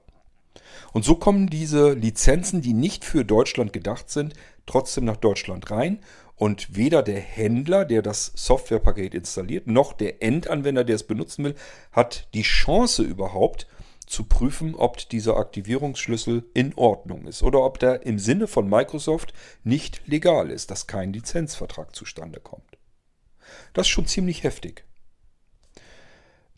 Und 0.93 1.05
so 1.05 1.17
kommen 1.17 1.49
diese 1.49 1.93
Lizenzen, 1.93 2.63
die 2.63 2.75
nicht 2.75 3.05
für 3.05 3.25
Deutschland 3.25 3.73
gedacht 3.73 4.11
sind, 4.11 4.35
trotzdem 4.67 5.05
nach 5.05 5.17
Deutschland 5.17 5.71
rein 5.71 5.99
und 6.37 6.75
weder 6.77 7.03
der 7.03 7.21
Händler, 7.21 7.85
der 7.85 8.03
das 8.03 8.33
Softwarepaket 8.35 9.15
installiert, 9.15 9.67
noch 9.67 9.93
der 9.93 10.23
Endanwender, 10.23 10.85
der 10.85 10.97
es 10.97 11.05
benutzen 11.05 11.45
will, 11.45 11.55
hat 11.93 12.29
die 12.35 12.43
Chance 12.43 13.03
überhaupt 13.03 13.67
zu 14.07 14.25
prüfen, 14.25 14.75
ob 14.75 15.09
dieser 15.09 15.37
Aktivierungsschlüssel 15.37 16.45
in 16.55 16.75
Ordnung 16.75 17.27
ist 17.27 17.43
oder 17.43 17.65
ob 17.65 17.79
der 17.79 18.05
im 18.05 18.19
Sinne 18.19 18.47
von 18.47 18.69
Microsoft 18.69 19.33
nicht 19.63 20.07
legal 20.07 20.51
ist, 20.51 20.71
dass 20.71 20.87
kein 20.87 21.13
Lizenzvertrag 21.13 21.95
zustande 21.95 22.41
kommt. 22.41 22.79
Das 23.73 23.87
ist 23.87 23.91
schon 23.91 24.07
ziemlich 24.07 24.43
heftig. 24.43 24.85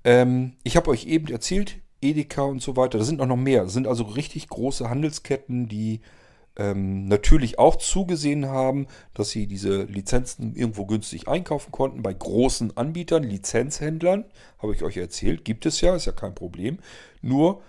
Ähm, 0.04 0.56
ich 0.64 0.76
habe 0.76 0.90
euch 0.90 1.06
eben 1.06 1.28
erzählt, 1.28 1.76
Edeka 2.00 2.42
und 2.42 2.62
so 2.62 2.76
weiter, 2.76 2.98
da 2.98 3.04
sind 3.04 3.20
auch 3.20 3.26
noch 3.26 3.36
mehr. 3.36 3.64
Das 3.64 3.72
sind 3.72 3.86
also 3.86 4.04
richtig 4.04 4.48
große 4.48 4.88
Handelsketten, 4.88 5.68
die 5.68 6.00
ähm, 6.56 7.06
natürlich 7.06 7.58
auch 7.58 7.76
zugesehen 7.76 8.46
haben, 8.46 8.86
dass 9.14 9.30
sie 9.30 9.46
diese 9.46 9.82
Lizenzen 9.82 10.54
irgendwo 10.54 10.86
günstig 10.86 11.28
einkaufen 11.28 11.72
konnten 11.72 12.02
bei 12.02 12.12
großen 12.12 12.76
Anbietern, 12.76 13.22
Lizenzhändlern, 13.22 14.24
habe 14.58 14.74
ich 14.74 14.82
euch 14.82 14.96
erzählt, 14.96 15.44
gibt 15.44 15.66
es 15.66 15.80
ja, 15.80 15.94
ist 15.94 16.06
ja 16.06 16.12
kein 16.12 16.34
Problem. 16.34 16.78
Nur 17.22 17.62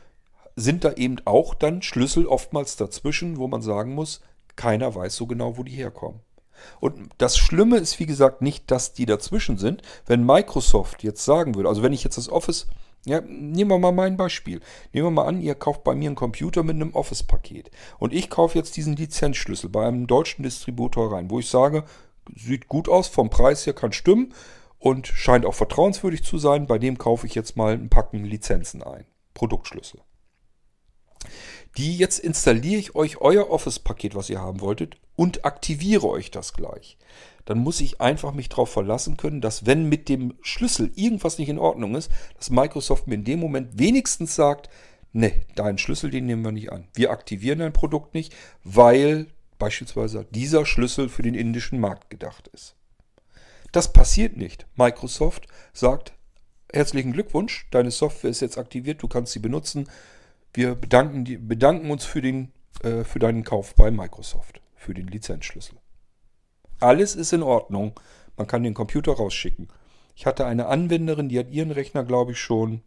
sind 0.55 0.83
da 0.83 0.93
eben 0.93 1.17
auch 1.25 1.53
dann 1.53 1.81
Schlüssel 1.81 2.25
oftmals 2.25 2.77
dazwischen, 2.77 3.37
wo 3.37 3.47
man 3.47 3.61
sagen 3.61 3.93
muss, 3.93 4.21
keiner 4.55 4.95
weiß 4.95 5.15
so 5.15 5.27
genau, 5.27 5.57
wo 5.57 5.63
die 5.63 5.73
herkommen. 5.73 6.21
Und 6.79 7.09
das 7.19 7.37
Schlimme 7.37 7.77
ist, 7.77 7.99
wie 7.99 8.07
gesagt, 8.07 8.41
nicht, 8.41 8.71
dass 8.71 8.93
die 8.93 9.05
dazwischen 9.05 9.57
sind. 9.57 9.83
Wenn 10.07 10.25
Microsoft 10.25 11.03
jetzt 11.03 11.23
sagen 11.23 11.55
würde, 11.55 11.69
also 11.69 11.83
wenn 11.83 11.93
ich 11.93 12.03
jetzt 12.03 12.17
das 12.17 12.29
Office 12.29 12.67
ja, 13.07 13.21
nehmen 13.21 13.71
wir 13.71 13.79
mal 13.79 13.91
mein 13.91 14.17
Beispiel. 14.17 14.59
Nehmen 14.91 15.07
wir 15.07 15.11
mal 15.11 15.27
an, 15.27 15.41
ihr 15.41 15.55
kauft 15.55 15.83
bei 15.83 15.95
mir 15.95 16.09
einen 16.09 16.15
Computer 16.15 16.63
mit 16.63 16.75
einem 16.75 16.93
Office-Paket. 16.93 17.71
Und 17.99 18.13
ich 18.13 18.29
kaufe 18.29 18.57
jetzt 18.57 18.75
diesen 18.75 18.95
Lizenzschlüssel 18.95 19.69
bei 19.69 19.87
einem 19.87 20.07
deutschen 20.07 20.43
Distributor 20.43 21.13
rein, 21.13 21.29
wo 21.29 21.39
ich 21.39 21.49
sage, 21.49 21.85
sieht 22.35 22.67
gut 22.67 22.89
aus, 22.89 23.07
vom 23.07 23.29
Preis 23.29 23.65
her 23.65 23.73
kann 23.73 23.93
stimmen 23.93 24.33
und 24.77 25.07
scheint 25.07 25.45
auch 25.45 25.55
vertrauenswürdig 25.55 26.23
zu 26.23 26.37
sein. 26.37 26.67
Bei 26.67 26.77
dem 26.77 26.97
kaufe 26.97 27.25
ich 27.27 27.35
jetzt 27.35 27.55
mal 27.55 27.73
ein 27.73 27.89
Packen 27.89 28.25
Lizenzen 28.25 28.83
ein. 28.83 29.05
Produktschlüssel. 29.33 30.01
Die 31.77 31.97
jetzt 31.97 32.19
installiere 32.19 32.79
ich 32.79 32.95
euch 32.95 33.21
euer 33.21 33.49
Office-Paket, 33.49 34.15
was 34.15 34.29
ihr 34.29 34.41
haben 34.41 34.59
wolltet, 34.59 34.97
und 35.15 35.45
aktiviere 35.45 36.07
euch 36.07 36.31
das 36.31 36.53
gleich 36.53 36.97
dann 37.47 37.59
muss 37.59 37.79
ich 37.79 38.01
einfach 38.01 38.33
mich 38.33 38.49
darauf 38.49 38.69
verlassen 38.69 39.15
können, 39.15 39.39
dass 39.39 39.65
wenn 39.65 39.87
mit 39.87 40.09
dem 40.09 40.33
Schlüssel 40.41 40.91
irgendwas 40.95 41.37
nicht 41.37 41.47
in 41.47 41.57
Ordnung 41.57 41.95
ist, 41.95 42.11
dass 42.35 42.49
Microsoft 42.49 43.07
mir 43.07 43.15
in 43.15 43.23
dem 43.23 43.39
Moment 43.39 43.79
wenigstens 43.79 44.35
sagt, 44.35 44.69
ne, 45.13 45.31
deinen 45.55 45.77
Schlüssel, 45.77 46.11
den 46.11 46.25
nehmen 46.25 46.43
wir 46.43 46.51
nicht 46.51 46.73
an. 46.73 46.89
Wir 46.93 47.09
aktivieren 47.09 47.59
dein 47.59 47.71
Produkt 47.71 48.13
nicht, 48.13 48.35
weil 48.65 49.27
beispielsweise 49.59 50.27
dieser 50.31 50.65
Schlüssel 50.65 51.07
für 51.07 51.21
den 51.21 51.35
indischen 51.35 51.79
Markt 51.79 52.09
gedacht 52.09 52.49
ist. 52.49 52.75
Das 53.71 53.93
passiert 53.93 54.35
nicht. 54.35 54.67
Microsoft 54.75 55.47
sagt, 55.71 56.11
herzlichen 56.73 57.13
Glückwunsch, 57.13 57.67
deine 57.71 57.91
Software 57.91 58.29
ist 58.29 58.41
jetzt 58.41 58.57
aktiviert, 58.57 59.01
du 59.01 59.07
kannst 59.07 59.31
sie 59.31 59.39
benutzen. 59.39 59.89
Wir 60.53 60.75
bedanken, 60.75 61.47
bedanken 61.47 61.91
uns 61.91 62.03
für, 62.03 62.21
den, 62.21 62.51
äh, 62.83 63.05
für 63.05 63.19
deinen 63.19 63.45
Kauf 63.45 63.73
bei 63.73 63.89
Microsoft, 63.89 64.59
für 64.75 64.93
den 64.93 65.07
Lizenzschlüssel. 65.07 65.77
Alles 66.79 67.15
ist 67.15 67.33
in 67.33 67.43
Ordnung. 67.43 67.93
Man 68.35 68.47
kann 68.47 68.63
den 68.63 68.73
Computer 68.73 69.13
rausschicken. 69.13 69.67
Ich 70.15 70.25
hatte 70.25 70.45
eine 70.45 70.67
Anwenderin, 70.67 71.29
die 71.29 71.39
hat 71.39 71.49
ihren 71.49 71.71
Rechner, 71.71 72.03
glaube 72.03 72.31
ich, 72.31 72.39
schon, 72.39 72.81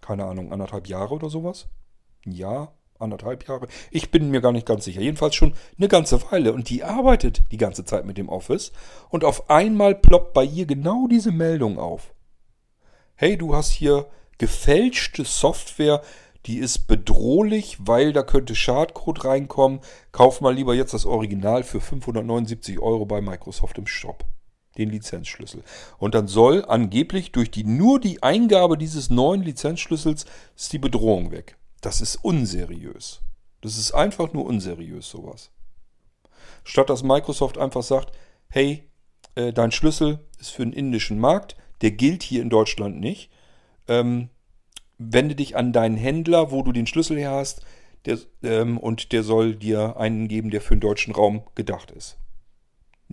keine 0.00 0.24
Ahnung, 0.24 0.52
anderthalb 0.52 0.86
Jahre 0.86 1.14
oder 1.14 1.30
sowas. 1.30 1.68
Jahr, 2.24 2.74
anderthalb 2.98 3.46
Jahre. 3.48 3.68
Ich 3.90 4.10
bin 4.10 4.30
mir 4.30 4.40
gar 4.40 4.52
nicht 4.52 4.66
ganz 4.66 4.84
sicher. 4.84 5.00
Jedenfalls 5.00 5.34
schon 5.34 5.54
eine 5.76 5.88
ganze 5.88 6.22
Weile. 6.30 6.52
Und 6.52 6.70
die 6.70 6.84
arbeitet 6.84 7.42
die 7.50 7.56
ganze 7.56 7.84
Zeit 7.84 8.04
mit 8.04 8.18
dem 8.18 8.28
Office. 8.28 8.72
Und 9.10 9.24
auf 9.24 9.50
einmal 9.50 9.94
ploppt 9.94 10.34
bei 10.34 10.44
ihr 10.44 10.66
genau 10.66 11.06
diese 11.08 11.32
Meldung 11.32 11.78
auf. 11.78 12.14
Hey, 13.14 13.36
du 13.36 13.54
hast 13.54 13.70
hier 13.70 14.06
gefälschte 14.38 15.24
Software 15.24 16.02
die 16.46 16.58
ist 16.58 16.86
bedrohlich, 16.86 17.76
weil 17.80 18.12
da 18.12 18.22
könnte 18.22 18.54
Schadcode 18.54 19.24
reinkommen. 19.24 19.80
Kauf 20.12 20.40
mal 20.40 20.54
lieber 20.54 20.74
jetzt 20.74 20.94
das 20.94 21.04
Original 21.04 21.62
für 21.62 21.80
579 21.80 22.78
Euro 22.78 23.06
bei 23.06 23.20
Microsoft 23.20 23.78
im 23.78 23.86
Shop. 23.86 24.24
Den 24.76 24.90
Lizenzschlüssel. 24.90 25.64
Und 25.98 26.14
dann 26.14 26.28
soll 26.28 26.64
angeblich 26.64 27.32
durch 27.32 27.50
die, 27.50 27.64
nur 27.64 27.98
die 27.98 28.22
Eingabe 28.22 28.78
dieses 28.78 29.10
neuen 29.10 29.42
Lizenzschlüssels 29.42 30.24
ist 30.56 30.72
die 30.72 30.78
Bedrohung 30.78 31.32
weg. 31.32 31.56
Das 31.80 32.00
ist 32.00 32.16
unseriös. 32.16 33.20
Das 33.60 33.76
ist 33.76 33.92
einfach 33.92 34.32
nur 34.32 34.46
unseriös, 34.46 35.08
sowas. 35.08 35.50
Statt 36.62 36.90
dass 36.90 37.02
Microsoft 37.02 37.58
einfach 37.58 37.82
sagt, 37.82 38.12
hey, 38.48 38.88
äh, 39.34 39.52
dein 39.52 39.72
Schlüssel 39.72 40.20
ist 40.38 40.50
für 40.50 40.62
den 40.62 40.72
indischen 40.72 41.18
Markt, 41.18 41.56
der 41.80 41.90
gilt 41.90 42.22
hier 42.22 42.42
in 42.42 42.50
Deutschland 42.50 43.00
nicht. 43.00 43.30
Ähm, 43.88 44.30
wende 44.98 45.34
dich 45.34 45.56
an 45.56 45.72
deinen 45.72 45.96
Händler, 45.96 46.50
wo 46.50 46.62
du 46.62 46.72
den 46.72 46.86
Schlüssel 46.86 47.16
her 47.18 47.30
hast, 47.30 47.62
der, 48.04 48.18
ähm, 48.42 48.78
und 48.78 49.12
der 49.12 49.22
soll 49.22 49.54
dir 49.56 49.96
einen 49.96 50.28
geben, 50.28 50.50
der 50.50 50.60
für 50.60 50.74
den 50.74 50.80
deutschen 50.80 51.14
Raum 51.14 51.42
gedacht 51.54 51.90
ist. 51.90 52.18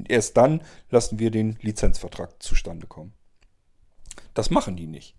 Erst 0.07 0.35
dann 0.37 0.61
lassen 0.89 1.19
wir 1.19 1.31
den 1.31 1.57
Lizenzvertrag 1.61 2.41
zustande 2.41 2.87
kommen. 2.87 3.13
Das 4.33 4.49
machen 4.49 4.75
die 4.75 4.87
nicht. 4.87 5.15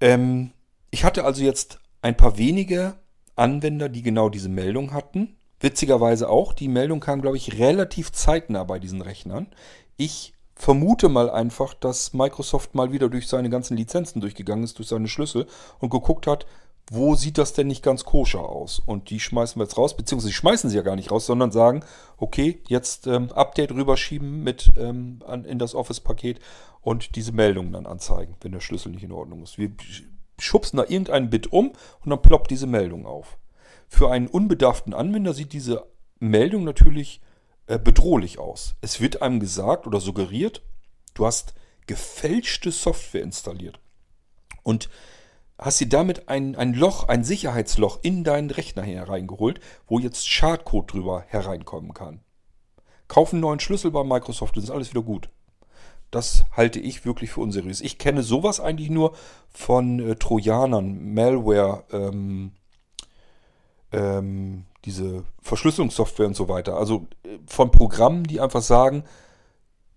Ähm, 0.00 0.52
ich 0.90 1.04
hatte 1.04 1.24
also 1.24 1.42
jetzt 1.42 1.78
ein 2.02 2.16
paar 2.16 2.38
wenige 2.38 2.94
Anwender, 3.36 3.88
die 3.88 4.02
genau 4.02 4.28
diese 4.28 4.48
Meldung 4.48 4.92
hatten. 4.92 5.36
Witzigerweise 5.60 6.28
auch, 6.28 6.52
die 6.52 6.68
Meldung 6.68 7.00
kam, 7.00 7.20
glaube 7.20 7.36
ich, 7.36 7.58
relativ 7.58 8.12
zeitnah 8.12 8.64
bei 8.64 8.78
diesen 8.78 9.02
Rechnern. 9.02 9.46
Ich 9.96 10.32
vermute 10.60 11.08
mal 11.08 11.30
einfach, 11.30 11.72
dass 11.72 12.12
Microsoft 12.12 12.74
mal 12.74 12.92
wieder 12.92 13.08
durch 13.08 13.28
seine 13.28 13.48
ganzen 13.48 13.76
Lizenzen 13.76 14.20
durchgegangen 14.20 14.62
ist, 14.62 14.78
durch 14.78 14.88
seine 14.88 15.08
Schlüssel 15.08 15.46
und 15.78 15.90
geguckt 15.90 16.26
hat, 16.26 16.46
wo 16.92 17.14
sieht 17.14 17.38
das 17.38 17.52
denn 17.52 17.68
nicht 17.68 17.82
ganz 17.82 18.04
koscher 18.04 18.40
aus? 18.40 18.80
Und 18.84 19.10
die 19.10 19.20
schmeißen 19.20 19.58
wir 19.58 19.64
jetzt 19.64 19.78
raus, 19.78 19.96
beziehungsweise 19.96 20.34
schmeißen 20.34 20.68
sie 20.68 20.76
ja 20.76 20.82
gar 20.82 20.96
nicht 20.96 21.10
raus, 21.10 21.24
sondern 21.24 21.50
sagen, 21.50 21.82
okay, 22.18 22.60
jetzt 22.68 23.06
ähm, 23.06 23.30
Update 23.32 23.72
rüberschieben 23.72 24.42
mit 24.42 24.72
ähm, 24.76 25.20
an, 25.26 25.44
in 25.44 25.58
das 25.58 25.74
Office-Paket 25.74 26.40
und 26.82 27.14
diese 27.16 27.32
Meldungen 27.32 27.72
dann 27.72 27.86
anzeigen, 27.86 28.34
wenn 28.40 28.52
der 28.52 28.60
Schlüssel 28.60 28.90
nicht 28.90 29.04
in 29.04 29.12
Ordnung 29.12 29.42
ist. 29.42 29.56
Wir 29.56 29.70
schubsen 30.38 30.78
da 30.78 30.82
irgendeinen 30.82 31.30
Bit 31.30 31.52
um 31.52 31.68
und 32.04 32.10
dann 32.10 32.22
ploppt 32.22 32.50
diese 32.50 32.66
Meldung 32.66 33.06
auf. 33.06 33.38
Für 33.88 34.10
einen 34.10 34.26
unbedarften 34.26 34.92
Anwender 34.92 35.32
sieht 35.32 35.52
diese 35.52 35.86
Meldung 36.18 36.64
natürlich 36.64 37.20
bedrohlich 37.66 38.38
aus. 38.38 38.74
Es 38.80 39.00
wird 39.00 39.22
einem 39.22 39.40
gesagt 39.40 39.86
oder 39.86 40.00
suggeriert, 40.00 40.62
du 41.14 41.26
hast 41.26 41.54
gefälschte 41.86 42.70
Software 42.70 43.22
installiert 43.22 43.80
und 44.62 44.88
hast 45.58 45.80
dir 45.80 45.88
damit 45.88 46.28
ein, 46.28 46.56
ein 46.56 46.74
Loch, 46.74 47.08
ein 47.08 47.24
Sicherheitsloch 47.24 48.00
in 48.02 48.24
deinen 48.24 48.50
Rechner 48.50 48.82
hereingeholt, 48.82 49.60
wo 49.86 49.98
jetzt 49.98 50.28
Schadcode 50.28 50.92
drüber 50.92 51.24
hereinkommen 51.26 51.94
kann. 51.94 52.20
Kauf 53.08 53.32
einen 53.32 53.42
neuen 53.42 53.60
Schlüssel 53.60 53.90
bei 53.90 54.04
Microsoft, 54.04 54.56
dann 54.56 54.64
ist 54.64 54.70
alles 54.70 54.90
wieder 54.90 55.02
gut. 55.02 55.30
Das 56.10 56.44
halte 56.56 56.80
ich 56.80 57.04
wirklich 57.04 57.30
für 57.30 57.40
unseriös. 57.40 57.80
Ich 57.80 57.98
kenne 57.98 58.22
sowas 58.22 58.58
eigentlich 58.58 58.90
nur 58.90 59.14
von 59.48 60.00
äh, 60.00 60.16
Trojanern, 60.16 61.12
Malware, 61.14 61.84
ähm, 61.92 62.52
ähm, 63.92 64.64
diese 64.84 65.24
Verschlüsselungssoftware 65.42 66.26
und 66.26 66.36
so 66.36 66.48
weiter. 66.48 66.76
Also 66.76 67.06
äh, 67.24 67.38
von 67.46 67.70
Programmen, 67.70 68.24
die 68.24 68.40
einfach 68.40 68.62
sagen, 68.62 69.04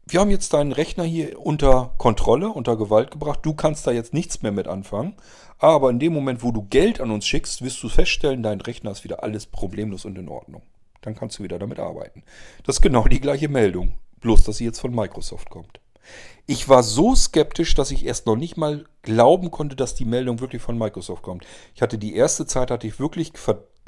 wir 0.05 0.19
haben 0.19 0.29
jetzt 0.29 0.53
deinen 0.53 0.73
Rechner 0.73 1.05
hier 1.05 1.39
unter 1.39 1.93
Kontrolle, 1.97 2.49
unter 2.49 2.75
Gewalt 2.75 3.11
gebracht. 3.11 3.39
Du 3.43 3.53
kannst 3.53 3.87
da 3.87 3.91
jetzt 3.91 4.13
nichts 4.13 4.41
mehr 4.41 4.51
mit 4.51 4.67
anfangen. 4.67 5.15
Aber 5.59 5.89
in 5.89 5.99
dem 5.99 6.13
Moment, 6.13 6.43
wo 6.43 6.51
du 6.51 6.63
Geld 6.63 6.99
an 6.99 7.11
uns 7.11 7.25
schickst, 7.25 7.61
wirst 7.61 7.81
du 7.81 7.87
feststellen, 7.87 8.43
dein 8.43 8.59
Rechner 8.59 8.91
ist 8.91 9.05
wieder 9.05 9.23
alles 9.23 9.45
problemlos 9.45 10.03
und 10.03 10.17
in 10.17 10.27
Ordnung. 10.27 10.61
Dann 11.01 11.15
kannst 11.15 11.39
du 11.39 11.43
wieder 11.43 11.57
damit 11.57 11.79
arbeiten. 11.79 12.23
Das 12.65 12.77
ist 12.77 12.81
genau 12.81 13.05
die 13.05 13.21
gleiche 13.21 13.47
Meldung. 13.47 13.95
Bloß, 14.19 14.43
dass 14.43 14.57
sie 14.57 14.65
jetzt 14.65 14.79
von 14.79 14.93
Microsoft 14.93 15.49
kommt. 15.49 15.79
Ich 16.45 16.67
war 16.67 16.83
so 16.83 17.15
skeptisch, 17.15 17.75
dass 17.75 17.91
ich 17.91 18.05
erst 18.05 18.25
noch 18.25 18.35
nicht 18.35 18.57
mal 18.57 18.85
glauben 19.01 19.51
konnte, 19.51 19.77
dass 19.77 19.95
die 19.95 20.05
Meldung 20.05 20.41
wirklich 20.41 20.61
von 20.61 20.77
Microsoft 20.77 21.23
kommt. 21.23 21.45
Ich 21.75 21.81
hatte 21.81 21.97
die 21.97 22.15
erste 22.15 22.45
Zeit, 22.45 22.71
hatte 22.71 22.87
ich 22.87 22.99
wirklich 22.99 23.31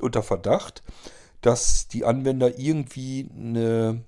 unter 0.01 0.23
Verdacht, 0.23 0.84
dass 1.41 1.88
die 1.88 2.05
Anwender 2.05 2.57
irgendwie 2.57 3.30
eine 3.35 4.03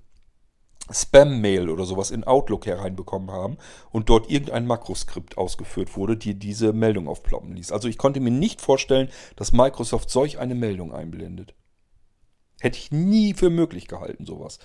Spam-Mail 0.90 1.68
oder 1.68 1.84
sowas 1.84 2.10
in 2.10 2.24
Outlook 2.24 2.66
hereinbekommen 2.66 3.30
haben 3.30 3.58
und 3.90 4.08
dort 4.08 4.30
irgendein 4.30 4.66
Makroskript 4.66 5.36
ausgeführt 5.36 5.96
wurde, 5.96 6.16
die 6.16 6.34
diese 6.34 6.72
Meldung 6.72 7.08
aufploppen 7.08 7.54
ließ. 7.54 7.72
Also 7.72 7.88
ich 7.88 7.98
konnte 7.98 8.20
mir 8.20 8.30
nicht 8.30 8.60
vorstellen, 8.60 9.08
dass 9.36 9.52
Microsoft 9.52 10.10
solch 10.10 10.38
eine 10.38 10.54
Meldung 10.54 10.92
einblendet. 10.92 11.54
Hätte 12.60 12.78
ich 12.78 12.90
nie 12.90 13.34
für 13.34 13.50
möglich 13.50 13.86
gehalten, 13.86 14.26
sowas. 14.26 14.58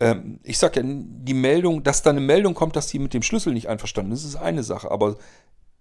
Ähm, 0.00 0.38
ich 0.44 0.58
sage 0.58 0.80
ja, 0.80 0.86
die 0.86 1.34
Meldung, 1.34 1.82
dass 1.82 2.02
da 2.02 2.10
eine 2.10 2.20
Meldung 2.20 2.54
kommt, 2.54 2.76
dass 2.76 2.86
die 2.86 2.98
mit 2.98 3.14
dem 3.14 3.22
Schlüssel 3.22 3.52
nicht 3.52 3.68
einverstanden 3.68 4.12
ist, 4.12 4.24
ist 4.24 4.36
eine 4.36 4.62
Sache. 4.62 4.90
Aber 4.90 5.16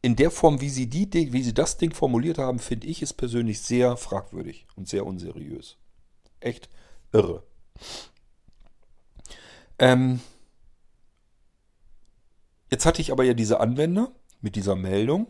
in 0.08 0.16
der 0.16 0.32
Form, 0.32 0.62
wie 0.62 0.70
sie, 0.70 0.88
die, 0.88 1.34
wie 1.34 1.44
sie 1.44 1.54
das 1.54 1.76
Ding 1.76 1.94
formuliert 1.94 2.38
haben, 2.38 2.60
finde 2.60 2.88
ich 2.88 3.02
es 3.02 3.12
persönlich 3.12 3.60
sehr 3.60 3.98
fragwürdig 3.98 4.66
und 4.78 4.88
sehr 4.88 5.06
unseriös. 5.06 5.76
Echt 6.40 6.70
irre. 7.12 7.44
Ähm, 9.78 10.22
jetzt 12.72 12.86
hatte 12.86 13.02
ich 13.02 13.12
aber 13.12 13.26
ja 13.26 13.34
diese 13.34 13.60
Anwender 13.60 14.14
mit 14.40 14.56
dieser 14.56 14.78
Meldung. 14.78 15.28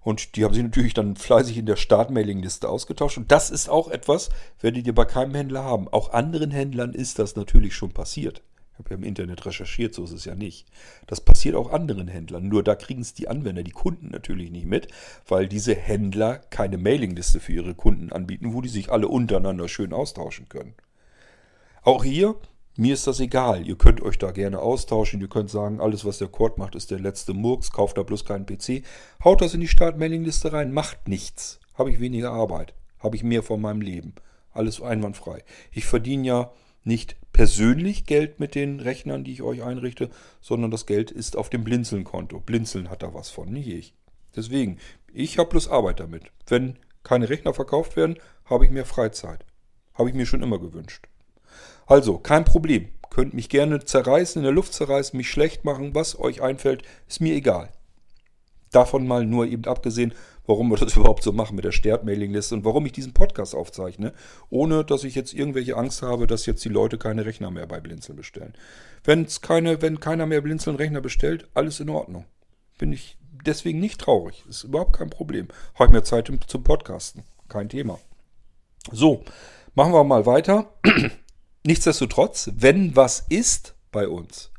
Und 0.00 0.36
die 0.36 0.44
haben 0.46 0.54
sich 0.54 0.62
natürlich 0.62 0.94
dann 0.94 1.16
fleißig 1.16 1.58
in 1.58 1.66
der 1.66 1.76
Start-Mailing-Liste 1.76 2.66
ausgetauscht. 2.66 3.18
Und 3.18 3.30
das 3.30 3.50
ist 3.50 3.68
auch 3.68 3.88
etwas, 3.88 4.30
werdet 4.58 4.86
ihr 4.86 4.94
bei 4.94 5.04
keinem 5.04 5.34
Händler 5.34 5.64
haben. 5.64 5.86
Auch 5.86 6.14
anderen 6.14 6.50
Händlern 6.50 6.94
ist 6.94 7.18
das 7.18 7.36
natürlich 7.36 7.74
schon 7.74 7.92
passiert. 7.92 8.40
Ich 8.78 8.84
habe 8.84 8.90
ja 8.90 8.96
im 8.96 9.02
Internet 9.02 9.44
recherchiert, 9.44 9.92
so 9.92 10.04
ist 10.04 10.12
es 10.12 10.24
ja 10.24 10.36
nicht. 10.36 10.68
Das 11.08 11.20
passiert 11.20 11.56
auch 11.56 11.72
anderen 11.72 12.06
Händlern. 12.06 12.46
Nur 12.46 12.62
da 12.62 12.76
kriegen 12.76 13.00
es 13.00 13.12
die 13.12 13.26
Anwender, 13.26 13.64
die 13.64 13.72
Kunden 13.72 14.10
natürlich 14.10 14.52
nicht 14.52 14.66
mit, 14.66 14.86
weil 15.26 15.48
diese 15.48 15.74
Händler 15.74 16.38
keine 16.50 16.78
Mailingliste 16.78 17.40
für 17.40 17.52
ihre 17.54 17.74
Kunden 17.74 18.12
anbieten, 18.12 18.54
wo 18.54 18.60
die 18.60 18.68
sich 18.68 18.92
alle 18.92 19.08
untereinander 19.08 19.68
schön 19.68 19.92
austauschen 19.92 20.48
können. 20.48 20.74
Auch 21.82 22.04
hier, 22.04 22.36
mir 22.76 22.94
ist 22.94 23.08
das 23.08 23.18
egal. 23.18 23.66
Ihr 23.66 23.76
könnt 23.76 24.00
euch 24.00 24.16
da 24.16 24.30
gerne 24.30 24.60
austauschen. 24.60 25.20
Ihr 25.20 25.28
könnt 25.28 25.50
sagen, 25.50 25.80
alles, 25.80 26.04
was 26.04 26.18
der 26.18 26.28
Cord 26.28 26.58
macht, 26.58 26.76
ist 26.76 26.92
der 26.92 27.00
letzte 27.00 27.34
Murks. 27.34 27.72
Kauft 27.72 27.98
da 27.98 28.04
bloß 28.04 28.24
keinen 28.24 28.46
PC. 28.46 28.84
Haut 29.24 29.40
das 29.40 29.54
in 29.54 29.60
die 29.60 29.66
Start-Mailingliste 29.66 30.52
rein. 30.52 30.70
Macht 30.72 31.08
nichts. 31.08 31.58
Habe 31.74 31.90
ich 31.90 31.98
weniger 31.98 32.30
Arbeit. 32.30 32.74
Habe 33.00 33.16
ich 33.16 33.24
mehr 33.24 33.42
von 33.42 33.60
meinem 33.60 33.80
Leben. 33.80 34.14
Alles 34.52 34.80
einwandfrei. 34.80 35.42
Ich 35.72 35.86
verdiene 35.86 36.26
ja 36.26 36.52
nicht 36.88 37.16
persönlich 37.32 38.04
Geld 38.04 38.40
mit 38.40 38.56
den 38.56 38.80
Rechnern, 38.80 39.22
die 39.22 39.32
ich 39.32 39.42
euch 39.42 39.62
einrichte, 39.62 40.10
sondern 40.40 40.72
das 40.72 40.86
Geld 40.86 41.12
ist 41.12 41.36
auf 41.36 41.50
dem 41.50 41.62
Blinzeln-Konto. 41.62 42.40
Blinzeln 42.40 42.90
hat 42.90 43.04
da 43.04 43.14
was 43.14 43.30
von, 43.30 43.52
nicht 43.52 43.68
ich. 43.68 43.94
Deswegen, 44.34 44.78
ich 45.12 45.38
habe 45.38 45.50
bloß 45.50 45.68
Arbeit 45.68 46.00
damit. 46.00 46.24
Wenn 46.46 46.76
keine 47.04 47.28
Rechner 47.28 47.54
verkauft 47.54 47.96
werden, 47.96 48.18
habe 48.44 48.64
ich 48.64 48.72
mehr 48.72 48.84
Freizeit. 48.84 49.44
Habe 49.94 50.08
ich 50.08 50.14
mir 50.14 50.26
schon 50.26 50.42
immer 50.42 50.58
gewünscht. 50.58 51.06
Also, 51.86 52.18
kein 52.18 52.44
Problem. 52.44 52.88
Könnt 53.10 53.34
mich 53.34 53.48
gerne 53.48 53.84
zerreißen, 53.84 54.40
in 54.40 54.44
der 54.44 54.52
Luft 54.52 54.74
zerreißen, 54.74 55.16
mich 55.16 55.30
schlecht 55.30 55.64
machen, 55.64 55.94
was 55.94 56.18
euch 56.18 56.42
einfällt, 56.42 56.82
ist 57.08 57.20
mir 57.20 57.34
egal. 57.34 57.70
Davon 58.70 59.06
mal 59.06 59.24
nur 59.24 59.46
eben 59.46 59.64
abgesehen, 59.64 60.12
warum 60.48 60.70
wir 60.70 60.76
das 60.76 60.96
überhaupt 60.96 61.22
so 61.22 61.30
machen 61.30 61.54
mit 61.54 61.64
der 61.64 61.72
Stert-Mailing-Liste 61.72 62.56
und 62.56 62.64
warum 62.64 62.84
ich 62.86 62.92
diesen 62.92 63.12
Podcast 63.12 63.54
aufzeichne, 63.54 64.12
ohne 64.50 64.84
dass 64.84 65.04
ich 65.04 65.14
jetzt 65.14 65.32
irgendwelche 65.32 65.76
Angst 65.76 66.02
habe, 66.02 66.26
dass 66.26 66.46
jetzt 66.46 66.64
die 66.64 66.70
Leute 66.70 66.98
keine 66.98 67.24
Rechner 67.24 67.52
mehr 67.52 67.66
bei 67.66 67.78
Blinzeln 67.78 68.16
bestellen. 68.16 68.54
Wenn's 69.04 69.40
keine, 69.40 69.80
wenn 69.82 70.00
keiner 70.00 70.26
mehr 70.26 70.40
Blinzeln 70.40 70.74
Rechner 70.74 71.00
bestellt, 71.00 71.46
alles 71.54 71.78
in 71.78 71.90
Ordnung. 71.90 72.24
Bin 72.78 72.92
ich 72.92 73.16
deswegen 73.46 73.78
nicht 73.78 74.00
traurig. 74.00 74.44
Ist 74.48 74.64
überhaupt 74.64 74.96
kein 74.96 75.10
Problem. 75.10 75.48
Habe 75.74 75.86
ich 75.86 75.92
mehr 75.92 76.04
Zeit 76.04 76.32
zum 76.46 76.64
Podcasten. 76.64 77.22
Kein 77.48 77.68
Thema. 77.68 77.98
So, 78.90 79.24
machen 79.74 79.92
wir 79.92 80.04
mal 80.04 80.26
weiter. 80.26 80.72
Nichtsdestotrotz, 81.64 82.50
wenn 82.54 82.96
was 82.96 83.20
ist 83.28 83.74
bei 83.92 84.08
uns, 84.08 84.50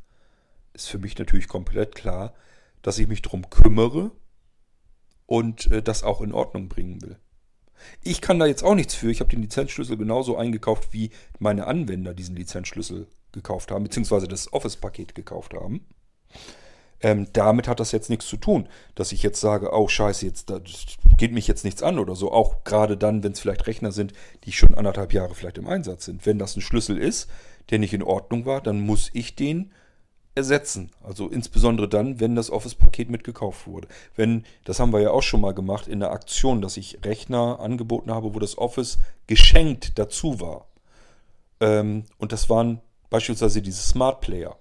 ist 0.74 0.90
für 0.90 1.00
mich 1.00 1.18
natürlich 1.18 1.48
komplett 1.48 1.96
klar, 1.96 2.34
dass 2.82 3.00
ich 3.00 3.08
mich 3.08 3.22
darum 3.22 3.50
kümmere, 3.50 4.12
und 5.30 5.70
äh, 5.70 5.84
das 5.84 6.02
auch 6.02 6.22
in 6.22 6.34
Ordnung 6.34 6.70
bringen 6.70 7.04
will. 7.04 7.20
Ich 8.04 8.20
kann 8.20 8.40
da 8.40 8.48
jetzt 8.48 8.64
auch 8.64 8.74
nichts 8.74 8.96
für. 8.96 9.12
Ich 9.12 9.20
habe 9.20 9.30
den 9.30 9.44
Lizenzschlüssel 9.44 9.96
genauso 9.96 10.36
eingekauft, 10.36 10.92
wie 10.92 11.12
meine 11.38 11.68
Anwender 11.68 12.16
diesen 12.16 12.36
Lizenzschlüssel 12.36 13.08
gekauft 13.32 13.70
haben, 13.70 13.84
beziehungsweise 13.84 14.28
das 14.28 14.52
Office-Paket 14.52 15.14
gekauft 15.14 15.54
haben. 15.54 15.86
Ähm, 17.02 17.28
damit 17.32 17.68
hat 17.68 17.80
das 17.80 17.92
jetzt 17.92 18.10
nichts 18.10 18.26
zu 18.26 18.38
tun, 18.38 18.68
dass 18.96 19.12
ich 19.12 19.22
jetzt 19.22 19.40
sage, 19.40 19.72
oh 19.72 19.88
scheiße, 19.88 20.26
jetzt 20.26 20.50
das 20.50 20.98
geht 21.18 21.32
mich 21.32 21.48
jetzt 21.48 21.64
nichts 21.64 21.84
an 21.84 22.00
oder 22.00 22.16
so. 22.16 22.32
Auch 22.32 22.64
gerade 22.64 22.98
dann, 22.98 23.24
wenn 23.24 23.34
es 23.34 23.40
vielleicht 23.40 23.68
Rechner 23.68 23.92
sind, 23.92 24.14
die 24.46 24.52
schon 24.52 24.74
anderthalb 24.74 25.14
Jahre 25.14 25.36
vielleicht 25.36 25.60
im 25.60 25.68
Einsatz 25.68 26.06
sind. 26.06 26.26
Wenn 26.26 26.40
das 26.40 26.56
ein 26.56 26.62
Schlüssel 26.62 26.98
ist, 26.98 27.30
der 27.70 27.78
nicht 27.78 27.94
in 27.94 28.04
Ordnung 28.04 28.48
war, 28.48 28.62
dann 28.62 28.82
muss 28.82 29.12
ich 29.14 29.36
den 29.36 29.72
ersetzen. 30.40 30.90
Also 31.04 31.28
insbesondere 31.28 31.88
dann, 31.88 32.20
wenn 32.20 32.36
das 32.36 32.50
Office-Paket 32.50 33.10
mitgekauft 33.10 33.68
wurde. 33.68 33.88
Wenn, 34.16 34.46
das 34.64 34.80
haben 34.80 34.94
wir 34.94 35.02
ja 35.02 35.12
auch 35.12 35.22
schon 35.22 35.42
mal 35.42 35.54
gemacht 35.54 35.88
in 35.88 36.00
der 36.00 36.12
Aktion, 36.12 36.62
dass 36.62 36.78
ich 36.78 37.00
Rechner 37.06 37.60
angeboten 37.60 38.12
habe, 38.12 38.34
wo 38.34 38.40
das 38.40 38.58
Office 38.58 38.98
geschenkt 39.28 40.00
dazu 40.00 40.40
war. 40.40 40.68
Ähm, 41.60 42.06
und 42.18 42.32
das 42.32 42.50
waren 42.50 42.82
beispielsweise 43.10 43.62
diese 43.62 43.82
Smart 43.82 44.22
Player. 44.22 44.58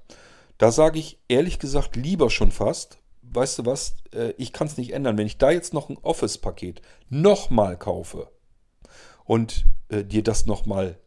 Da 0.59 0.73
sage 0.73 0.99
ich 0.99 1.19
ehrlich 1.29 1.59
gesagt 1.59 1.95
lieber 1.95 2.29
schon 2.29 2.51
fast, 2.51 2.99
weißt 3.23 3.61
du 3.61 3.67
was, 3.67 3.95
äh, 4.13 4.33
ich 4.37 4.53
kann 4.53 4.67
es 4.67 4.77
nicht 4.77 4.93
ändern. 4.93 5.17
Wenn 5.17 5.27
ich 5.27 5.39
da 5.39 5.51
jetzt 5.51 5.73
noch 5.73 5.89
ein 5.89 5.99
Office-Paket 6.03 6.83
nochmal 7.09 7.79
kaufe 7.79 8.29
und 9.25 9.65
äh, 9.89 10.05
dir 10.05 10.25
das 10.25 10.47
nochmal 10.47 10.99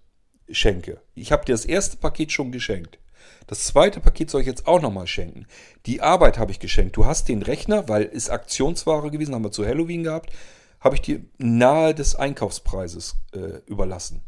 schenke. 0.49 1.01
Ich 1.13 1.31
habe 1.31 1.45
dir 1.45 1.53
das 1.53 1.65
erste 1.65 1.97
Paket 1.97 2.31
schon 2.31 2.51
geschenkt. 2.51 3.00
Das 3.47 3.65
zweite 3.65 3.99
Paket 3.99 4.29
soll 4.29 4.41
ich 4.41 4.47
jetzt 4.47 4.67
auch 4.67 4.81
nochmal 4.81 5.07
schenken. 5.07 5.45
Die 5.85 6.01
Arbeit 6.01 6.37
habe 6.37 6.51
ich 6.51 6.59
geschenkt. 6.59 6.97
Du 6.97 7.05
hast 7.05 7.27
den 7.27 7.41
Rechner, 7.41 7.89
weil 7.89 8.09
es 8.13 8.29
Aktionsware 8.29 9.11
gewesen, 9.11 9.35
haben 9.35 9.43
wir 9.43 9.51
zu 9.51 9.65
Halloween 9.65 10.03
gehabt, 10.03 10.31
habe 10.79 10.95
ich 10.95 11.01
dir 11.01 11.21
nahe 11.37 11.93
des 11.93 12.15
Einkaufspreises 12.15 13.15
äh, 13.33 13.59
überlassen. 13.65 14.21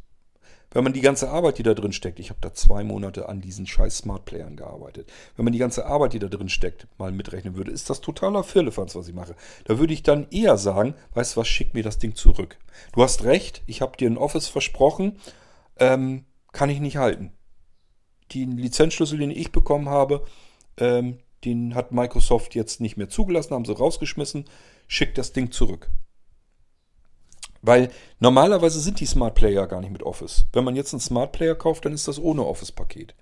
Wenn 0.72 0.84
man 0.84 0.94
die 0.94 1.02
ganze 1.02 1.30
Arbeit, 1.30 1.60
die 1.60 1.64
da 1.64 1.76
drin 1.76 1.94
steckt, 1.94 2.20
ich 2.20 2.32
habe 2.32 2.40
da 2.42 2.52
zwei 2.52 2.84
Monate 2.84 3.30
an 3.30 3.42
diesen 3.42 3.68
scheiß 3.68 4.00
Smart 4.00 4.26
Playern 4.26 4.56
gearbeitet. 4.56 5.12
Wenn 5.36 5.46
man 5.46 5.54
die 5.54 5.60
ganze 5.60 5.86
Arbeit, 5.86 6.14
die 6.14 6.20
da 6.20 6.28
drin 6.28 6.50
steckt, 6.50 6.88
mal 6.98 7.12
mitrechnen 7.12 7.56
würde, 7.56 7.72
ist 7.72 7.92
das 7.92 8.02
totaler 8.02 8.44
Firlefanz, 8.44 8.96
was 8.96 9.08
ich 9.08 9.14
mache. 9.14 9.36
Da 9.66 9.78
würde 9.78 9.94
ich 9.94 10.02
dann 10.02 10.28
eher 10.32 10.58
sagen, 10.58 10.96
weißt 11.14 11.36
du 11.36 11.42
was, 11.42 11.48
schick 11.48 11.76
mir 11.76 11.84
das 11.84 12.00
Ding 12.00 12.16
zurück. 12.16 12.58
Du 12.94 13.04
hast 13.04 13.24
recht, 13.24 13.62
ich 13.68 13.82
habe 13.82 13.98
dir 13.98 14.10
ein 14.10 14.18
Office 14.18 14.48
versprochen, 14.48 15.20
ähm, 15.78 16.26
kann 16.52 16.72
ich 16.72 16.80
nicht 16.80 16.98
halten 16.98 17.34
den 18.34 18.58
Lizenzschlüssel, 18.58 19.20
den 19.20 19.32
ich 19.32 19.52
bekommen 19.52 19.90
habe, 19.90 20.26
ähm, 20.78 21.20
den 21.46 21.76
hat 21.76 21.92
Microsoft 21.92 22.56
jetzt 22.56 22.82
nicht 22.82 22.98
mehr 22.98 23.10
zugelassen, 23.10 23.54
haben 23.54 23.66
sie 23.66 23.76
rausgeschmissen. 23.76 24.46
Schickt 24.88 25.18
das 25.18 25.34
Ding 25.34 25.52
zurück. 25.52 25.90
Weil 27.62 27.92
normalerweise 28.20 28.80
sind 28.80 29.00
die 29.00 29.06
Smart 29.06 29.36
Player 29.36 29.68
gar 29.68 29.80
nicht 29.80 29.92
mit 29.92 30.04
Office. 30.04 30.46
Wenn 30.52 30.66
man 30.66 30.76
jetzt 30.76 30.94
einen 30.94 31.00
Smart 31.00 31.32
Player 31.32 31.56
kauft, 31.56 31.86
dann 31.86 31.94
ist 31.94 32.08
das 32.08 32.20
ohne 32.20 32.46
Office-Paket. 32.46 33.16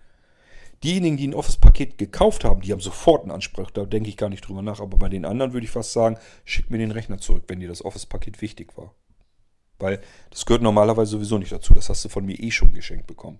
Diejenigen, 0.84 1.18
die 1.18 1.28
ein 1.28 1.36
Office-Paket 1.36 2.00
gekauft 2.00 2.44
haben, 2.44 2.62
die 2.62 2.72
haben 2.72 2.80
sofort 2.80 3.22
einen 3.22 3.32
Anspruch. 3.32 3.70
Da 3.70 3.86
denke 3.86 4.10
ich 4.10 4.18
gar 4.18 4.30
nicht 4.30 4.48
drüber 4.48 4.64
nach. 4.64 4.80
Aber 4.80 4.98
bei 4.98 5.10
den 5.10 5.26
anderen 5.26 5.54
würde 5.54 5.66
ich 5.66 5.72
fast 5.72 5.94
sagen, 5.94 6.18
schickt 6.44 6.72
mir 6.72 6.80
den 6.80 6.90
Rechner 6.90 7.20
zurück, 7.20 7.44
wenn 7.48 7.60
dir 7.60 7.68
das 7.68 7.86
Office-Paket 7.86 8.42
wichtig 8.42 8.76
war. 8.78 8.96
Weil 9.78 10.02
das 10.32 10.46
gehört 10.46 10.64
normalerweise 10.64 11.12
sowieso 11.12 11.38
nicht 11.38 11.52
dazu. 11.52 11.76
Das 11.76 11.90
hast 11.90 12.04
du 12.06 12.10
von 12.10 12.26
mir 12.26 12.40
eh 12.40 12.50
schon 12.50 12.74
geschenkt 12.74 13.06
bekommen. 13.06 13.40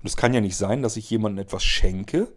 Und 0.00 0.06
es 0.06 0.16
kann 0.16 0.34
ja 0.34 0.40
nicht 0.40 0.56
sein, 0.56 0.82
dass 0.82 0.96
ich 0.96 1.10
jemandem 1.10 1.44
etwas 1.44 1.64
schenke 1.64 2.32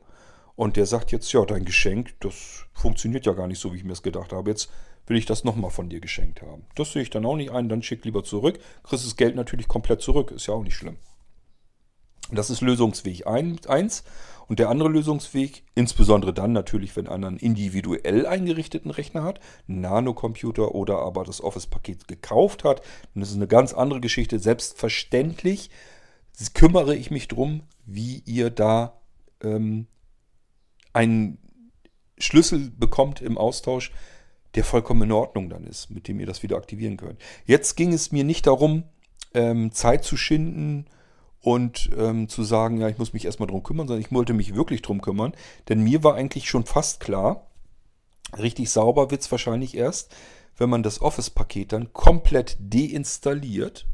und 0.55 0.77
der 0.77 0.85
sagt 0.85 1.11
jetzt, 1.11 1.31
ja, 1.33 1.43
dein 1.45 1.65
Geschenk, 1.65 2.19
das 2.19 2.65
funktioniert 2.73 3.25
ja 3.25 3.33
gar 3.33 3.47
nicht 3.47 3.59
so, 3.59 3.73
wie 3.73 3.77
ich 3.77 3.83
mir 3.83 3.93
es 3.93 4.03
gedacht 4.03 4.33
habe. 4.33 4.49
Jetzt 4.49 4.69
will 5.07 5.17
ich 5.17 5.25
das 5.25 5.43
nochmal 5.43 5.71
von 5.71 5.89
dir 5.89 5.99
geschenkt 5.99 6.41
haben. 6.41 6.65
Das 6.75 6.93
sehe 6.93 7.01
ich 7.01 7.09
dann 7.09 7.25
auch 7.25 7.35
nicht 7.35 7.51
ein, 7.51 7.69
dann 7.69 7.83
schick 7.83 8.05
lieber 8.05 8.23
zurück. 8.23 8.59
Kriegst 8.83 9.05
das 9.05 9.15
Geld 9.15 9.35
natürlich 9.35 9.67
komplett 9.67 10.01
zurück, 10.01 10.31
ist 10.31 10.47
ja 10.47 10.53
auch 10.53 10.63
nicht 10.63 10.75
schlimm. 10.75 10.97
Das 12.31 12.49
ist 12.49 12.61
Lösungsweg 12.61 13.27
1. 13.27 14.03
Und 14.47 14.59
der 14.59 14.69
andere 14.69 14.89
Lösungsweg, 14.89 15.63
insbesondere 15.75 16.33
dann 16.33 16.51
natürlich, 16.51 16.95
wenn 16.95 17.07
einer 17.07 17.27
einen 17.27 17.37
individuell 17.37 18.25
eingerichteten 18.25 18.91
Rechner 18.91 19.23
hat, 19.23 19.39
einen 19.67 19.81
Nanocomputer 19.81 20.75
oder 20.75 20.99
aber 20.99 21.23
das 21.23 21.41
Office-Paket 21.41 22.07
gekauft 22.07 22.63
hat, 22.63 22.81
dann 23.13 23.23
ist 23.23 23.29
es 23.29 23.35
eine 23.35 23.47
ganz 23.47 23.73
andere 23.73 24.01
Geschichte. 24.01 24.39
Selbstverständlich 24.39 25.69
kümmere 26.53 26.95
ich 26.95 27.11
mich 27.11 27.27
darum, 27.27 27.63
wie 27.85 28.23
ihr 28.25 28.49
da 28.49 29.01
ähm, 29.41 29.87
einen 30.93 31.37
Schlüssel 32.17 32.71
bekommt 32.71 33.21
im 33.21 33.37
Austausch, 33.37 33.91
der 34.55 34.63
vollkommen 34.63 35.03
in 35.03 35.11
Ordnung 35.11 35.49
dann 35.49 35.65
ist, 35.65 35.89
mit 35.89 36.07
dem 36.07 36.19
ihr 36.19 36.25
das 36.25 36.43
wieder 36.43 36.57
aktivieren 36.57 36.97
könnt. 36.97 37.19
Jetzt 37.45 37.75
ging 37.75 37.93
es 37.93 38.11
mir 38.11 38.23
nicht 38.23 38.47
darum, 38.47 38.83
ähm, 39.33 39.71
Zeit 39.71 40.03
zu 40.03 40.17
schinden 40.17 40.85
und 41.39 41.89
ähm, 41.97 42.27
zu 42.27 42.43
sagen, 42.43 42.79
ja, 42.79 42.89
ich 42.89 42.97
muss 42.97 43.13
mich 43.13 43.25
erstmal 43.25 43.47
drum 43.47 43.63
kümmern, 43.63 43.87
sondern 43.87 44.05
ich 44.05 44.11
wollte 44.11 44.33
mich 44.33 44.53
wirklich 44.53 44.81
drum 44.81 45.01
kümmern, 45.01 45.33
denn 45.69 45.81
mir 45.81 46.03
war 46.03 46.15
eigentlich 46.15 46.49
schon 46.49 46.65
fast 46.65 46.99
klar, 46.99 47.47
richtig 48.37 48.69
sauber 48.69 49.09
wird 49.09 49.21
es 49.21 49.31
wahrscheinlich 49.31 49.75
erst, 49.75 50.13
wenn 50.57 50.69
man 50.69 50.83
das 50.83 51.01
Office-Paket 51.01 51.71
dann 51.71 51.93
komplett 51.93 52.57
deinstalliert 52.59 53.87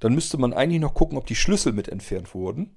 dann 0.00 0.14
müsste 0.14 0.38
man 0.38 0.52
eigentlich 0.52 0.80
noch 0.80 0.94
gucken, 0.94 1.18
ob 1.18 1.26
die 1.26 1.34
Schlüssel 1.34 1.72
mit 1.72 1.88
entfernt 1.88 2.34
wurden. 2.34 2.76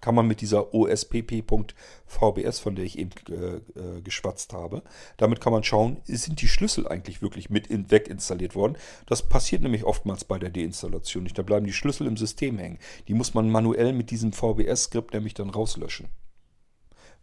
Kann 0.00 0.14
man 0.14 0.26
mit 0.26 0.40
dieser 0.40 0.72
ospp.vbs, 0.72 2.58
von 2.58 2.74
der 2.74 2.84
ich 2.86 2.98
eben 2.98 3.10
äh, 3.28 3.56
äh, 3.78 4.00
geschwatzt 4.00 4.54
habe, 4.54 4.82
damit 5.18 5.42
kann 5.42 5.52
man 5.52 5.62
schauen, 5.62 5.98
sind 6.06 6.40
die 6.40 6.48
Schlüssel 6.48 6.88
eigentlich 6.88 7.20
wirklich 7.20 7.50
mit 7.50 7.66
in, 7.66 7.90
weginstalliert 7.90 8.54
worden. 8.54 8.78
Das 9.04 9.28
passiert 9.28 9.60
nämlich 9.60 9.84
oftmals 9.84 10.24
bei 10.24 10.38
der 10.38 10.48
Deinstallation 10.48 11.24
nicht. 11.24 11.36
Da 11.36 11.42
bleiben 11.42 11.66
die 11.66 11.74
Schlüssel 11.74 12.06
im 12.06 12.16
System 12.16 12.58
hängen. 12.58 12.78
Die 13.08 13.14
muss 13.14 13.34
man 13.34 13.50
manuell 13.50 13.92
mit 13.92 14.10
diesem 14.10 14.32
VBS-Skript 14.32 15.12
nämlich 15.12 15.34
dann 15.34 15.50
rauslöschen. 15.50 16.08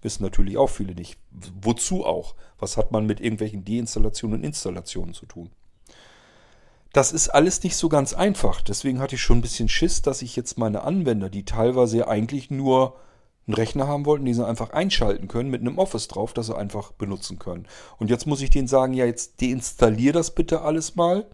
Wissen 0.02 0.22
natürlich 0.24 0.58
auch 0.58 0.70
viele 0.70 0.94
nicht. 0.94 1.18
Wozu 1.32 2.06
auch? 2.06 2.36
Was 2.60 2.78
hat 2.78 2.92
man 2.92 3.08
mit 3.08 3.20
irgendwelchen 3.20 3.66
Deinstallationen 3.66 4.40
und 4.40 4.44
Installationen 4.46 5.16
zu 5.16 5.26
tun? 5.26 5.50
Das 6.98 7.12
ist 7.12 7.30
alles 7.30 7.62
nicht 7.62 7.76
so 7.76 7.90
ganz 7.90 8.16
einfach. 8.16 8.60
Deswegen 8.60 9.00
hatte 9.00 9.14
ich 9.14 9.22
schon 9.22 9.38
ein 9.38 9.44
bisschen 9.44 9.70
Schiss, 9.70 10.02
dass 10.02 10.24
ich 10.24 10.36
jetzt 10.36 10.58
meine 10.58 10.82
Anwender, 10.82 11.30
die 11.30 11.46
teilweise 11.46 12.08
eigentlich 12.08 12.50
nur 12.50 12.96
einen 13.46 13.54
Rechner 13.54 13.88
haben 13.88 14.08
wollten, 14.08 14.26
die 14.26 14.34
sie 14.34 14.44
einfach 14.44 14.72
einschalten 14.72 15.28
können 15.28 15.52
mit 15.52 15.62
einem 15.62 15.78
Office 15.78 16.08
drauf, 16.08 16.34
dass 16.34 16.48
sie 16.48 16.58
einfach 16.58 16.94
benutzen 16.94 17.38
können. 17.38 17.68
Und 18.00 18.10
jetzt 18.10 18.26
muss 18.26 18.42
ich 18.42 18.50
denen 18.50 18.68
sagen, 18.68 18.96
ja, 18.96 19.06
jetzt 19.06 19.40
deinstallier 19.44 20.12
das 20.12 20.34
bitte 20.34 20.62
alles 20.62 20.96
mal. 20.96 21.28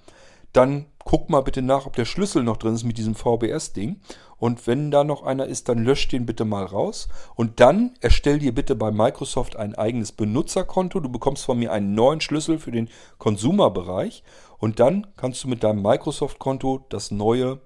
Dann 0.52 0.88
guck 1.06 1.30
mal 1.30 1.40
bitte 1.40 1.62
nach, 1.62 1.86
ob 1.86 1.96
der 1.96 2.06
Schlüssel 2.06 2.44
noch 2.44 2.58
drin 2.58 2.76
ist 2.76 2.84
mit 2.84 2.98
diesem 2.98 3.16
VBS-Ding. 3.16 4.02
Und 4.38 4.68
wenn 4.68 4.92
da 4.92 5.06
noch 5.06 5.24
einer 5.24 5.46
ist, 5.46 5.70
dann 5.70 5.86
lösch 5.86 6.10
den 6.10 6.26
bitte 6.26 6.44
mal 6.44 6.66
raus. 6.66 7.08
Und 7.36 7.62
dann 7.62 7.94
erstell 8.02 8.40
dir 8.40 8.54
bitte 8.54 8.76
bei 8.76 8.92
Microsoft 8.92 9.56
ein 9.56 9.76
eigenes 9.76 10.12
Benutzerkonto. 10.12 11.00
Du 11.00 11.08
bekommst 11.08 11.46
von 11.46 11.58
mir 11.58 11.72
einen 11.72 11.96
neuen 11.96 12.20
Schlüssel 12.20 12.60
für 12.60 12.72
den 12.72 12.90
Consumer-Bereich. 13.18 14.24
Und 14.64 14.80
dann 14.80 15.08
kannst 15.18 15.44
du 15.44 15.50
mit 15.50 15.62
deinem 15.62 15.82
Microsoft-Konto 15.82 16.86
das 16.88 17.12
neue 17.12 17.60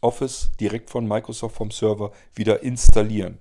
Office 0.00 0.50
direkt 0.58 0.90
von 0.90 1.06
Microsoft 1.06 1.54
vom 1.54 1.70
Server 1.70 2.10
wieder 2.34 2.64
installieren 2.64 3.38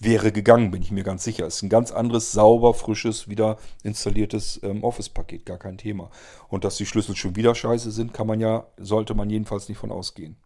wäre 0.00 0.32
gegangen, 0.32 0.70
bin 0.70 0.82
ich 0.82 0.90
mir 0.90 1.04
ganz 1.04 1.24
sicher. 1.24 1.46
Ist 1.46 1.62
ein 1.62 1.68
ganz 1.68 1.92
anderes, 1.92 2.32
sauber, 2.32 2.74
frisches, 2.74 3.28
wieder 3.28 3.58
installiertes 3.82 4.60
ähm, 4.62 4.82
Office-Paket, 4.82 5.46
gar 5.46 5.58
kein 5.58 5.78
Thema. 5.78 6.10
Und 6.48 6.64
dass 6.64 6.76
die 6.76 6.86
Schlüssel 6.86 7.14
schon 7.14 7.36
wieder 7.36 7.54
scheiße 7.54 7.90
sind, 7.90 8.14
kann 8.14 8.26
man 8.26 8.40
ja, 8.40 8.66
sollte 8.78 9.14
man 9.14 9.30
jedenfalls 9.30 9.68
nicht 9.68 9.78
von 9.78 9.92
ausgehen. 9.92 10.36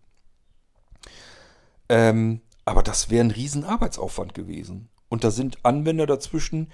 Ähm, 1.88 2.40
aber 2.64 2.82
das 2.82 3.10
wäre 3.10 3.24
ein 3.24 3.30
riesen 3.30 3.64
Arbeitsaufwand 3.64 4.34
gewesen. 4.34 4.88
Und 5.08 5.24
da 5.24 5.30
sind 5.30 5.58
Anwender 5.62 6.06
dazwischen, 6.06 6.70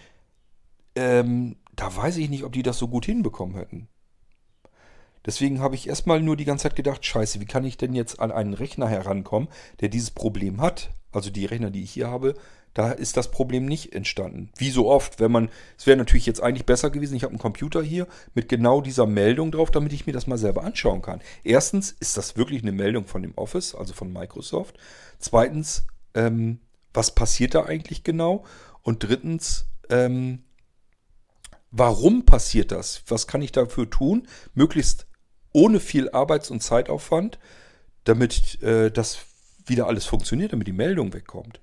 ähm, 0.96 1.56
da 1.76 1.94
weiß 1.94 2.16
ich 2.16 2.30
nicht, 2.30 2.44
ob 2.44 2.52
die 2.52 2.62
das 2.62 2.78
so 2.78 2.88
gut 2.88 3.04
hinbekommen 3.04 3.56
hätten. 3.56 3.88
Deswegen 5.26 5.60
habe 5.60 5.74
ich 5.74 5.88
erstmal 5.88 6.20
nur 6.22 6.36
die 6.36 6.44
ganze 6.44 6.64
Zeit 6.64 6.76
gedacht, 6.76 7.04
scheiße, 7.04 7.40
wie 7.40 7.46
kann 7.46 7.64
ich 7.64 7.76
denn 7.76 7.94
jetzt 7.94 8.20
an 8.20 8.32
einen 8.32 8.54
Rechner 8.54 8.88
herankommen, 8.88 9.48
der 9.80 9.88
dieses 9.88 10.10
Problem 10.10 10.60
hat? 10.60 10.90
Also 11.12 11.30
die 11.30 11.44
Rechner, 11.44 11.70
die 11.70 11.82
ich 11.82 11.90
hier 11.90 12.08
habe, 12.08 12.34
da 12.74 12.92
ist 12.92 13.16
das 13.16 13.30
Problem 13.30 13.66
nicht 13.66 13.94
entstanden. 13.94 14.50
Wie 14.56 14.70
so 14.70 14.88
oft, 14.88 15.18
wenn 15.18 15.32
man, 15.32 15.50
es 15.76 15.86
wäre 15.86 15.96
natürlich 15.96 16.26
jetzt 16.26 16.42
eigentlich 16.42 16.66
besser 16.66 16.90
gewesen, 16.90 17.16
ich 17.16 17.24
habe 17.24 17.32
einen 17.32 17.40
Computer 17.40 17.82
hier 17.82 18.06
mit 18.34 18.48
genau 18.48 18.80
dieser 18.80 19.06
Meldung 19.06 19.50
drauf, 19.50 19.70
damit 19.70 19.92
ich 19.92 20.06
mir 20.06 20.12
das 20.12 20.26
mal 20.26 20.38
selber 20.38 20.62
anschauen 20.62 21.02
kann. 21.02 21.20
Erstens, 21.42 21.90
ist 21.90 22.16
das 22.16 22.36
wirklich 22.36 22.62
eine 22.62 22.72
Meldung 22.72 23.06
von 23.06 23.22
dem 23.22 23.34
Office, 23.36 23.74
also 23.74 23.92
von 23.92 24.12
Microsoft? 24.12 24.78
Zweitens, 25.18 25.84
ähm, 26.14 26.60
was 26.94 27.14
passiert 27.14 27.54
da 27.54 27.64
eigentlich 27.64 28.04
genau? 28.04 28.44
Und 28.82 29.02
drittens, 29.02 29.66
ähm, 29.88 30.44
warum 31.72 32.24
passiert 32.24 32.70
das? 32.70 33.02
Was 33.08 33.26
kann 33.26 33.42
ich 33.42 33.52
dafür 33.52 33.90
tun? 33.90 34.28
Möglichst 34.54 35.06
ohne 35.52 35.80
viel 35.80 36.10
Arbeits- 36.10 36.50
und 36.50 36.62
Zeitaufwand, 36.62 37.38
damit 38.04 38.62
äh, 38.62 38.90
das 38.90 39.18
wieder 39.66 39.86
alles 39.86 40.06
funktioniert, 40.06 40.52
damit 40.52 40.66
die 40.66 40.72
Meldung 40.72 41.12
wegkommt. 41.12 41.60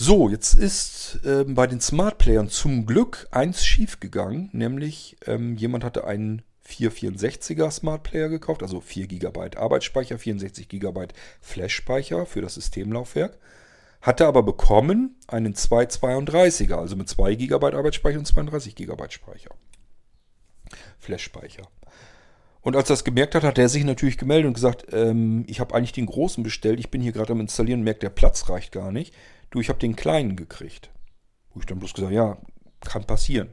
So, 0.00 0.28
jetzt 0.28 0.54
ist 0.54 1.18
ähm, 1.24 1.56
bei 1.56 1.66
den 1.66 1.80
Smart 1.80 2.18
Playern 2.18 2.48
zum 2.48 2.86
Glück 2.86 3.26
eins 3.32 3.64
schiefgegangen, 3.64 4.48
nämlich 4.52 5.16
ähm, 5.26 5.56
jemand 5.56 5.82
hatte 5.82 6.06
einen 6.06 6.42
464er 6.68 7.70
Smart 7.70 8.04
Player 8.04 8.28
gekauft, 8.28 8.62
also 8.62 8.80
4 8.80 9.08
GB 9.08 9.56
Arbeitsspeicher, 9.56 10.18
64 10.18 10.68
GB 10.68 11.08
Flash-Speicher 11.40 12.26
für 12.26 12.42
das 12.42 12.54
Systemlaufwerk, 12.54 13.38
hatte 14.00 14.26
aber 14.26 14.44
bekommen 14.44 15.16
einen 15.26 15.54
232er, 15.54 16.76
also 16.76 16.94
mit 16.94 17.08
2 17.08 17.34
GB 17.34 17.54
Arbeitsspeicher 17.54 18.18
und 18.18 18.26
32 18.26 18.76
GB 18.76 19.10
Speicher. 19.10 19.50
Flash-Speicher. 20.98 21.62
Und 22.60 22.76
als 22.76 22.90
er 22.90 22.94
das 22.94 23.04
gemerkt 23.04 23.34
hat, 23.34 23.44
hat 23.44 23.58
er 23.58 23.68
sich 23.68 23.84
natürlich 23.84 24.18
gemeldet 24.18 24.48
und 24.48 24.54
gesagt, 24.54 24.86
ähm, 24.92 25.44
ich 25.46 25.60
habe 25.60 25.74
eigentlich 25.74 25.92
den 25.92 26.06
großen 26.06 26.42
bestellt, 26.42 26.80
ich 26.80 26.90
bin 26.90 27.00
hier 27.00 27.12
gerade 27.12 27.32
am 27.32 27.40
installieren, 27.40 27.82
merkt, 27.82 28.02
der 28.02 28.10
Platz 28.10 28.48
reicht 28.48 28.72
gar 28.72 28.92
nicht 28.92 29.14
du, 29.50 29.60
ich 29.60 29.68
habe 29.68 29.78
den 29.78 29.96
kleinen 29.96 30.36
gekriegt. 30.36 30.90
Wo 31.52 31.60
ich 31.60 31.66
dann 31.66 31.78
bloß 31.78 31.94
gesagt, 31.94 32.12
ja, 32.12 32.38
kann 32.80 33.04
passieren. 33.04 33.50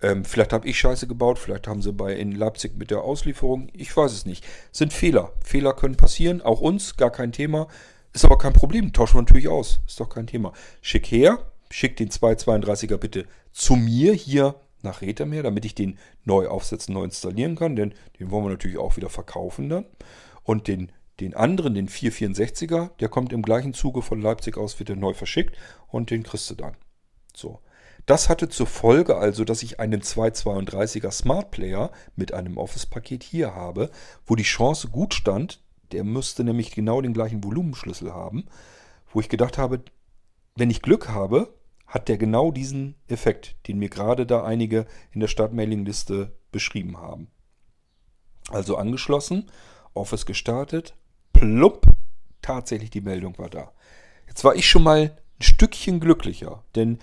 Ähm, 0.00 0.24
vielleicht 0.24 0.52
habe 0.52 0.68
ich 0.68 0.78
Scheiße 0.78 1.06
gebaut, 1.06 1.38
vielleicht 1.38 1.66
haben 1.66 1.82
sie 1.82 1.92
bei 1.92 2.14
in 2.14 2.32
Leipzig 2.32 2.76
mit 2.76 2.90
der 2.90 3.02
Auslieferung, 3.02 3.68
ich 3.72 3.96
weiß 3.96 4.12
es 4.12 4.26
nicht. 4.26 4.44
Sind 4.70 4.92
Fehler. 4.92 5.32
Fehler 5.44 5.72
können 5.74 5.96
passieren, 5.96 6.40
auch 6.40 6.60
uns, 6.60 6.96
gar 6.96 7.10
kein 7.10 7.32
Thema. 7.32 7.68
Ist 8.12 8.24
aber 8.24 8.38
kein 8.38 8.52
Problem, 8.52 8.92
tauschen 8.92 9.16
wir 9.16 9.22
natürlich 9.22 9.48
aus. 9.48 9.80
Ist 9.86 10.00
doch 10.00 10.08
kein 10.08 10.26
Thema. 10.26 10.52
Schick 10.82 11.06
her, 11.06 11.38
schick 11.70 11.96
den 11.96 12.10
232er 12.10 12.96
bitte 12.96 13.26
zu 13.52 13.76
mir 13.76 14.12
hier 14.12 14.54
nach 14.82 15.02
Retermeer, 15.02 15.42
damit 15.42 15.64
ich 15.64 15.74
den 15.74 15.98
neu 16.24 16.48
aufsetzen, 16.48 16.94
neu 16.94 17.04
installieren 17.04 17.56
kann, 17.56 17.76
denn 17.76 17.94
den 18.18 18.30
wollen 18.30 18.44
wir 18.44 18.50
natürlich 18.50 18.78
auch 18.78 18.96
wieder 18.96 19.10
verkaufen 19.10 19.68
dann. 19.68 19.86
Und 20.44 20.68
den 20.68 20.92
den 21.20 21.34
anderen, 21.34 21.74
den 21.74 21.88
464er, 21.88 22.90
der 23.00 23.08
kommt 23.08 23.32
im 23.32 23.42
gleichen 23.42 23.74
Zuge 23.74 24.02
von 24.02 24.20
Leipzig 24.20 24.56
aus, 24.56 24.78
wird 24.78 24.90
er 24.90 24.96
neu 24.96 25.14
verschickt 25.14 25.56
und 25.88 26.10
den 26.10 26.22
kriegst 26.22 26.48
du 26.50 26.54
dann. 26.54 26.76
So. 27.34 27.60
Das 28.06 28.28
hatte 28.28 28.48
zur 28.48 28.66
Folge 28.66 29.16
also, 29.16 29.44
dass 29.44 29.62
ich 29.62 29.80
einen 29.80 30.00
232er 30.00 31.10
Smart 31.10 31.50
Player 31.50 31.90
mit 32.16 32.32
einem 32.32 32.56
Office-Paket 32.56 33.22
hier 33.22 33.54
habe, 33.54 33.90
wo 34.24 34.34
die 34.34 34.44
Chance 34.44 34.88
gut 34.88 35.12
stand, 35.12 35.60
der 35.92 36.04
müsste 36.04 36.44
nämlich 36.44 36.70
genau 36.70 37.00
den 37.00 37.12
gleichen 37.12 37.44
Volumenschlüssel 37.44 38.12
haben, 38.12 38.46
wo 39.12 39.20
ich 39.20 39.28
gedacht 39.28 39.58
habe, 39.58 39.82
wenn 40.54 40.70
ich 40.70 40.82
Glück 40.82 41.08
habe, 41.08 41.52
hat 41.88 42.08
der 42.08 42.18
genau 42.18 42.52
diesen 42.52 42.94
Effekt, 43.08 43.56
den 43.66 43.78
mir 43.78 43.88
gerade 43.88 44.26
da 44.26 44.44
einige 44.44 44.86
in 45.10 45.20
der 45.20 45.28
Startmailing-Liste 45.28 46.36
beschrieben 46.52 46.98
haben. 46.98 47.28
Also 48.50 48.76
angeschlossen, 48.76 49.50
Office 49.94 50.26
gestartet, 50.26 50.94
plupp, 51.32 51.86
tatsächlich 52.42 52.90
die 52.90 53.00
Meldung 53.00 53.36
war 53.38 53.48
da. 53.50 53.72
Jetzt 54.26 54.44
war 54.44 54.54
ich 54.54 54.68
schon 54.68 54.82
mal 54.82 55.00
ein 55.00 55.42
Stückchen 55.42 55.98
glücklicher, 55.98 56.62
denn 56.74 56.98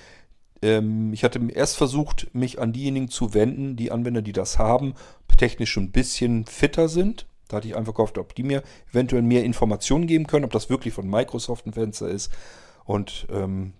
ähm, 0.62 1.14
ich 1.14 1.24
hatte 1.24 1.41
erst 1.53 1.78
versucht, 1.78 2.34
mich 2.34 2.60
an 2.60 2.72
diejenigen 2.72 3.10
zu 3.10 3.34
wenden, 3.34 3.76
die 3.76 3.91
Anwender, 3.91 4.22
die 4.22 4.34
das 4.34 4.60
haben, 4.60 4.94
technisch 5.38 5.72
schon 5.72 5.86
ein 5.86 5.91
bisschen 5.91 6.45
fitter 6.45 6.88
sind. 6.88 7.28
Da 7.48 7.57
hatte 7.57 7.68
ich 7.68 7.76
einfach 7.76 7.94
gehofft, 7.94 8.18
ob 8.18 8.34
die 8.36 8.44
mir 8.44 8.64
eventuell 8.91 9.22
mehr 9.22 9.44
Informationen 9.44 10.07
geben 10.07 10.28
können, 10.28 10.45
ob 10.45 10.52
das 10.52 10.70
wirklich 10.70 10.94
von 10.94 11.10
Microsoft 11.10 11.66
ein 11.66 11.74
Fenster 11.74 12.07
ist 12.07 12.32
und 12.86 13.28
ähm, 13.30 13.74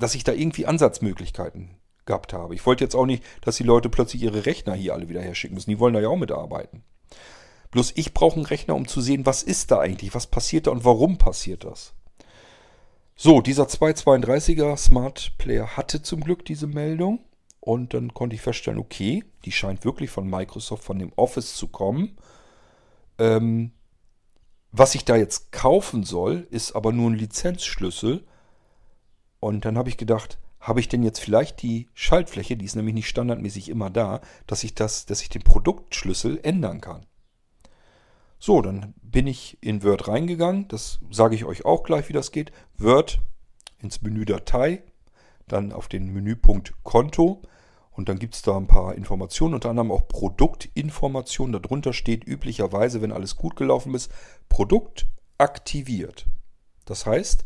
dass 0.00 0.14
ich 0.14 0.24
da 0.24 0.32
irgendwie 0.32 0.66
Ansatzmöglichkeiten 0.66 1.76
gehabt 2.06 2.32
habe. 2.32 2.54
Ich 2.54 2.66
wollte 2.66 2.84
jetzt 2.84 2.96
auch 2.96 3.06
nicht, 3.06 3.22
dass 3.42 3.56
die 3.56 3.62
Leute 3.62 3.88
plötzlich 3.88 4.22
ihre 4.22 4.46
Rechner 4.46 4.74
hier 4.74 4.94
alle 4.94 5.08
wieder 5.08 5.22
herschicken 5.22 5.54
müssen. 5.54 5.70
Die 5.70 5.78
wollen 5.78 5.94
da 5.94 6.00
ja 6.00 6.08
auch 6.08 6.16
mitarbeiten. 6.16 6.82
Bloß 7.70 7.92
ich 7.94 8.14
brauche 8.14 8.36
einen 8.36 8.46
Rechner, 8.46 8.74
um 8.74 8.88
zu 8.88 9.00
sehen, 9.00 9.26
was 9.26 9.42
ist 9.42 9.70
da 9.70 9.78
eigentlich, 9.78 10.14
was 10.14 10.26
passiert 10.26 10.66
da 10.66 10.72
und 10.72 10.84
warum 10.84 11.18
passiert 11.18 11.64
das. 11.64 11.94
So, 13.14 13.40
dieser 13.40 13.64
232er 13.64 14.76
Smart 14.76 15.32
Player 15.38 15.76
hatte 15.76 16.02
zum 16.02 16.22
Glück 16.22 16.44
diese 16.44 16.66
Meldung 16.66 17.20
und 17.60 17.94
dann 17.94 18.14
konnte 18.14 18.34
ich 18.34 18.42
feststellen, 18.42 18.80
okay, 18.80 19.22
die 19.44 19.52
scheint 19.52 19.84
wirklich 19.84 20.10
von 20.10 20.28
Microsoft, 20.28 20.82
von 20.82 20.98
dem 20.98 21.12
Office 21.16 21.54
zu 21.54 21.68
kommen. 21.68 22.16
Ähm, 23.18 23.72
was 24.72 24.94
ich 24.94 25.04
da 25.04 25.16
jetzt 25.16 25.52
kaufen 25.52 26.04
soll, 26.04 26.46
ist 26.50 26.74
aber 26.74 26.92
nur 26.92 27.10
ein 27.10 27.16
Lizenzschlüssel. 27.16 28.24
Und 29.40 29.64
dann 29.64 29.76
habe 29.76 29.88
ich 29.88 29.96
gedacht, 29.96 30.38
habe 30.60 30.80
ich 30.80 30.88
denn 30.88 31.02
jetzt 31.02 31.20
vielleicht 31.20 31.62
die 31.62 31.88
Schaltfläche, 31.94 32.56
die 32.56 32.66
ist 32.66 32.76
nämlich 32.76 32.94
nicht 32.94 33.08
standardmäßig 33.08 33.70
immer 33.70 33.88
da, 33.88 34.20
dass 34.46 34.62
ich 34.62 34.74
das, 34.74 35.06
dass 35.06 35.22
ich 35.22 35.30
den 35.30 35.42
Produktschlüssel 35.42 36.38
ändern 36.42 36.80
kann. 36.80 37.06
So, 38.38 38.60
dann 38.62 38.94
bin 39.02 39.26
ich 39.26 39.58
in 39.60 39.82
Word 39.82 40.08
reingegangen. 40.08 40.68
Das 40.68 41.00
sage 41.10 41.34
ich 41.34 41.44
euch 41.44 41.64
auch 41.64 41.82
gleich, 41.82 42.08
wie 42.08 42.14
das 42.14 42.30
geht. 42.30 42.52
Word 42.78 43.20
ins 43.78 44.02
Menü 44.02 44.24
Datei, 44.24 44.82
dann 45.48 45.72
auf 45.72 45.88
den 45.88 46.12
Menüpunkt 46.12 46.74
Konto 46.82 47.42
und 47.90 48.08
dann 48.08 48.18
gibt 48.18 48.34
es 48.34 48.42
da 48.42 48.56
ein 48.56 48.66
paar 48.66 48.94
Informationen, 48.94 49.54
unter 49.54 49.70
anderem 49.70 49.90
auch 49.90 50.08
Produktinformationen. 50.08 51.60
Darunter 51.60 51.92
steht 51.92 52.26
üblicherweise, 52.26 53.02
wenn 53.02 53.12
alles 53.12 53.36
gut 53.36 53.56
gelaufen 53.56 53.94
ist, 53.94 54.10
Produkt 54.48 55.06
aktiviert. 55.38 56.26
Das 56.84 57.04
heißt, 57.04 57.44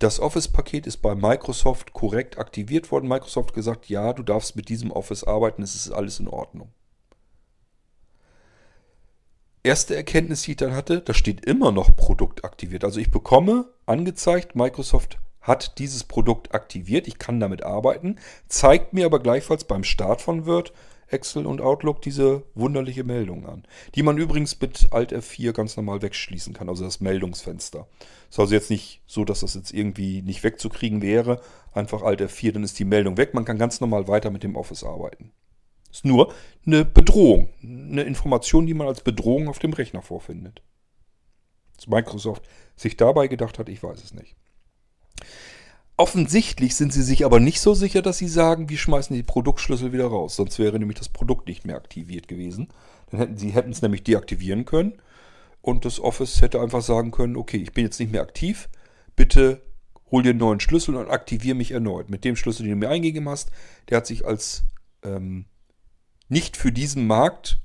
das 0.00 0.18
Office-Paket 0.18 0.86
ist 0.88 0.98
bei 0.98 1.14
Microsoft 1.14 1.92
korrekt 1.92 2.38
aktiviert 2.38 2.90
worden. 2.90 3.08
Microsoft 3.08 3.54
gesagt, 3.54 3.88
ja, 3.88 4.12
du 4.12 4.24
darfst 4.24 4.56
mit 4.56 4.68
diesem 4.68 4.90
Office 4.90 5.22
arbeiten, 5.22 5.62
es 5.62 5.76
ist 5.76 5.92
alles 5.92 6.18
in 6.18 6.26
Ordnung 6.26 6.72
erste 9.62 9.94
Erkenntnis, 9.94 10.42
die 10.42 10.52
ich 10.52 10.56
dann 10.56 10.74
hatte, 10.74 11.00
da 11.00 11.14
steht 11.14 11.44
immer 11.44 11.72
noch 11.72 11.94
Produkt 11.96 12.44
aktiviert. 12.44 12.84
Also 12.84 13.00
ich 13.00 13.10
bekomme 13.10 13.66
angezeigt, 13.86 14.56
Microsoft 14.56 15.18
hat 15.40 15.78
dieses 15.78 16.04
Produkt 16.04 16.54
aktiviert, 16.54 17.08
ich 17.08 17.18
kann 17.18 17.40
damit 17.40 17.62
arbeiten, 17.62 18.16
zeigt 18.48 18.92
mir 18.92 19.06
aber 19.06 19.20
gleichfalls 19.20 19.64
beim 19.64 19.84
Start 19.84 20.20
von 20.20 20.46
Word, 20.46 20.72
Excel 21.10 21.46
und 21.46 21.60
Outlook 21.60 22.02
diese 22.02 22.44
wunderliche 22.54 23.04
Meldung 23.04 23.46
an, 23.46 23.64
die 23.94 24.02
man 24.02 24.18
übrigens 24.18 24.60
mit 24.60 24.88
Alt 24.92 25.12
F4 25.12 25.52
ganz 25.52 25.76
normal 25.76 26.02
wegschließen 26.02 26.54
kann, 26.54 26.68
also 26.68 26.84
das 26.84 27.00
Meldungsfenster. 27.00 27.86
Ist 28.30 28.38
also 28.38 28.54
jetzt 28.54 28.70
nicht 28.70 29.02
so, 29.06 29.24
dass 29.24 29.40
das 29.40 29.54
jetzt 29.54 29.72
irgendwie 29.72 30.22
nicht 30.22 30.42
wegzukriegen 30.44 31.02
wäre, 31.02 31.40
einfach 31.72 32.02
Alt 32.02 32.20
F4, 32.20 32.52
dann 32.52 32.64
ist 32.64 32.78
die 32.78 32.84
Meldung 32.84 33.16
weg, 33.16 33.34
man 33.34 33.44
kann 33.44 33.58
ganz 33.58 33.80
normal 33.80 34.08
weiter 34.08 34.30
mit 34.30 34.42
dem 34.42 34.56
Office 34.56 34.84
arbeiten. 34.84 35.32
Ist 35.90 36.04
nur 36.04 36.32
eine 36.64 36.84
Bedrohung, 36.84 37.48
eine 37.62 38.02
Information, 38.02 38.66
die 38.66 38.74
man 38.74 38.86
als 38.86 39.02
Bedrohung 39.02 39.48
auf 39.48 39.58
dem 39.58 39.72
Rechner 39.72 40.02
vorfindet. 40.02 40.62
Was 41.76 41.88
Microsoft 41.88 42.48
sich 42.76 42.96
dabei 42.96 43.26
gedacht 43.26 43.58
hat, 43.58 43.68
ich 43.68 43.82
weiß 43.82 44.02
es 44.04 44.14
nicht. 44.14 44.36
Offensichtlich 46.00 46.76
sind 46.76 46.94
sie 46.94 47.02
sich 47.02 47.26
aber 47.26 47.40
nicht 47.40 47.60
so 47.60 47.74
sicher, 47.74 48.00
dass 48.00 48.16
sie 48.16 48.26
sagen, 48.26 48.70
wir 48.70 48.78
schmeißen 48.78 49.14
die 49.14 49.22
Produktschlüssel 49.22 49.92
wieder 49.92 50.06
raus. 50.06 50.34
Sonst 50.34 50.58
wäre 50.58 50.78
nämlich 50.78 50.96
das 50.96 51.10
Produkt 51.10 51.46
nicht 51.46 51.66
mehr 51.66 51.76
aktiviert 51.76 52.26
gewesen. 52.26 52.68
Dann 53.10 53.20
hätten 53.20 53.36
sie 53.36 53.50
hätten 53.50 53.72
es 53.72 53.82
nämlich 53.82 54.02
deaktivieren 54.02 54.64
können 54.64 54.94
und 55.60 55.84
das 55.84 56.00
Office 56.00 56.40
hätte 56.40 56.58
einfach 56.58 56.80
sagen 56.80 57.10
können, 57.10 57.36
okay, 57.36 57.58
ich 57.58 57.74
bin 57.74 57.84
jetzt 57.84 58.00
nicht 58.00 58.12
mehr 58.12 58.22
aktiv, 58.22 58.70
bitte 59.14 59.60
hol 60.10 60.22
dir 60.22 60.30
einen 60.30 60.38
neuen 60.38 60.60
Schlüssel 60.60 60.96
und 60.96 61.10
aktiviere 61.10 61.54
mich 61.54 61.72
erneut. 61.72 62.08
Mit 62.08 62.24
dem 62.24 62.34
Schlüssel, 62.34 62.62
den 62.62 62.80
du 62.80 62.86
mir 62.86 62.88
eingegeben 62.88 63.28
hast, 63.28 63.50
der 63.90 63.98
hat 63.98 64.06
sich 64.06 64.24
als 64.24 64.64
ähm, 65.04 65.44
nicht 66.30 66.56
für 66.56 66.72
diesen 66.72 67.06
Markt 67.06 67.60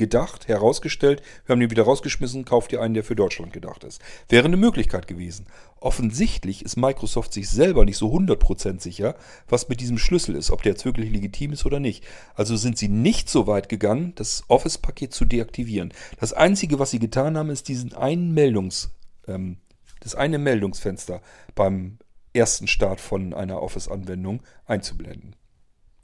gedacht, 0.00 0.48
herausgestellt. 0.48 1.22
Wir 1.46 1.52
haben 1.52 1.60
den 1.60 1.70
wieder 1.70 1.84
rausgeschmissen, 1.84 2.44
kauft 2.44 2.72
ihr 2.72 2.80
einen, 2.80 2.94
der 2.94 3.04
für 3.04 3.14
Deutschland 3.14 3.52
gedacht 3.52 3.84
ist. 3.84 4.00
Wäre 4.28 4.46
eine 4.46 4.56
Möglichkeit 4.56 5.06
gewesen. 5.06 5.46
Offensichtlich 5.78 6.64
ist 6.64 6.76
Microsoft 6.76 7.32
sich 7.32 7.48
selber 7.48 7.84
nicht 7.84 7.98
so 7.98 8.12
100% 8.12 8.80
sicher, 8.80 9.14
was 9.48 9.68
mit 9.68 9.80
diesem 9.80 9.98
Schlüssel 9.98 10.34
ist, 10.34 10.50
ob 10.50 10.62
der 10.62 10.72
jetzt 10.72 10.84
wirklich 10.84 11.12
legitim 11.12 11.52
ist 11.52 11.64
oder 11.64 11.78
nicht. 11.78 12.02
Also 12.34 12.56
sind 12.56 12.78
sie 12.78 12.88
nicht 12.88 13.28
so 13.28 13.46
weit 13.46 13.68
gegangen, 13.68 14.12
das 14.16 14.42
Office-Paket 14.48 15.14
zu 15.14 15.24
deaktivieren. 15.24 15.92
Das 16.18 16.32
Einzige, 16.32 16.78
was 16.78 16.90
sie 16.90 16.98
getan 16.98 17.38
haben, 17.38 17.50
ist 17.50 17.68
diesen 17.68 17.94
einen 17.94 18.32
Meldungs, 18.32 18.90
ähm, 19.28 19.58
das 20.00 20.14
eine 20.14 20.38
Meldungsfenster 20.38 21.20
beim 21.54 21.98
ersten 22.32 22.66
Start 22.66 23.00
von 23.00 23.34
einer 23.34 23.62
Office-Anwendung 23.62 24.42
einzublenden. 24.66 25.36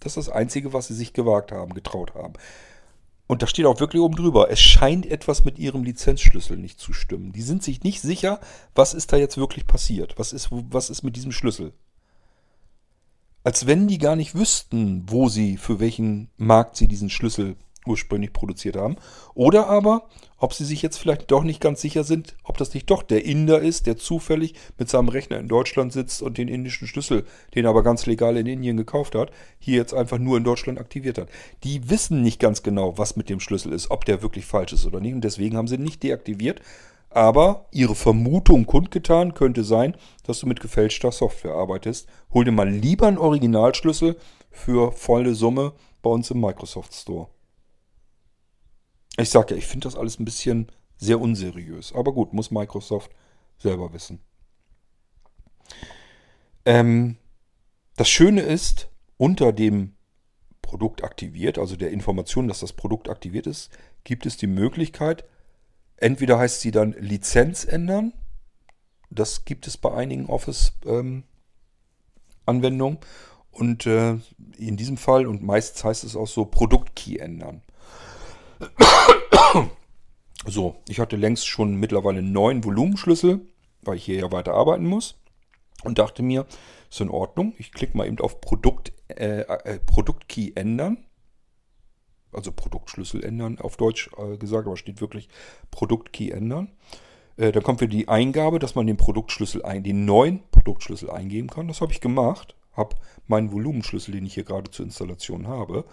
Das 0.01 0.17
ist 0.17 0.29
das 0.29 0.35
Einzige, 0.35 0.73
was 0.73 0.89
sie 0.89 0.95
sich 0.95 1.15
gewagt 1.15 1.51
haben, 1.51 1.75
getraut 1.75 2.15
haben. 2.15 2.35
Und 3.27 3.43
da 3.43 3.47
steht 3.47 3.67
auch 3.67 3.81
wirklich 3.81 4.01
oben 4.01 4.15
drüber, 4.15 4.51
es 4.51 4.61
scheint 4.61 5.05
etwas 5.07 5.45
mit 5.45 5.59
ihrem 5.59 5.83
Lizenzschlüssel 5.83 6.57
nicht 6.57 6.79
zu 6.79 6.93
stimmen. 6.93 7.33
Die 7.33 7.43
sind 7.43 7.63
sich 7.63 7.83
nicht 7.83 8.01
sicher, 8.01 8.41
was 8.75 8.95
ist 8.95 9.13
da 9.13 9.17
jetzt 9.17 9.37
wirklich 9.37 9.67
passiert. 9.67 10.15
Was 10.17 10.33
ist, 10.33 10.49
was 10.51 10.91
ist 10.91 11.03
mit 11.03 11.17
diesem 11.17 11.33
Schlüssel? 11.33 11.73
Als 13.43 13.67
wenn 13.67 13.89
die 13.89 13.99
gar 13.99 14.17
nicht 14.17 14.35
wüssten, 14.35 15.05
wo 15.09 15.29
sie, 15.29 15.57
für 15.57 15.81
welchen 15.81 16.31
Markt 16.37 16.77
sie 16.77 16.89
diesen 16.89 17.11
Schlüssel 17.11 17.57
ursprünglich 17.87 18.33
produziert 18.33 18.77
haben. 18.77 18.97
Oder 19.35 19.69
aber, 19.69 20.09
ob 20.39 20.53
sie 20.53 20.65
sich 20.65 20.83
jetzt 20.83 20.99
vielleicht 20.99 21.31
doch 21.31 21.45
nicht 21.45 21.61
ganz 21.61 21.81
sicher 21.81 22.05
sind, 22.05 22.37
ob 22.45 22.57
das 22.59 22.75
nicht 22.75 22.91
doch 22.91 23.03
der 23.03 23.25
Inder 23.25 23.61
ist, 23.61 23.87
der 23.87 23.97
zufällig 23.97 24.55
mit 24.79 24.89
seinem 24.89 25.09
Rechner 25.09 25.39
in 25.39 25.49
Deutschland 25.49 25.93
sitzt 25.93 26.23
und 26.23 26.39
den 26.39 26.49
indischen 26.49 26.87
Schlüssel, 26.87 27.25
den 27.55 27.65
er 27.65 27.71
aber 27.71 27.83
ganz 27.83 28.07
legal 28.07 28.37
in 28.37 28.47
Indien 28.47 28.77
gekauft 28.77 29.15
hat, 29.15 29.31
hier 29.59 29.77
jetzt 29.77 29.95
einfach 29.95 30.19
nur 30.19 30.37
in 30.37 30.45
Deutschland 30.45 30.79
aktiviert 30.79 31.19
hat. 31.19 31.29
Die 31.65 31.89
wissen 31.89 32.23
nicht 32.23 32.41
ganz 32.41 32.63
genau, 32.63 32.99
was 32.99 33.17
mit 33.17 33.29
dem 33.29 33.41
Schlüssel 33.41 33.73
ist, 33.73 33.91
ob 33.91 34.05
der 34.05 34.23
wirklich 34.23 34.45
falsch 34.45 34.73
ist 34.73 34.87
oder 34.87 35.01
nicht. 35.01 35.15
Und 35.15 35.25
deswegen 35.25 35.57
haben 35.57 35.69
sie 35.69 35.77
ihn 35.77 35.85
nicht 35.85 36.03
deaktiviert. 36.03 36.61
Aber 37.09 37.67
ihre 37.71 37.95
Vermutung 37.95 38.67
kundgetan 38.67 39.33
könnte 39.33 39.65
sein, 39.65 39.97
dass 40.25 40.41
du 40.41 40.47
mit 40.47 40.61
gefälschter 40.61 41.13
Software 41.13 41.55
arbeitest. 41.55 42.09
Hol 42.35 42.45
dir 42.45 42.53
mal 42.53 42.69
lieber 42.69 43.07
einen 43.07 43.17
Originalschlüssel 43.17 44.17
für 44.51 44.93
volle 44.93 45.35
Summe 45.35 45.73
bei 46.03 46.11
uns 46.11 46.31
im 46.31 46.41
Microsoft 46.41 46.93
Store. 46.95 47.29
Ich 49.19 49.31
sage 49.31 49.55
ja, 49.55 49.59
ich 49.59 49.67
finde 49.67 49.87
das 49.87 49.97
alles 49.97 50.19
ein 50.19 50.25
bisschen 50.25 50.71
sehr 50.99 51.21
unseriös. 51.21 51.93
Aber 51.95 52.13
gut, 52.13 52.33
muss 52.33 52.51
Microsoft 52.51 53.11
selber 53.59 53.93
wissen. 53.93 54.21
Ähm, 56.65 57.17
das 57.97 58.09
Schöne 58.09 58.43
ist, 58.43 58.89
unter 59.17 59.53
dem 59.53 59.95
Produkt 60.61 61.05
aktiviert, 61.05 61.59
also 61.59 61.77
der 61.77 61.91
Information, 61.91 62.49
dass 62.49 62.61
das 62.61 62.73
Produkt 62.73 63.09
aktiviert 63.09 63.47
ist, 63.47 63.71
gibt 64.05 64.27
es 64.27 64.37
die 64.37 64.49
Möglichkeit, 64.49 65.25
entweder 65.97 66.39
heißt 66.39 66.61
sie 66.61 66.71
dann 66.71 66.95
Lizenz 66.99 67.65
ändern. 67.65 68.13
Das 69.09 69.45
gibt 69.45 69.67
es 69.67 69.77
bei 69.77 69.95
einigen 69.95 70.27
Office-Anwendungen. 70.27 72.99
Ähm, 72.99 73.07
und 73.53 73.87
äh, 73.87 74.19
in 74.59 74.77
diesem 74.77 74.99
Fall, 74.99 75.27
und 75.27 75.43
meistens 75.43 75.85
heißt 75.85 76.05
es 76.05 76.17
auch 76.17 76.27
so, 76.27 76.45
Produktkey 76.45 77.19
ändern. 77.19 77.63
So, 80.49 80.77
ich 80.87 81.01
hatte 81.01 81.17
längst 81.17 81.49
schon 81.49 81.75
mittlerweile 81.75 82.23
neuen 82.23 82.63
Volumenschlüssel, 82.63 83.41
weil 83.83 83.97
ich 83.97 84.05
hier 84.05 84.21
ja 84.21 84.31
weiter 84.31 84.55
arbeiten 84.55 84.87
muss. 84.87 85.17
Und 85.83 85.99
dachte 85.99 86.23
mir, 86.23 86.47
ist 86.89 87.01
in 87.01 87.11
Ordnung. 87.11 87.55
Ich 87.59 87.73
klicke 87.73 87.97
mal 87.97 88.07
eben 88.07 88.21
auf 88.21 88.41
Produkt, 88.41 88.93
äh, 89.09 89.41
äh, 89.41 89.81
Produktkey 89.81 90.53
ändern. 90.55 90.99
Also 92.33 92.53
Produktschlüssel 92.53 93.25
ändern 93.25 93.59
auf 93.59 93.77
Deutsch 93.77 94.11
äh, 94.19 94.37
gesagt, 94.37 94.67
aber 94.67 94.77
steht 94.77 95.01
wirklich 95.01 95.29
Produktkey 95.71 96.31
ändern. 96.31 96.71
Äh, 97.37 97.51
dann 97.51 97.63
kommt 97.63 97.81
wieder 97.81 97.91
die 97.91 98.09
Eingabe, 98.09 98.59
dass 98.59 98.75
man 98.75 98.87
den 98.87 98.97
Produktschlüssel 98.97 99.65
ein, 99.65 99.83
den 99.83 100.05
neuen 100.05 100.43
Produktschlüssel 100.51 101.11
eingeben 101.11 101.49
kann. 101.49 101.69
Das 101.69 101.81
habe 101.81 101.93
ich 101.93 102.01
gemacht. 102.01 102.55
Habe 102.73 102.97
meinen 103.27 103.53
Volumenschlüssel, 103.53 104.13
den 104.13 104.27
ich 104.27 104.35
hier 104.35 104.45
gerade 104.45 104.71
zur 104.71 104.85
Installation 104.85 105.49
habe, 105.49 105.85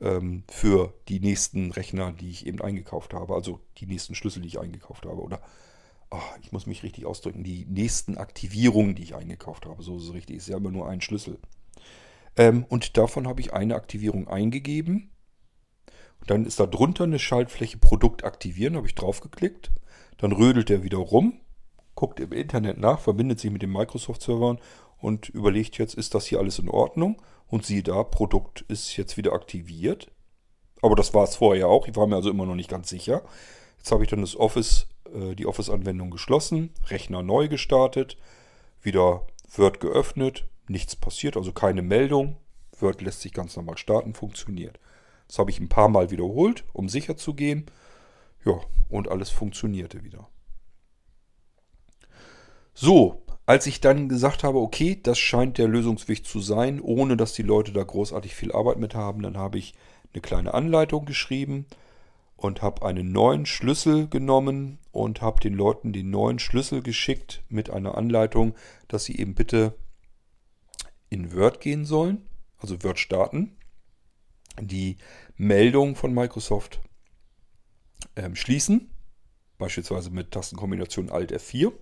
ähm, 0.00 0.44
für 0.48 0.94
die 1.08 1.20
nächsten 1.20 1.70
Rechner, 1.70 2.12
die 2.12 2.30
ich 2.30 2.46
eben 2.46 2.60
eingekauft 2.60 3.14
habe. 3.14 3.34
Also 3.34 3.60
die 3.78 3.86
nächsten 3.86 4.14
Schlüssel, 4.14 4.42
die 4.42 4.48
ich 4.48 4.60
eingekauft 4.60 5.06
habe. 5.06 5.22
Oder 5.22 5.40
oh, 6.10 6.20
ich 6.42 6.52
muss 6.52 6.66
mich 6.66 6.82
richtig 6.82 7.06
ausdrücken, 7.06 7.44
die 7.44 7.66
nächsten 7.66 8.18
Aktivierungen, 8.18 8.94
die 8.94 9.02
ich 9.02 9.14
eingekauft 9.14 9.66
habe. 9.66 9.82
So 9.82 9.96
ist 9.96 10.04
es 10.04 10.12
richtig. 10.12 10.36
Ist 10.36 10.48
ja 10.48 10.56
immer 10.56 10.70
nur 10.70 10.88
ein 10.88 11.00
Schlüssel. 11.00 11.38
Ähm, 12.36 12.64
und 12.68 12.96
davon 12.96 13.26
habe 13.26 13.40
ich 13.40 13.52
eine 13.52 13.74
Aktivierung 13.74 14.28
eingegeben. 14.28 15.10
Und 16.20 16.30
dann 16.30 16.44
ist 16.44 16.60
da 16.60 16.66
drunter 16.66 17.04
eine 17.04 17.18
Schaltfläche 17.18 17.78
Produkt 17.78 18.24
aktivieren. 18.24 18.76
Habe 18.76 18.86
ich 18.86 18.94
draufgeklickt. 18.94 19.72
Dann 20.18 20.32
rödelt 20.32 20.68
er 20.68 20.82
wieder 20.82 20.98
rum, 20.98 21.40
guckt 21.94 22.20
im 22.20 22.32
Internet 22.32 22.78
nach, 22.78 22.98
verbindet 22.98 23.38
sich 23.38 23.52
mit 23.52 23.62
den 23.62 23.70
Microsoft-Servern 23.70 24.58
und 25.00 25.28
überlegt 25.28 25.78
jetzt, 25.78 25.94
ist 25.94 26.14
das 26.14 26.26
hier 26.26 26.38
alles 26.38 26.58
in 26.58 26.68
Ordnung? 26.68 27.20
Und 27.46 27.64
siehe 27.64 27.82
da, 27.82 28.02
Produkt 28.02 28.62
ist 28.68 28.96
jetzt 28.96 29.16
wieder 29.16 29.32
aktiviert. 29.32 30.10
Aber 30.82 30.96
das 30.96 31.14
war 31.14 31.24
es 31.24 31.36
vorher 31.36 31.68
auch. 31.68 31.88
Ich 31.88 31.96
war 31.96 32.06
mir 32.06 32.16
also 32.16 32.30
immer 32.30 32.46
noch 32.46 32.54
nicht 32.54 32.70
ganz 32.70 32.88
sicher. 32.88 33.22
Jetzt 33.78 33.90
habe 33.90 34.04
ich 34.04 34.10
dann 34.10 34.20
das 34.20 34.36
Office, 34.36 34.86
äh, 35.12 35.34
die 35.34 35.46
Office-Anwendung 35.46 36.10
geschlossen, 36.10 36.70
Rechner 36.86 37.22
neu 37.22 37.48
gestartet, 37.48 38.16
wieder 38.82 39.26
Word 39.56 39.80
geöffnet, 39.80 40.44
nichts 40.68 40.94
passiert, 40.94 41.36
also 41.36 41.52
keine 41.52 41.82
Meldung. 41.82 42.36
Word 42.78 43.00
lässt 43.00 43.22
sich 43.22 43.32
ganz 43.32 43.56
normal 43.56 43.78
starten, 43.78 44.14
funktioniert. 44.14 44.78
Das 45.26 45.38
habe 45.38 45.50
ich 45.50 45.58
ein 45.60 45.68
paar 45.68 45.88
Mal 45.88 46.10
wiederholt, 46.10 46.64
um 46.72 46.88
sicher 46.88 47.16
zu 47.16 47.34
gehen. 47.34 47.66
Ja, 48.44 48.60
und 48.88 49.08
alles 49.08 49.30
funktionierte 49.30 50.04
wieder. 50.04 50.28
So, 52.74 53.22
als 53.48 53.66
ich 53.66 53.80
dann 53.80 54.10
gesagt 54.10 54.44
habe, 54.44 54.58
okay, 54.58 55.00
das 55.02 55.18
scheint 55.18 55.56
der 55.56 55.68
Lösungsweg 55.68 56.26
zu 56.26 56.38
sein, 56.38 56.82
ohne 56.82 57.16
dass 57.16 57.32
die 57.32 57.42
Leute 57.42 57.72
da 57.72 57.82
großartig 57.82 58.34
viel 58.34 58.52
Arbeit 58.52 58.76
mit 58.76 58.94
haben, 58.94 59.22
dann 59.22 59.38
habe 59.38 59.56
ich 59.56 59.72
eine 60.12 60.20
kleine 60.20 60.52
Anleitung 60.52 61.06
geschrieben 61.06 61.64
und 62.36 62.60
habe 62.60 62.84
einen 62.84 63.10
neuen 63.10 63.46
Schlüssel 63.46 64.06
genommen 64.06 64.78
und 64.92 65.22
habe 65.22 65.40
den 65.40 65.54
Leuten 65.54 65.94
den 65.94 66.10
neuen 66.10 66.38
Schlüssel 66.38 66.82
geschickt 66.82 67.42
mit 67.48 67.70
einer 67.70 67.96
Anleitung, 67.96 68.54
dass 68.86 69.04
sie 69.04 69.16
eben 69.16 69.34
bitte 69.34 69.72
in 71.08 71.34
Word 71.34 71.62
gehen 71.62 71.86
sollen, 71.86 72.28
also 72.58 72.82
Word 72.82 72.98
starten, 72.98 73.56
die 74.60 74.98
Meldung 75.38 75.96
von 75.96 76.12
Microsoft 76.12 76.80
ähm, 78.14 78.36
schließen, 78.36 78.90
beispielsweise 79.56 80.10
mit 80.10 80.32
Tastenkombination 80.32 81.08
Alt 81.08 81.32
F4 81.32 81.72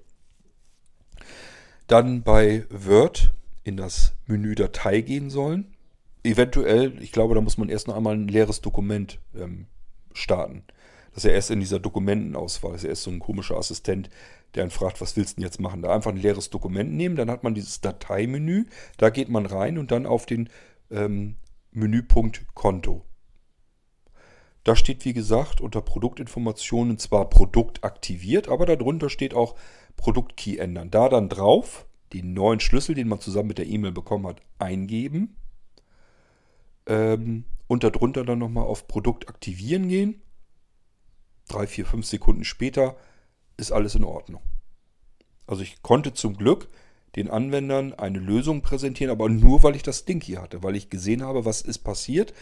dann 1.87 2.23
bei 2.23 2.65
Word 2.71 3.33
in 3.65 3.77
das 3.77 4.15
Menü 4.27 4.55
Datei 4.55 5.01
gehen 5.01 5.31
sollen. 5.31 5.75
Eventuell, 6.23 7.01
ich 7.03 7.13
glaube, 7.13 7.35
da 7.35 7.41
muss 7.41 7.59
man 7.59 7.69
erst 7.69 7.89
noch 7.89 7.97
einmal 7.97 8.15
ein 8.15 8.29
leeres 8.29 8.61
Dokument 8.61 9.21
ähm, 9.37 9.67
starten. 10.13 10.65
Das 11.13 11.25
ist 11.25 11.29
ja 11.29 11.35
erst 11.35 11.51
in 11.51 11.61
dieser 11.61 11.79
Dokumentenauswahl. 11.79 12.73
Das 12.73 12.81
ist 12.81 12.85
ja 12.85 12.91
erst 12.91 13.03
so 13.05 13.11
ein 13.11 13.21
komischer 13.21 13.57
Assistent, 13.57 14.11
der 14.55 14.63
einen 14.63 14.71
fragt, 14.71 15.01
was 15.01 15.17
willst 15.17 15.33
du 15.33 15.35
denn 15.37 15.45
jetzt 15.45 15.61
machen? 15.61 15.83
Da 15.83 15.95
einfach 15.95 16.11
ein 16.11 16.17
leeres 16.17 16.51
Dokument 16.51 16.93
nehmen, 16.93 17.17
dann 17.17 17.31
hat 17.31 17.43
man 17.45 17.55
dieses 17.55 17.81
Dateimenü, 17.81 18.65
da 18.97 19.11
geht 19.11 19.29
man 19.29 19.47
rein 19.47 19.79
und 19.79 19.91
dann 19.91 20.07
auf 20.07 20.27
den 20.27 20.49
ähm, 20.91 21.37
Menüpunkt 21.73 22.47
Konto. 22.55 23.03
Da 24.65 24.75
steht, 24.75 25.05
wie 25.05 25.13
gesagt, 25.13 25.61
unter 25.61 25.81
Produktinformationen 25.81 26.99
zwar 26.99 27.31
Produkt 27.31 27.85
aktiviert, 27.85 28.49
aber 28.49 28.67
darunter 28.67 29.09
steht 29.11 29.33
auch 29.33 29.55
Produktkey 29.97 30.59
ändern. 30.59 30.91
Da 30.91 31.09
dann 31.09 31.29
drauf 31.29 31.87
den 32.13 32.35
neuen 32.35 32.61
Schlüssel, 32.61 32.95
den 32.95 33.09
man 33.09 33.21
zusammen 33.21 33.49
mit 33.49 33.59
der 33.59 33.67
E-Mail 33.67 33.93
bekommen 33.93 34.27
hat, 34.27 34.41
eingeben. 34.59 35.37
Ähm, 36.87 37.45
und 37.67 37.83
darunter 37.83 38.25
dann 38.25 38.39
nochmal 38.39 38.65
auf 38.65 38.87
Produkt 38.87 39.29
aktivieren 39.29 39.89
gehen. 39.89 40.23
Drei, 41.49 41.67
vier, 41.67 41.87
fünf 41.87 42.07
Sekunden 42.07 42.45
später 42.45 42.97
ist 43.57 43.73
alles 43.73 43.95
in 43.95 44.05
Ordnung. 44.05 44.43
Also 45.47 45.63
ich 45.63 45.83
konnte 45.83 46.13
zum 46.13 46.37
Glück 46.37 46.69
den 47.17 47.31
Anwendern 47.31 47.95
eine 47.95 48.19
Lösung 48.19 48.63
präsentieren, 48.63 49.11
aber 49.11 49.29
nur 49.29 49.63
weil 49.63 49.75
ich 49.75 49.83
das 49.83 50.05
Ding 50.05 50.23
hier 50.23 50.43
hatte, 50.43 50.63
weil 50.63 50.77
ich 50.77 50.91
gesehen 50.91 51.23
habe, 51.23 51.45
was 51.45 51.63
ist 51.63 51.79
passiert 51.79 52.35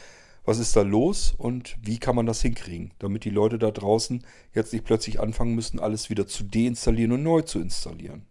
was 0.45 0.59
ist 0.59 0.77
da 0.77 0.83
los 0.83 1.35
und 1.37 1.77
wie 1.81 1.99
kann 1.99 2.17
man 2.17 2.27
das 2.27 2.43
hinkriegen, 2.43 2.93
damit 2.99 3.25
die 3.25 3.31
Leute 3.31 3.59
da 3.59 3.71
draußen 3.71 4.25
jetzt 4.53 4.73
nicht 4.73 4.85
plötzlich 4.85 5.21
anfangen 5.21 5.55
müssen, 5.55 5.81
alles 5.81 6.11
wieder 6.11 6.27
zu 6.27 6.45
deinstallieren 6.45 7.13
und 7.13 7.23
neu 7.23 7.43
zu 7.43 7.61
installieren. 7.61 8.27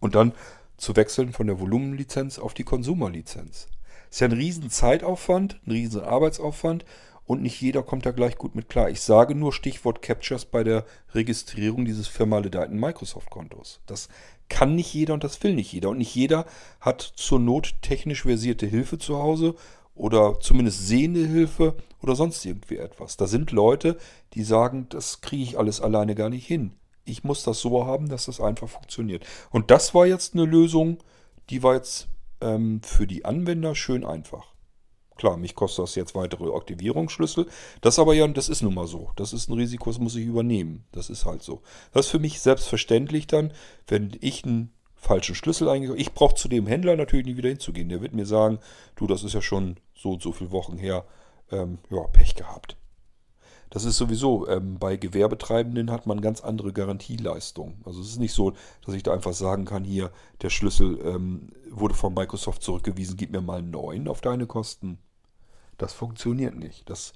Und 0.00 0.14
dann 0.14 0.32
zu 0.76 0.96
wechseln 0.96 1.32
von 1.32 1.46
der 1.46 1.60
Volumenlizenz 1.60 2.38
auf 2.38 2.54
die 2.54 2.64
Konsumerlizenz. 2.64 3.68
Ist 4.10 4.20
ja 4.20 4.28
ein 4.28 4.32
riesen 4.32 4.70
Zeitaufwand, 4.70 5.60
ein 5.66 5.72
riesen 5.72 6.02
Arbeitsaufwand 6.02 6.84
und 7.24 7.42
nicht 7.42 7.60
jeder 7.60 7.82
kommt 7.82 8.06
da 8.06 8.12
gleich 8.12 8.38
gut 8.38 8.54
mit 8.54 8.68
klar. 8.68 8.88
Ich 8.88 9.00
sage 9.00 9.34
nur 9.34 9.52
Stichwort 9.52 10.00
Captures 10.00 10.44
bei 10.44 10.62
der 10.62 10.84
Registrierung 11.12 11.84
dieses 11.84 12.06
firmaledeiten 12.06 12.78
Microsoft-Kontos. 12.78 13.80
Das 13.86 14.08
kann 14.48 14.76
nicht 14.76 14.94
jeder 14.94 15.14
und 15.14 15.24
das 15.24 15.42
will 15.42 15.54
nicht 15.54 15.72
jeder. 15.72 15.88
Und 15.88 15.98
nicht 15.98 16.14
jeder 16.14 16.46
hat 16.80 17.00
zur 17.00 17.40
Not 17.40 17.74
technisch 17.82 18.22
versierte 18.22 18.66
Hilfe 18.66 18.98
zu 18.98 19.18
Hause 19.18 19.56
oder 19.96 20.38
zumindest 20.40 20.86
sehende 20.86 21.26
Hilfe 21.26 21.74
oder 22.00 22.14
sonst 22.14 22.44
irgendwie 22.44 22.76
etwas. 22.76 23.16
Da 23.16 23.26
sind 23.26 23.50
Leute, 23.50 23.96
die 24.34 24.44
sagen, 24.44 24.86
das 24.90 25.20
kriege 25.22 25.42
ich 25.42 25.58
alles 25.58 25.80
alleine 25.80 26.14
gar 26.14 26.28
nicht 26.28 26.46
hin. 26.46 26.74
Ich 27.04 27.24
muss 27.24 27.42
das 27.42 27.60
so 27.60 27.86
haben, 27.86 28.08
dass 28.08 28.26
das 28.26 28.40
einfach 28.40 28.68
funktioniert. 28.68 29.24
Und 29.50 29.70
das 29.70 29.94
war 29.94 30.06
jetzt 30.06 30.34
eine 30.34 30.44
Lösung, 30.44 30.98
die 31.50 31.62
war 31.62 31.74
jetzt 31.74 32.08
ähm, 32.40 32.80
für 32.82 33.06
die 33.06 33.24
Anwender 33.24 33.74
schön 33.74 34.04
einfach. 34.04 34.54
Klar, 35.16 35.38
mich 35.38 35.54
kostet 35.54 35.84
das 35.84 35.94
jetzt 35.94 36.14
weitere 36.14 36.54
Aktivierungsschlüssel. 36.54 37.46
Das 37.80 37.98
aber 37.98 38.12
ja, 38.12 38.28
das 38.28 38.50
ist 38.50 38.62
nun 38.62 38.74
mal 38.74 38.86
so. 38.86 39.10
Das 39.16 39.32
ist 39.32 39.48
ein 39.48 39.54
Risiko, 39.54 39.90
das 39.90 39.98
muss 39.98 40.14
ich 40.14 40.26
übernehmen. 40.26 40.84
Das 40.92 41.08
ist 41.08 41.24
halt 41.24 41.42
so. 41.42 41.62
Das 41.92 42.06
ist 42.06 42.10
für 42.10 42.18
mich 42.18 42.40
selbstverständlich 42.40 43.26
dann, 43.26 43.52
wenn 43.86 44.12
ich 44.20 44.44
einen 44.44 44.74
falschen 44.94 45.34
Schlüssel 45.34 45.68
eingegeben 45.68 46.00
Ich 46.00 46.12
brauche 46.12 46.34
zu 46.34 46.48
dem 46.48 46.66
Händler 46.66 46.96
natürlich 46.96 47.24
nicht 47.24 47.38
wieder 47.38 47.48
hinzugehen. 47.48 47.88
Der 47.88 48.02
wird 48.02 48.12
mir 48.12 48.26
sagen, 48.26 48.58
du, 48.96 49.06
das 49.06 49.24
ist 49.24 49.32
ja 49.32 49.40
schon 49.40 49.76
so 49.96 50.12
und 50.12 50.22
so 50.22 50.32
viele 50.32 50.52
Wochen 50.52 50.78
her. 50.78 51.04
Ähm, 51.50 51.78
ja, 51.90 52.02
Pech 52.12 52.34
gehabt. 52.34 52.76
Das 53.70 53.84
ist 53.84 53.96
sowieso, 53.96 54.48
ähm, 54.48 54.78
bei 54.78 54.96
Gewerbetreibenden 54.96 55.90
hat 55.90 56.06
man 56.06 56.20
ganz 56.20 56.40
andere 56.40 56.72
Garantieleistungen. 56.72 57.82
Also 57.84 58.00
es 58.00 58.10
ist 58.10 58.18
nicht 58.18 58.32
so, 58.32 58.52
dass 58.84 58.94
ich 58.94 59.02
da 59.02 59.12
einfach 59.12 59.32
sagen 59.32 59.64
kann, 59.64 59.84
hier, 59.84 60.10
der 60.42 60.50
Schlüssel 60.50 60.98
ähm, 61.04 61.50
wurde 61.70 61.94
von 61.94 62.14
Microsoft 62.14 62.62
zurückgewiesen, 62.62 63.16
gib 63.16 63.32
mir 63.32 63.40
mal 63.40 63.58
einen 63.58 63.70
neuen 63.70 64.08
auf 64.08 64.20
deine 64.20 64.46
Kosten. 64.46 64.98
Das 65.78 65.92
funktioniert 65.92 66.56
nicht. 66.56 66.88
Das 66.88 67.12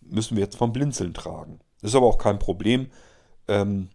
müssen 0.00 0.36
wir 0.36 0.44
jetzt 0.44 0.56
vom 0.56 0.72
Blinzeln 0.72 1.14
tragen. 1.14 1.60
Ist 1.82 1.94
aber 1.94 2.06
auch 2.06 2.18
kein 2.18 2.38
Problem. 2.38 2.90
Ähm, 3.46 3.90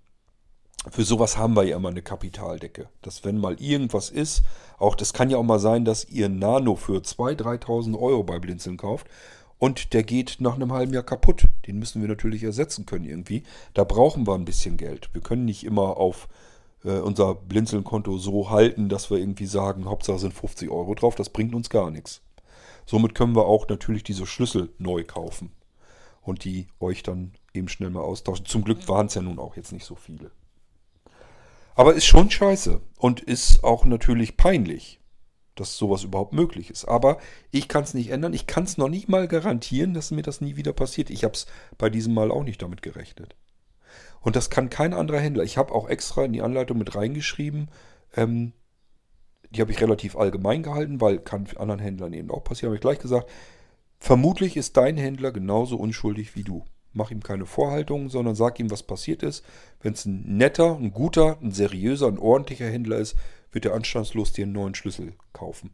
für 0.90 1.04
sowas 1.04 1.38
haben 1.38 1.56
wir 1.56 1.64
ja 1.64 1.78
immer 1.78 1.90
eine 1.90 2.02
Kapitaldecke. 2.02 2.90
Dass 3.02 3.24
wenn 3.24 3.40
mal 3.40 3.60
irgendwas 3.62 4.10
ist, 4.10 4.44
auch 4.78 4.96
das 4.96 5.14
kann 5.14 5.30
ja 5.30 5.38
auch 5.38 5.44
mal 5.44 5.60
sein, 5.60 5.86
dass 5.86 6.06
ihr 6.06 6.30
Nano 6.30 6.76
für 6.76 7.00
2.000, 7.00 7.62
3.000 7.64 8.00
Euro 8.00 8.24
bei 8.24 8.40
Blinzeln 8.40 8.78
kauft 8.78 9.08
und 9.58 9.94
der 9.94 10.04
geht 10.04 10.38
nach 10.40 10.56
einem 10.56 10.74
halben 10.74 10.94
Jahr 10.94 11.04
kaputt. 11.04 11.46
Den 11.68 11.80
müssen 11.80 12.02
wir 12.02 12.10
natürlich 12.10 12.44
ersetzen 12.44 12.86
können 12.86 13.06
irgendwie. 13.06 13.44
Da 13.74 13.84
brauchen 13.84 14.28
wir 14.28 14.36
ein 14.36 14.46
bisschen 14.46 14.78
Geld. 14.78 15.10
Wir 15.14 15.22
können 15.22 15.46
nicht 15.46 15.64
immer 15.64 15.98
auf 15.98 16.28
äh, 16.84 17.00
unser 17.00 17.36
Blinzeln-Konto 17.36 18.18
so 18.18 18.50
halten, 18.50 18.90
dass 18.90 19.10
wir 19.10 19.18
irgendwie 19.18 19.46
sagen, 19.46 19.86
Hauptsache 19.86 20.20
sind 20.20 20.34
50 20.34 20.70
Euro 20.70 20.94
drauf. 20.94 21.16
Das 21.16 21.30
bringt 21.30 21.56
uns 21.56 21.70
gar 21.70 21.90
nichts. 21.90 22.22
Somit 22.86 23.16
können 23.16 23.36
wir 23.36 23.46
auch 23.46 23.68
natürlich 23.68 24.04
diese 24.04 24.28
Schlüssel 24.28 24.70
neu 24.78 25.04
kaufen 25.04 25.52
und 26.22 26.44
die 26.44 26.68
euch 26.80 27.02
dann 27.02 27.32
eben 27.54 27.68
schnell 27.70 27.90
mal 27.90 28.02
austauschen. 28.02 28.46
Zum 28.46 28.64
Glück 28.64 28.88
waren 28.88 29.08
es 29.08 29.16
ja 29.16 29.22
nun 29.22 29.40
auch 29.40 29.56
jetzt 29.56 29.72
nicht 29.72 29.86
so 29.86 29.96
viele. 29.96 30.32
Aber 31.76 31.94
ist 31.94 32.06
schon 32.06 32.32
scheiße 32.32 32.82
und 32.98 33.22
ist 33.22 33.64
auch 33.64 33.86
natürlich 33.86 34.38
peinlich, 34.38 35.00
dass 35.56 35.78
sowas 35.78 36.04
überhaupt 36.04 36.34
möglich 36.34 36.70
ist. 36.70 36.86
Aber 36.86 37.20
ich 37.52 37.68
kann 37.68 37.84
es 37.84 37.94
nicht 37.94 38.10
ändern. 38.10 38.34
Ich 38.34 38.48
kann 38.48 38.64
es 38.64 38.78
noch 38.78 38.90
nicht 38.90 39.10
mal 39.10 39.28
garantieren, 39.28 39.94
dass 39.94 40.12
mir 40.12 40.24
das 40.24 40.42
nie 40.42 40.56
wieder 40.56 40.74
passiert. 40.74 41.10
Ich 41.10 41.24
habe 41.24 41.34
es 41.34 41.46
bei 41.78 41.90
diesem 41.90 42.14
Mal 42.14 42.32
auch 42.32 42.44
nicht 42.44 42.62
damit 42.62 42.82
gerechnet. 42.82 43.36
Und 44.22 44.36
das 44.36 44.50
kann 44.50 44.70
kein 44.70 44.94
anderer 44.94 45.20
Händler. 45.20 45.44
Ich 45.44 45.58
habe 45.58 45.74
auch 45.74 45.88
extra 45.88 46.24
in 46.24 46.34
die 46.34 46.42
Anleitung 46.42 46.78
mit 46.78 46.96
reingeschrieben, 46.96 47.70
ähm, 48.16 48.54
die 49.52 49.62
habe 49.62 49.72
ich 49.72 49.82
relativ 49.82 50.18
allgemein 50.18 50.64
gehalten, 50.64 51.00
weil 51.00 51.20
kann 51.20 51.48
anderen 51.58 51.80
Händlern 51.80 52.14
eben 52.14 52.32
auch 52.32 52.44
passieren. 52.44 52.70
Habe 52.70 52.76
ich 52.76 52.82
gleich 52.82 53.00
gesagt, 53.00 53.30
vermutlich 54.00 54.58
ist 54.58 54.76
dein 54.78 54.98
Händler 54.98 55.32
genauso 55.32 55.78
unschuldig 55.78 56.36
wie 56.36 56.44
du. 56.44 56.66
Mach 56.96 57.12
ihm 57.12 57.22
keine 57.22 57.46
Vorhaltungen, 57.46 58.08
sondern 58.08 58.36
sag 58.36 58.58
ihm, 58.60 58.72
was 58.72 58.82
passiert 58.82 59.22
ist. 59.22 59.44
Wenn 59.82 59.94
es 59.94 60.06
ein 60.06 60.38
netter, 60.38 60.78
ein 60.78 60.92
guter, 60.92 61.38
ein 61.42 61.52
seriöser, 61.52 62.08
ein 62.08 62.18
ordentlicher 62.18 62.68
Händler 62.68 62.98
ist, 62.98 63.18
wird 63.52 63.66
er 63.66 63.74
anstandslos 63.74 64.32
dir 64.32 64.46
einen 64.46 64.54
neuen 64.54 64.76
Schlüssel 64.76 65.14
kaufen. 65.34 65.72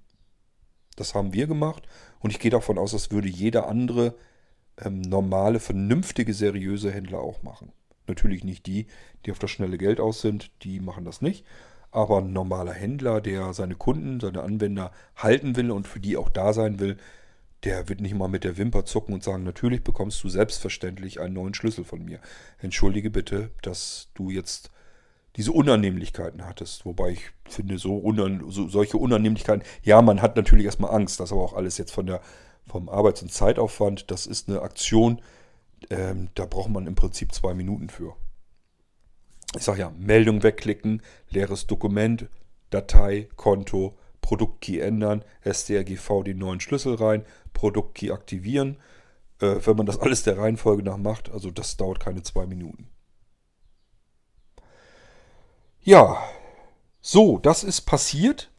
Das 0.96 1.14
haben 1.14 1.32
wir 1.32 1.46
gemacht 1.46 1.88
und 2.20 2.32
ich 2.32 2.40
gehe 2.40 2.50
davon 2.50 2.80
aus, 2.80 2.92
das 2.92 3.12
würde 3.12 3.28
jeder 3.28 3.68
andere 3.68 4.16
ähm, 4.80 5.02
normale, 5.02 5.60
vernünftige, 5.60 6.34
seriöse 6.34 6.92
Händler 6.92 7.20
auch 7.20 7.44
machen. 7.44 7.72
Natürlich 8.08 8.44
nicht 8.44 8.66
die, 8.66 8.88
die 9.26 9.32
auf 9.32 9.40
das 9.40 9.52
schnelle 9.52 9.78
Geld 9.78 10.00
aus 10.00 10.22
sind, 10.22 10.52
die 10.64 10.80
machen 10.80 11.06
das 11.06 11.22
nicht. 11.22 11.46
Aber 11.92 12.18
ein 12.18 12.34
normaler 12.34 12.74
Händler, 12.74 13.22
der 13.22 13.54
seine 13.54 13.76
Kunden, 13.76 14.20
seine 14.20 14.42
Anwender 14.42 14.92
halten 15.16 15.56
will 15.56 15.70
und 15.70 15.88
für 15.88 16.00
die 16.00 16.18
auch 16.18 16.30
da 16.30 16.52
sein 16.52 16.80
will, 16.80 16.98
der 17.64 17.90
wird 17.90 18.02
nicht 18.02 18.16
mal 18.16 18.28
mit 18.28 18.44
der 18.44 18.58
Wimper 18.58 18.86
zucken 18.86 19.14
und 19.14 19.24
sagen, 19.24 19.44
natürlich 19.44 19.84
bekommst 19.84 20.24
du 20.24 20.30
selbstverständlich 20.30 21.20
einen 21.20 21.34
neuen 21.34 21.54
Schlüssel 21.54 21.84
von 21.84 22.04
mir. 22.04 22.20
Entschuldige 22.60 23.10
bitte, 23.10 23.52
dass 23.62 24.10
du 24.16 24.30
jetzt 24.30 24.72
diese 25.36 25.52
Unannehmlichkeiten 25.52 26.46
hattest. 26.46 26.86
Wobei 26.86 27.12
ich 27.12 27.32
finde, 27.48 27.78
so, 27.78 27.98
unan, 27.98 28.50
so 28.50 28.68
solche 28.68 28.98
Unannehmlichkeiten, 28.98 29.64
ja, 29.84 30.02
man 30.02 30.22
hat 30.22 30.36
natürlich 30.36 30.66
erstmal 30.66 30.94
Angst, 30.94 31.20
das 31.20 31.32
aber 31.32 31.44
auch 31.44 31.54
alles 31.54 31.78
jetzt 31.78 31.92
von 31.92 32.08
der, 32.08 32.22
vom 32.68 32.90
Arbeits- 32.90 33.22
und 33.22 33.32
Zeitaufwand, 33.32 34.12
das 34.12 34.26
ist 34.26 34.50
eine 34.50 34.62
Aktion, 34.62 35.22
ähm, 35.90 36.30
da 36.36 36.46
braucht 36.46 36.70
man 36.70 36.88
im 36.88 36.96
Prinzip 36.96 37.34
zwei 37.34 37.54
Minuten 37.54 37.90
für 37.90 38.16
ich 39.56 39.64
sage 39.64 39.80
ja, 39.80 39.92
Meldung 39.98 40.44
wegklicken, 40.44 41.02
leeres 41.30 41.68
Dokument, 41.68 42.28
Datei, 42.70 43.28
Konto, 43.36 43.98
Produktkey 44.22 44.80
ändern, 44.80 45.26
SDRGV 45.42 46.24
den 46.24 46.38
neuen 46.38 46.62
Schlüssel 46.62 46.96
rein, 46.96 47.26
Produktkey 47.62 48.12
aktivieren. 48.12 48.78
Äh, 49.40 49.58
wenn 49.66 49.78
man 49.78 49.86
das 49.86 50.00
alles 50.02 50.24
der 50.24 50.40
Reihenfolge 50.40 50.82
nach 50.82 50.98
macht, 50.98 51.30
also 51.30 51.52
das 51.52 51.78
dauert 51.78 52.00
keine 52.00 52.24
zwei 52.24 52.48
Minuten. 52.48 52.90
Ja, 55.84 56.18
so, 57.02 57.38
das 57.38 57.64
ist 57.64 57.82
passiert. 57.82 58.52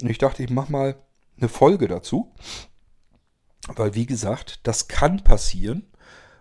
Und 0.00 0.08
ich 0.08 0.18
dachte, 0.18 0.44
ich 0.44 0.50
mache 0.50 0.70
mal 0.70 0.96
eine 1.36 1.48
Folge 1.48 1.88
dazu. 1.88 2.32
Weil, 3.66 3.94
wie 3.94 4.06
gesagt, 4.06 4.60
das 4.62 4.86
kann 4.86 5.24
passieren. 5.24 5.90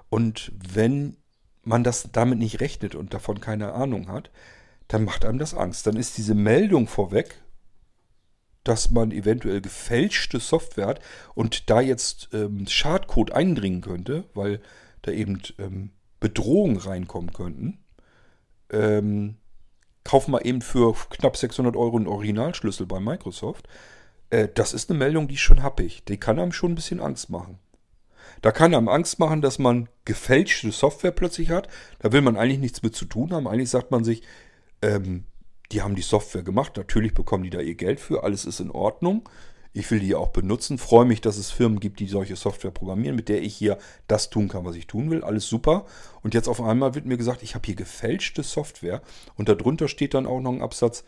Und 0.09 0.51
wenn 0.55 1.17
man 1.63 1.83
das 1.83 2.09
damit 2.11 2.37
nicht 2.37 2.59
rechnet 2.59 2.93
und 2.93 3.13
davon 3.13 3.39
keine 3.39 3.73
Ahnung 3.73 4.07
hat, 4.07 4.29
dann 4.87 5.03
macht 5.03 5.25
einem 5.25 5.39
das 5.39 5.55
Angst. 5.55 5.87
Dann 5.87 5.95
ist 5.95 6.17
diese 6.17 6.35
Meldung 6.35 6.87
vorweg, 6.87 7.42
dass 8.63 8.91
man 8.91 9.11
eventuell 9.11 9.61
gefälschte 9.61 10.39
Software 10.39 10.87
hat 10.87 10.99
und 11.35 11.69
da 11.69 11.81
jetzt 11.81 12.29
ähm, 12.33 12.65
Schadcode 12.67 13.31
eindringen 13.31 13.81
könnte, 13.81 14.25
weil 14.33 14.61
da 15.01 15.11
eben 15.11 15.41
ähm, 15.59 15.91
Bedrohungen 16.19 16.77
reinkommen 16.77 17.33
könnten. 17.33 17.79
Ähm, 18.69 19.35
kauf 20.03 20.27
mal 20.27 20.45
eben 20.45 20.61
für 20.61 20.93
knapp 21.09 21.37
600 21.37 21.75
Euro 21.75 21.97
einen 21.97 22.07
Originalschlüssel 22.07 22.85
bei 22.85 22.99
Microsoft. 22.99 23.67
Äh, 24.29 24.47
das 24.53 24.73
ist 24.73 24.89
eine 24.89 24.99
Meldung, 24.99 25.27
die 25.27 25.35
ist 25.35 25.41
schon 25.41 25.63
happig. 25.63 26.03
Die 26.05 26.17
kann 26.17 26.39
einem 26.39 26.53
schon 26.53 26.71
ein 26.71 26.75
bisschen 26.75 26.99
Angst 26.99 27.29
machen. 27.29 27.59
Da 28.41 28.51
kann 28.51 28.73
einem 28.73 28.89
Angst 28.89 29.19
machen, 29.19 29.41
dass 29.41 29.59
man 29.59 29.89
gefälschte 30.05 30.71
Software 30.71 31.11
plötzlich 31.11 31.49
hat. 31.49 31.67
Da 31.99 32.11
will 32.11 32.21
man 32.21 32.37
eigentlich 32.37 32.59
nichts 32.59 32.83
mit 32.83 32.95
zu 32.95 33.05
tun 33.05 33.31
haben. 33.31 33.47
Eigentlich 33.47 33.69
sagt 33.69 33.91
man 33.91 34.03
sich, 34.03 34.23
ähm, 34.81 35.25
die 35.73 35.81
haben 35.81 35.95
die 35.95 36.01
Software 36.01 36.43
gemacht. 36.43 36.77
Natürlich 36.77 37.13
bekommen 37.13 37.43
die 37.43 37.49
da 37.49 37.59
ihr 37.59 37.75
Geld 37.75 37.99
für. 37.99 38.23
Alles 38.23 38.45
ist 38.45 38.59
in 38.59 38.71
Ordnung. 38.71 39.27
Ich 39.73 39.89
will 39.89 39.99
die 39.99 40.13
auch 40.13 40.29
benutzen. 40.29 40.77
Freue 40.77 41.05
mich, 41.05 41.19
dass 41.19 41.37
es 41.37 41.49
Firmen 41.49 41.79
gibt, 41.79 41.99
die 41.99 42.07
solche 42.07 42.35
Software 42.35 42.71
programmieren, 42.71 43.15
mit 43.15 43.27
der 43.27 43.41
ich 43.41 43.55
hier 43.55 43.79
das 44.07 44.29
tun 44.29 44.47
kann, 44.47 44.65
was 44.65 44.75
ich 44.75 44.85
tun 44.85 45.09
will. 45.09 45.23
Alles 45.23 45.47
super. 45.47 45.85
Und 46.21 46.35
jetzt 46.35 46.47
auf 46.47 46.61
einmal 46.61 46.93
wird 46.93 47.05
mir 47.05 47.17
gesagt, 47.17 47.41
ich 47.41 47.55
habe 47.55 47.65
hier 47.65 47.75
gefälschte 47.75 48.43
Software. 48.43 49.01
Und 49.35 49.49
darunter 49.49 49.87
steht 49.87 50.13
dann 50.13 50.27
auch 50.27 50.39
noch 50.39 50.53
ein 50.53 50.61
Absatz, 50.61 51.03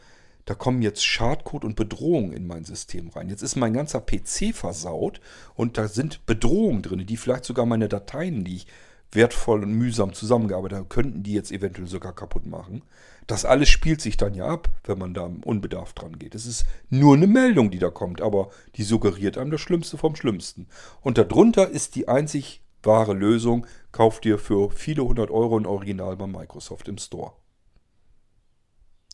da 0.46 0.54
kommen 0.54 0.82
jetzt 0.82 1.04
Schadcode 1.04 1.66
und 1.66 1.76
Bedrohungen 1.76 2.32
in 2.32 2.46
mein 2.46 2.66
System 2.66 3.10
rein. 3.10 3.30
Jetzt 3.30 3.42
ist 3.42 3.56
mein 3.56 3.74
ganzer 3.74 4.00
PC 4.00 4.54
versaut 4.54 5.20
und 5.56 5.78
da 5.78 5.88
sind 5.88 6.26
Bedrohungen 6.28 6.84
drin, 6.84 7.06
die 7.06 7.18
vielleicht 7.18 7.46
sogar 7.46 7.66
meine 7.66 7.90
Dateien, 7.90 8.44
die 8.44 8.58
ich 8.58 8.68
wertvoll 9.12 9.64
und 9.64 9.74
mühsam 9.74 10.14
zusammengearbeitet 10.14 10.78
habe, 10.78 10.88
könnten 10.88 11.24
die 11.24 11.34
jetzt 11.34 11.52
eventuell 11.52 11.88
sogar 11.88 12.14
kaputt 12.14 12.46
machen. 12.46 12.84
Das 13.28 13.44
alles 13.44 13.70
spielt 13.70 14.02
sich 14.02 14.18
dann 14.18 14.36
ja 14.36 14.46
ab, 14.46 14.70
wenn 14.84 15.00
man 15.00 15.14
da 15.14 15.30
unbedarft 15.44 16.00
dran 16.00 16.20
geht. 16.20 16.36
Es 16.36 16.46
ist 16.46 16.66
nur 16.90 17.16
eine 17.16 17.28
Meldung, 17.28 17.72
die 17.72 17.80
da 17.80 17.90
kommt, 17.90 18.22
aber 18.22 18.50
die 18.76 18.84
suggeriert 18.84 19.38
einem 19.38 19.52
das 19.52 19.62
Schlimmste 19.62 19.98
vom 19.98 20.16
Schlimmsten. 20.16 20.68
Und 21.02 21.18
darunter 21.18 21.68
ist 21.70 21.96
die 21.96 22.08
einzig 22.08 22.62
wahre 22.84 23.14
Lösung, 23.14 23.66
kauft 23.92 24.26
dir 24.26 24.38
für 24.38 24.70
viele 24.70 25.04
hundert 25.04 25.32
Euro 25.32 25.58
ein 25.58 25.66
Original 25.66 26.16
bei 26.18 26.28
Microsoft 26.28 26.88
im 26.88 27.00
Store. 27.00 27.34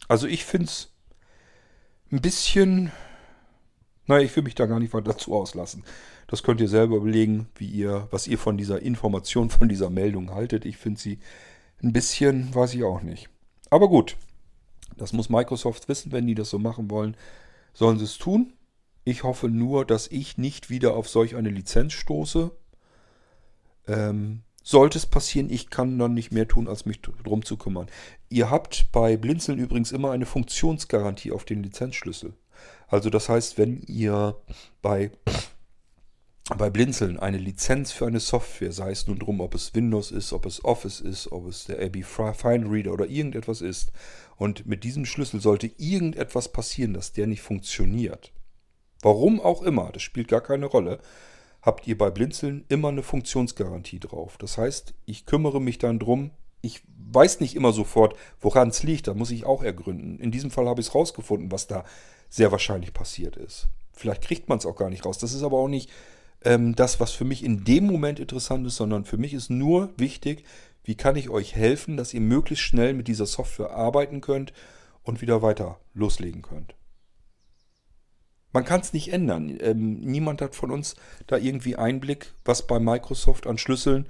Also 0.09 0.27
ich 0.27 0.43
finde 0.43 0.65
es 0.65 0.93
ein 2.11 2.21
bisschen. 2.21 2.91
Naja, 4.07 4.25
ich 4.25 4.35
will 4.35 4.43
mich 4.43 4.55
da 4.55 4.65
gar 4.65 4.79
nicht 4.79 4.93
weiter 4.93 5.13
dazu 5.13 5.33
auslassen. 5.33 5.85
Das 6.27 6.43
könnt 6.43 6.59
ihr 6.59 6.67
selber 6.67 6.97
überlegen, 6.97 7.47
wie 7.55 7.67
ihr, 7.67 8.07
was 8.11 8.27
ihr 8.27 8.37
von 8.37 8.57
dieser 8.57 8.81
Information, 8.81 9.49
von 9.49 9.69
dieser 9.69 9.89
Meldung 9.89 10.31
haltet. 10.31 10.65
Ich 10.65 10.75
finde 10.75 10.99
sie 10.99 11.19
ein 11.81 11.93
bisschen, 11.93 12.53
weiß 12.53 12.73
ich 12.73 12.83
auch 12.83 13.01
nicht. 13.03 13.29
Aber 13.71 13.89
gut, 13.89 14.17
das 14.97 15.13
muss 15.13 15.29
Microsoft 15.29 15.89
wissen, 15.89 16.11
wenn 16.11 16.27
die 16.27 16.35
das 16.35 16.51
so 16.51 16.59
machen 16.59 16.91
wollen. 16.91 17.17
sollen 17.73 17.97
sie 17.97 18.05
es 18.05 18.17
tun. 18.17 18.53
Ich 19.03 19.23
hoffe 19.23 19.47
nur, 19.49 19.85
dass 19.85 20.07
ich 20.07 20.37
nicht 20.37 20.69
wieder 20.69 20.95
auf 20.95 21.09
solch 21.09 21.35
eine 21.35 21.49
Lizenz 21.49 21.93
stoße. 21.93 22.51
Ähm, 23.87 24.43
sollte 24.61 24.97
es 24.97 25.07
passieren, 25.07 25.49
ich 25.49 25.69
kann 25.69 25.97
dann 25.97 26.13
nicht 26.13 26.31
mehr 26.31 26.47
tun, 26.47 26.67
als 26.67 26.85
mich 26.85 27.01
drum 27.01 27.43
zu 27.43 27.57
kümmern. 27.57 27.87
Ihr 28.29 28.51
habt 28.51 28.91
bei 28.91 29.17
Blinzeln 29.17 29.57
übrigens 29.57 29.91
immer 29.91 30.11
eine 30.11 30.25
Funktionsgarantie 30.27 31.31
auf 31.31 31.45
den 31.45 31.63
Lizenzschlüssel. 31.63 32.33
Also 32.87 33.09
das 33.09 33.29
heißt, 33.29 33.57
wenn 33.57 33.81
ihr 33.87 34.35
bei, 34.81 35.11
bei 36.57 36.69
Blinzeln 36.69 37.19
eine 37.19 37.37
Lizenz 37.37 37.91
für 37.91 38.07
eine 38.07 38.19
Software, 38.19 38.71
sei 38.71 38.91
es 38.91 39.07
nun 39.07 39.19
drum, 39.19 39.41
ob 39.41 39.55
es 39.55 39.73
Windows 39.75 40.11
ist, 40.11 40.33
ob 40.33 40.45
es 40.45 40.63
Office 40.65 40.99
ist, 40.99 41.31
ob 41.31 41.47
es 41.47 41.65
der 41.65 41.81
AB 41.81 42.03
Fine 42.03 42.69
Reader 42.69 42.91
oder 42.93 43.07
irgendetwas 43.07 43.61
ist, 43.61 43.91
und 44.37 44.65
mit 44.65 44.83
diesem 44.83 45.05
Schlüssel 45.05 45.39
sollte 45.39 45.69
irgendetwas 45.77 46.51
passieren, 46.51 46.93
dass 46.93 47.13
der 47.13 47.27
nicht 47.27 47.41
funktioniert. 47.41 48.31
Warum 49.01 49.39
auch 49.39 49.61
immer, 49.61 49.91
das 49.91 50.01
spielt 50.01 50.27
gar 50.27 50.41
keine 50.41 50.65
Rolle, 50.65 50.99
habt 51.61 51.87
ihr 51.87 51.97
bei 51.97 52.09
Blinzeln 52.09 52.65
immer 52.67 52.89
eine 52.89 53.03
Funktionsgarantie 53.03 53.99
drauf. 53.99 54.37
Das 54.37 54.57
heißt, 54.57 54.95
ich 55.05 55.27
kümmere 55.27 55.61
mich 55.61 55.77
dann 55.77 55.99
drum, 55.99 56.31
ich 56.61 56.81
weiß 57.11 57.39
nicht 57.39 57.55
immer 57.55 57.71
sofort, 57.71 58.15
woran 58.39 58.69
es 58.69 58.83
liegt, 58.83 59.07
da 59.07 59.13
muss 59.13 59.31
ich 59.31 59.45
auch 59.45 59.63
ergründen. 59.63 60.19
In 60.19 60.31
diesem 60.31 60.51
Fall 60.51 60.67
habe 60.67 60.81
ich 60.81 60.87
es 60.87 60.95
rausgefunden, 60.95 61.51
was 61.51 61.67
da 61.67 61.83
sehr 62.29 62.51
wahrscheinlich 62.51 62.93
passiert 62.93 63.35
ist. 63.35 63.67
Vielleicht 63.93 64.23
kriegt 64.23 64.49
man 64.49 64.57
es 64.57 64.65
auch 64.65 64.75
gar 64.75 64.89
nicht 64.89 65.05
raus. 65.05 65.17
Das 65.17 65.33
ist 65.33 65.43
aber 65.43 65.57
auch 65.57 65.67
nicht 65.67 65.89
ähm, 66.43 66.75
das, 66.75 66.99
was 66.99 67.11
für 67.11 67.25
mich 67.25 67.43
in 67.43 67.63
dem 67.63 67.85
Moment 67.85 68.19
interessant 68.19 68.65
ist, 68.67 68.75
sondern 68.75 69.05
für 69.05 69.17
mich 69.17 69.33
ist 69.33 69.49
nur 69.49 69.91
wichtig, 69.97 70.43
wie 70.83 70.95
kann 70.95 71.15
ich 71.15 71.29
euch 71.29 71.55
helfen, 71.55 71.97
dass 71.97 72.13
ihr 72.13 72.21
möglichst 72.21 72.65
schnell 72.65 72.93
mit 72.93 73.07
dieser 73.07 73.25
Software 73.25 73.71
arbeiten 73.71 74.21
könnt 74.21 74.53
und 75.03 75.21
wieder 75.21 75.41
weiter 75.41 75.79
loslegen 75.93 76.41
könnt. 76.41 76.75
Man 78.53 78.65
kann 78.65 78.81
es 78.81 78.93
nicht 78.93 79.13
ändern. 79.13 79.57
Ähm, 79.61 80.01
niemand 80.01 80.41
hat 80.41 80.55
von 80.55 80.71
uns 80.71 80.95
da 81.27 81.37
irgendwie 81.37 81.77
Einblick, 81.77 82.33
was 82.43 82.67
bei 82.67 82.79
Microsoft 82.79 83.47
an 83.47 83.57
Schlüsseln 83.57 84.07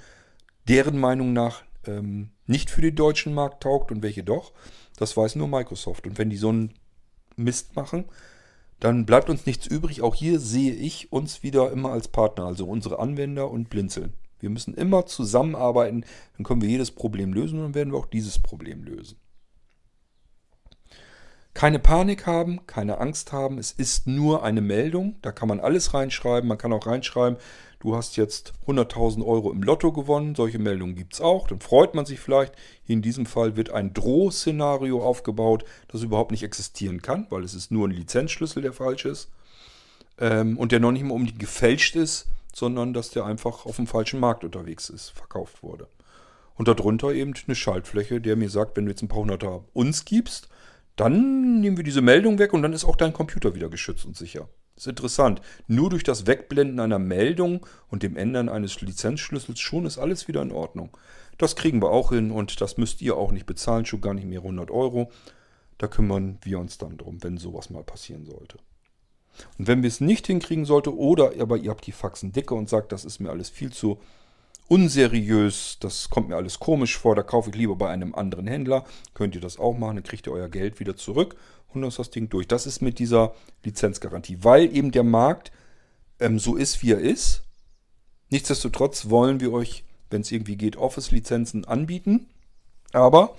deren 0.68 1.00
Meinung 1.00 1.34
nach 1.34 1.64
ähm, 1.86 2.32
nicht 2.46 2.70
für 2.70 2.82
den 2.82 2.96
deutschen 2.96 3.34
Markt 3.34 3.64
taugt 3.64 3.92
und 3.92 4.04
welche 4.04 4.24
doch. 4.24 4.54
Das 4.98 5.16
weiß 5.16 5.36
nur 5.36 5.48
Microsoft. 5.48 6.08
Und 6.08 6.18
wenn 6.18 6.30
die 6.30 6.38
so 6.38 6.50
einen 6.50 6.74
Mist 7.36 7.76
machen, 7.76 8.06
dann 8.82 9.06
bleibt 9.06 9.30
uns 9.30 9.46
nichts 9.46 9.68
übrig. 9.68 10.02
Auch 10.02 10.16
hier 10.16 10.40
sehe 10.40 10.74
ich 10.74 11.14
uns 11.14 11.44
wieder 11.44 11.72
immer 11.72 11.92
als 11.92 12.08
Partner, 12.10 12.46
also 12.46 12.66
unsere 12.66 13.00
Anwender 13.00 13.50
und 13.50 13.70
Blinzeln. 13.70 14.14
Wir 14.40 14.50
müssen 14.50 14.74
immer 14.74 15.06
zusammenarbeiten, 15.06 16.04
dann 16.36 16.44
können 16.44 16.64
wir 16.64 16.68
jedes 16.68 16.90
Problem 16.90 17.32
lösen 17.32 17.60
und 17.60 17.66
dann 17.66 17.76
werden 17.76 17.94
wir 17.94 18.00
auch 18.00 18.08
dieses 18.08 18.40
Problem 18.40 18.84
lösen. 18.84 19.18
Keine 21.54 21.78
Panik 21.78 22.26
haben, 22.26 22.66
keine 22.66 22.98
Angst 22.98 23.32
haben, 23.32 23.60
es 23.60 23.72
ist 23.72 24.08
nur 24.08 24.44
eine 24.44 24.62
Meldung, 24.62 25.18
da 25.22 25.32
kann 25.32 25.48
man 25.48 25.60
alles 25.60 25.94
reinschreiben, 25.94 26.48
man 26.48 26.58
kann 26.58 26.74
auch 26.74 26.88
reinschreiben, 26.88 27.38
du 27.82 27.96
hast 27.96 28.16
jetzt 28.16 28.54
100.000 28.68 29.26
Euro 29.26 29.52
im 29.52 29.64
Lotto 29.64 29.92
gewonnen, 29.92 30.36
solche 30.36 30.60
Meldungen 30.60 30.96
gibt 30.96 31.16
es 31.16 31.22
auch, 31.22 31.48
dann 31.48 31.60
freut 31.60 31.94
man 31.94 32.06
sich 32.06 32.20
vielleicht. 32.20 32.54
in 32.88 33.02
diesem 33.02 33.26
Fall 33.26 33.56
wird 33.56 33.72
ein 33.72 33.94
Drohszenario 33.94 35.04
aufgebaut, 35.04 35.66
das 35.90 36.04
überhaupt 36.04 36.32
nicht 36.32 36.44
existieren 36.44 37.02
kann, 37.02 37.28
weil 37.30 37.44
es 37.44 37.54
ist 37.54 37.72
nur 37.72 37.88
ein 37.88 37.92
Lizenzschlüssel, 37.92 38.62
der 38.62 38.74
falsch 38.74 39.06
ist 39.06 39.30
ähm, 40.20 40.58
und 40.58 40.72
der 40.72 40.80
noch 40.80 40.92
nicht 40.92 41.04
mal 41.04 41.16
um 41.16 41.26
die 41.26 41.38
gefälscht 41.38 41.96
ist, 41.96 42.28
sondern 42.54 42.94
dass 42.94 43.10
der 43.10 43.26
einfach 43.26 43.66
auf 43.66 43.78
dem 43.78 43.88
falschen 43.88 44.20
Markt 44.20 44.44
unterwegs 44.44 44.90
ist, 44.90 45.10
verkauft 45.10 45.64
wurde. 45.64 45.88
Und 46.56 46.68
darunter 46.68 47.12
eben 47.14 47.34
eine 47.48 47.56
Schaltfläche, 47.56 48.22
der 48.22 48.36
mir 48.36 48.50
sagt, 48.50 48.78
wenn 48.78 48.86
du 48.86 48.92
jetzt 48.92 49.02
ein 49.02 49.08
paar 49.08 49.20
Hunderter 49.20 49.64
uns 49.74 50.06
gibst, 50.06 50.50
dann 50.96 51.62
nehmen 51.62 51.78
wir 51.78 51.84
diese 51.84 52.02
Meldung 52.02 52.38
weg 52.38 52.54
und 52.54 52.62
dann 52.62 52.74
ist 52.74 52.86
auch 52.86 52.96
dein 52.96 53.14
Computer 53.14 53.56
wieder 53.56 53.70
geschützt 53.70 54.06
und 54.06 54.16
sicher. 54.16 54.48
Ist 54.82 54.88
interessant. 54.88 55.44
Nur 55.68 55.92
durch 55.92 56.04
das 56.04 56.26
Wegblenden 56.26 56.80
einer 56.80 56.98
Meldung 56.98 57.64
und 57.92 58.02
dem 58.02 58.18
Ändern 58.18 58.50
eines 58.50 58.82
Lizenzschlüssels 58.82 59.60
schon 59.60 59.86
ist 59.86 60.00
alles 60.00 60.28
wieder 60.28 60.42
in 60.42 60.52
Ordnung. 60.52 60.98
Das 61.38 61.56
kriegen 61.56 61.84
wir 61.84 61.92
auch 61.92 62.10
hin 62.10 62.32
und 62.32 62.60
das 62.62 62.78
müsst 62.78 63.00
ihr 63.04 63.16
auch 63.16 63.32
nicht 63.32 63.46
bezahlen, 63.46 63.86
schon 63.86 64.02
gar 64.02 64.16
nicht 64.16 64.26
mehr 64.26 64.40
100 64.40 64.72
Euro. 64.72 65.12
Da 65.78 65.88
kümmern 65.88 66.40
wir 66.42 66.58
uns 66.58 66.80
dann 66.80 66.98
drum, 66.98 67.22
wenn 67.22 67.38
sowas 67.38 67.70
mal 67.70 67.84
passieren 67.84 68.26
sollte. 68.26 68.58
Und 69.60 69.68
wenn 69.68 69.84
wir 69.84 69.88
es 69.88 70.02
nicht 70.02 70.26
hinkriegen 70.26 70.66
sollte, 70.66 70.98
oder 70.98 71.34
aber 71.40 71.58
ihr 71.58 71.70
habt 71.70 71.86
die 71.86 71.92
Faxen 71.92 72.32
dicke 72.32 72.56
und 72.56 72.68
sagt, 72.68 72.92
das 72.92 73.06
ist 73.06 73.20
mir 73.20 73.30
alles 73.30 73.52
viel 73.52 73.72
zu 73.72 74.00
unseriös, 74.68 75.78
das 75.80 76.10
kommt 76.10 76.30
mir 76.30 76.38
alles 76.38 76.58
komisch 76.58 76.98
vor, 76.98 77.14
da 77.16 77.22
kaufe 77.22 77.52
ich 77.52 77.56
lieber 77.56 77.76
bei 77.76 77.90
einem 77.90 78.16
anderen 78.16 78.48
Händler, 78.48 78.86
könnt 79.14 79.36
ihr 79.36 79.42
das 79.42 79.60
auch 79.60 79.78
machen, 79.78 79.98
dann 79.98 80.04
kriegt 80.04 80.26
ihr 80.28 80.34
euer 80.34 80.50
Geld 80.50 80.80
wieder 80.80 80.96
zurück 80.96 81.36
und 81.74 81.82
dann 81.82 81.90
ist 81.90 82.00
das 82.00 82.10
Ding 82.10 82.30
durch. 82.30 82.48
Das 82.48 82.66
ist 82.66 82.82
mit 82.82 83.00
dieser 83.00 83.34
Lizenzgarantie, 83.64 84.40
weil 84.42 84.76
eben 84.76 84.92
der 84.92 85.04
Markt 85.04 85.52
ähm, 86.20 86.40
so 86.40 86.56
ist, 86.56 86.82
wie 86.84 86.92
er 86.92 87.00
ist. 87.00 87.44
Nichtsdestotrotz 88.30 89.10
wollen 89.10 89.40
wir 89.40 89.52
euch, 89.52 89.84
wenn 90.10 90.22
es 90.22 90.32
irgendwie 90.32 90.56
geht, 90.56 90.78
Office-Lizenzen 90.78 91.66
anbieten. 91.66 92.28
Aber 92.94 93.36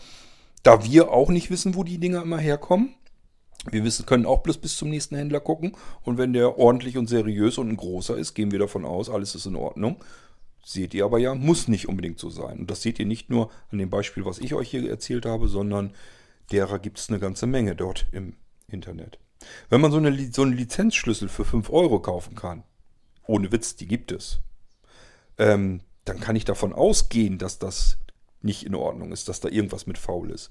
da 0.62 0.84
wir 0.84 1.10
auch 1.10 1.30
nicht 1.30 1.50
wissen, 1.50 1.74
wo 1.74 1.84
die 1.84 1.98
Dinger 1.98 2.22
immer 2.22 2.38
herkommen, 2.38 2.94
wir 3.70 3.84
wissen, 3.84 4.06
können 4.06 4.26
auch 4.26 4.42
bloß 4.42 4.58
bis 4.58 4.76
zum 4.76 4.90
nächsten 4.90 5.16
Händler 5.16 5.40
gucken. 5.40 5.76
Und 6.02 6.18
wenn 6.18 6.32
der 6.32 6.58
ordentlich 6.58 6.98
und 6.98 7.08
seriös 7.08 7.58
und 7.58 7.68
ein 7.68 7.76
großer 7.76 8.16
ist, 8.16 8.34
gehen 8.34 8.50
wir 8.50 8.58
davon 8.58 8.84
aus, 8.84 9.08
alles 9.08 9.34
ist 9.34 9.46
in 9.46 9.56
Ordnung. 9.56 9.96
Seht 10.64 10.94
ihr 10.94 11.04
aber 11.04 11.18
ja, 11.18 11.34
muss 11.34 11.68
nicht 11.68 11.88
unbedingt 11.88 12.18
so 12.18 12.28
sein. 12.28 12.60
Und 12.60 12.70
das 12.70 12.82
seht 12.82 12.98
ihr 12.98 13.06
nicht 13.06 13.30
nur 13.30 13.50
an 13.70 13.78
dem 13.78 13.90
Beispiel, 13.90 14.24
was 14.24 14.38
ich 14.38 14.54
euch 14.54 14.70
hier 14.70 14.88
erzählt 14.88 15.26
habe, 15.26 15.48
sondern 15.48 15.92
derer 16.50 16.78
gibt 16.78 16.98
es 16.98 17.08
eine 17.08 17.18
ganze 17.18 17.46
Menge 17.46 17.76
dort 17.76 18.06
im 18.12 18.34
Internet. 18.68 19.18
Wenn 19.68 19.80
man 19.80 19.90
so, 19.90 19.98
eine, 19.98 20.32
so 20.32 20.42
einen 20.42 20.56
Lizenzschlüssel 20.56 21.28
für 21.28 21.44
5 21.44 21.70
Euro 21.70 22.00
kaufen 22.00 22.34
kann, 22.34 22.64
ohne 23.26 23.52
Witz, 23.52 23.76
die 23.76 23.86
gibt 23.86 24.12
es, 24.12 24.40
ähm, 25.38 25.80
dann 26.04 26.20
kann 26.20 26.36
ich 26.36 26.44
davon 26.44 26.72
ausgehen, 26.72 27.38
dass 27.38 27.58
das 27.58 27.98
nicht 28.40 28.64
in 28.64 28.74
Ordnung 28.74 29.12
ist, 29.12 29.28
dass 29.28 29.40
da 29.40 29.48
irgendwas 29.48 29.86
mit 29.86 29.98
faul 29.98 30.30
ist. 30.30 30.50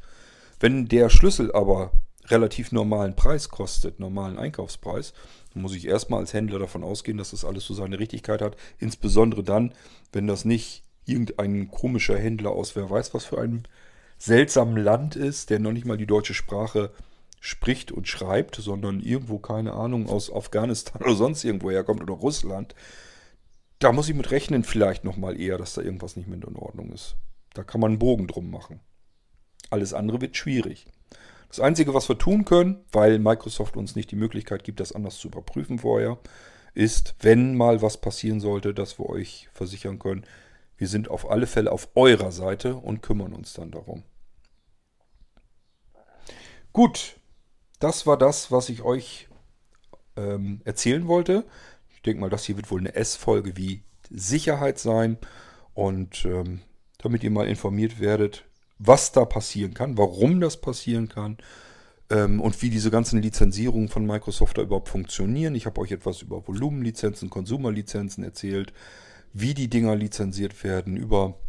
Wenn 0.59 0.87
der 0.87 1.09
Schlüssel 1.09 1.51
aber 1.53 1.91
relativ 2.27 2.71
normalen 2.71 3.15
Preis 3.15 3.49
kostet, 3.49 3.99
normalen 3.99 4.37
Einkaufspreis, 4.37 5.13
dann 5.53 5.63
muss 5.63 5.75
ich 5.75 5.87
erstmal 5.87 6.19
als 6.19 6.33
Händler 6.33 6.59
davon 6.59 6.83
ausgehen, 6.83 7.17
dass 7.17 7.31
das 7.31 7.43
alles 7.43 7.65
so 7.65 7.73
seine 7.73 7.99
Richtigkeit 7.99 8.41
hat. 8.41 8.55
Insbesondere 8.79 9.43
dann, 9.43 9.73
wenn 10.13 10.27
das 10.27 10.45
nicht 10.45 10.83
irgendein 11.05 11.69
komischer 11.69 12.17
Händler 12.17 12.51
aus 12.51 12.75
wer 12.75 12.89
weiß 12.89 13.13
was 13.13 13.25
für 13.25 13.39
einem 13.39 13.63
seltsamen 14.21 14.77
Land 14.77 15.15
ist, 15.15 15.49
der 15.49 15.59
noch 15.59 15.71
nicht 15.71 15.85
mal 15.85 15.97
die 15.97 16.05
deutsche 16.05 16.35
Sprache 16.35 16.91
spricht 17.39 17.91
und 17.91 18.07
schreibt, 18.07 18.55
sondern 18.55 18.99
irgendwo, 18.99 19.39
keine 19.39 19.73
Ahnung, 19.73 20.07
aus 20.07 20.31
Afghanistan 20.31 21.01
oder 21.03 21.15
sonst 21.15 21.43
irgendwo 21.43 21.71
herkommt 21.71 22.01
oder 22.01 22.13
Russland. 22.13 22.75
Da 23.79 23.91
muss 23.91 24.07
ich 24.09 24.15
mit 24.15 24.29
rechnen 24.29 24.63
vielleicht 24.63 25.03
nochmal 25.03 25.39
eher, 25.39 25.57
dass 25.57 25.73
da 25.73 25.81
irgendwas 25.81 26.15
nicht 26.15 26.27
mehr 26.27 26.37
in 26.37 26.55
Ordnung 26.55 26.91
ist. 26.91 27.15
Da 27.55 27.63
kann 27.63 27.81
man 27.81 27.91
einen 27.91 27.99
Bogen 27.99 28.27
drum 28.27 28.51
machen. 28.51 28.79
Alles 29.71 29.93
andere 29.93 30.21
wird 30.21 30.37
schwierig. 30.37 30.85
Das 31.49 31.59
Einzige, 31.59 31.95
was 31.95 32.07
wir 32.07 32.17
tun 32.17 32.45
können, 32.45 32.85
weil 32.91 33.17
Microsoft 33.17 33.75
uns 33.75 33.95
nicht 33.95 34.11
die 34.11 34.15
Möglichkeit 34.15 34.63
gibt, 34.63 34.79
das 34.79 34.93
anders 34.93 35.17
zu 35.17 35.29
überprüfen 35.29 35.79
vorher, 35.79 36.19
ist, 36.75 37.15
wenn 37.21 37.55
mal 37.55 37.81
was 37.81 37.99
passieren 37.99 38.39
sollte, 38.39 38.75
dass 38.75 38.99
wir 38.99 39.09
euch 39.09 39.49
versichern 39.51 39.97
können, 39.97 40.25
wir 40.77 40.87
sind 40.87 41.09
auf 41.09 41.29
alle 41.29 41.47
Fälle 41.47 41.71
auf 41.71 41.89
eurer 41.95 42.31
Seite 42.31 42.75
und 42.75 43.01
kümmern 43.01 43.33
uns 43.33 43.53
dann 43.53 43.71
darum. 43.71 44.03
Gut, 46.73 47.17
das 47.79 48.07
war 48.07 48.17
das, 48.17 48.51
was 48.51 48.69
ich 48.69 48.81
euch 48.81 49.27
ähm, 50.15 50.61
erzählen 50.63 51.07
wollte. 51.07 51.45
Ich 51.93 52.01
denke 52.01 52.21
mal, 52.21 52.29
das 52.29 52.45
hier 52.45 52.55
wird 52.55 52.71
wohl 52.71 52.79
eine 52.79 52.95
S-Folge 52.95 53.57
wie 53.57 53.83
Sicherheit 54.09 54.79
sein. 54.79 55.17
Und 55.73 56.25
ähm, 56.25 56.61
damit 56.97 57.23
ihr 57.23 57.31
mal 57.31 57.47
informiert 57.47 57.99
werdet, 57.99 58.45
was 58.77 59.11
da 59.11 59.25
passieren 59.25 59.73
kann, 59.73 59.97
warum 59.97 60.39
das 60.39 60.59
passieren 60.59 61.07
kann 61.07 61.37
ähm, 62.09 62.41
und 62.41 62.61
wie 62.61 62.69
diese 62.69 62.91
ganzen 62.91 63.21
Lizenzierungen 63.21 63.89
von 63.89 64.05
Microsoft 64.05 64.57
da 64.57 64.61
überhaupt 64.61 64.89
funktionieren. 64.89 65.55
Ich 65.55 65.65
habe 65.65 65.79
euch 65.81 65.91
etwas 65.91 66.21
über 66.21 66.47
Volumenlizenzen, 66.47 67.29
Konsumerlizenzen 67.29 68.23
erzählt, 68.23 68.73
wie 69.33 69.53
die 69.53 69.69
Dinger 69.69 69.95
lizenziert 69.95 70.63
werden, 70.63 70.97
über 70.97 71.39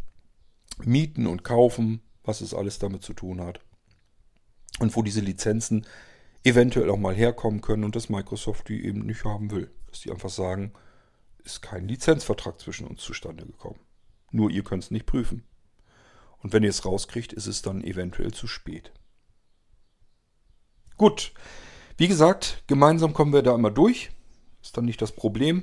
Mieten 0.85 1.27
und 1.27 1.43
Kaufen, 1.45 2.01
was 2.23 2.41
es 2.41 2.55
alles 2.55 2.79
damit 2.79 3.03
zu 3.03 3.13
tun 3.13 3.41
hat. 3.41 3.61
Und 4.83 4.97
wo 4.97 5.03
diese 5.03 5.21
Lizenzen 5.21 5.87
eventuell 6.43 6.91
auch 6.91 6.99
mal 6.99 7.15
herkommen 7.15 7.61
können 7.61 7.85
und 7.85 7.95
dass 7.95 8.09
Microsoft 8.09 8.69
die 8.69 8.85
eben 8.85 9.07
nicht 9.07 9.25
haben 9.25 9.53
will. 9.53 9.71
Dass 9.87 10.01
die 10.01 10.11
einfach 10.11 10.29
sagen, 10.29 10.73
ist 11.45 11.63
kein 11.63 11.87
Lizenzvertrag 11.87 12.61
zwischen 12.61 12.89
uns 12.89 13.01
zustande 13.01 13.47
gekommen. 13.47 13.79
Nur 14.33 14.51
ihr 14.51 14.65
könnt 14.65 14.83
es 14.83 14.91
nicht 14.91 15.07
prüfen. 15.07 15.45
Und 16.39 16.53
wenn 16.53 16.65
ihr 16.65 16.71
es 16.71 16.85
rauskriegt, 16.85 17.33
ist 17.33 17.47
es 17.47 17.63
dann 17.63 17.85
eventuell 17.85 18.33
zu 18.33 18.49
spät. 18.49 18.91
Gut, 20.97 21.33
wie 21.97 22.09
gesagt, 22.09 22.65
gemeinsam 22.67 23.13
kommen 23.13 23.33
wir 23.33 23.43
da 23.43 23.55
immer 23.55 23.71
durch. 23.71 24.11
Ist 24.63 24.77
dann 24.77 24.85
nicht 24.85 25.01
das 25.01 25.13
Problem. 25.13 25.63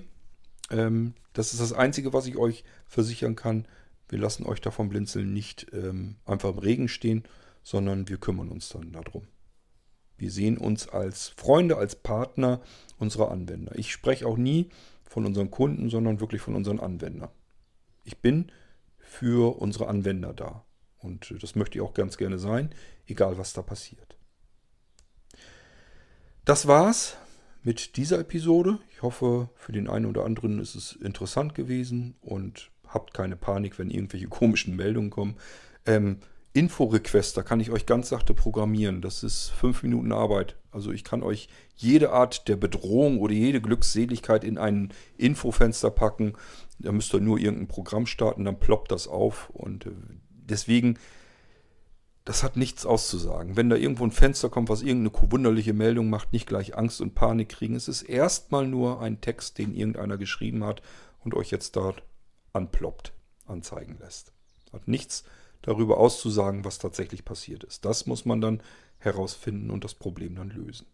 Ähm, 0.71 1.13
das 1.33 1.51
ist 1.51 1.59
das 1.59 1.73
Einzige, 1.73 2.13
was 2.13 2.25
ich 2.25 2.37
euch 2.37 2.63
versichern 2.87 3.35
kann. 3.35 3.67
Wir 4.07 4.19
lassen 4.19 4.45
euch 4.45 4.61
davon 4.61 4.87
blinzeln 4.87 5.33
nicht 5.33 5.67
ähm, 5.73 6.15
einfach 6.25 6.51
im 6.51 6.59
Regen 6.59 6.87
stehen, 6.87 7.25
sondern 7.63 8.07
wir 8.07 8.17
kümmern 8.17 8.49
uns 8.49 8.69
dann 8.69 8.91
darum. 8.91 9.27
Wir 10.17 10.31
sehen 10.31 10.57
uns 10.57 10.87
als 10.89 11.29
Freunde, 11.29 11.77
als 11.77 11.95
Partner 11.95 12.61
unserer 12.97 13.31
Anwender. 13.31 13.77
Ich 13.77 13.91
spreche 13.91 14.27
auch 14.27 14.37
nie 14.37 14.69
von 15.05 15.25
unseren 15.25 15.49
Kunden, 15.49 15.89
sondern 15.89 16.19
wirklich 16.19 16.41
von 16.41 16.55
unseren 16.55 16.79
Anwendern. 16.79 17.29
Ich 18.03 18.17
bin 18.19 18.51
für 18.97 19.57
unsere 19.57 19.87
Anwender 19.87 20.33
da. 20.33 20.65
Und 20.99 21.33
das 21.41 21.55
möchte 21.55 21.77
ich 21.77 21.81
auch 21.81 21.93
ganz 21.93 22.17
gerne 22.17 22.37
sein, 22.37 22.69
egal 23.07 23.37
was 23.37 23.53
da 23.53 23.61
passiert. 23.61 24.17
Das 26.45 26.67
war's 26.67 27.15
mit 27.63 27.95
dieser 27.95 28.19
Episode. 28.19 28.79
Ich 28.91 29.01
hoffe, 29.01 29.49
für 29.55 29.71
den 29.71 29.89
einen 29.89 30.05
oder 30.05 30.25
anderen 30.25 30.59
ist 30.59 30.75
es 30.75 30.93
interessant 30.93 31.55
gewesen 31.55 32.15
und 32.21 32.71
habt 32.87 33.13
keine 33.13 33.35
Panik, 33.35 33.79
wenn 33.79 33.89
irgendwelche 33.89 34.27
komischen 34.29 34.75
Meldungen 34.75 35.09
kommen. 35.09 35.35
Ähm, 35.85 36.19
Info-Request, 36.53 37.37
da 37.37 37.43
kann 37.43 37.59
ich 37.59 37.69
euch 37.69 37.85
ganz 37.85 38.09
sachte 38.09 38.33
programmieren. 38.33 39.01
Das 39.01 39.23
ist 39.23 39.49
fünf 39.49 39.83
Minuten 39.83 40.11
Arbeit. 40.11 40.55
Also 40.71 40.91
ich 40.91 41.03
kann 41.03 41.21
euch 41.21 41.47
jede 41.75 42.11
Art 42.11 42.47
der 42.47 42.55
Bedrohung 42.55 43.19
oder 43.19 43.33
jede 43.33 43.61
Glückseligkeit 43.61 44.43
in 44.43 44.57
ein 44.57 44.91
Infofenster 45.17 45.91
packen. 45.91 46.33
Da 46.79 46.91
müsst 46.91 47.13
ihr 47.13 47.19
nur 47.19 47.37
irgendein 47.37 47.67
Programm 47.67 48.07
starten, 48.07 48.45
dann 48.45 48.59
ploppt 48.59 48.91
das 48.91 49.07
auf. 49.07 49.51
Und 49.51 49.85
äh, 49.85 49.91
deswegen, 50.29 50.97
das 52.25 52.41
hat 52.41 52.57
nichts 52.57 52.83
auszusagen. 52.83 53.55
Wenn 53.55 53.69
da 53.69 53.75
irgendwo 53.75 54.03
ein 54.03 54.11
Fenster 54.11 54.49
kommt, 54.49 54.69
was 54.69 54.81
irgendeine 54.81 55.31
wunderliche 55.31 55.73
Meldung 55.73 56.09
macht, 56.09 56.33
nicht 56.33 56.47
gleich 56.47 56.75
Angst 56.75 56.99
und 56.99 57.13
Panik 57.13 57.49
kriegen. 57.49 57.75
Es 57.75 57.87
ist 57.87 58.01
erstmal 58.01 58.65
nur 58.65 59.01
ein 59.01 59.21
Text, 59.21 59.59
den 59.59 59.75
irgendeiner 59.75 60.17
geschrieben 60.17 60.63
hat 60.63 60.81
und 61.19 61.35
euch 61.35 61.51
jetzt 61.51 61.75
dort 61.75 62.01
anploppt, 62.53 63.13
anzeigen 63.45 63.97
lässt. 63.99 64.33
Hat 64.73 64.87
nichts 64.87 65.23
darüber 65.61 65.97
auszusagen, 65.97 66.65
was 66.65 66.79
tatsächlich 66.79 67.25
passiert 67.25 67.63
ist. 67.63 67.85
Das 67.85 68.05
muss 68.05 68.25
man 68.25 68.41
dann 68.41 68.61
herausfinden 68.97 69.69
und 69.69 69.83
das 69.83 69.93
Problem 69.93 70.35
dann 70.35 70.49
lösen. 70.49 70.85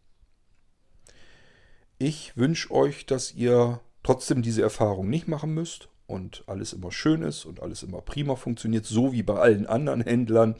Ich 1.97 2.35
wünsche 2.35 2.71
euch, 2.71 3.05
dass 3.05 3.33
ihr 3.33 3.79
trotzdem 4.03 4.41
diese 4.41 4.61
Erfahrung 4.61 5.09
nicht 5.09 5.27
machen 5.27 5.53
müsst 5.53 5.89
und 6.07 6.43
alles 6.47 6.73
immer 6.73 6.91
schön 6.91 7.21
ist 7.21 7.45
und 7.45 7.61
alles 7.61 7.83
immer 7.83 8.01
prima 8.01 8.35
funktioniert, 8.35 8.85
so 8.85 9.13
wie 9.13 9.23
bei 9.23 9.35
allen 9.35 9.65
anderen 9.65 10.01
Händlern, 10.01 10.55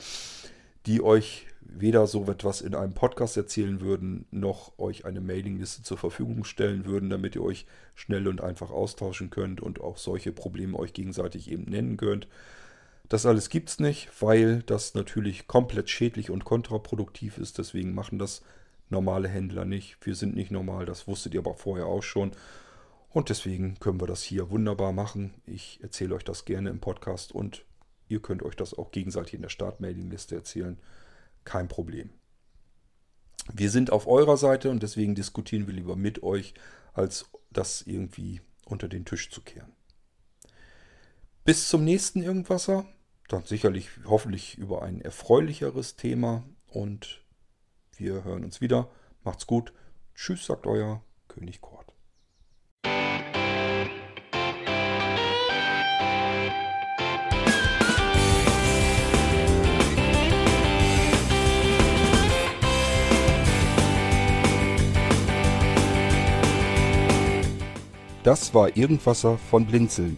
die 0.86 1.02
euch 1.02 1.48
weder 1.61 2.07
so 2.07 2.23
etwas 2.26 2.61
in 2.61 2.73
einem 2.73 2.94
Podcast 2.94 3.38
erzählen 3.38 3.82
würden, 3.82 4.26
noch 4.32 4.77
euch 4.80 5.06
eine 5.06 5.19
Mailingliste 5.19 5.84
zur 5.84 5.98
Verfügung 5.98 6.45
stellen 6.45 6.86
würden, 6.86 7.10
damit 7.10 7.36
ihr 7.36 7.44
euch 7.44 7.65
schnell 7.95 8.27
und 8.27 8.41
einfach 8.41 8.72
austauschen 8.72 9.30
könnt 9.30 9.61
und 9.61 9.82
auch 9.82 9.98
solche 9.98 10.32
Probleme 10.32 10.77
euch 10.77 10.94
gegenseitig 10.94 11.52
eben 11.52 11.64
nennen 11.64 11.98
könnt. 11.98 12.27
Das 13.10 13.26
alles 13.26 13.49
gibt 13.49 13.69
es 13.69 13.80
nicht, 13.80 14.10
weil 14.22 14.64
das 14.64 14.95
natürlich 14.95 15.48
komplett 15.48 15.90
schädlich 15.90 16.32
und 16.32 16.44
kontraproduktiv 16.44 17.38
ist. 17.38 17.57
Deswegen 17.57 17.94
machen 17.94 18.18
das 18.18 18.41
normale 18.90 19.27
Händler 19.27 19.65
nicht. 19.65 19.98
Wir 20.06 20.15
sind 20.15 20.36
nicht 20.36 20.52
normal, 20.52 20.86
das 20.86 21.07
wusstet 21.07 21.34
ihr 21.34 21.41
aber 21.41 21.56
vorher 21.56 21.86
auch 21.86 22.03
schon. 22.03 22.32
Und 23.10 23.30
deswegen 23.30 23.80
können 23.80 24.02
wir 24.02 24.07
das 24.07 24.23
hier 24.23 24.49
wunderbar 24.49 24.91
machen. 24.91 25.34
Ich 25.45 25.80
erzähle 25.82 26.15
euch 26.15 26.23
das 26.23 26.45
gerne 26.45 26.69
im 26.69 26.80
Podcast 26.80 27.32
und 27.32 27.64
ihr 28.07 28.22
könnt 28.22 28.44
euch 28.44 28.56
das 28.56 28.73
auch 28.73 28.91
gegenseitig 28.91 29.36
in 29.36 29.41
der 29.41 29.49
Startmailingliste 29.49 30.36
erzählen. 30.36 30.77
Kein 31.44 31.68
Problem. 31.68 32.10
Wir 33.53 33.69
sind 33.69 33.91
auf 33.91 34.07
eurer 34.07 34.38
Seite 34.38 34.72
und 34.72 34.82
deswegen 34.82 35.14
diskutieren 35.14 35.68
wir 35.68 35.73
lieber 35.73 35.95
mit 35.95 36.23
euch, 36.23 36.56
als 36.94 37.30
das 37.52 37.84
irgendwie 37.84 38.41
unter 38.65 38.88
den 38.88 39.06
Tisch 39.06 39.30
zu 39.30 39.41
kehren. 39.41 39.72
Bis 41.44 41.69
zum 41.69 41.84
nächsten 41.84 42.23
Irgendwasser 42.23 42.86
dann 43.27 43.43
sicherlich 43.43 43.89
hoffentlich 44.06 44.57
über 44.57 44.84
ein 44.84 45.02
erfreulicheres 45.02 45.95
Thema 45.95 46.43
und 46.68 47.23
wir 47.97 48.23
hören 48.23 48.43
uns 48.43 48.61
wieder. 48.61 48.89
Macht's 49.23 49.47
gut. 49.47 49.73
Tschüss, 50.14 50.45
sagt 50.45 50.68
euer 50.68 51.02
König 51.27 51.61
Kort. 51.61 51.93
Das 68.23 68.56
war 68.56 68.76
Irgendwasser 68.76 69.38
von 69.38 69.68
Blinzeln. 69.68 70.18